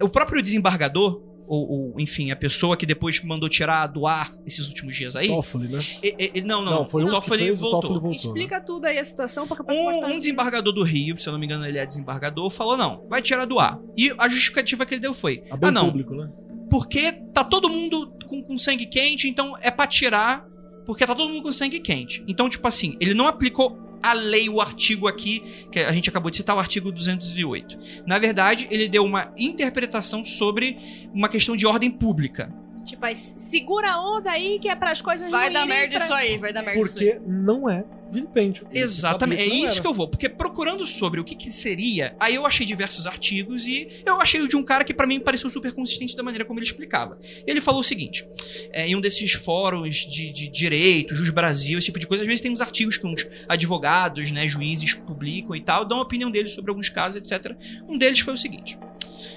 o 0.01 0.09
próprio 0.09 0.41
desembargador, 0.41 1.21
ou, 1.47 1.69
ou, 1.93 1.99
enfim, 1.99 2.31
a 2.31 2.35
pessoa 2.35 2.75
que 2.77 2.85
depois 2.85 3.21
mandou 3.23 3.47
tirar 3.49 3.87
do 3.87 4.05
ar 4.07 4.31
esses 4.45 4.67
últimos 4.67 4.95
dias 4.95 5.15
aí. 5.15 5.27
Toffoli, 5.27 5.67
né? 5.67 5.79
e- 6.03 6.31
e- 6.35 6.41
não, 6.41 6.63
não, 6.63 6.71
Não, 6.79 6.85
foi 6.85 7.03
o 7.03 7.05
um 7.05 7.09
que 7.09 7.15
Toffoli 7.15 7.43
fez, 7.45 7.59
o 7.59 7.61
voltou. 7.61 7.81
Toffoli 7.81 7.99
voltou. 7.99 8.15
Explica 8.15 8.61
tudo 8.61 8.85
aí 8.85 8.97
a 8.97 9.03
situação, 9.05 9.47
porque 9.47 9.63
Um, 9.71 10.05
um 10.15 10.19
desembargador 10.19 10.73
do 10.73 10.83
Rio, 10.83 11.19
se 11.19 11.27
eu 11.27 11.33
não 11.33 11.39
me 11.39 11.45
engano 11.45 11.65
ele 11.65 11.77
é 11.77 11.85
desembargador, 11.85 12.49
falou: 12.49 12.75
não, 12.77 13.05
vai 13.07 13.21
tirar 13.21 13.45
do 13.45 13.59
ar. 13.59 13.79
E 13.97 14.13
a 14.17 14.27
justificativa 14.29 14.85
que 14.85 14.93
ele 14.93 15.01
deu 15.01 15.13
foi: 15.13 15.43
ah, 15.51 15.71
não, 15.71 15.87
público, 15.87 16.15
né? 16.15 16.29
porque 16.69 17.11
tá 17.33 17.43
todo 17.43 17.69
mundo 17.69 18.13
com, 18.25 18.41
com 18.43 18.57
sangue 18.57 18.85
quente, 18.87 19.27
então 19.29 19.55
é 19.61 19.69
pra 19.69 19.85
tirar, 19.87 20.45
porque 20.85 21.05
tá 21.05 21.13
todo 21.15 21.29
mundo 21.29 21.43
com 21.43 21.53
sangue 21.53 21.79
quente. 21.79 22.23
Então, 22.27 22.49
tipo 22.49 22.67
assim, 22.67 22.97
ele 22.99 23.13
não 23.13 23.27
aplicou 23.27 23.77
a 24.05 24.13
lei, 24.13 24.47
o 24.49 24.61
artigo 24.61 25.07
aqui, 25.07 25.41
que 25.71 25.79
a 25.79 25.91
gente 25.91 26.09
acabou 26.09 26.29
de 26.29 26.37
citar, 26.37 26.55
o 26.55 26.59
artigo 26.59 26.91
208. 26.91 27.77
Na 28.05 28.19
verdade, 28.19 28.67
ele 28.69 28.87
deu 28.87 29.03
uma 29.03 29.33
interpretação 29.35 30.23
sobre 30.23 30.77
uma 31.13 31.27
questão 31.27 31.55
de 31.55 31.65
ordem 31.65 31.89
pública. 31.89 32.53
Tipo, 32.85 33.05
segura 33.15 33.91
a 33.93 33.99
onda 33.99 34.31
aí 34.31 34.59
que 34.59 34.69
é 34.69 34.75
para 34.75 34.91
as 34.91 35.01
coisas 35.01 35.29
Vai 35.29 35.51
dar 35.51 35.65
merda 35.65 35.95
pra- 35.95 36.05
isso 36.05 36.13
aí, 36.13 36.37
vai 36.37 36.53
dar 36.53 36.61
merda 36.61 36.81
isso 36.81 36.99
aí. 36.99 37.13
Porque 37.13 37.21
não 37.27 37.69
é 37.69 37.83
vilipêndio. 38.11 38.67
Exatamente, 38.71 39.41
é 39.41 39.45
isso 39.45 39.73
era. 39.73 39.81
que 39.81 39.87
eu 39.87 39.93
vou. 39.93 40.07
Porque 40.07 40.29
procurando 40.29 40.85
sobre 40.85 41.19
o 41.19 41.23
que, 41.23 41.35
que 41.35 41.51
seria, 41.51 42.15
aí 42.19 42.35
eu 42.35 42.45
achei 42.45 42.65
diversos 42.65 43.07
artigos 43.07 43.67
e 43.67 43.89
eu 44.05 44.21
achei 44.21 44.41
o 44.41 44.47
de 44.47 44.55
um 44.55 44.63
cara 44.63 44.83
que 44.83 44.93
pra 44.93 45.07
mim 45.07 45.19
pareceu 45.19 45.49
super 45.49 45.73
consistente 45.73 46.15
da 46.15 46.23
maneira 46.23 46.45
como 46.45 46.59
ele 46.59 46.65
explicava. 46.65 47.17
Ele 47.45 47.59
falou 47.59 47.81
o 47.81 47.83
seguinte: 47.83 48.27
é, 48.71 48.87
em 48.87 48.95
um 48.95 49.01
desses 49.01 49.33
fóruns 49.33 49.95
de, 49.95 50.31
de 50.31 50.47
direito, 50.47 51.15
Jus 51.15 51.29
Brasil, 51.31 51.77
esse 51.77 51.85
tipo 51.85 51.99
de 51.99 52.07
coisa, 52.07 52.23
às 52.23 52.27
vezes 52.27 52.41
tem 52.41 52.51
uns 52.51 52.61
artigos 52.61 52.97
que 52.97 53.07
uns 53.07 53.27
advogados, 53.49 54.31
né, 54.31 54.47
juízes 54.47 54.93
publicam 54.93 55.55
e 55.55 55.61
tal, 55.61 55.83
dão 55.85 55.97
a 55.99 56.01
opinião 56.03 56.29
deles 56.29 56.51
sobre 56.51 56.71
alguns 56.71 56.89
casos, 56.89 57.15
etc. 57.21 57.55
Um 57.89 57.97
deles 57.97 58.19
foi 58.19 58.33
o 58.33 58.37
seguinte. 58.37 58.77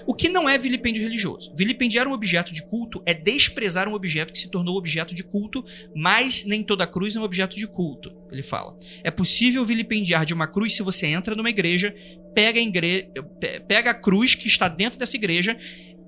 O 0.07 0.15
que 0.15 0.29
não 0.29 0.49
é 0.49 0.57
vilipêndio 0.57 1.03
religioso? 1.03 1.53
Vilipendiar 1.55 2.09
um 2.09 2.13
objeto 2.13 2.53
de 2.53 2.63
culto 2.63 3.03
é 3.05 3.13
desprezar 3.13 3.89
um 3.89 3.95
objeto 3.95 4.33
que 4.33 4.39
se 4.39 4.51
tornou 4.51 4.77
objeto 4.77 5.15
de 5.15 5.23
culto, 5.23 5.65
mas 5.95 6.45
nem 6.45 6.63
toda 6.63 6.87
cruz 6.87 7.15
é 7.15 7.21
um 7.21 7.25
objeto 7.25 7.57
de 7.57 7.67
culto, 7.67 8.11
ele 8.33 8.43
fala. 8.43 8.79
É 9.05 9.11
possível 9.11 9.65
vilipendiar 9.65 10.25
de 10.25 10.33
uma 10.33 10.47
cruz 10.47 10.75
se 10.75 10.83
você 10.83 11.07
entra 11.09 11.35
numa 11.35 11.51
igreja, 11.51 11.95
pega 12.35 12.59
a, 12.59 12.63
igre... 12.63 13.11
pe- 13.39 13.61
pega 13.61 13.91
a 13.91 13.95
cruz 13.95 14.35
que 14.35 14.49
está 14.49 14.69
dentro 14.69 14.99
dessa 14.99 15.17
igreja 15.17 15.59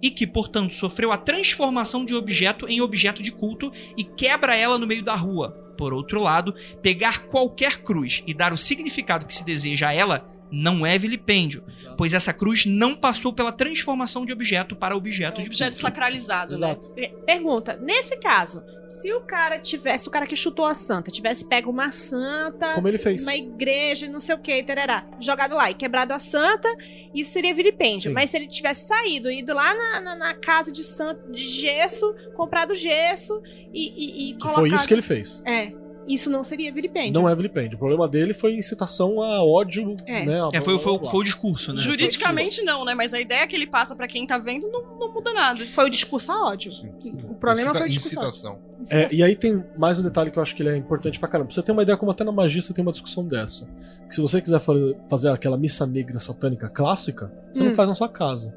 e 0.02 0.10
que, 0.10 0.26
portanto, 0.26 0.72
sofreu 0.72 1.12
a 1.12 1.18
transformação 1.18 2.04
de 2.04 2.14
objeto 2.14 2.66
em 2.66 2.80
objeto 2.80 3.22
de 3.22 3.30
culto 3.30 3.70
e 3.96 4.02
quebra 4.02 4.56
ela 4.56 4.78
no 4.78 4.86
meio 4.86 5.04
da 5.04 5.14
rua. 5.14 5.50
Por 5.76 5.92
outro 5.92 6.20
lado, 6.22 6.54
pegar 6.82 7.26
qualquer 7.26 7.78
cruz 7.82 8.22
e 8.26 8.32
dar 8.32 8.52
o 8.52 8.56
significado 8.58 9.26
que 9.26 9.34
se 9.34 9.44
deseja 9.44 9.88
a 9.88 9.92
ela 9.92 10.39
não 10.50 10.84
é 10.84 10.98
vilipêndio, 10.98 11.62
pois 11.96 12.14
essa 12.14 12.32
cruz 12.32 12.66
não 12.66 12.94
passou 12.96 13.32
pela 13.32 13.52
transformação 13.52 14.24
de 14.24 14.32
objeto 14.32 14.74
para 14.74 14.96
objeto 14.96 15.40
de 15.40 15.46
Objeto 15.48 15.76
sacralizado, 15.76 16.50
né? 16.52 16.56
Exato. 16.56 16.92
É, 16.96 17.08
Pergunta, 17.26 17.76
nesse 17.80 18.16
caso, 18.16 18.62
se 18.88 19.12
o 19.12 19.20
cara 19.20 19.58
tivesse, 19.58 20.08
o 20.08 20.10
cara 20.10 20.26
que 20.26 20.34
chutou 20.34 20.64
a 20.66 20.74
santa, 20.74 21.10
tivesse 21.10 21.46
pego 21.46 21.70
uma 21.70 21.90
santa, 21.92 22.74
Como 22.74 22.88
ele 22.88 22.98
fez. 22.98 23.22
uma 23.22 23.34
igreja, 23.36 24.08
não 24.08 24.18
sei 24.18 24.34
o 24.34 24.38
que, 24.38 24.62
tererá, 24.64 25.06
jogado 25.20 25.54
lá 25.54 25.70
e 25.70 25.74
quebrado 25.74 26.12
a 26.12 26.18
santa, 26.18 26.68
isso 27.14 27.32
seria 27.32 27.54
vilipêndio. 27.54 28.10
Sim. 28.10 28.14
Mas 28.14 28.30
se 28.30 28.36
ele 28.36 28.48
tivesse 28.48 28.88
saído, 28.88 29.30
ido 29.30 29.54
lá 29.54 29.72
na, 29.74 30.00
na- 30.00 30.16
na 30.16 30.34
casa 30.34 30.72
de 30.72 30.82
santo, 30.82 31.30
de 31.30 31.40
gesso, 31.46 32.12
comprado 32.34 32.74
gesso 32.74 33.40
e, 33.72 33.88
e, 33.88 34.30
e 34.30 34.32
Que 34.34 34.38
colocado... 34.40 34.60
foi 34.60 34.74
isso 34.74 34.88
que 34.88 34.94
ele 34.94 35.02
fez. 35.02 35.42
É, 35.46 35.72
isso 36.06 36.28
não 36.30 36.42
seria 36.42 36.72
vilipêndio. 36.72 37.20
Não 37.20 37.28
é 37.28 37.34
vilipêndio. 37.34 37.76
O 37.76 37.78
problema 37.78 38.08
dele 38.08 38.34
foi 38.34 38.54
incitação 38.56 39.22
a 39.22 39.42
ódio, 39.44 39.94
É. 40.06 40.24
né? 40.24 40.40
a 40.42 40.48
É, 40.52 40.60
foi, 40.60 40.78
foi, 40.78 40.98
foi 41.04 41.20
o 41.20 41.22
discurso, 41.24 41.72
né? 41.72 41.80
Juridicamente 41.82 42.62
não, 42.62 42.84
né? 42.84 42.94
Mas 42.94 43.14
a 43.14 43.20
ideia 43.20 43.46
que 43.46 43.54
ele 43.54 43.66
passa 43.66 43.94
pra 43.94 44.06
quem 44.08 44.26
tá 44.26 44.38
vendo 44.38 44.68
não, 44.68 44.82
não 44.98 45.12
muda 45.12 45.32
nada. 45.32 45.64
Foi 45.66 45.86
o 45.86 45.90
discurso 45.90 46.32
a 46.32 46.48
ódio. 46.50 46.72
Sim. 46.72 46.90
O 47.28 47.34
problema 47.34 47.74
foi 47.74 47.86
o 47.86 47.88
discurso. 47.88 48.16
Incitação. 48.18 48.58
É, 48.90 49.12
e 49.14 49.22
aí 49.22 49.36
tem 49.36 49.62
mais 49.76 49.98
um 49.98 50.02
detalhe 50.02 50.30
que 50.30 50.38
eu 50.38 50.42
acho 50.42 50.56
que 50.56 50.62
ele 50.62 50.70
é 50.70 50.76
importante 50.76 51.18
pra 51.18 51.28
caramba. 51.28 51.48
Pra 51.48 51.54
você 51.54 51.62
ter 51.62 51.72
uma 51.72 51.82
ideia 51.82 51.96
como 51.98 52.10
até 52.10 52.24
na 52.24 52.32
magia 52.32 52.62
você 52.62 52.72
tem 52.72 52.82
uma 52.82 52.92
discussão 52.92 53.24
dessa. 53.26 53.66
Que 54.08 54.14
se 54.14 54.20
você 54.20 54.40
quiser 54.40 54.58
fa- 54.58 54.72
fazer 55.08 55.28
aquela 55.28 55.56
missa 55.58 55.86
negra 55.86 56.18
satânica 56.18 56.68
clássica, 56.68 57.30
você 57.52 57.62
Hum. 57.62 57.66
não 57.66 57.74
faz 57.74 57.88
na 57.88 57.94
sua 57.94 58.08
casa. 58.08 58.54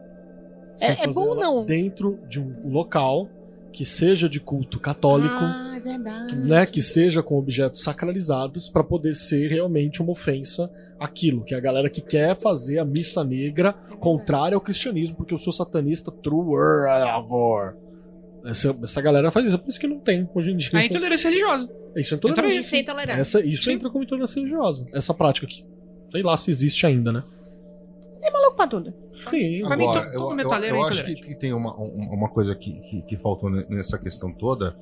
Você 0.78 0.86
É- 0.86 1.04
é 1.04 1.08
bom 1.08 1.36
não? 1.36 1.66
Dentro 1.66 2.20
de 2.28 2.40
um 2.40 2.56
local 2.70 3.30
que 3.72 3.86
seja 3.86 4.30
de 4.30 4.40
culto 4.40 4.80
católico, 4.80 5.36
Ah, 5.36 5.73
verdade. 5.84 6.36
né, 6.38 6.66
que 6.66 6.82
seja 6.82 7.22
com 7.22 7.38
objetos 7.38 7.82
sacralizados 7.84 8.70
pra 8.70 8.84
poder 8.84 9.14
ser 9.16 9.50
realmente 9.52 10.02
uma 10.02 10.12
ofensa 10.12 10.72
àquilo, 11.00 11.44
que 11.44 11.54
é 11.54 11.58
a 11.58 11.62
galera 11.62 11.90
que 11.90 12.02
quer 12.02 12.36
fazer 12.36 12.80
a 12.80 12.86
missa 12.86 13.24
negra 13.24 13.74
contrária 14.00 14.56
ao 14.56 14.62
cristianismo, 14.62 15.16
porque 15.18 15.34
eu 15.34 15.38
sou 15.38 15.52
satanista 15.54 16.12
true 16.12 16.46
war. 16.56 17.76
Essa, 18.46 18.78
essa 18.84 19.02
galera 19.02 19.32
faz 19.32 19.46
isso, 19.48 19.56
é 19.56 19.58
por 19.58 19.70
isso 19.70 19.80
que 19.80 19.88
não 19.88 20.00
tem 20.00 20.30
hoje 20.36 20.52
em 20.52 20.58
dia. 20.58 20.70
A 20.74 20.86
intolerância 20.86 21.30
religiosa. 21.30 21.70
Isso 21.96 22.14
é 22.14 22.18
Entra 22.18 22.30
intolerância. 22.32 22.60
Isso 22.60 22.76
é 22.76 22.80
intolerância. 22.80 23.22
Essa, 23.22 23.40
isso 23.46 23.64
Sim. 23.64 23.72
entra 23.74 23.90
como 23.90 24.04
intolerância 24.04 24.36
religiosa. 24.36 24.86
Essa 24.94 25.14
prática 25.14 25.46
aqui. 25.48 25.64
Sei 26.12 26.22
lá 26.22 26.36
se 26.36 26.52
existe 26.52 26.86
ainda, 26.86 27.12
né? 27.12 27.24
Maluco 28.32 28.56
pra 28.56 28.68
tudo. 28.68 28.94
Sim. 29.28 29.62
Pra 29.66 29.78
mim, 29.78 29.86
Agora, 29.86 30.02
todo- 30.06 30.14
eu, 30.14 30.18
todo 30.20 30.32
eu- 30.32 30.36
metaleiro 30.36 30.76
é 30.76 30.80
eu 30.80 30.84
acho 30.84 31.06
que, 31.06 31.16
que 31.16 31.36
tem 31.36 31.54
uma, 31.54 31.74
um- 31.80 32.10
uma 32.14 32.28
coisa 32.30 32.54
que, 32.56 32.72
que, 32.82 33.02
que 33.04 33.18
faltou 33.18 33.50
ne- 33.50 33.66
nessa 33.70 33.98
questão 33.98 34.34
toda, 34.34 34.76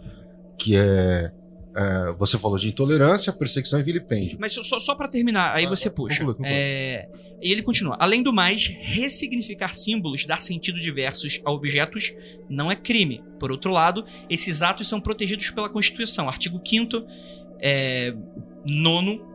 que 0.61 0.75
é, 0.75 1.31
é, 1.75 2.11
Você 2.17 2.37
falou 2.37 2.57
de 2.57 2.67
intolerância, 2.67 3.33
perseguição 3.33 3.79
e 3.79 3.83
vilipêndio. 3.83 4.37
Mas 4.39 4.53
só, 4.53 4.79
só 4.79 4.95
para 4.95 5.07
terminar, 5.07 5.55
aí 5.55 5.65
Ah, 5.65 5.69
você 5.69 5.89
conclui, 5.89 6.09
puxa. 6.09 6.25
conclui. 6.25 6.47
É, 6.47 7.07
e 7.41 7.51
ele 7.51 7.63
continua. 7.63 7.97
Além 7.99 8.21
do 8.21 8.31
mais, 8.31 8.67
ressignificar 8.67 9.75
símbolos, 9.75 10.25
dar 10.25 10.41
sentido 10.41 10.79
diversos 10.79 11.39
a 11.43 11.51
objetos, 11.51 12.13
não 12.49 12.69
é 12.71 12.75
crime. 12.75 13.23
Por 13.39 13.51
outro 13.51 13.71
lado, 13.71 14.05
esses 14.29 14.61
atos 14.61 14.87
são 14.87 15.01
protegidos 15.01 15.49
pela 15.49 15.69
Constituição. 15.69 16.27
Artigo 16.27 16.61
5 16.63 17.03
é, 17.59 18.13
nono, 18.65 19.25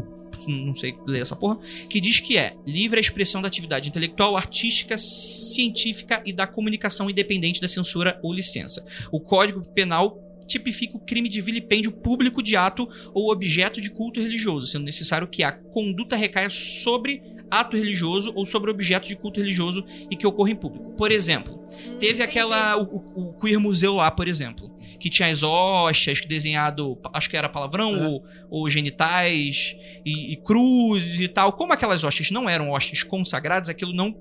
não 0.46 0.74
sei 0.76 0.94
ler 1.06 1.22
essa 1.22 1.34
porra, 1.34 1.58
que 1.88 2.00
diz 2.00 2.20
que 2.20 2.36
é 2.38 2.54
livre 2.64 2.98
a 2.98 3.00
expressão 3.00 3.42
da 3.42 3.48
atividade 3.48 3.88
intelectual, 3.88 4.36
artística, 4.36 4.96
científica 4.96 6.22
e 6.24 6.32
da 6.32 6.46
comunicação 6.46 7.10
independente 7.10 7.60
da 7.60 7.66
censura 7.66 8.20
ou 8.22 8.32
licença. 8.32 8.84
O 9.10 9.18
Código 9.20 9.66
Penal 9.74 10.22
tipifica 10.46 10.96
o 10.96 11.00
crime 11.00 11.28
de 11.28 11.40
vilipêndio 11.40 11.90
público 11.92 12.42
de 12.42 12.56
ato 12.56 12.88
ou 13.12 13.30
objeto 13.30 13.80
de 13.80 13.90
culto 13.90 14.20
religioso, 14.20 14.66
sendo 14.66 14.84
necessário 14.84 15.26
que 15.28 15.42
a 15.42 15.52
conduta 15.52 16.16
recaia 16.16 16.48
sobre 16.50 17.22
ato 17.50 17.76
religioso 17.76 18.32
ou 18.34 18.44
sobre 18.44 18.70
objeto 18.70 19.06
de 19.06 19.14
culto 19.16 19.40
religioso 19.40 19.84
e 20.10 20.16
que 20.16 20.26
ocorra 20.26 20.50
em 20.50 20.56
público. 20.56 20.90
Por 20.96 21.12
exemplo, 21.12 21.64
teve 22.00 22.22
aquela 22.22 22.76
o, 22.76 22.82
o- 23.14 23.28
o 23.30 23.32
Queer 23.40 23.60
Museu 23.60 23.94
lá, 23.94 24.10
por 24.10 24.26
exemplo, 24.26 24.75
que 24.98 25.08
tinha 25.10 25.28
as 25.30 25.42
hóstias 25.42 26.20
desenhado, 26.26 26.94
acho 27.12 27.28
que 27.30 27.36
era 27.36 27.48
palavrão 27.48 27.94
É. 27.96 28.06
ou, 28.08 28.24
ou 28.50 28.70
genitais 28.70 29.76
e, 30.04 30.32
e 30.32 30.36
cruzes 30.36 31.20
e 31.20 31.28
tal. 31.28 31.52
Como 31.52 31.72
aquelas 31.72 32.04
hóstias 32.04 32.30
não 32.30 32.48
eram 32.48 32.70
hóstias 32.70 33.02
consagradas, 33.02 33.68
aquilo 33.68 33.92
não 33.92 34.14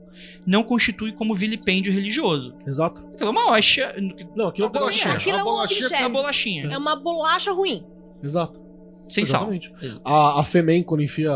não 0.46 0.64
constitui 0.64 1.12
como 1.12 1.36
vilipêndio 1.36 1.92
religioso. 1.92 2.56
Exato. 2.66 3.02
Aquilo 3.14 3.28
é 3.28 3.32
uma 3.32 3.52
hóstia, 3.52 3.94
Não, 4.36 4.48
aquilo 4.48 4.68
é 4.68 4.70
Uma 4.70 4.80
bolachinha. 4.80 5.14
Aquilo 5.14 5.38
é 5.38 5.42
Uma 5.44 5.52
um 5.52 5.56
bolachinha 5.56 5.86
objeto. 5.86 6.02
uma 6.04 6.10
bolachinha, 6.10 6.66
É 6.72 6.78
uma 6.78 6.96
bolacha 6.96 7.52
ruim. 7.52 7.86
Exato. 8.24 8.60
sem 9.08 9.26
sal. 9.26 9.52
Exatamente. 9.54 10.00
A, 10.04 10.40
a 10.40 10.44
Femen, 10.44 10.84
quando 10.84 11.02
enfia 11.04 11.32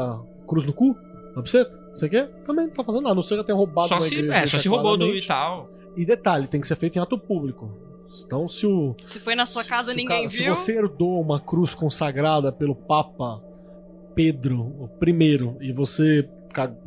cruz 0.48 0.66
no 0.66 0.74
cu, 0.74 0.96
na 1.36 1.42
buceta, 1.42 1.78
você 1.94 2.08
quer? 2.08 2.28
Também 2.46 2.66
não 2.68 2.74
tá 2.74 2.84
fazendo 2.84 3.02
nada. 3.04 3.12
A 3.12 3.16
não 3.16 3.22
ser 3.24 3.38
que 3.38 3.44
tenha 3.44 3.58
roubado 3.58 3.88
Só 3.90 3.96
uma 3.96 4.02
se, 4.02 4.16
igreja, 4.16 4.40
é, 4.40 4.48
só 4.48 4.58
se 4.58 4.68
roubou 4.70 4.98
do 4.98 5.06
e 5.16 5.22
tal. 5.26 5.70
E 5.98 6.06
detalhe, 6.06 6.48
tem 6.48 6.62
que 6.62 6.68
ser 6.68 6.76
feito 6.78 6.98
em 6.98 7.02
ato 7.02 7.18
público. 7.20 7.70
Então, 8.26 8.48
se 8.48 8.66
o. 8.66 8.96
Se 9.06 9.20
foi 9.20 9.36
na 9.36 9.46
sua 9.46 9.64
casa 9.64 9.92
se 9.92 9.98
ninguém 9.98 10.28
viu. 10.28 10.56
Se 10.56 10.62
você 10.62 10.78
herdou 10.78 11.22
uma 11.22 11.40
cruz 11.40 11.76
consagrada 11.76 12.52
pelo 12.52 12.76
Papa 12.76 13.42
Pedro 14.16 14.90
primeiro 15.00 15.58
e 15.62 15.72
você 15.72 16.28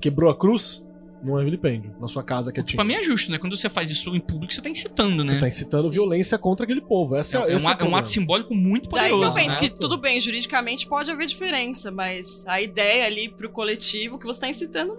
quebrou 0.01 0.31
a 0.31 0.37
cruz, 0.37 0.85
não 1.23 1.39
é 1.41 1.45
vilipêndio. 1.45 1.95
Na 2.01 2.09
sua 2.09 2.23
casa 2.23 2.53
que 2.53 2.61
é 2.61 2.63
Pra 2.63 2.85
mim 2.85 2.95
é 2.95 3.03
justo, 3.03 3.31
né? 3.31 3.39
Quando 3.39 3.57
você 3.57 3.69
faz 3.69 3.91
isso 3.91 4.15
em 4.15 4.21
público, 4.21 4.53
você 4.53 4.61
tá 4.61 4.69
incitando, 4.69 5.25
né? 5.25 5.35
Você 5.35 5.41
tá 5.41 5.49
incitando 5.49 5.91
violência 5.91 6.37
contra 6.39 6.65
aquele 6.65 6.81
povo. 6.81 7.17
Essa 7.17 7.37
É, 7.37 7.41
é, 7.41 7.43
um, 7.43 7.47
é 7.47 7.57
o 7.57 7.71
é 7.81 7.85
um 7.85 7.97
ato 7.97 8.09
simbólico 8.09 8.55
muito 8.55 8.89
Daí 8.91 9.05
que 9.05 9.11
poderoso. 9.11 9.39
eu 9.39 9.43
penso 9.45 9.55
né? 9.55 9.61
que 9.61 9.71
tudo 9.71 9.97
bem, 9.99 10.21
juridicamente 10.21 10.87
pode 10.87 11.11
haver 11.11 11.27
diferença, 11.27 11.91
mas 11.91 12.45
a 12.47 12.61
ideia 12.61 13.07
ali 13.07 13.29
pro 13.29 13.49
coletivo 13.51 14.19
que 14.19 14.27
você 14.27 14.41
tá 14.41 14.49
incitando, 14.49 14.97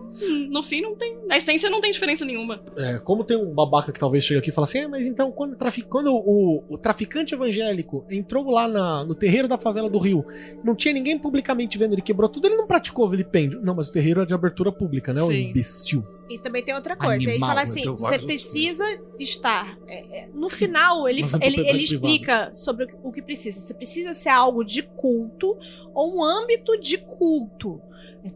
no 0.49 0.63
fim 0.63 0.81
não 0.81 0.95
tem. 0.95 1.17
Na 1.27 1.37
essência 1.37 1.69
não 1.69 1.81
tem 1.81 1.91
diferença 1.91 2.23
nenhuma. 2.25 2.61
É, 2.77 2.97
como 2.99 3.23
tem 3.23 3.37
um 3.37 3.53
babaca 3.53 3.91
que 3.91 3.99
talvez 3.99 4.23
chegue 4.23 4.39
aqui 4.39 4.49
e 4.49 4.53
fala 4.53 4.65
assim, 4.65 4.79
"É, 4.79 4.87
mas 4.87 5.05
então 5.05 5.31
quando, 5.31 5.53
o 5.53 5.55
trafi- 5.55 5.81
quando 5.83 6.13
o, 6.13 6.63
o 6.69 6.77
traficante 6.77 7.33
evangélico 7.33 8.05
entrou 8.09 8.49
lá 8.49 8.67
na- 8.67 9.03
no 9.03 9.15
terreiro 9.15 9.47
da 9.47 9.57
favela 9.57 9.89
do 9.89 9.97
Rio, 9.99 10.25
não 10.63 10.75
tinha 10.75 10.93
ninguém 10.93 11.17
publicamente 11.17 11.77
vendo, 11.77 11.93
ele 11.93 12.01
quebrou 12.01 12.29
tudo, 12.29 12.45
ele 12.47 12.55
não 12.55 12.67
praticou 12.67 13.09
vilipêndio. 13.09 13.61
Não, 13.61 13.75
mas 13.75 13.87
o 13.87 13.91
terreiro 13.91 14.21
é 14.21 14.25
de 14.25 14.33
abertura 14.33 14.71
pública, 14.71 15.13
né? 15.13 15.21
O 15.21 15.27
Sim. 15.27 15.49
imbecil. 15.49 16.03
E 16.29 16.39
também 16.39 16.63
tem 16.63 16.73
outra 16.73 16.95
coisa. 16.95 17.21
ele 17.23 17.31
Animal, 17.31 17.49
fala 17.49 17.63
né? 17.63 17.69
assim: 17.69 17.83
você 17.95 18.19
precisa 18.19 18.83
estar. 19.19 19.77
é, 19.87 20.19
é, 20.19 20.29
no 20.33 20.49
final, 20.49 21.07
ele, 21.07 21.21
Mas 21.21 21.33
é 21.33 21.37
ele, 21.41 21.67
ele 21.67 21.83
explica 21.83 22.53
sobre 22.53 22.87
o 23.03 23.11
que 23.11 23.21
precisa. 23.21 23.59
Você 23.59 23.73
precisa 23.73 24.13
ser 24.13 24.29
algo 24.29 24.63
de 24.63 24.81
culto 24.83 25.57
ou 25.93 26.17
um 26.17 26.23
âmbito 26.23 26.79
de 26.79 26.97
culto. 26.97 27.81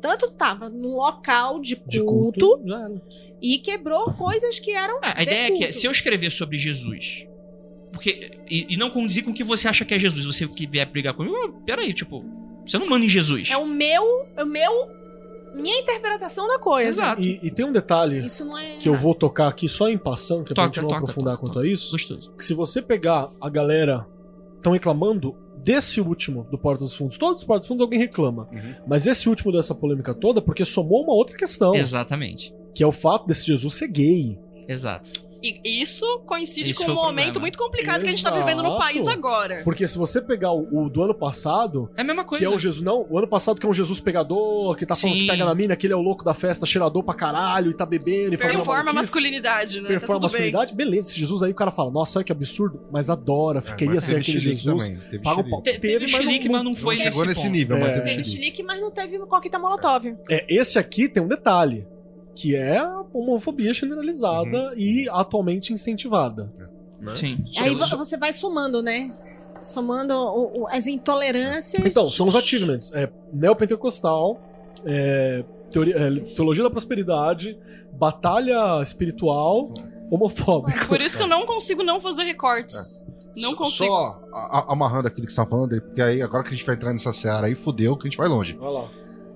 Tanto 0.02 0.26
estava 0.26 0.70
num 0.70 0.96
local 0.96 1.60
de 1.62 1.78
culto, 1.78 1.90
De 1.92 2.02
culto. 2.02 3.02
e 3.42 3.58
quebrou 3.60 4.14
coisas 4.14 4.60
que 4.60 4.72
eram. 4.72 4.98
É, 4.98 5.12
a 5.12 5.14
de 5.16 5.24
ideia 5.24 5.48
é 5.48 5.52
que 5.52 5.58
culto. 5.60 5.74
se 5.74 5.88
eu 5.88 5.92
escrever 5.92 6.30
sobre 6.30 6.58
Jesus, 6.58 7.26
porque 7.94 8.32
e, 8.50 8.66
e 8.70 8.78
não 8.78 8.90
condizir 8.90 9.24
com 9.24 9.32
o 9.32 9.34
que 9.34 9.46
você 9.46 9.68
acha 9.68 9.86
que 9.86 9.94
é 9.94 10.00
Jesus, 10.00 10.26
você 10.26 10.46
que 10.46 10.68
vier 10.68 10.86
brigar 10.92 11.14
comigo, 11.14 11.62
peraí, 11.66 11.94
tipo, 11.94 12.24
você 12.66 12.78
não 12.78 12.88
manda 12.90 13.06
em 13.06 13.10
Jesus. 13.10 13.50
É 13.50 13.56
o 13.56 13.66
meu. 13.66 14.28
É 14.36 14.44
o 14.44 14.48
meu. 14.48 14.97
Minha 15.62 15.80
interpretação 15.80 16.48
da 16.48 16.60
coisa. 16.60 16.90
Exato. 16.90 17.22
E, 17.22 17.40
e 17.42 17.52
tem 17.52 17.66
um 17.66 17.72
detalhe 17.72 18.26
Isso 18.26 18.46
não 18.46 18.58
é. 18.58 18.78
que 18.78 18.88
eu 18.88 18.96
vou 18.96 19.14
tocar 19.16 19.48
aqui 19.48 19.68
só 19.68 19.90
em 19.90 19.98
passando, 19.98 20.44
que 20.44 20.54
é 20.54 20.56
pra 20.56 20.64
Toca, 20.66 20.74
gente 20.76 20.82
não 20.84 20.90
toca, 20.90 21.00
aprofundar 21.02 21.34
toca, 21.36 21.46
quanto 21.48 21.54
toca. 21.56 21.66
a 21.66 21.70
isso. 21.70 21.92
Gostoso. 21.92 22.32
Que 22.32 22.44
se 22.44 22.54
você 22.54 22.82
pegar 22.82 23.30
a 23.42 23.50
galera 23.50 24.08
estão 24.58 24.74
reclamando 24.74 25.36
desse 25.58 26.00
último 26.00 26.46
do 26.50 26.58
Porta 26.58 26.84
dos 26.84 26.94
Fundos. 26.94 27.18
Todos 27.18 27.42
os 27.42 27.46
Porta 27.48 27.60
dos 27.60 27.68
Fundos 27.68 27.82
alguém 27.82 28.00
reclama. 28.00 28.48
Uhum. 28.52 28.76
Mas 28.88 29.06
esse 29.06 29.28
último 29.28 29.52
dessa 29.52 29.76
polêmica 29.76 30.14
toda, 30.14 30.42
porque 30.42 30.64
somou 30.64 31.04
uma 31.04 31.14
outra 31.14 31.36
questão, 31.36 31.76
Exatamente. 31.76 32.54
que 32.74 32.82
é 32.84 32.88
o 32.88 32.92
fato 32.92 33.26
desse 33.28 33.46
Jesus 33.46 33.74
ser 33.74 33.88
gay. 33.90 34.40
Exato. 34.68 35.12
E 35.42 35.82
isso 35.82 36.20
coincide 36.26 36.72
Esse 36.72 36.84
com 36.86 36.92
um 36.92 36.94
o 36.94 36.96
momento 36.98 37.24
problema. 37.26 37.40
muito 37.42 37.58
complicado 37.58 38.02
que 38.02 38.08
a 38.08 38.12
gente 38.12 38.24
tá 38.24 38.32
vivendo 38.32 38.64
no 38.64 38.70
Exato. 38.70 38.82
país 38.82 39.08
agora. 39.08 39.62
Porque 39.64 39.88
se 39.88 39.98
você 39.98 40.22
pegar 40.22 40.52
o, 40.52 40.86
o 40.86 40.90
do 40.90 41.04
ano 41.04 41.14
passado, 41.14 41.90
É 41.96 42.02
a 42.02 42.04
mesma 42.04 42.24
coisa. 42.24 42.46
que 42.46 42.52
é 42.52 42.56
o 42.56 42.58
Jesus, 42.58 42.84
não, 42.84 43.06
o 43.10 43.18
ano 43.18 43.28
passado 43.28 43.60
que 43.60 43.66
é 43.66 43.70
um 43.70 43.74
Jesus 43.74 44.00
pegador, 44.00 44.76
que 44.76 44.86
tá 44.86 44.96
falando 44.96 45.16
Sim. 45.16 45.22
que 45.22 45.28
pega 45.28 45.46
na 45.46 45.54
mina, 45.56 45.76
que 45.76 45.86
ele 45.86 45.94
é 45.94 45.96
o 45.96 46.02
louco 46.02 46.24
da 46.24 46.34
festa, 46.34 46.66
cheirador 46.66 47.04
pra 47.04 47.14
caralho, 47.14 47.70
e 47.72 47.74
tá 47.74 47.86
bebendo 47.86 48.34
e 48.34 48.38
fazendo 48.38 48.58
Performa 48.58 48.92
masculinidade, 48.94 49.80
né? 49.82 49.88
Performa 49.88 50.08
tá 50.08 50.14
tudo 50.16 50.24
masculinidade, 50.24 50.74
beleza. 50.76 51.08
Esse 51.10 51.20
Jesus 51.20 51.44
aí 51.44 51.52
o 51.52 51.56
cara 51.56 51.72
fala, 51.72 51.92
nossa, 51.92 52.20
olha 52.20 52.24
que 52.26 52.32
absurdo, 52.32 52.82
mas 52.92 53.10
adora, 53.10 53.60
É, 53.66 53.74
queria 53.74 53.96
mas 53.96 54.04
ser 54.04 54.14
teve 54.16 54.22
aquele 54.24 54.40
Jesus. 54.40 54.84
também, 54.88 54.98
teve 55.10 55.20
Paga 55.24 55.36
o 55.36 55.44
chilique. 55.44 55.50
pau. 55.52 55.62
Te- 55.62 55.72
Teve, 55.72 55.80
Teve, 55.80 56.00
mas 56.00 56.12
não- 56.12 56.20
chilique, 56.22 56.50
mas 56.50 56.64
não 56.64 56.74
foi 56.74 56.96
Não 56.96 57.04
nesse 57.04 57.12
chegou 57.18 57.26
nesse 57.28 57.50
nível, 57.50 57.78
mas 57.80 57.90
É. 57.90 57.94
teve 57.94 58.02
Teve 58.06 58.24
chilique. 58.24 58.30
chilique, 58.32 58.64
mas 58.64 58.82
não 58.82 58.92
teve 58.92 59.20
coqueta 59.20 59.60
molotov. 59.60 60.16
É, 60.30 60.46
esse 60.50 60.80
aqui 60.80 61.08
tem 61.10 61.22
um 61.22 61.28
detalhe, 61.28 61.86
que 62.40 62.56
é 62.56 62.78
a 62.78 63.04
homofobia 63.14 63.74
generalizada 63.74 64.74
e 64.78 65.08
atualmente 65.10 65.74
incentivada. 65.74 66.54
né? 67.00 67.16
Sim. 67.16 67.44
Aí 67.60 67.74
vo- 67.76 67.98
você 67.98 68.18
vai 68.18 68.32
somando, 68.34 68.82
né? 68.82 69.12
Somando 69.62 70.14
o- 70.14 70.62
o- 70.64 70.68
as 70.68 70.86
intolerâncias. 70.88 71.84
Então, 71.86 72.08
são 72.10 72.28
os 72.28 72.36
achievements. 72.36 72.92
É, 72.94 73.10
neopentecostal, 73.34 74.40
é, 74.86 75.44
teoria- 75.72 75.96
é, 75.98 76.10
teologia 76.36 76.64
da 76.64 76.70
prosperidade, 76.70 77.58
batalha 77.94 78.82
espiritual, 78.82 79.74
homofóbica. 80.12 80.86
Por 80.86 81.02
isso 81.02 81.18
que 81.18 81.24
eu 81.24 81.28
não 81.28 81.46
consigo 81.46 81.84
não 81.84 82.00
fazer 82.00 82.24
recortes. 82.24 83.04
Não 83.36 83.52
Só- 83.52 83.56
consigo. 83.58 83.86
Só 83.90 84.20
a- 84.34 84.60
a- 84.60 84.74
amarrando 84.74 85.08
aquilo 85.08 85.26
que 85.28 85.32
você 85.34 85.42
tá 85.42 85.46
falando, 85.46 85.80
porque 85.82 86.02
aí 86.02 86.22
agora 86.22 86.44
que 86.44 86.50
a 86.50 86.54
gente 86.54 86.66
vai 86.66 86.76
entrar 86.76 86.92
nessa 86.94 87.14
seara 87.14 87.48
aí, 87.48 87.56
fudeu, 87.56 87.96
que 87.96 88.08
a 88.08 88.10
gente 88.10 88.18
vai 88.18 88.28
longe. 88.28 88.56
Vai 88.56 88.72
lá. 88.72 88.90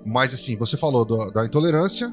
Mas 0.05 0.33
assim, 0.33 0.55
você 0.55 0.75
falou 0.77 1.05
do- 1.05 1.29
da 1.31 1.45
intolerância, 1.45 2.11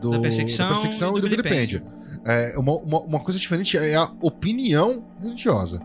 do, 0.00 0.10
Da 0.10 0.20
perseguição 0.20 0.66
da 0.68 0.72
perseguição 0.74 1.10
e 1.10 1.20
do 1.20 1.28
do 1.28 1.28
vilipêndio. 1.28 1.82
É, 2.24 2.54
uma, 2.58 2.72
uma, 2.76 3.00
uma 3.00 3.20
coisa 3.20 3.38
diferente 3.38 3.76
é 3.78 3.94
a 3.94 4.10
opinião 4.20 5.04
religiosa. 5.20 5.80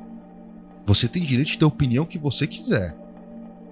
Você 0.86 1.08
tem 1.08 1.24
direito 1.24 1.48
de 1.48 1.58
ter 1.58 1.66
a 1.66 1.68
opinião 1.68 2.06
que 2.06 2.18
você 2.18 2.46
quiser. 2.46 2.96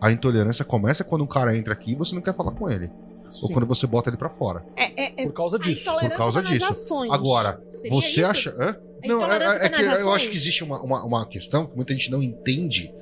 A 0.01 0.11
intolerância 0.11 0.65
começa 0.65 1.03
quando 1.03 1.23
um 1.23 1.27
cara 1.27 1.55
entra 1.55 1.73
aqui 1.73 1.91
e 1.91 1.95
você 1.95 2.15
não 2.15 2.21
quer 2.21 2.33
falar 2.33 2.51
com 2.51 2.69
ele. 2.69 2.89
Ou 3.25 3.31
Sim, 3.47 3.53
quando 3.53 3.65
você 3.65 3.87
bota 3.87 4.09
ele 4.09 4.17
pra 4.17 4.29
fora. 4.29 4.65
É, 4.75 5.01
é, 5.05 5.13
é 5.17 5.25
por 5.25 5.33
causa 5.33 5.57
disso. 5.57 5.89
por 5.91 6.09
causa 6.11 6.41
nas 6.41 6.49
disso. 6.51 6.65
ações. 6.69 7.11
Agora, 7.11 7.61
Seria 7.71 7.91
você 7.91 8.21
isso? 8.21 8.25
acha. 8.25 8.49
Hã? 8.59 8.75
Não, 9.05 9.23
é, 9.25 9.37
é- 9.37 9.65
é 9.65 9.69
tá 9.69 9.77
que 9.77 9.81
eu 9.83 10.13
acho 10.13 10.29
que 10.29 10.35
existe 10.35 10.63
uma, 10.63 10.81
uma, 10.81 11.03
uma 11.03 11.25
questão 11.27 11.65
que 11.65 11.75
muita 11.75 11.93
gente 11.93 12.09
não 12.11 12.21
entende: 12.21 12.93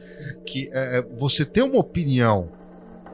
que 0.46 0.70
você 1.18 1.46
ter 1.46 1.62
uma 1.64 1.78
opinião 1.80 2.50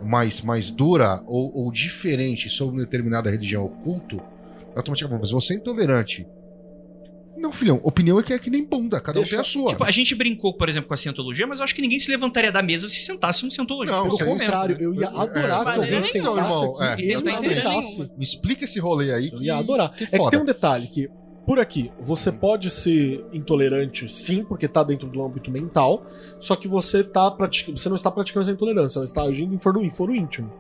mais, 0.02 0.42
mais 0.42 0.70
dura 0.72 1.22
ou, 1.26 1.52
ou 1.56 1.72
diferente 1.72 2.50
sobre 2.50 2.76
uma 2.76 2.84
determinada 2.84 3.30
religião 3.30 3.64
ou 3.64 3.70
culto, 3.70 4.22
automaticamente, 4.76 5.22
mas 5.22 5.32
você 5.32 5.54
é 5.54 5.58
intolerante. 5.58 6.26
Não, 7.36 7.52
filhão, 7.52 7.80
opinião 7.84 8.20
é 8.20 8.24
que 8.24 8.34
é 8.34 8.40
que 8.40 8.50
nem 8.50 8.64
bunda, 8.66 9.00
cada 9.00 9.20
um 9.20 9.22
Deixa- 9.22 9.36
tem 9.36 9.42
a 9.42 9.44
sua. 9.44 9.70
Tipo, 9.70 9.84
a 9.84 9.92
gente 9.92 10.16
brincou, 10.16 10.56
por 10.56 10.68
exemplo, 10.70 10.88
com 10.88 10.96
a 10.96 10.98
cientologia, 10.98 11.46
mas 11.46 11.60
eu 11.60 11.66
acho 11.66 11.76
que 11.76 11.82
ninguém 11.84 12.00
se 12.00 12.10
levantaria 12.10 12.52
da 12.52 12.64
mesa 12.64 12.88
se 12.88 12.96
sentasse 13.02 13.46
um 13.46 13.50
cientologista. 13.52 13.96
Não, 13.96 14.18
Pelo 14.18 14.32
aí- 14.32 14.40
contrário, 14.40 14.76
né? 14.76 14.84
eu 14.84 14.94
ia 14.96 15.02
É, 15.06 15.08
adorar 15.08 15.28
que 15.60 15.66
maneira 15.66 15.98
alguém 15.98 16.02
sentasse 16.02 16.18
irmão, 16.40 16.84
é, 16.84 16.94
aqui 16.94 17.02
e 17.04 17.14
tô 17.14 17.20
entendendo. 17.20 17.30
explicasse. 17.52 18.12
Me 18.18 18.24
explica 18.24 18.66
esse 18.66 18.80
rolê 18.80 19.14
aí. 19.14 19.30
Eu 19.32 19.38
Que, 19.38 19.44
ia 19.46 19.56
adorar. 19.56 19.92
que 19.92 20.04
É 20.06 20.18
que 20.18 20.30
tem 20.32 20.40
um 20.40 20.46
detalhe 20.46 20.88
que, 20.88 21.08
por 21.48 21.60
aqui, 21.60 21.90
você 21.98 22.30
pode 22.30 22.70
ser 22.70 23.26
intolerante, 23.32 24.14
sim, 24.14 24.44
porque 24.44 24.68
tá 24.68 24.84
dentro 24.84 25.08
do 25.08 25.24
âmbito 25.24 25.50
mental, 25.50 26.04
só 26.42 26.58
que 26.58 26.68
você 26.68 27.06
tá 27.06 27.32
praticando, 27.32 27.78
você 27.78 27.88
não 27.88 27.96
está 27.96 28.12
praticando 28.12 28.42
essa 28.42 28.52
intolerância, 28.52 29.00
ela 29.00 29.06
está 29.06 29.22
agindo 29.22 29.56
em 29.56 29.58
foro, 29.58 29.82
em 29.82 29.90
foro 29.90 30.14
íntimo. 30.14 30.52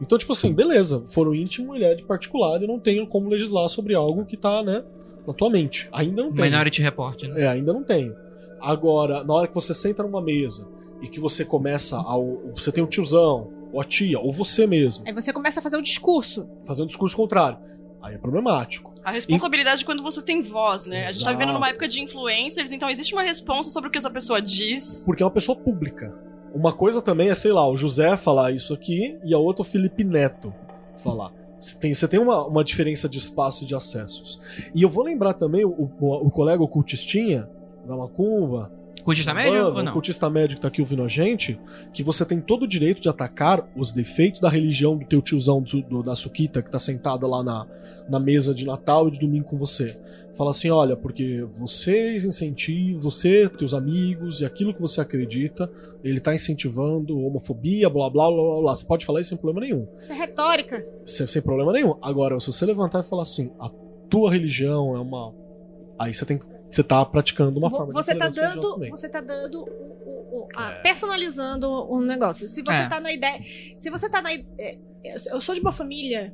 Então, 0.00 0.16
tipo 0.16 0.32
assim, 0.32 0.50
beleza, 0.50 1.04
foro 1.12 1.34
íntimo 1.34 1.76
ele 1.76 1.84
é 1.84 1.94
de 1.94 2.02
particular, 2.02 2.62
eu 2.62 2.66
não 2.66 2.80
tenho 2.80 3.06
como 3.06 3.28
legislar 3.28 3.68
sobre 3.68 3.94
algo 3.94 4.24
que 4.24 4.34
tá, 4.34 4.62
né, 4.62 4.82
na 5.26 5.34
tua 5.34 5.50
mente. 5.50 5.90
Ainda 5.92 6.22
não 6.22 6.32
tem. 6.32 6.46
Minority 6.46 6.80
Report, 6.80 7.22
né? 7.24 7.42
É, 7.42 7.46
ainda 7.46 7.74
não 7.74 7.84
tenho. 7.84 8.16
Agora, 8.58 9.22
na 9.22 9.34
hora 9.34 9.46
que 9.46 9.54
você 9.54 9.74
senta 9.74 10.02
numa 10.02 10.22
mesa 10.22 10.66
e 11.02 11.08
que 11.08 11.20
você 11.20 11.44
começa 11.44 11.98
ao. 11.98 12.40
Você 12.54 12.72
tem 12.72 12.82
o 12.82 12.86
tiozão, 12.86 13.52
ou 13.70 13.78
a 13.78 13.84
tia, 13.84 14.18
ou 14.18 14.32
você 14.32 14.66
mesmo, 14.66 15.04
Aí 15.06 15.12
você 15.12 15.34
começa 15.34 15.60
a 15.60 15.62
fazer 15.62 15.76
o 15.76 15.82
discurso. 15.82 16.48
fazendo 16.64 16.84
um 16.84 16.88
discurso 16.88 17.14
contrário. 17.14 17.58
Aí 18.02 18.14
é 18.14 18.18
problemático. 18.18 18.94
A 19.04 19.10
responsabilidade 19.10 19.80
de 19.80 19.84
quando 19.84 20.02
você 20.02 20.22
tem 20.22 20.42
voz, 20.42 20.86
né? 20.86 21.00
A 21.00 21.02
gente 21.04 21.24
tá 21.24 21.30
Exato. 21.30 21.38
vivendo 21.38 21.52
numa 21.52 21.68
época 21.68 21.88
de 21.88 22.00
influencers, 22.00 22.72
então 22.72 22.88
existe 22.88 23.12
uma 23.12 23.22
responsa 23.22 23.70
sobre 23.70 23.88
o 23.88 23.90
que 23.92 23.98
essa 23.98 24.10
pessoa 24.10 24.40
diz. 24.40 25.04
Porque 25.04 25.22
é 25.22 25.26
uma 25.26 25.32
pessoa 25.32 25.56
pública. 25.56 26.14
Uma 26.54 26.72
coisa 26.72 27.00
também 27.00 27.30
é, 27.30 27.34
sei 27.34 27.52
lá, 27.52 27.68
o 27.68 27.76
José 27.76 28.16
falar 28.16 28.52
isso 28.52 28.74
aqui 28.74 29.18
e 29.24 29.32
a 29.32 29.38
outra 29.38 29.62
o 29.62 29.64
Felipe 29.64 30.02
Neto 30.02 30.52
falar. 30.96 31.32
Você 31.58 31.76
tem, 31.76 31.94
você 31.94 32.08
tem 32.08 32.18
uma, 32.18 32.46
uma 32.46 32.64
diferença 32.64 33.08
de 33.08 33.18
espaço 33.18 33.64
e 33.64 33.66
de 33.66 33.74
acessos. 33.74 34.40
E 34.74 34.82
eu 34.82 34.88
vou 34.88 35.04
lembrar 35.04 35.34
também 35.34 35.64
o, 35.64 35.70
o, 35.70 36.26
o 36.26 36.30
colega 36.30 36.62
ocultistinha, 36.62 37.48
da 37.86 37.96
Macumba, 37.96 38.72
Cultista 39.02 39.32
médio 39.34 39.66
ou 39.66 39.74
o 39.74 39.82
não? 39.82 39.92
cultista 39.92 40.28
médio 40.30 40.56
que 40.56 40.62
tá 40.62 40.68
aqui 40.68 40.80
ouvindo 40.80 41.02
a 41.02 41.08
gente, 41.08 41.58
que 41.92 42.02
você 42.02 42.24
tem 42.24 42.40
todo 42.40 42.62
o 42.64 42.66
direito 42.66 43.00
de 43.00 43.08
atacar 43.08 43.68
os 43.76 43.92
defeitos 43.92 44.40
da 44.40 44.48
religião 44.48 44.96
do 44.96 45.04
teu 45.06 45.20
tiozão 45.22 45.62
do, 45.62 45.82
do- 45.82 46.02
da 46.02 46.14
Suquita 46.14 46.62
que 46.62 46.70
tá 46.70 46.78
sentada 46.78 47.26
lá 47.26 47.42
na, 47.42 47.66
na 48.08 48.18
mesa 48.20 48.54
de 48.54 48.66
Natal 48.66 49.08
e 49.08 49.12
de 49.12 49.20
domingo 49.20 49.46
com 49.46 49.56
você. 49.56 49.98
Fala 50.36 50.50
assim, 50.50 50.70
olha, 50.70 50.96
porque 50.96 51.42
vocês 51.52 52.24
incentivam, 52.24 53.00
você, 53.00 53.48
teus 53.48 53.74
amigos 53.74 54.40
e 54.40 54.44
aquilo 54.44 54.72
que 54.72 54.80
você 54.80 55.00
acredita, 55.00 55.70
ele 56.04 56.20
tá 56.20 56.34
incentivando 56.34 57.18
homofobia, 57.18 57.88
blá 57.90 58.08
blá 58.08 58.30
blá 58.30 58.42
blá 58.42 58.60
blá. 58.60 58.74
Você 58.74 58.84
pode 58.84 59.04
falar 59.04 59.20
isso 59.20 59.30
sem 59.30 59.38
problema 59.38 59.66
nenhum. 59.66 59.86
Isso 59.98 60.12
é 60.12 60.14
retórica. 60.16 60.86
Sem, 61.04 61.26
sem 61.26 61.42
problema 61.42 61.72
nenhum. 61.72 61.94
Agora, 62.00 62.38
se 62.38 62.46
você 62.46 62.64
levantar 62.64 63.00
e 63.00 63.02
falar 63.08 63.22
assim, 63.22 63.50
a 63.58 63.68
tua 64.08 64.30
religião 64.32 64.94
é 64.96 65.00
uma. 65.00 65.34
Aí 65.98 66.14
você 66.14 66.24
tem 66.24 66.38
que. 66.38 66.46
Você 66.70 66.84
tá 66.84 67.04
praticando 67.04 67.58
uma 67.58 67.68
forma 67.68 67.92
você 67.92 68.12
de 68.12 68.18
tá 68.20 68.26
intolerância 68.26 68.60
religiosa 68.60 68.78
dando, 68.80 68.90
você 68.90 69.08
tá 69.08 69.20
dando 69.20 69.60
o, 69.62 69.64
o- 69.64 70.38
o- 70.42 70.48
a- 70.54 70.70
personalizando 70.82 71.68
o 71.68 72.00
negócio. 72.00 72.46
Se 72.46 72.62
você 72.62 72.72
É. 72.82 72.88
tá 72.88 73.00
na 73.00 73.12
ideia, 73.12 73.40
se 73.76 73.90
você 73.90 74.08
tá 74.08 74.22
na 74.22 74.32
é, 74.32 74.78
eu 75.32 75.40
sou 75.40 75.54
de 75.54 75.60
uma 75.60 75.72
família 75.72 76.32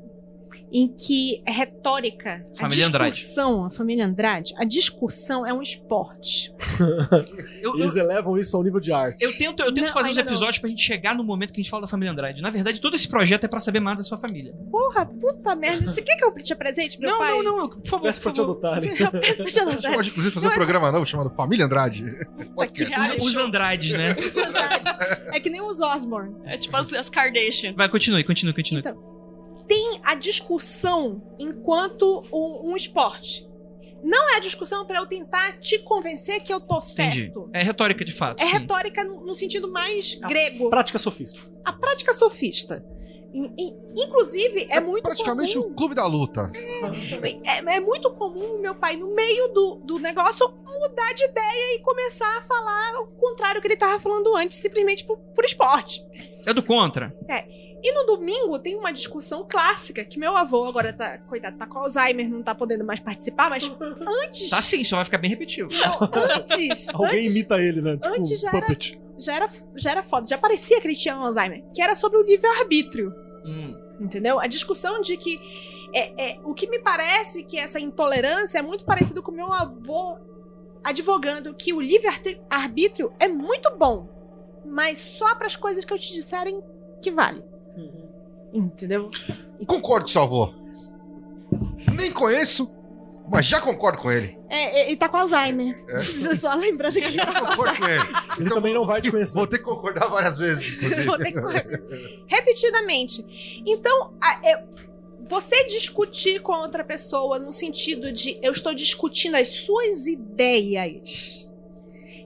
em 0.72 0.88
que 0.88 1.42
a 1.46 1.50
retórica, 1.52 2.42
Família 2.58 2.84
a 2.84 2.88
Andrade. 2.88 3.14
discussão, 3.16 3.64
a 3.64 3.70
família 3.70 4.04
Andrade, 4.04 4.52
a 4.56 4.64
discussão 4.64 5.46
é 5.46 5.52
um 5.52 5.62
esporte. 5.62 6.52
Eu, 7.62 7.72
eu, 7.72 7.78
Eles 7.80 7.96
elevam 7.96 8.36
isso 8.38 8.56
ao 8.56 8.62
nível 8.62 8.78
de 8.80 8.92
arte. 8.92 9.24
eu 9.24 9.32
tento, 9.36 9.60
eu 9.60 9.72
tento 9.72 9.86
Não, 9.86 9.92
fazer 9.92 10.10
uns 10.10 10.18
ainda 10.18 10.24
não. 10.24 10.36
episódios 10.36 10.58
pra 10.58 10.68
gente 10.68 10.82
chegar 10.82 11.14
no 11.14 11.24
momento 11.24 11.52
que 11.52 11.60
a 11.60 11.62
gente 11.62 11.70
fala 11.70 11.82
da 11.82 11.88
família 11.88 12.12
Andrade. 12.12 12.40
Na 12.42 12.50
verdade, 12.50 12.80
todo 12.80 12.94
esse 12.94 13.08
projeto 13.08 13.44
é 13.44 13.48
pra 13.48 13.60
saber 13.60 13.80
mais 13.80 13.96
da 13.98 14.04
sua 14.04 14.18
família. 14.18 14.52
Porra, 14.70 15.06
puta 15.06 15.54
merda. 15.56 15.86
Você 15.92 16.02
quer 16.02 16.16
que 16.16 16.24
eu 16.24 16.32
te 16.34 16.52
apresente, 16.52 16.98
meu 17.00 17.10
não, 17.10 17.18
pai? 17.18 17.30
não, 17.32 17.42
não, 17.42 17.58
eu- 17.60 17.68
por 17.70 17.86
favor, 17.88 18.06
Peço 18.06 18.20
por 18.20 18.24
pra 18.24 18.32
te 18.32 18.36
favor. 18.36 18.50
adotarem. 18.52 18.90
Eu 19.00 19.10
peço 19.10 19.36
pra 19.36 19.44
te 19.46 19.58
A 19.58 19.64
gente 19.64 19.72
adotar. 19.72 19.94
pode, 19.94 20.08
inclusive, 20.10 20.34
fazer 20.34 20.46
Não, 20.46 20.52
um 20.52 20.56
programa 20.56 20.92
novo 20.92 21.06
chamado 21.06 21.30
Família 21.30 21.64
Andrade. 21.66 22.04
Os, 23.18 23.24
os. 23.24 23.36
Andrades, 23.36 23.92
né? 23.92 24.14
Verdade. 24.14 24.84
É 25.32 25.40
que 25.40 25.48
nem 25.50 25.60
os 25.60 25.80
Osborne. 25.80 26.34
É 26.44 26.56
tipo 26.58 26.76
as, 26.76 26.92
as 26.92 27.08
Kardashian. 27.08 27.72
Vai, 27.74 27.88
continue, 27.88 28.22
continue, 28.24 28.52
continue. 28.54 28.80
Então, 28.80 29.15
tem 29.66 30.00
a 30.04 30.14
discussão 30.14 31.22
enquanto 31.38 32.22
um, 32.32 32.70
um 32.72 32.76
esporte. 32.76 33.46
Não 34.02 34.30
é 34.30 34.36
a 34.36 34.40
discussão 34.40 34.86
pra 34.86 34.98
eu 34.98 35.06
tentar 35.06 35.58
te 35.58 35.78
convencer 35.80 36.40
que 36.42 36.52
eu 36.52 36.60
tô 36.60 36.78
Entendi. 36.78 37.22
certo. 37.24 37.50
É 37.52 37.62
retórica 37.62 38.04
de 38.04 38.12
fato. 38.12 38.40
É 38.42 38.46
sim. 38.46 38.52
retórica 38.52 39.04
no, 39.04 39.20
no 39.24 39.34
sentido 39.34 39.70
mais 39.70 40.14
grego. 40.14 40.70
Prática 40.70 40.98
sofista. 40.98 41.40
A 41.64 41.72
prática 41.72 42.12
sofista. 42.12 42.84
In- 43.34 43.52
in- 43.58 43.76
Inclusive, 43.98 44.66
é 44.70 44.78
muito 44.80 45.02
Praticamente 45.02 45.54
comum. 45.54 45.66
o 45.70 45.74
clube 45.74 45.94
da 45.94 46.06
luta. 46.06 46.52
É, 47.44 47.76
é 47.76 47.80
muito 47.80 48.10
comum 48.14 48.58
meu 48.60 48.74
pai, 48.74 48.96
no 48.96 49.14
meio 49.14 49.48
do, 49.48 49.76
do 49.84 49.98
negócio, 49.98 50.48
mudar 50.64 51.12
de 51.14 51.24
ideia 51.24 51.74
e 51.76 51.80
começar 51.80 52.38
a 52.38 52.42
falar 52.42 53.00
o 53.00 53.12
contrário 53.12 53.60
que 53.60 53.66
ele 53.66 53.76
tava 53.76 53.98
falando 54.00 54.34
antes, 54.36 54.58
simplesmente 54.58 55.04
por, 55.04 55.18
por 55.34 55.44
esporte. 55.44 56.02
É 56.46 56.52
do 56.54 56.62
contra. 56.62 57.14
E 57.86 57.92
no 57.92 58.02
domingo 58.02 58.58
tem 58.58 58.74
uma 58.74 58.92
discussão 58.92 59.46
clássica 59.48 60.04
que 60.04 60.18
meu 60.18 60.36
avô 60.36 60.64
agora 60.64 60.92
tá, 60.92 61.18
coitado, 61.18 61.56
tá 61.56 61.68
com 61.68 61.78
Alzheimer, 61.78 62.28
não 62.28 62.42
tá 62.42 62.52
podendo 62.52 62.84
mais 62.84 62.98
participar, 62.98 63.48
mas 63.48 63.70
antes. 64.24 64.50
Tá 64.50 64.60
sim, 64.60 64.82
só 64.82 64.96
vai 64.96 65.04
ficar 65.04 65.18
bem 65.18 65.30
repetitivo. 65.30 65.68
Não, 65.70 66.10
antes. 66.34 66.88
Alguém 66.92 67.20
antes 67.20 67.36
imita 67.36 67.54
ele, 67.58 67.80
né? 67.80 67.92
Tipo, 67.96 68.08
antes 68.08 68.40
já 68.40 68.48
era- 68.48 68.60
puppet. 68.60 69.00
já, 69.16 69.34
era, 69.36 69.48
já 69.76 69.90
era 69.92 70.02
foda, 70.02 70.26
já 70.26 70.36
parecia 70.36 70.80
que 70.80 70.88
ele 70.88 70.96
tinha 70.96 71.14
Alzheimer, 71.14 71.62
que 71.72 71.80
era 71.80 71.94
sobre 71.94 72.18
o 72.18 72.22
livre-arbítrio. 72.24 73.14
Hum. 73.44 73.78
Entendeu? 74.00 74.40
A 74.40 74.48
discussão 74.48 75.00
de 75.00 75.16
que. 75.16 75.38
É, 75.94 76.30
é, 76.32 76.40
o 76.42 76.54
que 76.54 76.68
me 76.68 76.80
parece 76.80 77.44
que 77.44 77.56
essa 77.56 77.78
intolerância 77.78 78.58
é 78.58 78.62
muito 78.62 78.84
parecido 78.84 79.22
com 79.22 79.30
meu 79.30 79.52
avô 79.52 80.18
advogando 80.82 81.54
que 81.54 81.72
o 81.72 81.80
livre-arbítrio 81.80 83.12
é 83.20 83.28
muito 83.28 83.76
bom, 83.76 84.08
mas 84.64 84.98
só 84.98 85.36
para 85.36 85.46
as 85.46 85.54
coisas 85.54 85.84
que 85.84 85.92
eu 85.92 85.98
te 85.98 86.12
disserem 86.12 86.60
que 87.00 87.12
vale. 87.12 87.44
Entendeu? 88.52 89.10
Concordo 89.66 90.04
com 90.04 90.08
o 90.10 90.12
seu 90.12 90.22
avô. 90.22 90.52
Nem 91.94 92.10
conheço, 92.10 92.70
Mas 93.28 93.44
já 93.46 93.60
concordo 93.60 93.98
com 93.98 94.10
ele. 94.10 94.38
É, 94.48 94.82
é, 94.82 94.92
e 94.92 94.96
tá 94.96 95.08
com 95.08 95.16
Alzheimer. 95.16 95.76
É. 95.88 96.00
Só 96.36 96.54
lembrando 96.54 96.92
que 96.94 97.00
ele 97.00 97.12
Já 97.16 97.26
tá 97.26 97.40
com 97.40 97.46
Alzheimer. 97.46 97.56
concordo 97.56 97.78
com 97.80 97.88
ele. 97.88 98.40
Ele 98.40 98.50
também 98.50 98.74
não 98.74 98.86
vai 98.86 99.00
te 99.00 99.10
conhecer. 99.10 99.34
Vou 99.34 99.46
ter 99.46 99.58
que 99.58 99.64
concordar 99.64 100.06
várias 100.08 100.38
vezes, 100.38 100.74
inclusive. 100.74 101.02
Vou 101.02 101.18
ter 101.18 101.32
que 101.32 101.40
concordar. 101.40 101.66
Repetidamente. 102.28 103.62
Então, 103.66 104.14
a- 104.20 104.40
é- 104.44 104.64
você 105.28 105.64
discutir 105.64 106.40
com 106.40 106.52
outra 106.52 106.84
pessoa 106.84 107.38
no 107.40 107.50
sentido 107.52 108.12
de 108.12 108.38
eu 108.40 108.52
estou 108.52 108.72
discutindo 108.72 109.34
as 109.34 109.48
suas 109.48 110.06
ideias. 110.06 111.45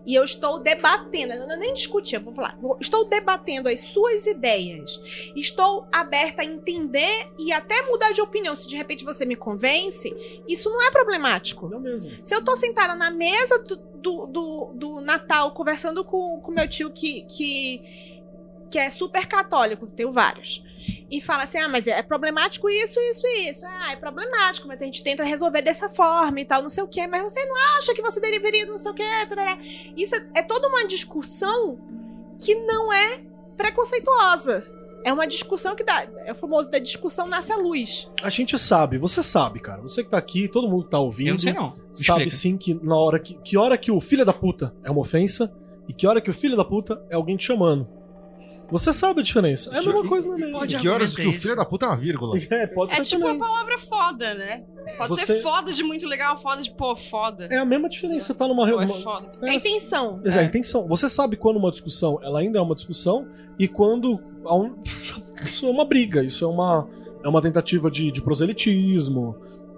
E 0.07 0.15
eu 0.15 0.25
estou 0.25 0.59
debatendo, 0.59 1.35
eu 1.35 1.47
não 1.47 1.59
nem 1.59 1.75
discutir, 1.75 2.17
eu 2.17 2.23
vou 2.23 2.33
falar. 2.33 2.59
Estou 2.81 3.05
debatendo 3.07 3.69
as 3.69 3.81
suas 3.81 4.27
ideias. 4.27 5.01
Estou 5.37 5.87
aberta 5.93 6.43
a 6.43 6.45
entender 6.45 7.31
e 7.39 7.53
até 7.53 7.83
mudar 7.83 8.13
de 8.13 8.21
opinião. 8.21 8.57
Se 8.57 8.67
de 8.67 8.77
repente 8.77 9.05
você 9.05 9.25
me 9.25 9.37
convence, 9.37 10.15
isso 10.49 10.71
não 10.71 10.83
é 10.83 10.91
problemático. 10.91 11.69
Não 11.69 11.81
mesmo. 11.81 12.11
Se 12.23 12.35
eu 12.35 12.45
tô 12.45 12.57
sentada 12.57 12.95
na 12.95 13.11
mesa 13.11 13.59
do, 13.59 13.77
do, 13.77 14.27
do, 14.27 14.73
do 14.75 15.01
Natal 15.01 15.53
conversando 15.53 16.05
com 16.05 16.39
o 16.39 16.51
meu 16.51 16.69
tio 16.69 16.91
que, 16.91 17.23
que, 17.23 17.83
que 18.71 18.79
é 18.79 18.89
super 18.89 19.27
católico, 19.27 19.87
tenho 19.87 20.11
vários, 20.11 20.63
e 21.11 21.21
fala 21.21 21.43
assim: 21.43 21.59
ah, 21.59 21.69
mas 21.69 21.87
é 21.87 22.03
problemático 22.03 22.69
isso, 22.69 22.99
isso 23.01 23.27
e 23.27 23.51
isso. 23.51 23.67
Ah, 23.67 23.93
é 23.93 23.97
problemático, 23.97 24.69
mas 24.69 24.81
a 24.81 24.85
gente 24.85 25.03
tenta 25.03 25.25
resolver 25.25 25.63
dessa 25.63 25.89
forma 25.89 26.41
e 26.41 26.45
tal, 26.45 26.63
não 26.63 26.69
sei 26.69 26.83
o 26.83 26.89
quê. 26.89 27.07
Mas 27.07 27.23
você 27.23 27.45
não 27.45 27.57
acha 27.79 27.95
que 27.95 28.03
você 28.03 28.21
deveria, 28.21 28.67
não 28.67 28.79
sei 28.79 28.91
o 28.91 28.95
quê. 28.95 29.05
tarará. 29.29 29.59
Isso 29.97 30.15
é, 30.15 30.27
é 30.37 30.43
toda 30.43 30.69
uma 30.69 30.87
discussão 30.87 31.79
que 32.39 32.55
não 32.55 32.93
é 32.93 33.21
preconceituosa. 33.57 34.67
É 35.03 35.13
uma 35.13 35.27
discussão 35.27 35.75
que 35.75 35.83
dá. 35.83 36.07
É 36.27 36.33
o 36.33 36.35
famoso 36.35 36.71
da 36.71 36.79
discussão 36.79 37.27
nasce 37.27 37.51
a 37.53 37.57
luz. 37.57 38.11
A 38.23 38.29
gente 38.29 38.59
sabe, 38.59 38.99
você 38.99 39.23
sabe, 39.23 39.59
cara. 39.59 39.81
Você 39.81 40.05
que 40.05 40.11
tá 40.11 40.19
aqui, 40.19 40.47
todo 40.47 40.69
mundo 40.69 40.85
que 40.85 40.91
tá 40.91 40.99
ouvindo. 40.99 41.29
Eu 41.29 41.33
não 41.33 41.39
sei 41.39 41.53
não. 41.55 41.75
Sabe 41.95 42.27
Explica. 42.27 42.31
sim 42.31 42.57
que 42.57 42.75
na 42.75 42.97
hora 42.97 43.19
que. 43.19 43.35
Que 43.43 43.57
hora 43.57 43.79
que 43.79 43.91
o 43.91 44.01
filho 44.01 44.25
da 44.25 44.33
puta 44.33 44.75
é 44.85 44.91
uma 44.91 45.01
ofensa 45.01 45.51
e 45.89 45.93
que 45.93 46.07
hora 46.07 46.21
que 46.21 46.31
o 46.31 46.35
filho 46.35 46.57
da 46.57 46.65
puta 46.65 47.03
é 47.09 47.15
alguém 47.15 47.37
te 47.37 47.47
chamando. 47.47 47.89
Você 48.71 48.93
sabe 48.93 49.21
a 49.21 49.23
diferença. 49.23 49.71
É 49.75 49.79
a 49.79 49.83
mesma 49.83 50.07
coisa 50.09 50.29
na 50.31 50.37
mesma. 50.37 50.59
pode 50.59 50.77
E 50.77 50.79
que 50.79 50.89
horas 50.89 51.15
que 51.17 51.27
o 51.27 51.33
filho 51.33 51.57
da 51.57 51.65
puta 51.65 51.87
é 51.87 51.89
uma 51.89 51.97
vírgula? 51.97 52.37
É, 52.51 52.67
pode 52.67 52.93
É 52.93 52.97
ser 52.97 53.17
tipo 53.17 53.23
também. 53.23 53.37
a 53.37 53.45
palavra 53.47 53.79
foda, 53.79 54.35
né? 54.35 54.65
Pode 54.97 55.09
Você- 55.11 55.27
ser 55.27 55.43
foda 55.43 55.73
de 55.73 55.83
muito 55.83 56.07
legal, 56.07 56.39
foda 56.39 56.63
de 56.63 56.71
pô, 56.71 56.95
foda. 56.97 57.47
É 57.51 57.57
a 57.59 57.65
mesma 57.65 57.89
diferença. 57.89 58.27
Você 58.27 58.35
tá 58.35 58.47
numa 58.49 58.65
é 58.65 58.67
reunião. 58.67 58.97
foda. 59.01 59.31
É 59.43 59.51
a 59.51 59.55
intenção. 59.55 60.21
Exato, 60.25 60.39
a 60.41 60.45
intenção. 60.45 60.89
Você 60.89 61.09
sabe 61.09 61.37
quando 61.37 61.57
uma 61.57 61.71
discussão 61.71 62.19
ela 62.23 62.41
ainda 62.41 62.59
é 62.59 62.63
uma 62.63 62.75
discussão 62.75 63.27
e 63.59 63.67
quando 63.69 64.21
um- 64.45 64.75
isso 65.45 65.67
é 65.67 65.71
uma 65.71 65.85
briga, 65.85 66.23
isso 66.23 66.45
é 66.45 66.49
uma, 66.49 66.89
é 67.25 67.29
uma 67.29 67.41
tentativa 67.43 67.91
de, 67.91 68.11
de 68.11 68.23
proselitismo. 68.23 69.37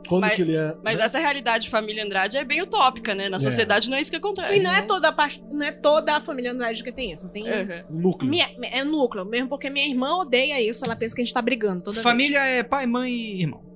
Quando 0.09 0.23
Mas- 0.23 0.35
que 0.35 0.43
ele 0.43 0.57
é. 0.57 0.74
Mas 0.83 0.99
né? 0.99 1.05
essa 1.05 1.19
realidade 1.19 1.69
família 1.70 2.05
Andrade 2.05 2.37
é 2.37 2.45
bem 2.45 2.61
utópica, 2.62 3.15
né? 3.15 3.29
Na 3.29 3.39
sociedade 3.39 3.89
não 3.89 3.97
é 3.97 4.01
isso 4.01 4.11
que 4.11 4.16
acontece. 4.16 4.57
E 4.57 4.61
não 4.62 4.73
é 4.74 4.83
toda 4.83 5.09
a, 5.09 5.12
pas- 5.12 5.43
não 5.51 5.65
é 5.65 5.73
toda 5.73 6.16
a 6.16 6.20
família 6.20 6.53
Andrade 6.53 6.83
que 6.83 6.93
tem 6.93 7.12
isso. 7.12 7.29
Tem 7.29 7.45
Uhum. 7.45 7.85
núcleo. 8.01 8.31
Minha- 8.31 8.51
é 8.62 8.85
núcleo, 8.85 9.24
mesmo 9.24 9.49
porque 9.49 9.70
minha 9.70 9.87
irmã 9.87 10.16
odeia 10.16 10.61
isso, 10.61 10.85
ela 10.85 10.97
pensa 10.97 11.15
que 11.15 11.23
a 11.23 11.24
gente 11.24 11.35
tá 11.35 11.41
brigando 11.43 11.83
toda 11.83 12.03
Família 12.03 12.41
é 12.45 12.62
pai, 12.62 12.87
mãe 12.87 13.12
e 13.12 13.41
irmão. 13.43 13.72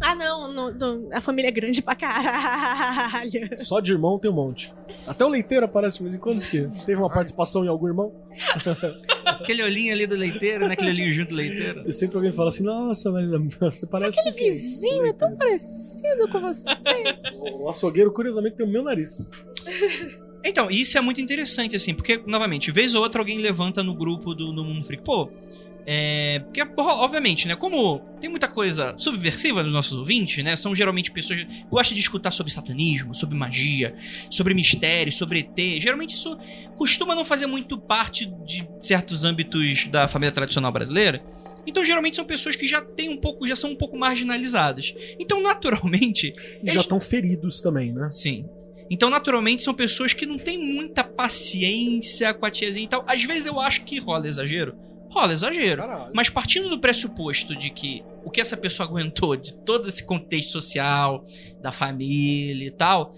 Ah, 0.00 0.14
não, 0.14 0.52
não, 0.52 0.72
não, 0.72 1.08
a 1.12 1.20
família 1.20 1.48
é 1.48 1.52
grande 1.52 1.82
pra 1.82 1.94
caralho. 1.94 3.48
Só 3.58 3.80
de 3.80 3.92
irmão 3.92 4.18
tem 4.18 4.30
um 4.30 4.34
monte. 4.34 4.72
Até 5.06 5.24
o 5.24 5.28
leiteiro 5.28 5.64
aparece 5.64 5.96
de 5.96 6.02
vez 6.02 6.14
em 6.14 6.18
quando, 6.18 6.40
porque 6.40 6.68
teve 6.84 6.96
uma 6.96 7.08
participação 7.08 7.64
em 7.64 7.68
algum 7.68 7.88
irmão. 7.88 8.12
Aquele 9.24 9.62
olhinho 9.62 9.92
ali 9.92 10.06
do 10.06 10.14
leiteiro, 10.16 10.66
né? 10.66 10.72
Aquele 10.74 10.90
olhinho 10.90 11.12
junto 11.12 11.30
do 11.30 11.34
leiteiro. 11.36 11.82
E 11.86 11.92
sempre 11.92 12.16
alguém 12.16 12.32
fala 12.32 12.48
assim: 12.48 12.62
Nossa, 12.62 13.10
velho, 13.12 13.48
você 13.60 13.86
parece. 13.86 14.18
Aquele 14.20 14.32
com 14.34 14.38
quem?" 14.38 14.50
vizinho 14.52 15.06
é 15.06 15.12
tão 15.12 15.36
parecido 15.36 16.28
com 16.30 16.40
você. 16.40 16.70
O 17.58 17.68
açougueiro, 17.68 18.12
curiosamente, 18.12 18.56
tem 18.56 18.66
o 18.66 18.70
meu 18.70 18.82
nariz. 18.82 19.28
Então, 20.44 20.70
isso 20.70 20.96
é 20.96 21.00
muito 21.00 21.20
interessante, 21.20 21.76
assim, 21.76 21.94
porque, 21.94 22.22
novamente, 22.26 22.72
vez 22.72 22.94
ou 22.94 23.02
outra 23.02 23.20
alguém 23.20 23.38
levanta 23.38 23.82
no 23.82 23.94
grupo 23.94 24.34
do, 24.34 24.52
do 24.52 24.64
Mundo 24.64 24.84
Freak. 24.86 25.04
Pô, 25.04 25.30
é. 25.86 26.38
Porque, 26.40 26.62
obviamente, 26.78 27.46
né? 27.48 27.56
Como 27.56 27.98
tem 28.20 28.28
muita 28.30 28.46
coisa 28.48 28.94
subversiva 28.96 29.62
dos 29.62 29.72
nossos 29.72 29.96
ouvintes, 29.96 30.42
né? 30.44 30.56
São 30.56 30.74
geralmente 30.74 31.10
pessoas 31.10 31.40
que 31.44 31.64
gostam 31.70 31.94
de 31.94 32.00
escutar 32.00 32.30
sobre 32.30 32.52
satanismo, 32.52 33.14
sobre 33.14 33.36
magia, 33.36 33.94
sobre 34.30 34.54
mistério, 34.54 35.12
sobre 35.12 35.40
ET. 35.40 35.80
Geralmente 35.80 36.14
isso 36.14 36.36
costuma 36.76 37.14
não 37.14 37.24
fazer 37.24 37.46
muito 37.46 37.78
parte 37.78 38.26
de 38.46 38.68
certos 38.80 39.24
âmbitos 39.24 39.86
da 39.88 40.06
família 40.08 40.32
tradicional 40.32 40.72
brasileira. 40.72 41.22
Então, 41.66 41.84
geralmente 41.84 42.16
são 42.16 42.24
pessoas 42.24 42.56
que 42.56 42.66
já 42.66 42.80
têm 42.80 43.10
um 43.10 43.18
pouco, 43.18 43.46
já 43.46 43.54
são 43.54 43.70
um 43.70 43.76
pouco 43.76 43.96
marginalizadas. 43.96 44.94
Então, 45.18 45.42
naturalmente, 45.42 46.28
E 46.62 46.66
já 46.66 46.72
Eles- 46.72 46.82
estão 46.82 46.98
feridos 46.98 47.60
também, 47.60 47.92
né? 47.92 48.08
Sim. 48.10 48.46
Então, 48.90 49.08
naturalmente, 49.10 49.62
são 49.62 49.72
pessoas 49.74 50.12
que 50.12 50.26
não 50.26 50.36
têm 50.38 50.58
muita 50.58 51.04
paciência 51.04 52.32
com 52.34 52.46
a 52.46 52.50
tiazinha 52.50 52.84
e 52.86 52.88
tal. 52.88 53.04
Às 53.06 53.22
vezes 53.24 53.46
eu 53.46 53.60
acho 53.60 53.84
que 53.84 53.98
rola 53.98 54.26
exagero. 54.26 54.74
Rola 55.10 55.32
exagero. 55.32 55.82
Caralho. 55.82 56.12
Mas 56.14 56.30
partindo 56.30 56.68
do 56.68 56.78
pressuposto 56.78 57.54
de 57.54 57.70
que 57.70 58.02
o 58.24 58.30
que 58.30 58.40
essa 58.40 58.56
pessoa 58.56 58.86
aguentou 58.88 59.36
de 59.36 59.52
todo 59.52 59.88
esse 59.88 60.04
contexto 60.04 60.52
social, 60.52 61.24
da 61.60 61.72
família 61.72 62.66
e 62.66 62.70
tal, 62.70 63.14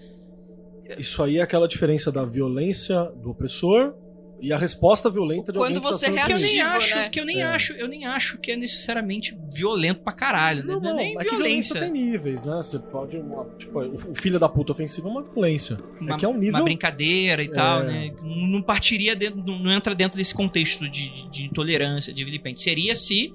Isso 0.97 1.23
aí 1.23 1.37
é 1.37 1.41
aquela 1.41 1.67
diferença 1.67 2.11
da 2.11 2.25
violência 2.25 3.03
do 3.15 3.29
opressor 3.29 3.95
e 4.43 4.51
a 4.53 4.57
resposta 4.57 5.09
violenta 5.09 5.51
de 5.51 5.57
Quando 5.57 5.77
alguém 5.77 5.81
que 5.81 5.97
você 5.97 6.05
tá 6.07 6.11
sendo 6.11 6.25
que 6.25 6.33
eu 6.33 6.39
nem 6.39 6.61
acho, 6.61 6.95
né? 6.95 7.09
que 7.09 7.19
eu 7.19 7.25
nem 7.25 7.41
É. 7.41 7.43
acho, 7.45 7.73
eu 7.73 7.87
nem 7.87 8.05
acho 8.05 8.37
que 8.37 8.51
é 8.51 8.55
necessariamente 8.57 9.35
violento 9.53 10.01
pra 10.01 10.11
caralho, 10.13 10.63
né? 10.65 10.73
Não, 10.73 10.81
não, 10.81 10.95
nem 10.97 11.15
é 11.17 11.23
que 11.23 11.29
violência 11.29 11.79
tem 11.79 11.91
níveis, 11.91 12.43
né? 12.43 12.55
Você 12.57 12.77
pode. 12.77 13.17
uma- 13.17 13.45
tipo, 13.57 13.79
o 13.79 14.13
filho 14.15 14.39
da 14.39 14.49
puta 14.49 14.71
ofensivo 14.73 15.07
é 15.07 15.11
uma 15.11 15.23
violência. 15.23 15.77
uma, 15.99 16.15
é 16.15 16.17
que 16.17 16.25
é 16.25 16.27
um 16.27 16.37
nível. 16.37 16.55
uma 16.55 16.63
brincadeira 16.63 17.41
e 17.43 17.47
tal, 17.49 17.81
É. 17.83 17.85
né? 17.87 18.13
Não 18.21 18.47
não 18.47 18.61
partiria 18.61 19.15
dentro, 19.15 19.43
não 19.45 19.57
não 19.59 19.71
entra 19.71 19.95
dentro 19.95 20.17
desse 20.17 20.33
contexto 20.33 20.87
de, 20.89 21.09
de, 21.09 21.29
de 21.29 21.43
intolerância, 21.45 22.13
de 22.13 22.23
vilipêndio. 22.23 22.61
Seria 22.61 22.95
se, 22.95 23.33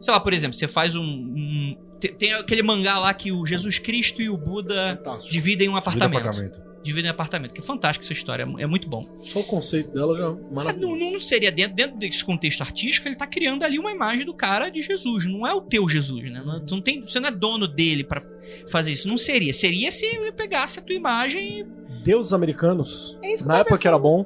sei 0.00 0.12
lá, 0.12 0.20
por 0.20 0.32
exemplo, 0.32 0.54
você 0.56 0.68
faz 0.68 0.94
um, 0.96 1.02
um- 1.02 1.76
tem, 1.98 2.12
tem 2.14 2.32
aquele 2.32 2.62
mangá 2.62 2.98
lá 2.98 3.12
que 3.12 3.30
o 3.32 3.44
Jesus 3.44 3.78
Cristo 3.78 4.22
e 4.22 4.28
o 4.30 4.36
Buda 4.36 4.96
Fantástico. 4.96 5.32
dividem 5.32 5.68
um 5.68 5.76
apartamento. 5.76 6.18
apartamento. 6.18 6.69
Dividem 6.82 7.10
um 7.10 7.14
apartamento. 7.14 7.52
Que 7.52 7.60
é 7.60 7.62
fantástico 7.62 8.04
essa 8.04 8.12
história, 8.12 8.42
é 8.58 8.66
muito 8.66 8.88
bom. 8.88 9.04
Só 9.22 9.40
o 9.40 9.44
conceito 9.44 9.92
dela 9.92 10.16
já 10.16 10.26
é 10.26 10.28
Mas 10.28 10.52
maravilhoso. 10.52 10.96
Não, 10.96 11.12
não 11.12 11.20
seria 11.20 11.52
dentro, 11.52 11.74
dentro 11.74 11.98
desse 11.98 12.24
contexto 12.24 12.62
artístico, 12.62 13.08
ele 13.08 13.16
tá 13.16 13.26
criando 13.26 13.62
ali 13.62 13.78
uma 13.78 13.90
imagem 13.92 14.24
do 14.24 14.34
cara 14.34 14.70
de 14.70 14.80
Jesus. 14.82 15.26
Não 15.26 15.46
é 15.46 15.52
o 15.52 15.60
teu 15.60 15.88
Jesus, 15.88 16.30
né? 16.30 16.42
Não, 16.44 16.64
tu 16.64 16.76
não 16.76 16.82
tem, 16.82 17.00
você 17.00 17.20
não 17.20 17.28
é 17.28 17.32
dono 17.32 17.68
dele 17.68 18.02
pra 18.04 18.22
fazer 18.70 18.92
isso. 18.92 19.08
Não 19.08 19.18
seria. 19.18 19.52
Seria 19.52 19.90
se 19.90 20.06
ele 20.06 20.32
pegasse 20.32 20.78
a 20.78 20.82
tua 20.82 20.94
imagem 20.94 21.60
e 21.60 21.80
Deuses 22.02 22.32
americanos. 22.32 23.18
É 23.22 23.34
isso 23.34 23.44
que 23.44 23.50
eu 23.50 23.52
Na 23.52 23.58
época 23.58 23.78
que 23.78 23.86
era 23.86 23.98
bom. 23.98 24.24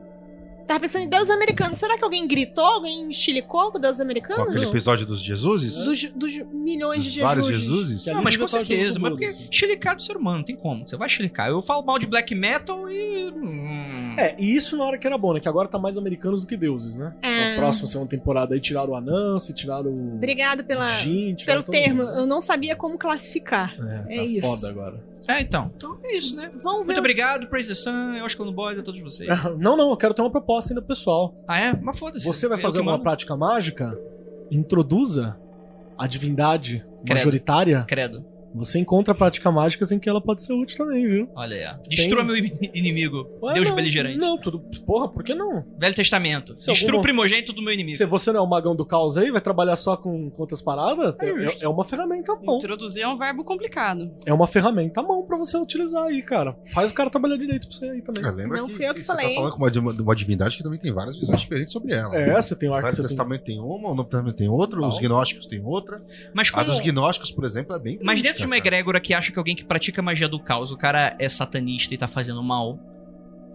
Tava 0.66 0.81
pensando 0.81 1.03
em 1.05 1.09
Deus 1.09 1.28
americano. 1.31 1.74
Será 1.74 1.97
que 1.99 2.05
alguém 2.05 2.27
gritou? 2.27 2.65
Alguém 2.65 3.12
chilicou 3.12 3.70
com 3.70 3.78
Deus 3.78 3.97
Com 3.97 4.03
americano? 4.03 4.43
aquele 4.43 4.65
episódio 4.66 5.05
dos 5.07 5.20
Jesuses? 5.23 5.85
Dos, 5.85 6.05
dos 6.12 6.39
milhões 6.53 7.05
de 7.05 7.20
Vários 7.20 7.47
Jesus. 7.47 7.65
Jesuses? 7.89 8.07
Não, 8.07 8.23
mas 8.23 8.36
com 8.36 8.49
certeza. 8.49 8.95
com 8.95 9.03
Mas 9.03 9.11
porque 9.12 9.27
assim. 9.27 9.47
chilicar 9.51 9.95
do 9.97 10.03
ser 10.03 10.16
humano, 10.16 10.39
não 10.39 10.45
tem 10.45 10.57
como. 10.57 10.86
Você 10.86 10.97
vai 10.97 11.09
chilicar. 11.09 11.49
Eu 11.49 11.61
falo 11.62 11.85
mal 11.85 11.99
de 11.99 12.07
black 12.07 12.35
metal 12.35 12.89
e. 12.91 13.31
hum, 13.31 14.15
É, 14.19 14.35
e 14.39 14.55
isso 14.57 14.77
na 14.77 14.85
hora 14.85 14.99
que 14.99 15.07
era 15.07 15.19
bom, 15.19 15.35
né? 15.35 15.41
Que 15.41 15.49
agora 15.49 15.69
tá 15.69 15.78
mais 15.78 15.99
americanos 15.99 16.41
do 16.41 16.47
que 16.47 16.57
deuses, 16.57 16.97
né? 16.97 17.15
É. 17.23 17.55
A 17.55 17.57
próxima 17.57 17.86
segunda 17.86 18.09
temporada 18.11 18.55
aí 18.55 18.61
tiraram 18.61 18.93
o 18.93 18.97
Anansi, 18.97 19.53
tiraram 19.53 19.91
o. 19.91 20.15
Obrigado 20.16 20.65
pela, 20.65 20.89
Jin, 20.89 21.24
pelo 21.27 21.36
tiraram 21.36 21.62
termo. 21.65 22.03
mundo. 22.05 22.19
Eu 22.19 22.27
não 22.27 22.41
sabia 22.41 22.74
como 22.74 22.97
classificar. 22.99 23.74
É, 24.09 24.15
É 24.15 24.16
tá 24.19 24.23
isso. 24.24 24.47
foda 24.49 24.69
agora. 24.70 25.14
É, 25.29 25.41
então. 25.41 25.71
Então 25.77 25.99
é 26.05 26.17
isso, 26.17 26.35
né? 26.37 26.51
Vamos 26.63 26.81
ver. 26.81 26.87
Muito 26.87 26.99
obrigado, 26.99 27.47
Praise 27.49 27.69
the 27.69 27.75
Sun, 27.75 28.15
eu 28.17 28.25
acho 28.25 28.37
que 28.37 28.43
eu 28.43 28.47
não 28.47 28.53
boy 28.53 28.79
a 28.79 28.83
todos 28.83 29.01
vocês. 29.01 29.29
Não, 29.59 29.77
não, 29.77 29.91
eu 29.91 29.97
quero 29.97 30.13
ter 30.15 30.23
uma 30.23 30.31
proposta 30.31 30.73
ainda 30.73 30.81
pro 30.83 30.89
pessoal. 30.89 31.35
Ah, 31.49 31.59
é? 31.59 31.73
Mas 31.81 31.99
foda-se. 31.99 32.25
Você 32.27 32.47
vai 32.49 32.59
Eu 32.59 32.63
fazer 32.63 32.79
que 32.79 32.83
uma 32.83 32.93
mando. 32.93 33.03
prática 33.05 33.37
mágica? 33.37 33.99
Introduza 34.51 35.37
a 35.97 36.07
divindade 36.07 36.85
Credo. 37.05 37.17
majoritária. 37.19 37.85
Credo. 37.89 38.25
Você 38.55 38.79
encontra 38.79 39.15
práticas 39.15 39.53
mágicas 39.53 39.91
em 39.93 39.99
que 39.99 40.09
ela 40.09 40.21
pode 40.21 40.43
ser 40.43 40.53
útil 40.53 40.79
também, 40.79 41.07
viu? 41.07 41.29
Olha 41.35 41.57
aí. 41.57 41.65
ó. 41.67 41.89
Destrua 41.89 42.23
meu 42.25 42.37
in- 42.37 42.53
inimigo. 42.75 43.29
Ué, 43.43 43.53
Deus 43.55 43.69
não, 43.69 43.77
beligerante. 43.77 44.17
Não, 44.19 44.39
tudo. 44.39 44.61
Porra, 44.87 45.09
por 45.09 45.23
que 45.25 45.35
não? 45.35 45.65
Velho 45.79 45.95
Testamento. 45.95 46.55
Se 46.59 46.69
Destrua 46.69 46.93
alguma- 46.93 46.99
o 47.01 47.03
primogênito 47.03 47.53
do 47.53 47.63
meu 47.63 47.73
inimigo. 47.75 47.97
Se 47.97 48.05
você 48.07 48.33
não 48.33 48.41
é 48.41 48.43
o 48.43 48.47
magão 48.49 48.75
do 48.77 48.85
caos 48.87 49.17
aí, 49.17 49.31
vai 49.31 49.41
trabalhar 49.41 49.77
só 49.77 49.97
com, 49.97 50.31
com 50.31 50.41
outras 50.43 50.63
paradas, 50.63 51.15
É 51.21 51.29
é, 51.29 51.57
é 51.65 51.69
uma 51.69 51.85
ferramenta 51.85 52.33
à 52.33 52.37
mão. 52.37 52.59
Introduzir 52.59 53.03
é 53.03 53.09
um 53.09 53.17
verbo 53.19 53.45
complicado. 53.45 54.11
É 54.25 54.33
uma 54.33 54.47
ferramenta 54.47 55.01
à 55.01 55.03
mão 55.03 55.23
pra 55.25 55.37
você 55.37 55.57
utilizar 55.59 56.05
aí, 56.05 56.23
cara. 56.23 56.57
Faz 56.73 56.91
o 56.91 56.95
cara 56.95 57.11
trabalhar 57.11 57.37
direito 57.37 57.67
pra 57.69 57.77
você 57.77 57.87
aí 57.87 58.03
também. 58.03 58.25
É, 58.25 58.31
lembra 58.31 58.59
Não 58.59 58.69
que, 58.69 58.75
fui 58.75 58.89
eu 58.89 58.95
que 58.95 59.01
você 59.01 59.07
falei. 59.07 59.29
tá 59.31 59.35
falando 59.35 59.53
com 59.53 59.59
uma, 59.59 59.71
de 59.71 59.79
uma, 59.79 59.93
de 59.95 60.03
uma 60.03 60.15
divindade 60.15 60.57
que 60.57 60.63
também 60.63 60.79
tem 60.79 60.93
várias 60.93 61.19
visões 61.19 61.41
diferentes 61.41 61.73
sobre 61.73 61.93
ela. 61.95 62.15
É, 62.17 62.41
você 62.41 62.55
tem 62.55 62.69
o 62.69 62.73
O 62.73 62.75
arco. 62.75 62.85
Velho 62.87 62.97
Você 62.97 63.03
tem... 63.03 63.09
Testamento 63.09 63.43
tem 63.45 63.59
uma, 63.61 63.89
o 63.91 63.95
Novo 63.95 64.09
Testamento 64.09 64.37
tem 64.37 64.49
outra, 64.49 64.81
os 64.81 64.99
gnósticos 64.99 65.47
tem 65.47 65.61
outra. 65.65 65.97
Mas 66.33 66.49
A 66.49 66.53
como... 66.53 66.65
dos 66.67 66.81
gnósticos, 66.81 67.31
por 67.33 67.45
exemplo, 67.45 67.75
é 67.75 67.79
bem 67.79 67.99
Mas 68.03 68.23
dentro 68.23 68.44
de 68.45 68.47
uma 68.47 68.57
egrégora 68.57 69.01
que 69.01 69.12
acha 69.15 69.33
que 69.33 69.39
alguém 69.39 69.55
que 69.57 69.65
pratica 69.65 70.01
magia 70.03 70.29
do 70.29 70.39
caos, 70.41 70.71
o 70.73 70.77
cara 70.77 71.16
é 71.19 71.29
satanista 71.29 71.93
e 71.93 71.97
tá 71.97 72.07
fazendo 72.07 72.43
mal. 72.43 72.79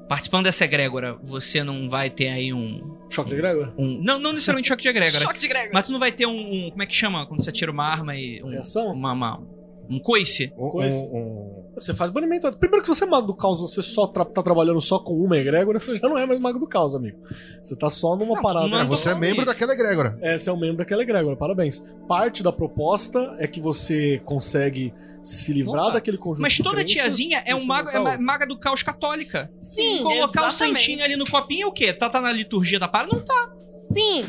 Participando 0.07 0.45
dessa 0.45 0.65
egrégora, 0.65 1.17
você 1.23 1.63
não 1.63 1.87
vai 1.87 2.09
ter 2.09 2.29
aí 2.29 2.51
um. 2.51 2.97
Choque 3.11 3.29
de 3.29 3.35
Gregor? 3.35 3.71
um 3.77 4.01
não, 4.03 4.17
não 4.19 4.33
necessariamente 4.33 4.67
choque 4.67 4.81
de 4.81 4.89
egrégora. 4.89 5.23
Choque 5.23 5.37
de 5.39 5.47
Gregor. 5.47 5.69
Mas 5.71 5.85
tu 5.85 5.91
não 5.91 5.99
vai 5.99 6.11
ter 6.11 6.25
um, 6.25 6.31
um- 6.65 6.69
Como 6.71 6.81
é 6.81 6.85
que 6.87 6.95
chama? 6.95 7.27
Quando 7.27 7.43
você 7.43 7.51
tira 7.51 7.71
uma 7.71 7.85
arma 7.85 8.15
e. 8.15 8.41
Um, 8.43 8.49
Reação? 8.49 8.91
uma, 8.91 9.11
uma- 9.13 9.43
um 9.87 9.99
coice? 9.99 10.51
Um, 10.57 10.65
um, 10.65 11.17
um, 11.17 11.58
Você 11.79 11.93
faz 11.93 12.09
banimento. 12.09 12.49
Primeiro 12.57 12.83
que 12.83 12.93
você 12.93 13.03
é 13.03 13.07
mago 13.07 13.27
do 13.27 13.33
caos, 13.35 13.61
você 13.61 13.81
só 13.81 14.05
tra- 14.07 14.25
tá 14.25 14.41
trabalhando 14.43 14.81
só 14.81 14.99
com 14.99 15.13
uma 15.13 15.37
egrégora, 15.37 15.79
você 15.79 15.95
já 15.95 16.07
não 16.09 16.17
é 16.17 16.25
mais 16.25 16.39
mago 16.39 16.59
do 16.59 16.67
caos, 16.67 16.93
amigo. 16.95 17.17
Você 17.61 17.75
tá 17.75 17.89
só 17.89 18.15
numa 18.15 18.35
Não, 18.35 18.41
parada. 18.41 18.67
mas 18.67 18.81
É, 18.83 18.85
você 18.85 19.09
é 19.09 19.15
membro 19.15 19.45
daquela 19.45 19.73
egrégora. 19.73 20.17
É, 20.21 20.37
você 20.37 20.49
é 20.49 20.53
um 20.53 20.59
membro 20.59 20.77
daquela 20.77 21.01
egrégora, 21.01 21.35
parabéns. 21.35 21.83
Parte 22.07 22.43
da 22.43 22.51
proposta 22.51 23.35
é 23.39 23.47
que 23.47 23.61
você 23.61 24.21
consegue 24.25 24.93
se 25.21 25.51
livrar 25.51 25.83
Opa. 25.85 25.93
daquele 25.95 26.17
conjunto 26.17 26.41
Mas 26.41 26.57
toda 26.57 26.75
crenças 26.77 26.93
tiazinha 26.93 27.43
é 27.45 27.53
um 27.53 27.65
mago, 27.65 27.89
é 27.89 28.17
maga 28.17 28.45
do 28.47 28.57
caos 28.57 28.81
católica. 28.81 29.49
Sim, 29.51 29.97
Colocar 30.03 30.43
o 30.43 30.47
exatamente. 30.47 30.79
santinho 30.79 31.03
ali 31.03 31.15
no 31.17 31.29
copinho 31.29 31.63
é 31.63 31.67
o 31.67 31.71
quê? 31.71 31.91
Tá, 31.91 32.09
tá 32.09 32.21
na 32.21 32.31
liturgia 32.31 32.79
da 32.79 32.87
parada? 32.87 33.13
Não 33.15 33.21
tá. 33.23 33.49
sim. 33.59 34.25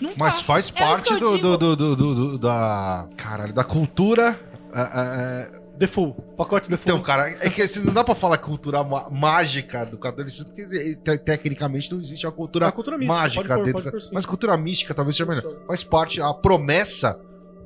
Não 0.00 0.10
tá. 0.10 0.16
Mas 0.18 0.40
faz 0.40 0.66
isso 0.66 0.74
parte 0.74 1.12
eu 1.12 1.18
do, 1.20 1.38
do, 1.38 1.56
do, 1.56 1.76
do- 1.76 1.96
do- 1.96 2.38
da. 2.38 3.08
Caralho, 3.16 3.52
da 3.52 3.64
cultura. 3.64 4.38
é, 4.74 4.80
é, 4.80 5.58
é. 5.58 5.61
The 5.78 5.86
Full, 5.86 6.12
pacote 6.36 6.68
The 6.68 6.76
Full. 6.76 6.92
Então, 6.92 7.02
cara, 7.02 7.28
é 7.40 7.48
que 7.50 7.62
assim, 7.62 7.80
não 7.80 7.92
dá 7.92 8.04
pra 8.04 8.14
falar 8.14 8.38
cultura 8.38 8.84
mágica 9.10 9.84
do 9.84 9.98
catolicismo, 9.98 10.46
porque 10.52 10.96
te- 10.96 11.18
tecnicamente 11.18 11.90
não 11.92 11.98
existe 12.00 12.26
uma 12.26 12.32
cultura, 12.32 12.66
É 12.66 12.68
a 12.68 12.72
cultura 12.72 12.96
mística, 12.98 13.18
mágica 13.20 13.54
pôr, 13.56 13.64
dentro. 13.64 13.90
pôr 13.90 14.00
mas 14.12 14.26
cultura 14.26 14.56
mística 14.56 14.94
talvez 14.94 15.16
seja 15.16 15.28
melhor. 15.28 15.42
Faz 15.66 15.82
parte, 15.82 16.20
a 16.20 16.32
promessa, 16.32 17.18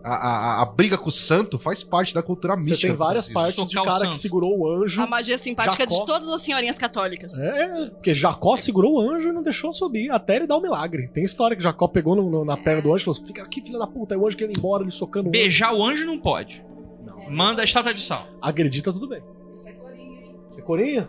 a, 0.04 0.14
a, 0.14 0.62
a 0.62 0.64
briga 0.66 0.96
com 0.96 1.08
o 1.08 1.12
santo 1.12 1.58
faz 1.58 1.82
parte 1.82 2.14
da 2.14 2.22
cultura 2.22 2.54
Você 2.54 2.70
mística. 2.70 2.86
tem 2.88 2.96
várias 2.96 3.28
partes 3.28 3.56
de 3.56 3.72
Socar 3.72 3.82
o 3.82 3.86
cara 3.86 3.98
santo. 3.98 4.10
que 4.12 4.18
segurou 4.18 4.56
o 4.60 4.72
anjo. 4.72 5.02
A 5.02 5.06
magia 5.06 5.36
simpática 5.36 5.82
Jacó. 5.82 5.98
de 5.98 6.06
todas 6.06 6.28
as 6.28 6.40
senhorinhas 6.42 6.78
católicas. 6.78 7.36
É, 7.38 7.86
porque 7.90 8.14
Jacó 8.14 8.56
segurou 8.56 8.94
o 8.94 9.00
anjo 9.00 9.30
e 9.30 9.32
não 9.32 9.42
deixou 9.42 9.72
subir, 9.72 10.10
até 10.10 10.36
ele 10.36 10.46
dar 10.46 10.56
o 10.56 10.62
milagre. 10.62 11.08
Tem 11.08 11.24
história 11.24 11.56
que 11.56 11.62
Jacó 11.62 11.88
pegou 11.88 12.14
no- 12.14 12.30
no- 12.30 12.44
na 12.44 12.56
perna 12.56 12.80
do 12.82 12.88
anjo 12.94 13.02
e 13.02 13.04
falou 13.04 13.16
assim: 13.18 13.26
fica 13.26 13.42
aqui, 13.42 13.60
filha 13.60 13.80
da 13.80 13.86
puta. 13.86 14.14
Aí 14.14 14.20
o 14.20 14.24
anjo 14.26 14.36
quer 14.36 14.48
ir 14.48 14.56
embora, 14.56 14.84
ele 14.84 14.92
socando 14.92 15.26
o 15.26 15.28
anjo. 15.30 15.40
Beijar 15.40 15.74
o 15.74 15.84
anjo 15.84 16.06
não 16.06 16.18
pode. 16.20 16.64
Manda 17.28 17.62
a 17.62 17.64
estátua 17.64 17.92
de 17.94 18.00
sal. 18.02 18.26
Acredita, 18.40 18.92
tudo 18.92 19.08
bem. 19.08 19.22
É 20.56 20.60
corinha? 20.62 21.08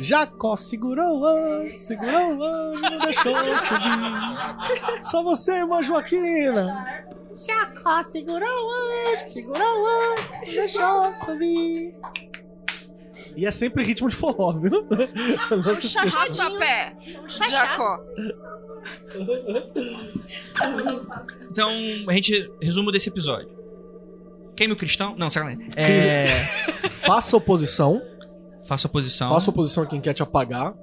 Jacó 0.00 0.56
segurou 0.56 1.20
o 1.20 1.26
anjo, 1.26 1.80
segurou 1.80 2.36
o 2.36 2.44
anjo, 2.44 2.80
não 2.82 2.98
deixou 2.98 3.34
subir. 3.58 5.02
Só 5.02 5.22
você, 5.22 5.56
irmã 5.56 5.82
Joaquina. 5.82 7.06
Jacó 7.36 8.02
segurou 8.02 8.48
o 8.48 9.12
anjo, 9.12 9.28
segurou 9.28 9.60
o 9.60 9.86
anjo, 9.86 10.22
não 10.32 10.40
deixou 10.44 11.12
subir. 11.24 11.94
E 13.36 13.46
é 13.46 13.50
sempre 13.52 13.84
ritmo 13.84 14.08
de 14.08 14.16
forró, 14.16 14.52
viu? 14.52 14.70
Não. 14.82 15.60
Arrasta-pé, 16.02 16.96
Jacó. 17.48 18.00
Então, 21.50 21.70
a 22.08 22.12
gente 22.12 22.50
resumo 22.62 22.92
desse 22.92 23.08
episódio. 23.08 23.57
Queime 24.58 24.72
o 24.72 24.76
cristão? 24.76 25.14
Não, 25.16 25.30
sacanagem. 25.30 25.68
É. 25.76 26.42
Faça 26.90 27.36
oposição. 27.36 28.02
Faça 28.66 28.88
oposição. 28.88 29.28
Faça 29.28 29.50
oposição 29.50 29.84
a 29.84 29.86
quem 29.86 30.00
quer 30.00 30.12
te 30.12 30.20
apagar. 30.20 30.74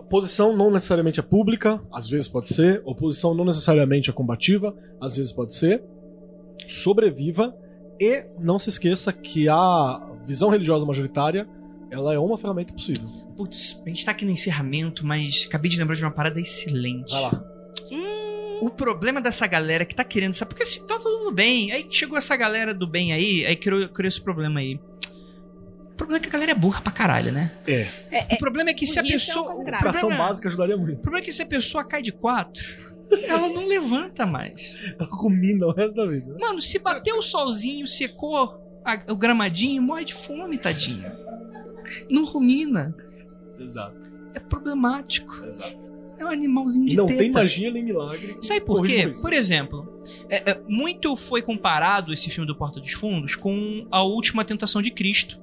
Oposição 0.00 0.56
não 0.56 0.68
necessariamente 0.68 1.20
é 1.20 1.22
pública, 1.22 1.80
às 1.92 2.08
vezes 2.08 2.26
pode 2.26 2.52
ser. 2.52 2.82
Oposição 2.84 3.32
não 3.32 3.44
necessariamente 3.44 4.10
é 4.10 4.12
combativa, 4.12 4.74
às 5.00 5.16
vezes 5.16 5.30
pode 5.30 5.54
ser. 5.54 5.84
Sobreviva 6.66 7.54
e 8.00 8.26
não 8.40 8.58
se 8.58 8.70
esqueça 8.70 9.12
que 9.12 9.48
a 9.48 10.00
visão 10.26 10.50
religiosa 10.50 10.84
majoritária 10.84 11.48
ela 11.92 12.12
é 12.12 12.18
uma 12.18 12.36
ferramenta 12.36 12.72
possível. 12.72 13.08
Putz, 13.36 13.80
a 13.86 13.88
gente 13.88 14.04
tá 14.04 14.10
aqui 14.10 14.24
no 14.24 14.32
encerramento, 14.32 15.06
mas 15.06 15.44
acabei 15.46 15.70
de 15.70 15.78
lembrar 15.78 15.94
de 15.94 16.04
uma 16.04 16.10
parada 16.10 16.40
excelente. 16.40 17.12
Vai 17.12 17.22
lá. 17.22 17.44
O 18.64 18.70
problema 18.70 19.20
dessa 19.20 19.46
galera 19.46 19.84
que 19.84 19.94
tá 19.94 20.04
querendo 20.04 20.34
saber, 20.34 20.50
porque 20.50 20.62
assim, 20.62 20.86
tá 20.86 20.96
todo 20.98 21.18
mundo 21.24 21.32
bem, 21.34 21.72
aí 21.72 21.86
chegou 21.90 22.16
essa 22.16 22.36
galera 22.36 22.72
do 22.72 22.86
bem 22.86 23.12
aí, 23.12 23.44
aí 23.44 23.56
criou, 23.56 23.88
criou 23.88 24.08
esse 24.08 24.20
problema 24.20 24.60
aí. 24.60 24.78
O 25.90 25.94
problema 25.96 26.18
é 26.18 26.20
que 26.20 26.28
a 26.28 26.32
galera 26.32 26.52
é 26.52 26.54
burra 26.54 26.80
pra 26.80 26.92
caralho, 26.92 27.32
né? 27.32 27.52
É. 27.66 27.88
O 28.34 28.38
problema 28.38 28.70
é 28.70 28.74
que 28.74 28.86
se 28.86 28.98
a 28.98 29.02
é 29.02 29.06
pessoa. 29.06 29.52
o. 29.54 29.60
Operação 29.62 30.00
problema- 30.08 30.26
básica 30.28 30.48
ajudaria 30.48 30.76
O 30.76 30.80
muito. 30.80 31.00
problema 31.00 31.22
é 31.24 31.26
que 31.26 31.32
se 31.32 31.42
a 31.42 31.46
pessoa 31.46 31.84
cai 31.84 32.02
de 32.02 32.12
quatro, 32.12 32.64
ela 33.24 33.48
não 33.48 33.66
levanta 33.66 34.24
mais. 34.26 34.74
Ela 34.98 35.08
rumina 35.10 35.66
o 35.66 35.72
resto 35.72 35.96
da 35.96 36.06
vida. 36.06 36.36
Mano, 36.40 36.60
se 36.60 36.78
bateu 36.78 37.18
o 37.18 37.22
solzinho, 37.22 37.86
secou 37.86 38.36
a- 38.84 39.02
o 39.08 39.16
gramadinho, 39.16 39.82
morre 39.82 40.04
de 40.04 40.14
fome, 40.14 40.56
tadinho. 40.56 41.10
Não 42.10 42.24
rumina. 42.24 42.94
Exato. 43.58 44.10
É 44.34 44.38
problemático. 44.40 45.44
Exato. 45.44 46.01
É 46.22 46.26
um 46.26 46.30
animalzinho 46.30 46.86
de 46.86 46.96
não 46.96 47.06
teta. 47.06 47.18
tem 47.18 47.30
magia 47.30 47.70
nem 47.70 47.82
milagre. 47.82 48.36
Sabe 48.40 48.60
por 48.62 48.86
quê? 48.86 49.08
isso. 49.10 49.20
Por 49.22 49.32
exemplo, 49.32 50.02
é- 50.28 50.50
é, 50.52 50.60
muito 50.68 51.16
foi 51.16 51.42
comparado 51.42 52.12
esse 52.12 52.30
filme 52.30 52.46
do 52.46 52.54
Porta 52.56 52.80
dos 52.80 52.92
Fundos 52.92 53.34
com 53.36 53.86
A 53.90 54.02
Última 54.02 54.44
Tentação 54.44 54.80
de 54.80 54.90
Cristo. 54.90 55.40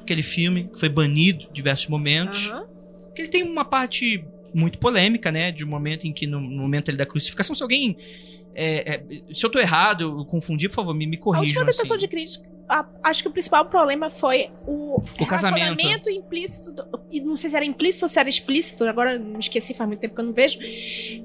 Aquele 0.00 0.22
filme 0.22 0.68
que 0.72 0.78
foi 0.78 0.88
banido 0.88 1.46
em 1.48 1.52
diversos 1.52 1.86
momentos. 1.88 2.46
Aham. 2.48 2.66
Que 3.14 3.22
ele 3.22 3.28
tem 3.28 3.42
uma 3.42 3.64
parte 3.64 4.24
muito 4.52 4.78
polêmica, 4.78 5.32
né? 5.32 5.50
De 5.50 5.64
um 5.64 5.68
momento 5.68 6.06
em 6.06 6.12
que, 6.12 6.26
no 6.26 6.40
no 6.40 6.62
momento 6.62 6.90
ali 6.90 6.98
da 6.98 7.06
crucificação, 7.06 7.54
se 7.54 7.62
alguém. 7.62 7.96
É, 8.54 8.94
é, 8.94 9.04
se 9.34 9.44
eu 9.44 9.50
tô 9.50 9.58
errado, 9.58 10.02
eu 10.20 10.24
confundi, 10.26 10.68
por 10.68 10.76
favor, 10.76 10.94
me, 10.94 11.06
me 11.06 11.16
A 11.16 11.20
corrijam. 11.20 11.46
última 11.62 11.64
tentação 11.66 11.96
assim. 11.96 12.06
de 12.06 12.08
Cristo, 12.08 12.44
a- 12.68 12.86
acho 13.02 13.22
que 13.22 13.28
o 13.28 13.32
principal 13.32 13.66
problema 13.66 14.08
foi 14.10 14.50
o, 14.66 15.00
O 15.20 15.26
casamento. 15.26 15.64
relacionamento 15.64 16.10
implícito, 16.10 16.72
do- 16.72 17.00
e 17.10 17.20
não 17.20 17.36
sei 17.36 17.50
se 17.50 17.56
era 17.56 17.64
implícito 17.64 18.04
ou 18.04 18.08
se 18.08 18.18
era 18.18 18.28
explícito, 18.28 18.84
agora 18.84 19.18
me 19.18 19.38
esqueci, 19.38 19.74
faz 19.74 19.86
muito 19.88 20.00
tempo 20.00 20.14
que 20.14 20.20
eu 20.20 20.24
não 20.24 20.32
vejo, 20.32 20.58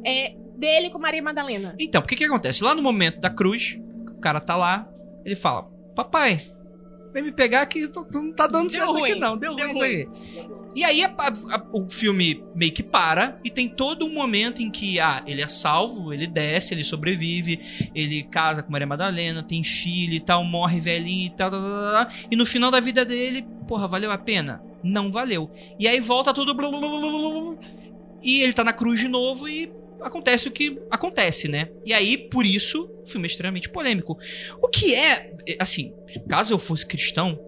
é, 0.05 0.33
dele 0.57 0.89
com 0.89 0.99
Maria 0.99 1.21
Madalena. 1.21 1.75
Então, 1.79 2.01
o 2.01 2.05
que 2.05 2.15
que 2.15 2.23
acontece? 2.25 2.63
Lá 2.63 2.75
no 2.75 2.81
momento 2.81 3.19
da 3.21 3.29
cruz, 3.29 3.79
o 4.09 4.19
cara 4.19 4.39
tá 4.41 4.55
lá, 4.57 4.87
ele 5.23 5.35
fala: 5.35 5.63
Papai, 5.95 6.41
vem 7.13 7.23
me 7.23 7.31
pegar 7.31 7.65
que 7.65 7.87
tu- 7.87 8.05
tu 8.05 8.21
não 8.21 8.31
tá 8.31 8.47
dando 8.47 8.69
Deu 8.69 8.79
certo 8.79 8.91
ruim, 8.99 9.11
aqui 9.11 9.19
não, 9.19 9.37
deu, 9.37 9.55
deu 9.55 9.67
ruim 9.67 9.75
isso 9.75 9.83
aí. 9.83 10.07
E 10.75 10.83
aí 10.83 11.03
a- 11.03 11.11
a- 11.17 11.65
o 11.73 11.89
filme 11.89 12.43
meio 12.53 12.71
que 12.71 12.83
para 12.83 13.39
e 13.43 13.49
tem 13.49 13.67
todo 13.67 14.05
um 14.05 14.13
momento 14.13 14.61
em 14.61 14.69
que 14.69 14.99
ah, 14.99 15.23
ele 15.25 15.41
é 15.41 15.47
salvo, 15.47 16.13
ele 16.13 16.27
desce, 16.27 16.73
ele 16.73 16.83
sobrevive, 16.83 17.59
ele 17.95 18.23
casa 18.23 18.61
com 18.61 18.71
Maria 18.71 18.85
Madalena, 18.85 19.41
tem 19.41 19.63
filho 19.63 20.13
e 20.13 20.19
tal, 20.19 20.43
morre 20.43 20.79
velhinho 20.79 21.25
e 21.25 21.29
tal, 21.31 21.49
tal, 21.49 21.59
tal, 21.61 22.05
tal, 22.05 22.13
e 22.31 22.35
no 22.35 22.45
final 22.45 22.69
da 22.69 22.79
vida 22.79 23.03
dele, 23.03 23.45
porra, 23.67 23.87
valeu 23.87 24.11
a 24.11 24.17
pena? 24.17 24.61
Não 24.83 25.11
valeu. 25.11 25.49
E 25.79 25.87
aí 25.87 25.99
volta 25.99 26.33
tudo 26.33 26.53
blá, 26.53 26.69
blá, 26.69 26.79
blá, 26.79 26.89
blá, 26.89 26.99
blá, 27.09 27.55
e 28.21 28.41
ele 28.41 28.53
tá 28.53 28.63
na 28.63 28.71
cruz 28.73 28.99
de 28.99 29.07
novo 29.07 29.49
e 29.49 29.71
acontece 30.01 30.47
o 30.47 30.51
que 30.51 30.79
acontece, 30.89 31.47
né? 31.47 31.69
E 31.85 31.93
aí, 31.93 32.17
por 32.17 32.45
isso, 32.45 32.89
o 33.03 33.07
filme 33.07 33.27
é 33.27 33.29
extremamente 33.31 33.69
polêmico. 33.69 34.17
O 34.61 34.67
que 34.67 34.95
é, 34.95 35.33
assim, 35.59 35.93
caso 36.27 36.53
eu 36.53 36.59
fosse 36.59 36.85
cristão, 36.85 37.39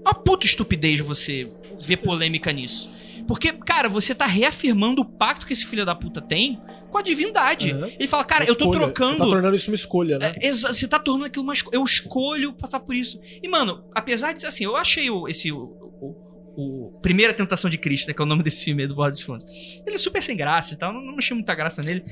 uma 0.00 0.14
puta 0.14 0.46
estupidez 0.46 1.00
você 1.00 1.50
ver 1.80 1.98
polêmica 1.98 2.52
nisso. 2.52 2.90
Porque, 3.26 3.52
cara, 3.52 3.88
você 3.90 4.14
tá 4.14 4.24
reafirmando 4.24 5.02
o 5.02 5.04
pacto 5.04 5.46
que 5.46 5.52
esse 5.52 5.66
filho 5.66 5.84
da 5.84 5.94
puta 5.94 6.20
tem 6.20 6.58
com 6.90 6.96
a 6.96 7.02
divindade. 7.02 7.72
Aham. 7.72 7.90
Ele 7.98 8.08
fala, 8.08 8.24
cara, 8.24 8.44
Uma 8.44 8.50
eu 8.50 8.56
tô 8.56 8.64
escolha. 8.64 8.80
trocando. 8.80 9.12
Você 9.12 9.18
tá 9.18 9.24
tornando 9.26 9.56
isso 9.56 9.70
uma 9.70 9.74
escolha, 9.74 10.18
né? 10.18 10.34
É, 10.40 10.50
você 10.50 10.88
tá 10.88 10.98
tornando 10.98 11.26
aquilo 11.26 11.44
uma 11.44 11.52
escolha. 11.52 11.76
Eu 11.76 11.84
escolho 11.84 12.54
passar 12.54 12.80
por 12.80 12.94
isso. 12.94 13.20
E, 13.42 13.46
mano, 13.46 13.84
apesar 13.94 14.32
de 14.32 14.46
assim, 14.46 14.64
eu 14.64 14.76
achei 14.76 15.08
esse. 15.28 15.50
O, 16.60 16.90
Primeira 17.00 17.32
Tentação 17.32 17.70
de 17.70 17.78
Cristo, 17.78 18.08
né, 18.08 18.14
que 18.14 18.20
é 18.20 18.24
o 18.24 18.26
nome 18.26 18.42
desse 18.42 18.64
filme 18.64 18.82
aí 18.82 18.88
do 18.88 18.94
Borda 18.96 19.12
dos 19.12 19.20
Fundos. 19.20 19.46
Ele 19.86 19.94
é 19.94 19.98
super 19.98 20.20
sem 20.20 20.36
graça 20.36 20.74
e 20.74 20.76
tal, 20.76 20.92
não, 20.92 21.00
não 21.00 21.16
achei 21.16 21.32
muita 21.32 21.54
graça 21.54 21.82
nele. 21.82 22.02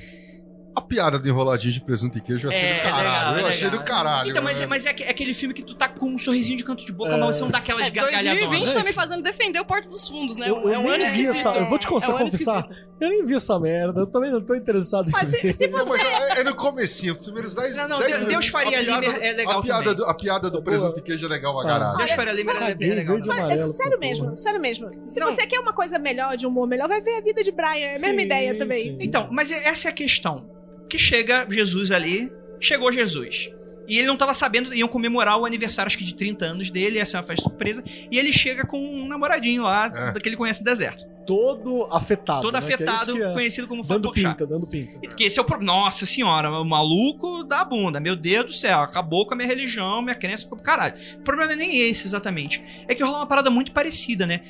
A 0.76 0.80
piada 0.82 1.18
de 1.18 1.26
enroladinho 1.30 1.72
de 1.72 1.80
presunto 1.80 2.18
e 2.18 2.20
queijo 2.20 2.46
eu 2.46 2.50
achei 2.50 2.62
É, 2.62 2.74
do 2.74 2.78
é 2.80 2.82
caralho. 2.82 3.06
legal, 3.06 3.36
é 3.36 3.40
eu 3.40 3.46
achei 3.46 3.64
legal. 3.64 3.78
do 3.78 3.84
caralho. 3.86 4.30
Então, 4.30 4.42
mas, 4.42 4.60
né? 4.60 4.66
mas 4.66 4.84
é, 4.84 4.90
aque- 4.90 5.04
é 5.04 5.08
aquele 5.10 5.32
filme 5.32 5.54
que 5.54 5.62
tu 5.62 5.74
tá 5.74 5.88
com 5.88 6.06
um 6.06 6.18
sorrisinho 6.18 6.58
de 6.58 6.64
canto 6.64 6.84
de 6.84 6.92
boca, 6.92 7.12
É. 7.12 7.16
mas 7.18 7.34
você 7.36 7.40
não 7.42 7.50
dá 7.50 7.58
aquelas 7.58 7.86
É, 7.86 7.90
gargalhadonas. 7.90 8.40
2020 8.40 8.68
né? 8.74 8.80
tá 8.82 8.84
me 8.86 8.92
fazendo 8.92 9.22
defender 9.22 9.58
o 9.58 9.64
Porto 9.64 9.88
dos 9.88 10.06
Fundos, 10.06 10.36
né? 10.36 10.50
Eu, 10.50 10.56
eu 10.64 10.72
é 10.74 10.78
um 10.78 10.82
nem 10.82 10.92
ano 10.92 11.04
esquisito. 11.04 11.48
essa. 11.48 11.58
Eu 11.58 11.66
vou 11.66 11.78
te 11.78 11.86
É 11.86 11.90
confessar, 11.90 12.66
um. 12.68 12.74
Eu 13.00 13.08
nem 13.08 13.24
vi 13.24 13.34
essa 13.36 13.58
merda. 13.58 14.00
Eu 14.00 14.06
também 14.06 14.30
não 14.30 14.40
tô 14.42 14.54
interessado 14.54 15.08
em 15.08 15.12
Mas 15.12 15.30
se, 15.30 15.40
ver. 15.40 15.52
se 15.54 15.66
Não, 15.66 15.78
você. 15.86 16.02
mas 16.04 16.36
é, 16.36 16.40
é 16.40 16.44
no 16.44 16.54
comecinho, 16.54 17.14
os 17.14 17.20
primeiros 17.20 17.54
10 17.54 17.74
Não, 17.74 17.88
não, 17.88 17.98
10 18.00 18.20
Deus- 18.26 18.48
Faria 18.48 18.78
a 18.78 18.82
piada 18.82 19.00
Limer 19.00 19.18
do- 19.18 19.24
é 19.24 19.32
legal 19.32 19.58
a 19.58 19.62
piada, 19.62 19.94
do, 19.94 20.04
a 20.04 20.14
piada 20.14 20.50
do 20.50 20.62
presunto 20.62 20.98
e 20.98 21.02
queijo 21.02 21.24
é 21.24 21.28
legal 21.28 21.54
pra 21.58 21.64
caralho. 21.70 21.96
Deus 21.96 22.10
Faria 22.12 22.32
Limer 22.34 22.54
é, 22.54 22.58
é 22.58 22.60
legal. 22.94 23.16
verde 23.16 23.24
e 23.24 23.28
Mas, 23.28 23.38
amarelo, 23.40 23.70
é 23.70 23.72
sério 23.72 23.98
mesmo, 23.98 24.34
sério 24.36 24.60
mesmo. 24.60 24.90
Se 25.06 25.20
você 25.20 25.46
quer 25.46 25.58
uma 25.58 25.72
coisa 25.72 25.98
melhor, 25.98 26.36
de 26.36 26.46
humor 26.46 26.66
melhor, 26.68 26.86
vai 26.86 27.00
ver 27.00 27.16
a 27.16 27.20
vida 27.22 27.42
de 27.42 27.50
Brian. 27.50 27.86
É 27.94 27.96
a 27.96 28.00
mesma 28.00 28.20
ideia 28.20 28.54
também. 28.58 28.98
Então, 29.00 29.26
mas 29.32 29.50
essa 29.50 29.88
é 29.88 29.90
a 29.90 29.94
questão. 29.94 30.54
Que 30.88 30.98
chega 30.98 31.46
Jesus 31.48 31.90
ali, 31.90 32.32
chegou 32.60 32.92
Jesus. 32.92 33.50
E 33.88 33.98
ele 33.98 34.06
não 34.08 34.16
tava 34.16 34.34
sabendo, 34.34 34.74
iam 34.74 34.88
comemorar 34.88 35.38
o 35.38 35.46
aniversário, 35.46 35.86
acho 35.86 35.96
que 35.98 36.02
de 36.04 36.14
30 36.14 36.44
anos 36.44 36.70
dele, 36.70 36.98
essa 36.98 37.16
é 37.16 37.20
uma 37.20 37.26
festa 37.26 37.44
surpresa. 37.44 37.84
E 38.10 38.18
ele 38.18 38.32
chega 38.32 38.66
com 38.66 38.78
um 38.78 39.06
namoradinho 39.06 39.62
lá, 39.62 39.86
É. 39.86 40.12
daquele 40.12 40.34
que 40.34 40.36
conhece 40.36 40.60
o 40.60 40.64
deserto. 40.64 41.06
Todo 41.24 41.84
afetado. 41.92 42.42
Todo 42.42 42.54
né? 42.54 42.60
Que 42.60 42.72
é 42.72 42.74
afetado, 42.74 43.12
que 43.12 43.22
é. 43.22 43.32
conhecido 43.32 43.68
como 43.68 43.84
Dando 43.84 44.10
pinta, 44.12 44.46
dando 44.46 44.66
pinta. 44.66 44.98
Que 45.14 45.24
esse 45.24 45.38
é 45.38 45.42
o 45.42 45.44
pro... 45.44 45.62
Nossa 45.62 46.04
senhora, 46.06 46.50
o 46.50 46.64
maluco 46.64 47.44
da 47.44 47.64
bunda. 47.64 48.00
Meu 48.00 48.16
Deus 48.16 48.44
do 48.46 48.52
céu, 48.52 48.80
acabou 48.80 49.24
com 49.26 49.34
a 49.34 49.36
minha 49.36 49.48
religião, 49.48 50.02
minha 50.02 50.14
crença 50.16 50.48
foi 50.48 50.56
pro 50.56 50.64
caralho. 50.64 50.94
O 51.18 51.22
problema 51.22 51.54
não 51.54 51.62
é 51.62 51.66
nem 51.66 51.78
esse 51.88 52.06
exatamente. 52.06 52.62
É 52.88 52.94
que 52.94 53.02
rola 53.04 53.18
uma 53.18 53.26
parada 53.26 53.50
muito 53.50 53.70
parecida, 53.72 54.26
né? 54.26 54.40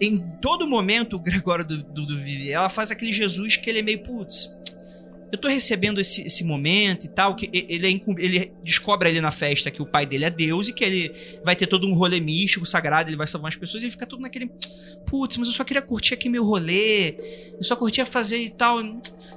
Em 0.00 0.18
todo 0.40 0.66
momento, 0.66 1.16
o 1.16 1.18
Gregório 1.18 1.64
do, 1.64 1.82
do, 1.82 2.06
do 2.06 2.18
Vivier, 2.18 2.54
ela 2.54 2.68
faz 2.68 2.90
aquele 2.90 3.12
Jesus 3.12 3.56
que 3.56 3.70
ele 3.70 3.78
é 3.78 3.82
meio, 3.82 4.02
putz, 4.02 4.54
eu 5.30 5.38
tô 5.38 5.48
recebendo 5.48 6.00
esse, 6.00 6.22
esse 6.22 6.44
momento 6.44 7.04
e 7.04 7.08
tal, 7.08 7.34
que 7.34 7.50
ele, 7.52 7.86
é 7.86 8.00
ele 8.18 8.52
descobre 8.62 9.08
ali 9.08 9.20
na 9.20 9.30
festa 9.30 9.70
que 9.70 9.82
o 9.82 9.86
pai 9.86 10.06
dele 10.06 10.24
é 10.24 10.30
Deus 10.30 10.68
e 10.68 10.72
que 10.72 10.84
ele 10.84 11.12
vai 11.44 11.56
ter 11.56 11.66
todo 11.66 11.86
um 11.86 11.94
rolê 11.94 12.20
místico, 12.20 12.64
sagrado, 12.64 13.10
ele 13.10 13.16
vai 13.16 13.26
salvar 13.26 13.48
as 13.48 13.56
pessoas 13.56 13.82
e 13.82 13.86
ele 13.86 13.90
fica 13.90 14.06
tudo 14.06 14.22
naquele, 14.22 14.50
putz, 15.06 15.36
mas 15.36 15.48
eu 15.48 15.54
só 15.54 15.64
queria 15.64 15.82
curtir 15.82 16.14
aqui 16.14 16.28
meu 16.28 16.44
rolê, 16.44 17.16
eu 17.56 17.64
só 17.64 17.74
curtia 17.74 18.06
fazer 18.06 18.38
e 18.38 18.50
tal, 18.50 18.78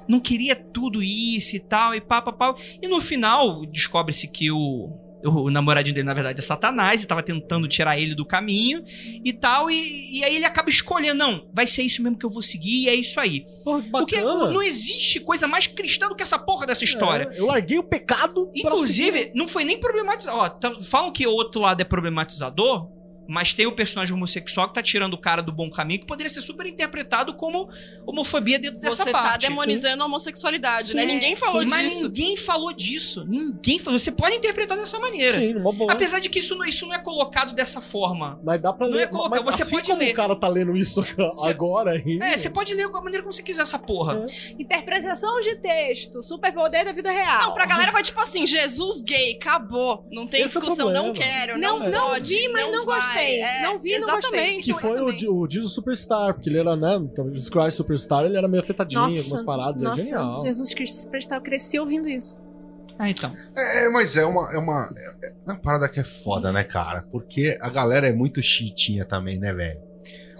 não 0.08 0.20
queria 0.20 0.54
tudo 0.54 1.02
isso 1.02 1.56
e 1.56 1.60
tal, 1.60 1.94
e 1.94 2.00
pá, 2.00 2.22
pá, 2.22 2.32
pá. 2.32 2.54
E 2.80 2.86
no 2.86 3.00
final, 3.00 3.66
descobre-se 3.66 4.28
que 4.28 4.50
o, 4.50 5.09
o 5.24 5.50
namoradinho 5.50 5.94
dele, 5.94 6.06
na 6.06 6.14
verdade, 6.14 6.40
é 6.40 6.42
Satanás, 6.42 7.02
e 7.02 7.06
tava 7.06 7.22
tentando 7.22 7.68
tirar 7.68 7.98
ele 7.98 8.14
do 8.14 8.24
caminho 8.24 8.82
e 9.24 9.32
tal, 9.32 9.70
e, 9.70 10.18
e 10.18 10.24
aí 10.24 10.36
ele 10.36 10.44
acaba 10.44 10.70
escolhendo, 10.70 11.18
não, 11.18 11.48
vai 11.52 11.66
ser 11.66 11.82
isso 11.82 12.02
mesmo 12.02 12.18
que 12.18 12.24
eu 12.24 12.30
vou 12.30 12.42
seguir, 12.42 12.84
e 12.84 12.88
é 12.88 12.94
isso 12.94 13.18
aí. 13.20 13.46
Porra, 13.64 13.82
que 13.82 13.90
Porque 13.90 14.20
não 14.20 14.62
existe 14.62 15.20
coisa 15.20 15.46
mais 15.46 15.66
cristã 15.66 16.08
do 16.08 16.14
que 16.14 16.22
essa 16.22 16.38
porra 16.38 16.66
dessa 16.66 16.84
história. 16.84 17.28
É, 17.32 17.40
eu 17.40 17.46
larguei 17.46 17.78
o 17.78 17.82
pecado. 17.82 18.50
Inclusive, 18.54 19.32
não 19.34 19.46
foi 19.46 19.64
nem 19.64 19.78
problematizado. 19.78 20.38
Ó, 20.38 20.48
tá- 20.48 20.80
falam 20.82 21.12
que 21.12 21.26
o 21.26 21.32
outro 21.32 21.60
lado 21.60 21.80
é 21.80 21.84
problematizador, 21.84 22.88
mas 23.30 23.52
tem 23.54 23.66
o 23.66 23.72
personagem 23.72 24.14
homossexual 24.14 24.68
que 24.68 24.74
tá 24.74 24.82
tirando 24.82 25.14
o 25.14 25.18
cara 25.18 25.40
do 25.42 25.52
bom 25.52 25.70
caminho, 25.70 26.00
que 26.00 26.06
poderia 26.06 26.30
ser 26.30 26.40
super 26.40 26.66
interpretado 26.66 27.34
como 27.34 27.68
homofobia 28.06 28.58
dentro 28.58 28.80
dessa 28.80 29.04
Você 29.04 29.12
tá 29.12 29.22
parte. 29.22 29.42
demonizando 29.48 30.02
a 30.02 30.06
homossexualidade, 30.06 30.94
né? 30.94 31.02
Sim, 31.02 31.08
Ninguém 31.14 31.36
falou 31.36 31.64
Mas 31.66 31.90
disso. 31.92 32.02
ninguém 32.04 32.36
falou 32.36 32.72
disso. 32.72 33.24
Ninguém 33.26 33.78
falou. 33.78 33.98
Você 33.98 34.10
pode 34.10 34.34
interpretar 34.36 34.76
dessa 34.76 34.98
maneira. 34.98 35.38
Sim, 35.38 35.54
numa 35.54 35.72
boa. 35.72 35.92
Apesar 35.92 36.18
de 36.18 36.28
que 36.28 36.38
isso 36.40 36.54
não, 36.56 36.64
isso 36.64 36.86
não 36.86 36.94
é 36.94 36.98
colocado 36.98 37.52
dessa 37.54 37.80
forma. 37.80 38.40
Mas 38.42 38.60
dá 38.60 38.72
pra 38.72 38.86
Não 38.86 38.94
ler. 38.96 39.02
é 39.04 39.06
colocar, 39.06 39.42
mas 39.42 39.56
você 39.56 39.62
assim 39.62 39.74
pode 39.76 39.86
como 39.90 40.00
ler. 40.02 40.10
o 40.12 40.14
cara 40.14 40.36
tá 40.36 40.48
lendo 40.48 40.76
isso 40.76 41.00
agora 41.46 41.92
aí. 41.92 42.18
É, 42.20 42.36
você 42.36 42.50
pode 42.50 42.74
ler 42.74 42.90
da 42.90 43.00
maneira 43.00 43.22
como 43.22 43.32
você 43.32 43.42
quiser 43.42 43.62
essa 43.62 43.78
porra. 43.78 44.26
Interpretação 44.58 45.40
de 45.40 45.56
texto, 45.56 46.22
superpoder 46.22 46.84
da 46.84 46.92
vida 46.92 47.10
real. 47.10 47.42
Não, 47.42 47.54
pra 47.54 47.66
galera 47.66 47.90
vai 47.92 48.02
tipo 48.02 48.20
assim, 48.20 48.46
Jesus 48.46 49.02
gay, 49.02 49.36
acabou. 49.40 50.04
Não 50.10 50.26
tem 50.26 50.42
Esse 50.42 50.56
é 50.56 50.60
discussão, 50.60 50.90
não 50.90 51.04
problema. 51.12 51.32
quero, 51.32 51.58
Não, 51.58 51.78
não, 51.78 51.90
não 51.90 52.08
pode, 52.08 52.34
vi, 52.34 52.48
mas 52.48 52.70
não, 52.72 52.84
vai. 52.84 53.00
gostei. 53.00 53.19
É, 53.24 53.62
não 53.62 53.78
vi, 53.78 53.98
não 53.98 54.10
gostei. 54.10 54.40
exatamente. 54.40 54.64
Que 54.72 54.80
foi 54.80 55.00
o, 55.00 55.34
o 55.42 55.50
Jesus 55.50 55.72
Superstar, 55.72 56.34
porque 56.34 56.48
ele 56.48 56.58
era, 56.58 56.74
né? 56.76 56.96
Então, 56.96 57.26
o 57.26 57.28
Jesus 57.30 57.48
Christ 57.50 57.76
Superstar, 57.76 58.24
ele 58.24 58.36
era 58.36 58.46
meio 58.48 58.62
afetadinho, 58.62 59.00
Nossa, 59.02 59.18
algumas 59.18 59.42
paradas, 59.42 59.80
nossa, 59.82 60.00
é 60.00 60.04
genial. 60.04 60.42
Jesus 60.42 60.74
Cristo 60.74 60.96
Superstar, 60.96 61.38
eu 61.38 61.42
cresci 61.42 61.78
ouvindo 61.78 62.08
isso. 62.08 62.38
Ah, 62.98 63.08
então. 63.08 63.34
É, 63.56 63.88
mas 63.88 64.14
é 64.16 64.26
uma, 64.26 64.52
é 64.52 64.58
uma, 64.58 64.92
é 65.22 65.32
uma 65.46 65.56
parada 65.58 65.88
que 65.88 65.98
é 66.00 66.04
foda, 66.04 66.52
né, 66.52 66.62
cara? 66.64 67.02
Porque 67.10 67.56
a 67.60 67.70
galera 67.70 68.06
é 68.08 68.12
muito 68.12 68.42
chitinha 68.42 69.04
também, 69.06 69.38
né, 69.38 69.52
velho? 69.54 69.80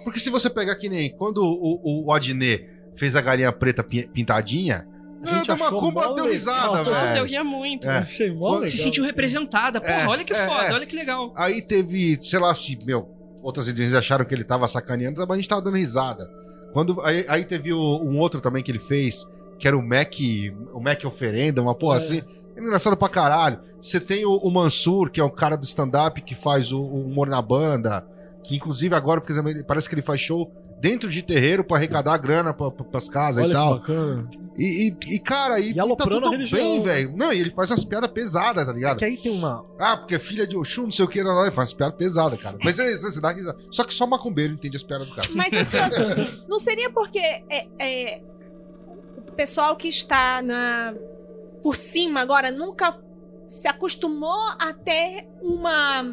Porque 0.04 0.20
se 0.20 0.28
você 0.30 0.50
pegar 0.50 0.76
que 0.76 0.88
nem 0.88 1.10
quando 1.14 1.38
o, 1.38 1.80
o, 1.82 2.06
o 2.06 2.12
Adnet 2.12 2.66
fez 2.96 3.16
a 3.16 3.20
galinha 3.20 3.50
preta 3.52 3.82
pi- 3.82 4.08
pintadinha, 4.12 4.86
A 5.22 5.26
gente 5.34 5.50
macumba 5.58 6.08
mó 6.08 6.14
deu 6.14 6.30
risada, 6.30 6.68
Nossa, 6.68 6.84
Nossa, 6.90 7.08
eu 7.08 7.12
velho. 7.14 7.24
ria 7.26 7.44
muito. 7.44 7.86
É. 7.88 7.98
Achei 7.98 8.32
mó 8.32 8.54
legal. 8.54 8.68
Se 8.68 8.78
sentiu 8.78 9.04
representada. 9.04 9.80
Porra, 9.80 9.92
É, 9.92 10.06
olha 10.06 10.24
que 10.24 10.32
é, 10.32 10.46
foda, 10.46 10.64
é. 10.64 10.72
olha 10.72 10.86
que 10.86 10.96
legal. 10.96 11.32
Aí 11.36 11.60
teve, 11.60 12.16
sei 12.22 12.38
lá, 12.38 12.52
se, 12.54 12.78
meu, 12.84 13.08
outras 13.42 13.68
edições 13.68 13.94
acharam 13.94 14.24
que 14.24 14.34
ele 14.34 14.44
tava 14.44 14.66
sacaneando, 14.66 15.18
mas 15.20 15.30
a 15.30 15.36
gente 15.36 15.48
tava 15.48 15.62
dando 15.62 15.76
risada. 15.76 16.28
Quando, 16.72 17.00
aí, 17.02 17.24
aí 17.28 17.44
teve 17.44 17.72
o- 17.72 18.00
um 18.02 18.18
outro 18.18 18.40
também 18.40 18.62
que 18.62 18.70
ele 18.70 18.78
fez, 18.78 19.26
que 19.58 19.66
era 19.68 19.76
o 19.76 19.82
Mac, 19.82 20.12
o 20.72 20.80
Mac 20.80 21.04
Oferenda, 21.04 21.60
uma 21.60 21.74
porra 21.74 21.96
É. 21.96 21.98
assim. 21.98 22.22
É 22.56 22.60
engraçado 22.60 22.96
pra 22.96 23.08
caralho. 23.08 23.60
Você 23.80 23.98
tem 24.00 24.24
o, 24.24 24.34
o 24.36 24.50
Mansur, 24.50 25.10
que 25.10 25.20
é 25.20 25.24
o 25.24 25.30
cara 25.30 25.56
do 25.56 25.64
stand-up 25.64 26.20
que 26.22 26.34
faz 26.34 26.72
o, 26.72 26.80
o 26.80 27.06
humor 27.06 27.28
na 27.28 27.40
banda, 27.42 28.06
que 28.44 28.56
inclusive 28.56 28.94
agora 28.94 29.20
parece 29.66 29.88
que 29.88 29.94
ele 29.94 30.02
faz 30.02 30.20
show 30.20 30.50
dentro 30.80 31.10
de 31.10 31.22
terreiro 31.22 31.62
pra 31.62 31.76
arrecadar 31.76 32.16
grana 32.16 32.54
pra, 32.54 32.70
pras 32.70 33.08
casas 33.08 33.44
Olha 33.44 33.50
e 33.50 33.54
tal. 33.54 33.74
bacana. 33.74 34.30
E, 34.56 34.88
e, 34.88 35.14
e, 35.14 35.18
cara, 35.18 35.54
aí 35.54 35.70
E 35.70 35.74
tá 35.74 35.84
tudo 35.96 36.30
bem, 36.50 36.78
né? 36.78 36.84
velho. 36.84 37.16
Não, 37.16 37.32
e 37.32 37.40
ele 37.40 37.50
faz 37.50 37.70
umas 37.70 37.84
piadas 37.84 38.10
pesadas, 38.10 38.66
tá 38.66 38.72
ligado? 38.72 38.98
Que 38.98 39.04
aí 39.04 39.16
tem 39.16 39.30
uma. 39.32 39.64
Ah, 39.78 39.96
porque 39.96 40.14
é 40.14 40.18
filha 40.18 40.46
de 40.46 40.56
Oxum, 40.56 40.84
não 40.84 40.90
sei 40.90 41.04
o 41.04 41.08
que, 41.08 41.22
não, 41.22 41.34
não, 41.34 41.42
ele 41.42 41.54
faz 41.54 41.72
piada 41.72 41.94
pesada, 41.94 42.36
cara. 42.36 42.58
Mas 42.62 42.78
é 42.78 42.92
isso, 42.92 43.10
você 43.10 43.20
dá 43.20 43.30
risada. 43.30 43.58
Só 43.70 43.84
que 43.84 43.94
só 43.94 44.06
macumbeiro 44.06 44.54
entende 44.54 44.76
as 44.76 44.82
piadas 44.82 45.08
do 45.08 45.14
cara. 45.14 45.28
Mas 45.34 45.52
a 45.54 45.64
situação, 45.64 46.06
não 46.48 46.58
seria 46.58 46.90
porque 46.90 47.18
é, 47.18 47.66
é, 47.78 48.22
o 49.28 49.32
pessoal 49.32 49.76
que 49.76 49.88
está 49.88 50.42
na 50.42 50.94
por 51.62 51.76
cima 51.76 52.20
agora 52.20 52.50
nunca 52.50 52.98
se 53.48 53.68
acostumou 53.68 54.48
a 54.58 54.72
ter 54.72 55.26
uma 55.42 56.04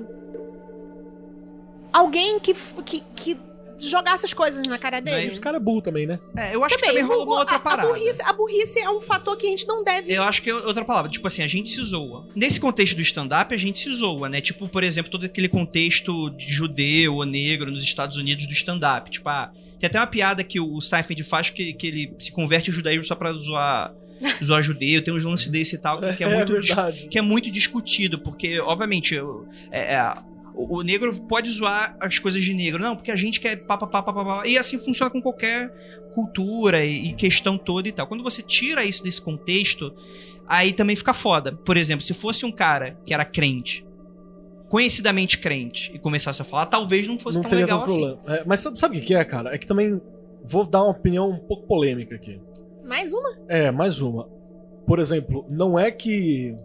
alguém 1.92 2.40
que, 2.40 2.54
que, 2.86 3.02
que 3.16 3.47
jogasse 3.80 4.26
as 4.26 4.34
coisas 4.34 4.66
na 4.68 4.78
cara 4.78 4.98
E 4.98 5.02
dele. 5.02 5.28
os 5.28 5.40
caras 5.40 5.60
é 5.62 5.64
burro 5.64 5.82
também, 5.82 6.06
né? 6.06 6.20
É, 6.36 6.56
eu 6.56 6.64
acho 6.64 6.76
que 6.76 6.82
Também, 6.86 7.02
também 7.02 7.16
rola 7.16 7.24
o- 7.24 7.28
uma 7.32 7.40
outra 7.40 7.56
a, 7.56 7.58
a 7.58 7.62
parada. 7.62 7.88
burrice, 7.88 8.22
a 8.22 8.34
burrice 8.34 8.80
é 8.80 8.90
um 8.90 9.00
fator 9.02 9.36
que 9.38 9.46
a 9.46 9.50
gente 9.50 9.68
não 9.68 9.84
deve. 9.84 10.12
Eu 10.14 10.24
acho 10.24 10.42
que 10.42 10.50
é 10.50 10.54
outra 10.56 10.84
palavra. 10.86 11.10
Tipo 11.12 11.28
assim, 11.28 11.42
a 11.44 11.48
gente 11.48 11.70
se 11.70 11.82
zoa. 11.84 12.28
Nesse 12.36 12.60
contexto 12.60 12.96
do 12.96 13.02
stand-up, 13.02 13.54
a 13.54 13.58
gente 13.58 13.78
se 13.80 13.94
zoa, 13.94 14.28
né? 14.30 14.42
Tipo, 14.42 14.68
por 14.68 14.84
exemplo, 14.84 15.12
todo 15.12 15.26
aquele 15.26 15.48
contexto 15.50 16.30
de 16.32 16.48
judeu 16.52 17.16
ou 17.16 17.26
negro 17.26 17.72
nos 17.72 17.84
Estados 17.84 18.18
Unidos 18.18 18.48
do 18.48 18.54
stand-up. 18.54 19.10
Tipo, 19.12 19.30
ah, 19.30 19.52
tem 19.80 19.88
até 19.88 20.00
uma 20.00 20.08
piada 20.08 20.44
que 20.44 20.60
o 20.60 20.82
Seinfeld 20.82 21.24
faz 21.24 21.50
que, 21.50 21.74
que 21.74 21.88
ele 21.88 22.14
se 22.20 22.32
converte 22.32 22.70
ao 22.70 22.74
judaísmo 22.76 23.06
só 23.06 23.14
pra 23.16 23.32
zoar, 23.34 23.94
zoar 24.44 24.64
judeu. 24.64 25.04
Tem 25.04 25.14
uns 25.14 25.24
lances 25.24 25.50
desse 25.50 25.76
e 25.76 25.78
tal, 25.78 26.00
que 26.16 26.24
é, 26.24 26.28
muito 26.36 26.60
dis- 26.60 26.68
verdade. 26.70 27.08
que 27.10 27.18
é 27.20 27.22
muito 27.22 27.52
discutido, 27.52 28.18
porque, 28.20 28.60
obviamente, 28.60 29.16
é- 29.72 29.94
é, 29.96 30.18
o, 30.58 30.78
o 30.78 30.82
negro 30.82 31.14
pode 31.22 31.50
zoar 31.50 31.96
as 32.00 32.18
coisas 32.18 32.44
de 32.44 32.54
negro. 32.54 32.82
Não, 32.82 32.96
porque 32.96 33.12
a 33.12 33.16
gente 33.16 33.40
quer 33.40 33.56
pá, 33.58 33.78
pá, 33.78 33.86
pá, 33.88 34.02
pá, 34.02 34.14
pá, 34.14 34.26
pá. 34.26 34.48
E 34.48 34.58
assim 34.58 34.80
funciona 34.80 35.12
com 35.12 35.22
qualquer 35.22 35.72
cultura 36.16 36.84
e, 36.84 37.10
e 37.10 37.14
questão 37.14 37.58
toda 37.58 37.88
e 37.88 37.92
tal. 37.92 38.08
Quando 38.08 38.24
você 38.24 38.42
tira 38.42 38.84
isso 38.84 39.04
desse 39.04 39.22
contexto, 39.22 39.94
aí 40.48 40.74
também 40.74 40.96
fica 40.96 41.14
foda. 41.14 41.54
Por 41.54 41.78
exemplo, 41.78 42.04
se 42.04 42.14
fosse 42.14 42.46
um 42.46 42.52
cara 42.52 42.98
que 43.06 43.14
era 43.14 43.24
crente, 43.24 43.86
conhecidamente 44.68 45.38
crente, 45.38 45.92
e 45.94 46.00
começasse 46.00 46.42
a 46.42 46.46
falar, 46.46 46.66
talvez 46.66 47.08
não 47.08 47.20
fosse 47.20 47.38
não 47.38 47.48
tão 47.48 47.58
legal 47.58 47.84
assim. 47.84 48.18
É, 48.28 48.44
mas 48.46 48.60
sabe, 48.60 48.80
sabe 48.80 48.98
o 48.98 49.00
que 49.00 49.08
que 49.08 49.16
é, 49.16 49.24
cara? 49.24 49.54
É 49.54 49.58
que 49.58 49.68
também 49.68 50.02
vou 50.44 50.66
dar 50.66 50.84
uma 50.84 50.92
opinião 50.92 51.30
um 51.30 51.40
pouco 51.40 51.68
polêmica 51.68 52.16
aqui. 52.16 52.42
Mais 52.84 53.14
uma? 53.14 53.38
É, 53.48 53.70
mais 53.70 54.02
uma. 54.02 54.28
Por 54.86 55.00
exemplo, 55.00 55.46
não 55.50 55.78
é 55.78 55.92
que. 55.92 56.56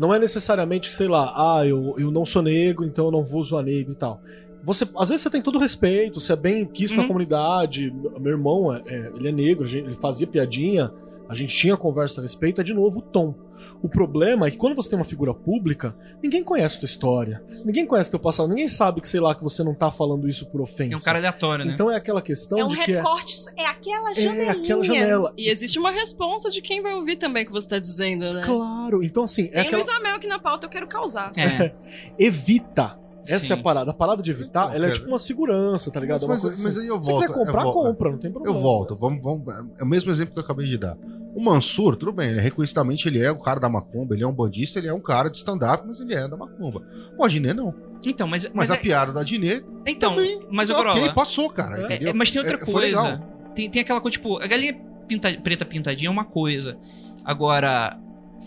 Não 0.00 0.14
é 0.14 0.18
necessariamente 0.18 0.88
que, 0.88 0.94
sei 0.94 1.06
lá, 1.08 1.32
ah, 1.36 1.66
eu, 1.66 1.94
eu 1.98 2.10
não 2.10 2.24
sou 2.24 2.40
negro, 2.40 2.84
então 2.86 3.04
eu 3.04 3.10
não 3.12 3.22
vou 3.22 3.44
zoar 3.44 3.62
negro 3.62 3.92
e 3.92 3.96
tal. 3.96 4.20
Você, 4.62 4.88
às 4.96 5.10
vezes 5.10 5.22
você 5.22 5.28
tem 5.30 5.42
todo 5.42 5.56
o 5.56 5.58
respeito, 5.58 6.18
você 6.18 6.32
é 6.32 6.36
bem 6.36 6.64
quisto 6.64 6.96
na 6.96 7.02
Uhum. 7.02 7.08
comunidade. 7.08 7.92
Meu 8.18 8.32
irmão, 8.32 8.74
é, 8.74 8.80
é, 8.86 9.12
ele 9.14 9.28
é 9.28 9.32
negro, 9.32 9.66
ele 9.68 9.92
fazia 9.94 10.26
piadinha, 10.26 10.90
a 11.30 11.34
gente 11.34 11.56
tinha 11.56 11.76
conversa 11.76 12.20
a 12.20 12.22
respeito, 12.22 12.60
é 12.60 12.64
de 12.64 12.74
novo 12.74 12.98
o 12.98 13.02
tom. 13.02 13.32
O 13.80 13.88
problema 13.88 14.48
é 14.48 14.50
que 14.50 14.56
quando 14.56 14.74
você 14.74 14.90
tem 14.90 14.98
uma 14.98 15.04
figura 15.04 15.32
pública, 15.32 15.94
ninguém 16.20 16.42
conhece 16.42 16.76
tua 16.80 16.86
história, 16.86 17.40
ninguém 17.64 17.86
conhece 17.86 18.10
teu 18.10 18.18
passado, 18.18 18.48
ninguém 18.48 18.66
sabe 18.66 19.00
que, 19.00 19.08
sei 19.08 19.20
lá, 19.20 19.32
que 19.32 19.42
você 19.44 19.62
não 19.62 19.72
tá 19.72 19.92
falando 19.92 20.28
isso 20.28 20.44
por 20.46 20.60
ofensa. 20.60 20.92
É 20.92 20.96
um 20.96 21.00
cara 21.00 21.18
aleatório, 21.18 21.64
né? 21.64 21.70
Então 21.72 21.88
é 21.88 21.94
aquela 21.94 22.20
questão 22.20 22.58
é 22.58 22.64
um 22.64 22.68
de 22.68 22.78
que 22.78 22.90
é, 22.90 22.96
recorte, 22.96 23.36
é, 23.56 23.64
aquela 23.64 24.10
é 24.10 24.14
janelinha. 24.14 24.50
aquela 24.50 24.82
janela. 24.82 25.32
E 25.38 25.48
existe 25.48 25.78
uma 25.78 25.92
responsa 25.92 26.50
de 26.50 26.60
quem 26.60 26.82
vai 26.82 26.94
ouvir 26.94 27.14
também 27.14 27.44
o 27.44 27.46
que 27.46 27.52
você 27.52 27.68
tá 27.68 27.78
dizendo, 27.78 28.32
né? 28.32 28.42
Claro, 28.44 29.00
então 29.04 29.22
assim, 29.22 29.44
é 29.44 29.48
Tem 29.50 29.60
aquela... 29.68 29.84
Luiz 29.84 29.96
Amel 29.96 30.16
aqui 30.16 30.26
na 30.26 30.40
pauta, 30.40 30.66
eu 30.66 30.70
quero 30.70 30.88
causar. 30.88 31.30
É. 31.38 31.72
evita. 32.18 32.98
Essa 33.26 33.46
Sim. 33.46 33.52
é 33.52 33.56
a 33.56 33.62
parada. 33.62 33.90
A 33.90 33.94
parada 33.94 34.22
de 34.22 34.30
evitar, 34.30 34.64
Então, 34.64 34.74
ela 34.74 34.86
é 34.86 34.90
tipo 34.92 35.06
uma 35.06 35.18
segurança, 35.18 35.90
tá 35.90 36.00
ligado? 36.00 36.22
É 36.22 36.24
uma 36.24 36.34
Mas, 36.34 36.42
coisa 36.42 36.62
mas 36.62 36.76
assim. 36.76 36.86
aí 36.86 36.88
eu 36.88 37.02
Se 37.02 37.10
volto. 37.10 37.20
quiser 37.22 37.34
comprar, 37.34 37.62
volto. 37.64 37.74
compra, 37.74 38.10
não 38.10 38.18
tem 38.18 38.30
problema. 38.30 38.56
Eu 38.56 38.62
volto, 38.62 38.96
vamos, 38.96 39.22
vamos. 39.22 39.44
É 39.78 39.84
o 39.84 39.86
mesmo 39.86 40.10
exemplo 40.10 40.32
que 40.32 40.38
eu 40.38 40.44
acabei 40.44 40.66
de 40.66 40.78
dar. 40.78 40.96
O 41.34 41.40
Mansur, 41.40 41.94
tudo 41.96 42.12
bem, 42.12 42.30
ele, 42.30 42.40
reconhecidamente 42.40 43.06
ele 43.06 43.22
é 43.22 43.30
o 43.30 43.38
cara 43.38 43.60
da 43.60 43.68
macumba, 43.68 44.14
ele 44.14 44.24
é 44.24 44.26
um 44.26 44.32
bandista, 44.32 44.78
ele 44.80 44.88
é 44.88 44.92
um 44.92 45.00
cara 45.00 45.28
de 45.30 45.36
stand-up, 45.36 45.84
mas 45.86 46.00
ele 46.00 46.12
é 46.14 46.26
da 46.26 46.36
macumba. 46.36 46.82
O 47.16 47.24
Adnet 47.24 47.54
não. 47.54 47.72
Então, 48.04 48.26
mas. 48.26 48.44
Mas, 48.46 48.52
mas 48.54 48.70
a 48.70 48.74
é- 48.74 48.78
piada 48.78 49.12
da 49.12 49.20
Adnet 49.20 49.64
então, 49.86 50.16
também. 50.16 50.40
mas 50.50 50.68
o 50.70 50.72
ok, 50.72 50.84
Corolla, 50.84 51.14
passou, 51.14 51.48
cara. 51.50 51.76
É, 51.78 51.80
É, 51.80 51.84
entendeu? 51.84 52.08
é, 52.10 52.12
mas 52.12 52.30
tem 52.30 52.40
outra 52.40 52.56
É, 52.56 52.64
foi 52.66 52.80
legal. 52.86 53.02
coisa. 53.04 53.22
Tem, 53.54 53.70
tem 53.70 53.82
aquela 53.82 54.00
coisa, 54.00 54.16
tipo, 54.16 54.38
a 54.38 54.46
galinha 54.46 54.74
pinta- 55.06 55.32
preta 55.40 55.64
pintadinha 55.64 56.08
é 56.08 56.10
uma 56.10 56.24
coisa. 56.24 56.76
Agora, 57.24 57.96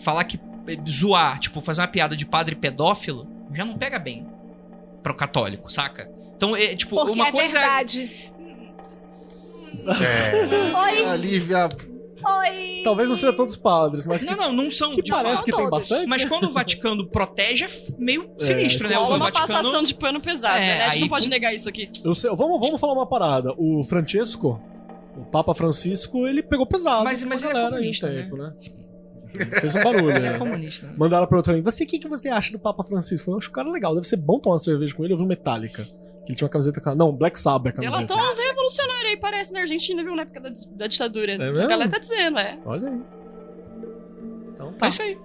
falar 0.02 0.24
que. 0.24 0.38
eh, 0.66 0.78
zoar, 0.88 1.38
tipo, 1.38 1.60
fazer 1.60 1.80
uma 1.80 1.88
piada 1.88 2.14
de 2.16 2.26
padre 2.26 2.54
pedófilo, 2.54 3.26
já 3.52 3.64
não 3.64 3.78
pega 3.78 3.98
bem 3.98 4.26
pro 5.02 5.14
católico, 5.14 5.70
saca? 5.70 6.10
Então, 6.36 6.54
é, 6.56 6.74
tipo, 6.74 6.96
Porque 6.96 7.12
uma 7.12 7.28
é 7.28 7.32
coisa 7.32 7.58
verdade. 7.58 8.10
É. 9.86 10.76
Oi, 10.76 11.04
A 11.04 11.16
Lívia. 11.16 11.68
Oi. 12.26 12.80
Talvez 12.84 13.08
não 13.08 13.16
seja 13.16 13.32
todos 13.32 13.54
os 13.54 13.60
padres, 13.60 14.04
mas 14.06 14.22
Não, 14.24 14.34
que, 14.34 14.40
não, 14.40 14.52
não 14.52 14.70
são. 14.70 14.92
que 14.92 15.02
de 15.02 15.10
parece 15.10 15.34
fato. 15.36 15.44
que 15.44 15.50
tem 15.52 15.60
todos. 15.64 15.70
bastante. 15.70 16.06
Mas 16.08 16.24
quando 16.24 16.44
o 16.44 16.50
Vaticano 16.52 17.06
protege, 17.06 17.64
é 17.64 17.68
meio 17.98 18.30
É, 18.40 18.44
sinistro, 18.44 18.88
né? 18.88 18.94
Rola 18.96 19.16
uma 19.16 19.30
Vaticano. 19.30 19.48
passação 19.48 19.82
de 19.82 19.94
pano 19.94 20.20
pesado, 20.20 20.56
É, 20.56 20.60
né? 20.60 20.80
A 20.80 20.84
gente 20.86 20.94
aí- 20.94 21.00
não 21.02 21.08
pode 21.08 21.28
negar 21.28 21.54
isso 21.54 21.68
aqui. 21.68 21.90
Eu 22.04 22.14
sei- 22.14 22.30
vamos, 22.34 22.60
vamos 22.60 22.80
falar 22.80 22.92
uma 22.92 23.06
parada. 23.06 23.52
O 23.56 23.82
Francesco, 23.84 24.60
o 25.16 25.24
Papa 25.26 25.54
Francisco, 25.54 26.26
ele 26.26 26.42
pegou 26.42 26.66
pesado. 26.66 27.04
Mas- 27.04 27.22
mas 27.24 27.42
ele 27.42 27.56
é 27.56 27.66
um 27.66 27.70
comunista, 27.70 28.08
né? 28.10 28.22
tempo, 28.22 28.36
né? 28.36 28.52
Fez 29.60 29.74
um 29.74 29.82
barulho, 29.82 30.10
Ele 30.14 30.26
é 30.26 30.30
né? 30.32 30.38
comunista. 30.38 30.86
né? 30.86 30.94
Mandaram 30.96 31.26
pra 31.26 31.36
outro 31.36 31.52
ali. 31.52 31.60
Você, 31.60 31.82
o 31.82 31.86
que, 31.88 31.98
que 31.98 32.08
você 32.08 32.28
acha 32.28 32.52
do 32.52 32.58
Papa 32.58 32.84
Francisco? 32.84 33.30
Eu 33.32 33.36
acho 33.38 33.48
o 33.48 33.52
cara 33.52 33.68
legal. 33.68 33.92
Deve 33.94 34.06
ser 34.06 34.16
bom 34.16 34.38
tomar 34.38 34.58
cerveja 34.58 34.94
com 34.94 35.02
ele. 35.04 35.12
Eu 35.12 35.16
vi 35.18 35.24
o 35.24 35.26
Metallica. 35.26 35.82
Que 36.24 36.30
ele 36.30 36.36
tinha 36.36 36.46
uma 36.46 36.50
camiseta. 36.52 36.80
com- 36.80 36.94
Não, 36.94 37.12
Black 37.12 37.38
Sabbath 37.38 37.72
a 37.72 37.76
camiseta. 37.82 38.04
Delatou 38.06 38.16
revolucionários 38.16 38.93
aí, 39.14 39.20
parece, 39.20 39.52
na 39.52 39.60
Argentina, 39.60 40.02
viu? 40.02 40.14
Na 40.14 40.22
época 40.22 40.40
da, 40.40 40.50
da 40.72 40.86
ditadura. 40.86 41.38
mesmo? 41.38 41.60
a 41.62 41.66
galera 41.66 41.90
tá 41.90 41.98
dizendo, 41.98 42.38
é. 42.38 42.58
Olha 42.64 42.88
aí. 42.88 43.00
É 44.82 44.88
isso 44.88 45.02
aí. 45.02 45.18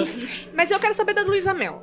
Mas 0.54 0.70
eu 0.70 0.78
quero 0.78 0.94
saber 0.94 1.14
da 1.14 1.22
Luísa 1.22 1.52
Mel. 1.54 1.82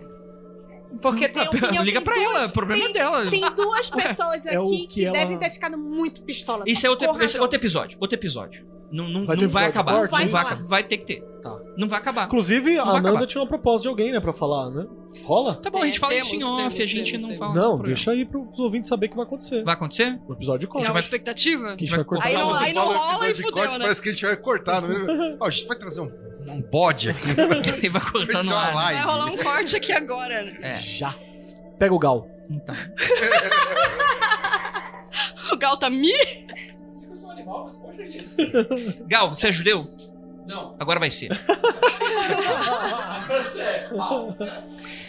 Porque 1.02 1.28
tem 1.30 1.44
a 1.44 1.50
opinião 1.50 1.84
Liga 1.84 2.00
tem 2.02 2.04
pra 2.04 2.14
duas- 2.16 2.26
ela, 2.36 2.46
o 2.48 2.52
problema 2.52 2.82
tem, 2.84 2.90
é 2.92 2.94
dela. 2.94 3.30
Tem 3.30 3.56
duas 3.56 3.90
pessoas 3.92 4.46
É 4.46 4.60
o 4.60 4.66
aqui 4.66 4.82
que 4.82 4.88
que, 4.88 5.06
ela- 5.06 5.18
devem 5.18 5.38
ter 5.38 5.50
ficado 5.50 5.78
muito 5.78 6.22
pistola. 6.22 6.64
Isso 6.68 6.86
é 6.86 6.90
outro, 6.90 7.08
esse 7.24 7.38
é 7.38 7.42
outro 7.42 7.58
episódio. 7.58 7.98
Outro 8.02 8.16
episódio. 8.18 8.66
Não, 8.92 9.08
não, 9.08 9.26
Vai 9.26 9.38
não 9.38 9.48
vai 9.48 9.66
acabar. 9.68 9.96
corte, 10.00 10.12
não 10.12 10.20
é 10.20 10.28
vai, 10.28 10.42
acabar. 10.42 10.64
vai 10.64 10.84
ter 10.84 10.98
que 10.98 11.06
ter. 11.06 11.22
Tá. 11.42 11.58
Não 11.78 11.88
vai 11.88 11.98
acabar. 12.00 12.26
Inclusive, 12.26 12.76
Não 12.76 12.82
a 12.82 12.86
vai 12.86 12.94
Nanda 12.96 13.10
acabar. 13.10 13.26
tinha 13.28 13.42
uma 13.42 13.48
proposta 13.48 13.84
de 13.84 13.88
alguém, 13.88 14.12
né, 14.12 14.20
pra 14.20 14.34
falar, 14.34 14.70
né? 14.70 14.86
Rola? 15.24 15.56
Tá 15.56 15.70
bom, 15.70 15.82
a 15.82 15.86
gente 15.86 15.98
fala 16.00 16.12
Temos, 16.14 16.28
isso 16.28 16.36
em 16.36 16.44
off, 16.44 16.56
temos, 16.58 16.80
a 16.80 16.84
gente 16.86 17.12
temos, 17.12 17.22
não 17.22 17.30
temos. 17.30 17.40
fala. 17.40 17.54
Não, 17.56 17.78
deixa 17.80 18.12
aí 18.12 18.26
pros 18.26 18.60
ouvintes 18.60 18.90
saber 18.90 19.06
o 19.06 19.10
que 19.10 19.16
vai 19.16 19.26
acontecer. 19.26 19.64
Vai 19.64 19.74
acontecer? 19.74 20.20
O 20.28 20.34
episódio 20.34 20.60
de 20.60 20.68
corte. 20.68 20.86
uma 20.88 20.94
vai- 20.94 21.02
expectativa? 21.02 21.68
Que 21.76 21.86
a 21.86 21.88
gente 21.88 21.96
vai 21.96 22.04
cortar. 22.04 22.28
Aí 22.28 22.34
não- 22.38 22.54
aí 22.54 22.74
não 22.74 22.94
rola 22.98 23.30
e 23.30 23.34
de 23.34 23.42
fudeu, 23.42 23.54
corte, 23.54 23.74
né? 23.78 23.80
Parece 23.86 24.02
que 24.02 24.10
a 24.10 24.12
gente 24.12 24.26
vai 24.26 24.36
cortar. 24.38 24.82
Né? 24.82 25.38
Ó, 25.40 25.48
a 25.48 25.50
gente 25.50 25.68
vai 25.68 25.78
trazer 25.78 26.02
um, 26.02 26.12
um 26.48 26.62
bode 26.62 27.10
aqui. 27.10 27.28
Ele 27.80 27.90
vai 27.90 28.02
cortar 28.02 28.44
no 28.44 28.52
Vai 28.52 28.60
ar. 28.60 28.74
Vai 28.74 29.02
rolar 29.02 29.26
um 29.28 29.38
corte 29.38 29.76
aqui 29.78 29.92
agora, 29.94 30.44
né? 30.44 30.58
É, 30.62 30.80
Já. 30.82 31.16
Pega 31.80 31.94
o 31.94 32.00
Gal. 32.00 32.28
então. 32.50 32.76
O 35.52 35.58
Gal 35.58 35.76
tá 35.78 35.90
mi? 37.44 39.06
Gal, 39.08 39.30
você 39.30 39.48
é 39.48 39.52
judeu? 39.52 39.86
Não. 40.46 40.76
Agora 40.80 41.00
vai 41.00 41.12
ser. 41.12 41.30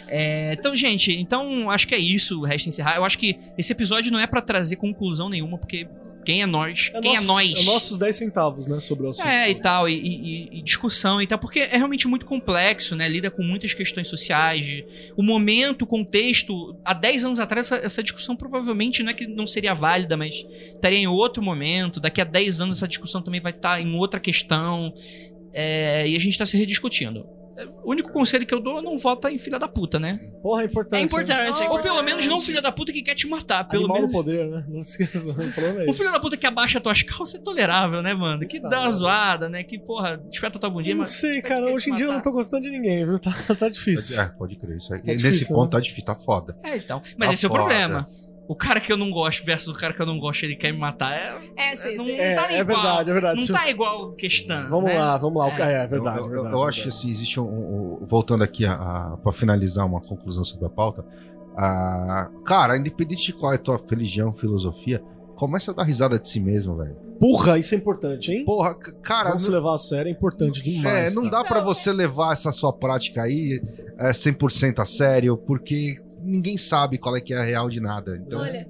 É, 0.07 0.53
então, 0.53 0.75
gente, 0.75 1.11
então 1.11 1.69
acho 1.69 1.87
que 1.87 1.95
é 1.95 1.97
isso. 1.97 2.41
Resta 2.41 2.69
encerrar. 2.69 2.95
Eu 2.95 3.05
acho 3.05 3.17
que 3.17 3.39
esse 3.57 3.71
episódio 3.71 4.11
não 4.11 4.19
é 4.19 4.27
pra 4.27 4.41
trazer 4.41 4.75
conclusão 4.75 5.29
nenhuma, 5.29 5.57
porque 5.57 5.87
quem 6.23 6.41
é 6.41 6.45
nós? 6.45 6.91
quem 7.01 7.15
é 7.15 7.21
nós? 7.21 7.59
É 7.59 7.63
nossos 7.63 7.97
10 7.97 8.15
centavos, 8.17 8.67
né, 8.67 8.79
sobre 8.79 9.05
o 9.05 9.09
assunto. 9.09 9.27
É, 9.27 9.49
e 9.49 9.55
tal, 9.55 9.87
e, 9.87 9.93
e- 9.93 10.49
e 10.59 10.61
discussão 10.61 11.21
e 11.21 11.27
tal, 11.27 11.37
porque 11.37 11.59
é 11.59 11.77
realmente 11.77 12.07
muito 12.07 12.25
complexo, 12.25 12.95
né? 12.95 13.07
Lida 13.07 13.29
com 13.29 13.43
muitas 13.43 13.73
questões 13.73 14.07
sociais. 14.07 14.65
de- 14.65 14.85
o 15.15 15.21
momento, 15.23 15.83
o 15.83 15.87
contexto. 15.87 16.75
Há 16.85 16.93
10 16.93 17.25
anos 17.25 17.39
atrás, 17.39 17.67
essa, 17.71 17.75
essa 17.85 18.03
discussão 18.03 18.35
provavelmente 18.35 19.03
não 19.03 19.11
é 19.11 19.13
que 19.13 19.27
não 19.27 19.45
seria 19.47 19.73
válida, 19.73 20.15
mas 20.17 20.45
estaria 20.75 20.97
em 20.99 21.07
outro 21.07 21.41
momento. 21.43 21.99
Daqui 21.99 22.21
a 22.21 22.23
10 22.23 22.61
anos, 22.61 22.77
essa 22.77 22.87
discussão 22.87 23.21
também 23.21 23.41
vai 23.41 23.51
estar 23.51 23.79
em 23.81 23.93
outra 23.95 24.19
questão. 24.19 24.93
É, 25.53 26.07
e 26.07 26.15
a 26.15 26.19
gente 26.19 26.37
tá 26.37 26.45
se 26.45 26.57
rediscutindo. 26.57 27.25
É, 27.55 27.65
O 27.83 27.91
único 27.91 28.11
conselho 28.11 28.45
que 28.45 28.53
eu 28.53 28.59
dou 28.59 28.79
é 28.79 28.81
não 28.81 28.97
vota 28.97 29.29
em 29.31 29.37
filha 29.37 29.59
da 29.59 29.67
puta, 29.67 29.99
né? 29.99 30.19
Porra, 30.41 30.63
é 30.63 30.65
importante. 30.65 30.99
É 30.99 31.03
importante, 31.03 31.39
é 31.39 31.45
Ou 31.49 31.51
importante. 31.65 31.83
pelo 31.83 32.03
menos 32.03 32.25
não 32.27 32.39
filha 32.39 32.61
da 32.61 32.71
puta 32.71 32.91
que 32.91 33.01
quer 33.01 33.13
te 33.15 33.27
matar. 33.27 33.67
Pelo 33.67 33.83
Animal 33.83 33.97
menos. 33.97 34.11
no 34.11 34.17
poder, 34.17 34.47
né? 34.49 34.65
Não 34.67 34.79
esqueça. 34.79 35.29
O 35.31 35.41
é 35.41 35.89
O 35.89 35.93
filho 35.93 36.11
da 36.11 36.19
puta 36.19 36.35
que 36.35 36.47
abaixa 36.47 36.81
tuas 36.81 37.03
calças 37.03 37.39
é 37.39 37.43
tolerável, 37.43 38.01
né, 38.01 38.13
mano? 38.13 38.47
Que 38.47 38.59
Tá 38.59 38.67
dá 38.69 38.77
uma 38.77 38.83
merda. 38.83 38.97
zoada, 38.97 39.49
né? 39.49 39.63
Que, 39.63 39.77
porra, 39.79 40.19
espeta 40.31 40.57
tua 40.57 40.69
bundinha, 40.69 40.93
Eu 40.93 40.97
Não 40.97 41.03
mas. 41.03 41.11
sei, 41.15 41.41
cara. 41.41 41.71
Hoje 41.73 41.91
em 41.91 41.95
dia 41.95 42.07
eu 42.07 42.13
não 42.13 42.21
tô 42.21 42.31
gostando 42.31 42.63
de 42.63 42.71
ninguém, 42.71 43.05
viu? 43.05 43.15
Tá, 43.23 43.31
tá 43.55 43.69
difícil. 43.69 44.19
É, 44.19 44.25
pode 44.25 44.55
crer. 44.57 44.77
Isso 44.77 44.93
aí. 44.93 44.99
Tá 45.01 45.11
Nesse 45.11 45.23
difícil, 45.23 45.55
ponto 45.55 45.65
né? 45.65 45.69
tá 45.71 45.79
difícil, 45.79 46.05
tá 46.05 46.15
foda. 46.15 46.57
É, 46.63 46.77
então. 46.77 47.01
Mas 47.17 47.27
Tá 47.29 47.33
esse 47.33 47.45
é 47.45 47.47
o 47.47 47.51
foda. 47.51 47.63
problema. 47.63 48.07
O 48.47 48.55
cara 48.55 48.79
que 48.81 48.91
eu 48.91 48.97
não 48.97 49.09
gosto 49.09 49.45
versus 49.45 49.69
o 49.73 49.79
cara 49.79 49.93
que 49.93 50.01
eu 50.01 50.05
não 50.05 50.19
gosto, 50.19 50.43
ele 50.43 50.55
quer 50.55 50.71
me 50.73 50.77
matar. 50.77 51.13
É, 51.13 51.71
É, 51.71 51.75
sim, 51.77 51.95
não, 51.95 52.03
sim. 52.05 52.11
É, 52.11 52.35
tá 52.35 52.51
é 52.53 52.59
igual. 52.59 52.81
verdade, 52.81 53.09
é 53.09 53.13
verdade. 53.13 53.39
Não 53.39 53.55
tá 53.57 53.69
igual 53.69 54.11
questão. 54.13 54.69
Vamos 54.69 54.89
né? 54.91 54.99
lá, 54.99 55.17
vamos 55.17 55.39
lá. 55.39 55.45
O 55.47 55.51
É. 55.51 55.55
cara 55.55 55.71
é 55.71 55.87
verdade, 55.87 56.17
eu, 56.17 56.23
eu- 56.25 56.29
verdade. 56.29 56.53
eu 56.53 56.63
acho 56.63 56.83
que 56.83 56.89
assim, 56.89 57.09
existe 57.09 57.39
um, 57.39 57.45
um- 57.45 57.99
um- 58.01 58.05
Voltando 58.05 58.43
aqui 58.43 58.65
a, 58.65 58.73
a, 58.73 59.17
pra 59.17 59.31
finalizar 59.31 59.85
uma 59.85 60.01
conclusão 60.01 60.43
sobre 60.43 60.65
a 60.65 60.69
pauta. 60.69 61.05
ah, 61.55 62.29
cara, 62.45 62.75
independente 62.77 63.25
de 63.27 63.33
qual 63.33 63.51
é 63.53 63.55
a 63.55 63.59
tua 63.59 63.79
religião, 63.89 64.33
filosofia, 64.33 65.01
começa 65.47 65.71
a 65.71 65.73
dar 65.73 65.83
risada 65.83 66.17
de 66.19 66.27
si 66.27 66.39
mesmo, 66.39 66.75
velho. 66.77 66.95
Porra, 67.19 67.57
isso 67.59 67.73
é 67.75 67.77
importante, 67.77 68.31
hein? 68.31 68.45
Porra, 68.45 68.75
cara. 68.75 69.29
Vamos 69.29 69.43
se 69.43 69.49
não- 69.49 69.55
levar 69.57 69.75
a 69.75 69.77
sério, 69.77 70.09
é 70.09 70.11
importante 70.11 70.59
É, 70.59 70.63
demais. 70.63 71.15
não 71.15 71.23
cara. 71.29 71.37
dá 71.37 71.43
pra 71.43 71.59
você 71.61 71.91
levar 71.91 72.33
essa 72.33 72.51
sua 72.51 72.71
prática 72.73 73.21
aí 73.23 73.61
é, 73.97 74.11
100% 74.13 74.79
a 74.79 74.85
sério, 74.85 75.37
porque 75.37 75.97
ninguém 76.21 76.57
sabe 76.57 76.97
qual 76.97 77.15
é 77.15 77.21
que 77.21 77.33
é 77.33 77.37
a 77.37 77.43
real 77.43 77.69
de 77.69 77.79
nada. 77.79 78.17
Então, 78.25 78.39
Olha, 78.39 78.67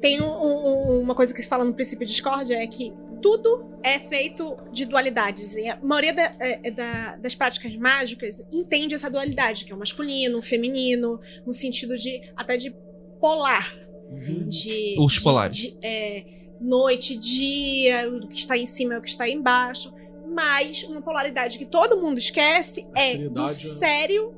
tem 0.00 0.20
um- 0.20 0.26
um- 0.26 1.00
uma 1.00 1.14
coisa 1.14 1.32
que 1.34 1.40
se 1.42 1.48
fala 1.48 1.64
no 1.64 1.72
princípio 1.74 2.06
de 2.06 2.12
discórdia, 2.12 2.54
é 2.56 2.66
que 2.66 2.92
tudo 3.22 3.70
é 3.82 3.98
feito 3.98 4.56
de 4.72 4.84
dualidades. 4.86 5.54
E 5.56 5.68
a 5.68 5.78
maioria 5.82 6.14
da- 6.14 6.32
é- 6.40 6.68
é 6.68 6.70
da- 6.70 7.16
das 7.16 7.34
práticas 7.34 7.74
mágicas 7.76 8.42
entende 8.52 8.94
essa 8.94 9.10
dualidade, 9.10 9.64
que 9.64 9.72
é 9.72 9.74
o 9.74 9.78
masculino, 9.78 10.38
o 10.38 10.42
feminino, 10.42 11.18
no 11.46 11.52
sentido 11.52 11.96
de 11.96 12.20
até 12.36 12.56
de 12.56 12.74
polar. 13.20 13.74
Uhum. 14.10 14.46
De, 14.48 14.96
Ursos 14.98 15.18
de- 15.18 15.24
polares. 15.24 15.56
de, 15.56 15.76
é, 15.82 16.24
noite, 16.60 17.16
dia, 17.16 18.08
o 18.10 18.26
que 18.28 18.36
está 18.38 18.56
em 18.58 18.66
cima 18.66 18.94
é 18.94 18.98
o 18.98 19.02
que 19.02 19.08
está 19.08 19.28
embaixo. 19.28 19.92
Mas 20.32 20.82
uma 20.84 21.00
polaridade 21.02 21.58
que 21.58 21.64
todo 21.64 21.96
mundo 22.00 22.18
esquece 22.18 22.86
A 22.94 23.00
é 23.00 23.16
do 23.28 23.42
né? 23.42 23.48
sério 23.48 24.32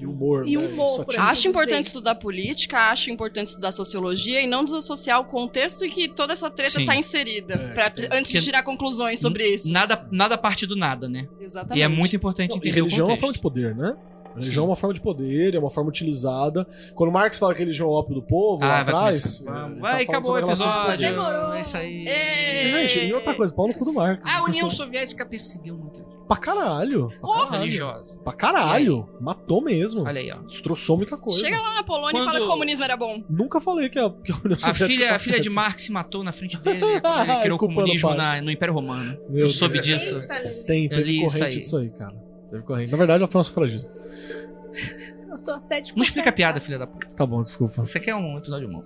E 0.00 0.04
humor. 0.06 0.46
E 0.46 0.56
né? 0.56 0.66
humor, 0.66 0.88
Só 0.90 1.04
por 1.04 1.14
assim 1.14 1.22
Acho 1.22 1.34
dizer. 1.42 1.48
importante 1.50 1.84
estudar 1.86 2.14
política, 2.16 2.90
acho 2.90 3.10
importante 3.10 3.48
estudar 3.48 3.70
sociologia 3.72 4.40
e 4.40 4.46
não 4.46 4.64
desassociar 4.64 5.20
o 5.20 5.24
contexto 5.24 5.84
em 5.84 5.90
que 5.90 6.08
toda 6.08 6.32
essa 6.32 6.50
treta 6.50 6.70
Sim. 6.80 6.86
tá 6.86 6.96
inserida. 6.96 7.54
É, 7.54 7.74
pra- 7.74 7.90
tem- 7.90 8.08
antes 8.12 8.32
de 8.32 8.40
tirar 8.42 8.62
conclusões 8.64 9.20
sobre 9.20 9.46
isso. 9.54 9.70
Nada, 9.72 10.04
nada 10.10 10.36
parte 10.38 10.66
do 10.66 10.74
nada, 10.76 11.08
né? 11.08 11.28
Exatamente. 11.40 11.78
E 11.78 11.82
é 11.82 11.88
muito 11.88 12.14
importante 12.16 12.50
Não, 12.50 12.56
e 12.56 12.58
entender 12.58 12.74
religião 12.76 13.06
o 13.06 13.10
é 13.10 13.12
uma 13.12 13.18
forma 13.20 13.32
de 13.32 13.40
poder, 13.40 13.74
né? 13.76 13.96
Religião 14.34 14.62
Sim. 14.64 14.68
é 14.68 14.70
uma 14.70 14.76
forma 14.76 14.94
de 14.94 15.00
poder, 15.00 15.54
é 15.54 15.58
uma 15.58 15.70
forma 15.70 15.90
utilizada. 15.90 16.66
Quando 16.94 17.12
Marx 17.12 17.38
fala 17.38 17.52
que 17.54 17.60
religião 17.60 17.88
é 17.88 17.90
o 17.90 17.94
ópio 17.94 18.14
do 18.14 18.22
povo, 18.22 18.62
lá 18.64 18.80
Ah, 18.80 18.82
vai 18.84 18.94
atrás. 18.94 19.38
tá 19.40 19.52
Vai, 19.52 19.70
falando 20.06 20.10
acabou 20.10 20.30
o 20.32 20.34
a 20.34 20.40
de 20.40 20.46
episódio. 20.46 20.80
poder. 20.82 20.96
Demorou. 21.10 21.52
É 21.54 21.60
isso 21.60 21.76
aí. 21.76 22.06
E, 22.06 22.70
Gente, 22.70 23.06
e 23.06 23.12
outra 23.14 23.34
coisa, 23.34 23.54
pau 23.54 23.66
no 23.66 23.74
cu 23.74 23.84
do 23.84 23.92
Marx. 23.92 24.22
A 24.24 24.44
União 24.44 24.70
Soviética 24.70 25.24
perseguiu 25.26 25.76
muita 25.76 25.98
gente. 26.00 26.18
Pra 26.28 26.36
caralho. 26.36 27.08
Pra 27.20 27.30
caralho. 27.32 27.50
religiosa. 27.52 28.18
Pra 28.22 28.32
caralho. 28.34 29.08
Matou 29.20 29.62
mesmo. 29.62 30.02
Olha 30.04 30.20
aí, 30.20 30.30
ó. 30.30 30.36
Destroçou 30.46 30.96
muita 30.98 31.16
coisa. 31.16 31.40
Chega 31.40 31.58
lá 31.60 31.76
na 31.76 31.82
Polônia 31.82 32.10
e 32.10 32.12
Quando- 32.20 32.26
fala 32.26 32.38
que 32.38 32.44
o 32.44 32.48
comunismo 32.48 32.84
era 32.84 32.96
bom. 32.98 33.22
Nunca 33.30 33.60
falei 33.60 33.88
que 33.88 33.98
a, 33.98 34.10
que 34.10 34.30
a 34.30 34.36
União 34.36 34.54
A 34.54 34.58
Soviética 34.58 34.86
filha, 34.86 35.08
tá 35.08 35.14
a 35.14 35.18
filha 35.18 35.40
de. 35.40 35.48
Marx 35.50 35.82
se 35.84 35.90
matou 35.92 36.22
na 36.22 36.30
frente 36.30 36.58
dele 36.58 36.80
quando 37.00 37.30
ele 37.30 37.40
criou 37.40 37.56
o 37.56 37.58
comunismo 37.58 38.14
na- 38.14 38.40
no 38.42 38.50
Império 38.50 38.74
Romano. 38.74 39.18
Meu 39.28 39.46
Eu 39.46 39.48
soube 39.48 39.80
Deus. 39.80 39.86
disso. 39.86 40.14
Eita. 40.16 40.66
Tem, 40.66 40.84
isso 40.84 41.24
corrente 41.24 41.42
aí. 41.44 41.60
disso 41.60 41.76
aí, 41.78 41.88
cara. 41.90 42.27
Teve 42.50 42.62
corrente. 42.62 42.90
Na 42.92 42.98
verdade, 42.98 43.22
ela 43.22 43.30
foi 43.30 43.38
uma 43.38 43.44
sufragista. 43.44 43.92
Eu 45.30 45.36
tô 45.38 45.50
até 45.52 45.80
de 45.80 45.94
Não 45.94 46.02
explica 46.02 46.30
a 46.30 46.32
piada, 46.32 46.58
filha 46.60 46.78
da 46.78 46.86
puta. 46.86 47.06
Tá 47.14 47.26
bom, 47.26 47.42
desculpa. 47.42 47.84
Você 47.84 48.00
quer 48.00 48.14
um 48.14 48.38
episódio 48.38 48.68
bom. 48.68 48.82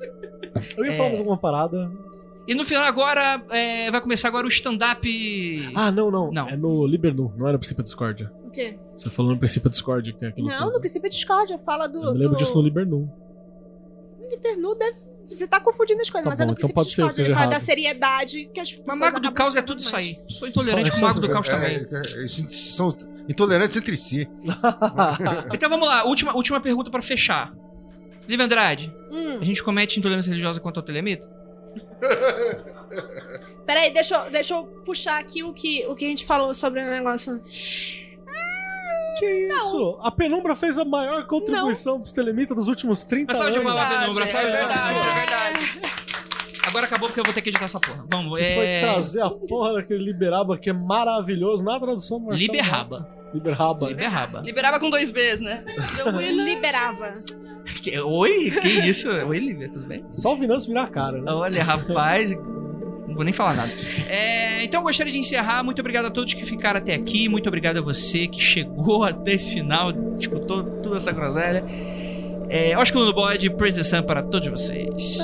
Eu 0.76 0.84
ia 0.84 0.93
É. 0.93 0.97
falar 0.97 1.09
mais 1.10 1.20
alguma 1.20 1.39
parada. 1.39 1.90
E 2.48 2.55
no 2.55 2.64
final 2.64 2.84
agora, 2.84 3.40
é, 3.51 3.89
vai 3.90 4.01
começar 4.01 4.26
agora 4.26 4.44
o 4.44 4.48
stand-up... 4.48 5.70
Ah, 5.76 5.93
não, 5.93 6.10
não, 6.10 6.32
Não. 6.32 6.48
É 6.48 6.56
no 6.56 6.84
Libernu, 6.84 7.32
não 7.36 7.47
é 7.48 7.52
no 7.52 7.59
princípio 7.59 7.84
Discordia. 7.84 8.32
O 8.44 8.51
quê? 8.51 8.76
Você 8.97 9.09
falou 9.09 9.30
no 9.32 9.39
princípio 9.39 9.70
Discordia 9.70 10.12
que 10.12 10.18
tem 10.18 10.28
aquilo 10.30 10.48
Não, 10.48 10.59
tudo. 10.59 10.72
no 10.72 10.80
princípio 10.80 11.09
de 11.09 11.14
discórdia, 11.14 11.56
fala 11.59 11.86
do. 11.86 12.02
Eu 12.02 12.12
me 12.12 12.18
lembro 12.18 12.34
do... 12.34 12.39
disso 12.39 12.52
no 12.55 12.60
Libernu. 12.62 13.09
Libernu 14.30 14.74
deve. 14.74 14.98
Você 15.24 15.47
tá 15.47 15.60
confundindo 15.60 16.02
as 16.02 16.10
coisas, 16.10 16.24
Tá 16.24 16.30
mas 16.30 16.40
é 16.40 16.44
bom, 16.44 16.48
no 16.51 16.59
então 16.59 16.68
princípio 16.68 16.74
pode 16.74 16.89
de 16.89 16.94
ser 16.97 17.02
que 17.02 17.09
discórdia. 17.09 17.22
Ele 17.30 17.34
fala 17.34 17.47
da 17.47 17.52
errado. 17.52 17.62
seriedade 17.64 18.51
que 18.52 18.60
as 18.60 18.70
pessoas. 18.70 18.86
Mas 18.89 18.98
Mago 18.98 19.12
do 19.12 19.28
acabam 19.28 19.34
Caos 19.34 19.56
é 19.56 19.62
tudo 19.62 19.78
isso 19.78 19.93
mais. 19.93 20.06
aí. 20.09 20.20
Sou 20.28 20.48
intolerante 20.48 20.90
Só- 20.90 20.94
com 20.98 20.98
o 21.05 21.09
Mago 21.09 21.20
do 21.20 21.28
Caos 21.30 21.48
é, 21.48 21.52
também. 21.52 21.76
é, 21.76 22.28
são 22.28 22.93
intolerantes 23.28 23.76
entre 23.76 23.96
si. 23.96 24.28
Então 25.52 25.68
vamos 25.68 25.88
lá, 25.88 26.04
última, 26.04 26.34
última 26.34 26.60
pergunta 26.60 26.90
pra 26.90 27.02
fechar. 27.02 27.52
Livre 28.28 28.44
Andrade, 28.44 28.94
Hum, 29.10 29.38
a 29.40 29.44
gente 29.44 29.62
comete 29.62 29.98
intolerância 29.98 30.30
religiosa 30.30 30.60
contra 30.60 30.80
o 30.80 30.84
telemita? 30.84 31.28
peraí, 33.66 33.92
deixa 33.92 34.14
eu, 34.16 34.30
deixa 34.30 34.54
eu 34.54 34.64
puxar 34.84 35.18
aqui 35.18 35.42
o 35.42 35.52
que, 35.52 35.84
o 35.86 35.94
que 35.94 36.04
a 36.04 36.08
gente 36.08 36.24
falou 36.26 36.54
sobre 36.54 36.80
o 36.80 36.86
negócio. 36.86 37.40
Que 39.18 39.26
isso? 39.48 39.98
A 40.02 40.10
Penumbra 40.10 40.56
fez 40.56 40.78
a 40.78 40.84
maior 40.84 41.26
contribuição 41.26 42.00
pros 42.00 42.12
Telemitas 42.12 42.56
dos 42.56 42.68
últimos 42.68 43.04
30 43.04 43.26
Mas 43.28 43.36
só 43.36 43.42
anos. 43.44 43.54
de 43.58 43.64
Verdade, 43.64 44.00
Penumbra, 44.00 44.24
é 44.24 44.26
sabe? 44.26 44.50
verdade, 44.50 44.98
é 44.98 45.14
verdade. 45.14 45.92
Agora 46.72 46.86
acabou 46.86 47.06
porque 47.10 47.20
eu 47.20 47.24
vou 47.24 47.34
ter 47.34 47.42
que 47.42 47.50
editar 47.50 47.66
essa 47.66 47.78
porra. 47.78 48.02
Vamos, 48.10 48.38
Que 48.38 48.54
foi 48.54 48.66
é... 48.66 48.80
trazer 48.80 49.20
a 49.20 49.28
porra 49.28 49.74
daquele 49.74 50.02
Liberaba 50.02 50.56
que 50.56 50.70
é 50.70 50.72
maravilhoso 50.72 51.62
na 51.62 51.78
tradução 51.78 52.18
do 52.18 52.28
Marcelo. 52.28 52.50
Liberraba. 52.50 53.08
Liberaba. 53.34 53.88
Liberraba. 53.88 54.40
Liberava 54.40 54.80
com 54.80 54.88
dois 54.88 55.10
Bs, 55.10 55.42
né? 55.42 55.62
Liberava. 56.30 57.12
Que- 57.82 58.00
Oi? 58.00 58.50
Que 58.52 58.68
isso? 58.68 59.10
Oi, 59.10 59.38
Liber, 59.38 59.70
tudo 59.70 59.86
bem? 59.86 60.02
Só 60.10 60.32
o 60.32 60.36
Vinâncio 60.36 60.68
virar 60.70 60.84
a 60.84 60.88
cara, 60.88 61.20
né? 61.20 61.30
Olha, 61.30 61.62
rapaz. 61.62 62.34
Não 62.34 63.14
vou 63.16 63.24
nem 63.24 63.34
falar 63.34 63.52
nada. 63.54 63.72
É, 64.08 64.64
então 64.64 64.80
eu 64.80 64.84
gostaria 64.84 65.12
de 65.12 65.18
encerrar. 65.18 65.62
Muito 65.62 65.78
obrigado 65.80 66.06
a 66.06 66.10
todos 66.10 66.32
que 66.32 66.46
ficaram 66.46 66.78
até 66.78 66.94
aqui. 66.94 67.28
Muito 67.28 67.46
obrigado 67.48 67.76
a 67.76 67.82
você 67.82 68.26
que 68.26 68.40
chegou 68.40 69.04
até 69.04 69.34
esse 69.34 69.52
final, 69.52 69.92
escutou 70.18 70.64
toda 70.82 70.96
essa 70.96 71.12
groselha. 71.12 71.62
É, 72.48 72.76
Oscar 72.78 73.02
no 73.02 73.12
bode, 73.12 73.50
Praise 73.50 73.76
the 73.76 73.82
Sun 73.82 74.02
para 74.04 74.22
todos 74.22 74.48
vocês. 74.48 75.18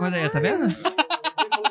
Olha 0.00 0.16
aí, 0.16 0.28
tá 0.30 0.40
vendo? 0.40 0.74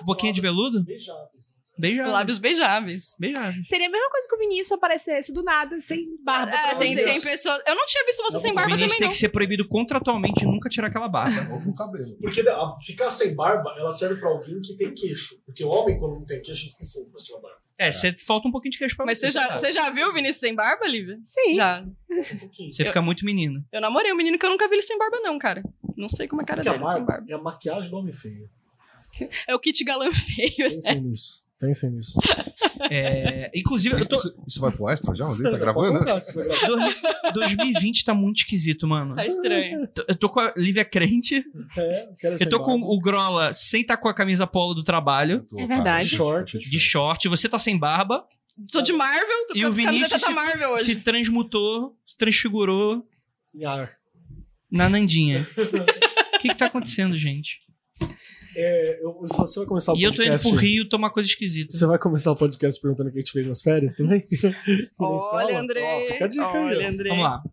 Boquinha 0.06 0.32
de 0.32 0.40
veludo? 0.40 0.84
Beijáveis. 0.84 1.52
Beijável. 1.80 2.12
Lábios 2.12 2.38
beijáveis. 2.38 3.16
Beijável. 3.20 3.64
Seria 3.66 3.88
a 3.88 3.90
mesma 3.90 4.10
coisa 4.10 4.28
que 4.28 4.36
o 4.36 4.38
Vinícius 4.40 4.72
aparecesse 4.74 5.34
do 5.34 5.42
nada, 5.42 5.80
sem 5.80 6.08
barba. 6.24 6.52
É, 6.56 6.76
tem, 6.76 6.96
tem 6.96 7.22
pessoas. 7.22 7.62
Eu 7.66 7.76
não 7.76 7.86
tinha 7.86 8.06
visto 8.06 8.22
você 8.24 8.34
Não, 8.34 8.42
sem 8.42 8.52
O 8.52 8.56
barba 8.56 8.70
Vinícius 8.76 8.92
também, 8.92 9.00
tem 9.00 9.08
não. 9.08 9.12
que 9.14 9.18
ser 9.20 9.30
proibido 9.30 9.68
contratualmente 9.68 10.46
nunca 10.46 10.70
tirar 10.70 10.88
aquela 10.88 11.08
barba. 11.08 11.54
Ou 11.54 11.62
com 11.64 11.74
cabelo. 11.74 12.18
Porque 12.22 12.42
a- 12.42 12.78
ficar 12.82 13.10
sem 13.10 13.34
barba, 13.34 13.74
ela 13.78 13.92
serve 13.92 14.20
pra 14.20 14.30
alguém 14.30 14.60
que 14.62 14.76
tem 14.76 14.94
queixo. 14.94 15.42
Porque 15.46 15.64
o 15.64 15.70
homem, 15.70 15.98
quando 16.00 16.16
não 16.16 16.26
tem 16.26 16.42
queixo, 16.42 16.70
fica 16.70 16.84
sem 16.84 17.06
pra 17.10 17.24
tirar 17.24 17.40
barba. 17.40 17.58
É, 17.82 17.94
você 17.94 18.14
falta 18.18 18.46
um 18.46 18.52
pouquinho 18.52 18.74
de 18.74 18.78
queixo 18.78 18.94
pra 18.98 19.06
Mas 19.06 19.20
você 19.20 19.32
já, 19.32 19.56
você 19.56 19.72
já 19.72 19.90
viu 19.90 20.10
o 20.10 20.14
Vinícius 20.14 20.42
sem 20.42 20.54
barba, 20.54 20.86
Lívia? 20.86 21.18
Sim. 21.24 21.56
Já. 21.56 21.82
Um 22.12 22.38
pouquinho. 22.40 22.74
Você 22.74 22.84
fica 22.84 23.02
muito 23.02 23.24
menino. 23.24 23.64
Eu 23.72 23.80
namorei 23.80 24.12
um 24.12 24.18
menino 24.18 24.38
que 24.38 24.46
eu 24.46 24.50
nunca 24.50 24.68
vi 24.68 24.76
ele 24.76 24.82
sem 24.82 24.98
barba, 24.98 25.18
não, 25.22 25.40
cara. 25.40 25.64
Não 25.96 26.10
sei 26.10 26.28
como 26.28 26.42
é 26.42 26.44
a 26.44 26.46
cara 26.48 26.58
Porque 26.62 26.70
a 26.70 26.74
dele 26.74 26.86
sem 26.86 26.94
barba 26.98 27.12
barba. 27.14 27.32
é 27.32 27.34
a 27.36 27.38
maquiagem 27.38 27.90
do 27.90 27.96
homem 27.98 28.12
feio. 28.12 28.50
É 29.48 29.56
o 29.56 29.60
kit 29.60 29.84
galã 29.84 30.10
feio. 30.14 30.70
Pensem 30.72 31.02
nisso. 31.02 31.42
Pensem 31.60 31.92
nisso. 31.92 32.18
É, 32.92 33.52
inclusive, 33.54 33.94
eu 34.02 34.06
tô. 34.06 34.16
Isso, 34.16 34.36
isso 34.48 34.62
vai 34.62 34.72
pro 34.72 34.90
extra 34.90 35.14
já? 35.14 35.26
Tá 35.28 35.58
gravando? 35.58 36.00
gravar. 36.00 36.22
2020 37.34 38.06
tá 38.06 38.14
muito 38.16 38.38
esquisito, 38.38 38.88
mano. 38.88 39.16
Tá 39.16 39.28
estranho. 39.28 39.88
Eu 40.08 40.16
tô 40.16 40.30
com 40.30 40.40
a 40.40 40.54
Lívia 40.56 40.84
crente. 40.86 41.44
É, 41.78 42.10
quero 42.18 42.36
Eu 42.36 42.38
sem 42.40 42.50
tô 42.50 42.60
com 42.62 42.80
barba. 42.80 42.86
o 42.88 43.00
Grola 43.00 43.54
sem 43.54 43.84
tá 43.84 43.96
com 43.98 44.08
a 44.08 44.14
camisa 44.14 44.48
polo 44.48 44.74
do 44.74 44.82
trabalho, 44.82 45.42
Tô, 45.50 45.60
É 45.60 45.68
verdade. 45.68 46.10
de 46.10 46.16
Short. 46.16 46.58
de 46.58 46.80
short. 46.80 47.28
Você 47.28 47.48
tá 47.50 47.60
sem 47.60 47.78
barba. 47.78 48.26
Tô 48.72 48.82
de 48.82 48.92
Marvel, 48.94 49.48
tô 49.48 49.54
E 49.56 49.62
com 49.62 49.68
o 49.68 49.72
Vinícius 49.72 50.10
da 50.10 50.20
se- 50.20 50.30
Marvel 50.34 50.72
hoje. 50.72 50.84
Se 50.86 50.96
transmutou, 50.96 51.96
se 52.08 52.18
transfigurou 52.18 53.06
na 54.72 54.90
Nandinha. 54.90 55.46
O 56.40 56.42
que 56.42 56.48
que 56.48 56.56
tá 56.56 56.68
acontecendo, 56.68 57.18
gente? 57.18 57.60
É, 58.62 59.00
eu, 59.02 59.26
você 59.26 59.60
vai 59.60 59.68
começar 59.68 59.94
o 59.94 59.98
E 59.98 60.04
eu 60.04 60.12
tô 60.12 60.22
indo 60.22 60.32
podcast. 60.32 60.50
pro 60.50 60.60
Rio 60.60 60.90
tomar 60.90 61.12
coisa 61.12 61.30
esquisita. 61.30 61.72
Você 61.72 61.86
vai 61.86 61.98
começar 61.98 62.30
o 62.30 62.36
podcast 62.36 62.82
perguntando 62.82 63.08
o 63.08 63.12
que 63.14 63.20
a 63.20 63.22
gente 63.22 63.32
fez 63.32 63.48
nas 63.48 63.62
férias 63.62 63.94
também? 63.94 64.28
Olha, 65.00 65.60
André. 65.62 65.82
Ó, 65.82 66.12
fica 66.12 66.26
a 66.26 66.28
dica 66.28 66.52
aí, 66.52 66.66
Olha, 66.66 66.86
ó. 66.86 66.90
André. 66.90 67.10
Vamos 67.10 67.24
lá. 67.24 67.44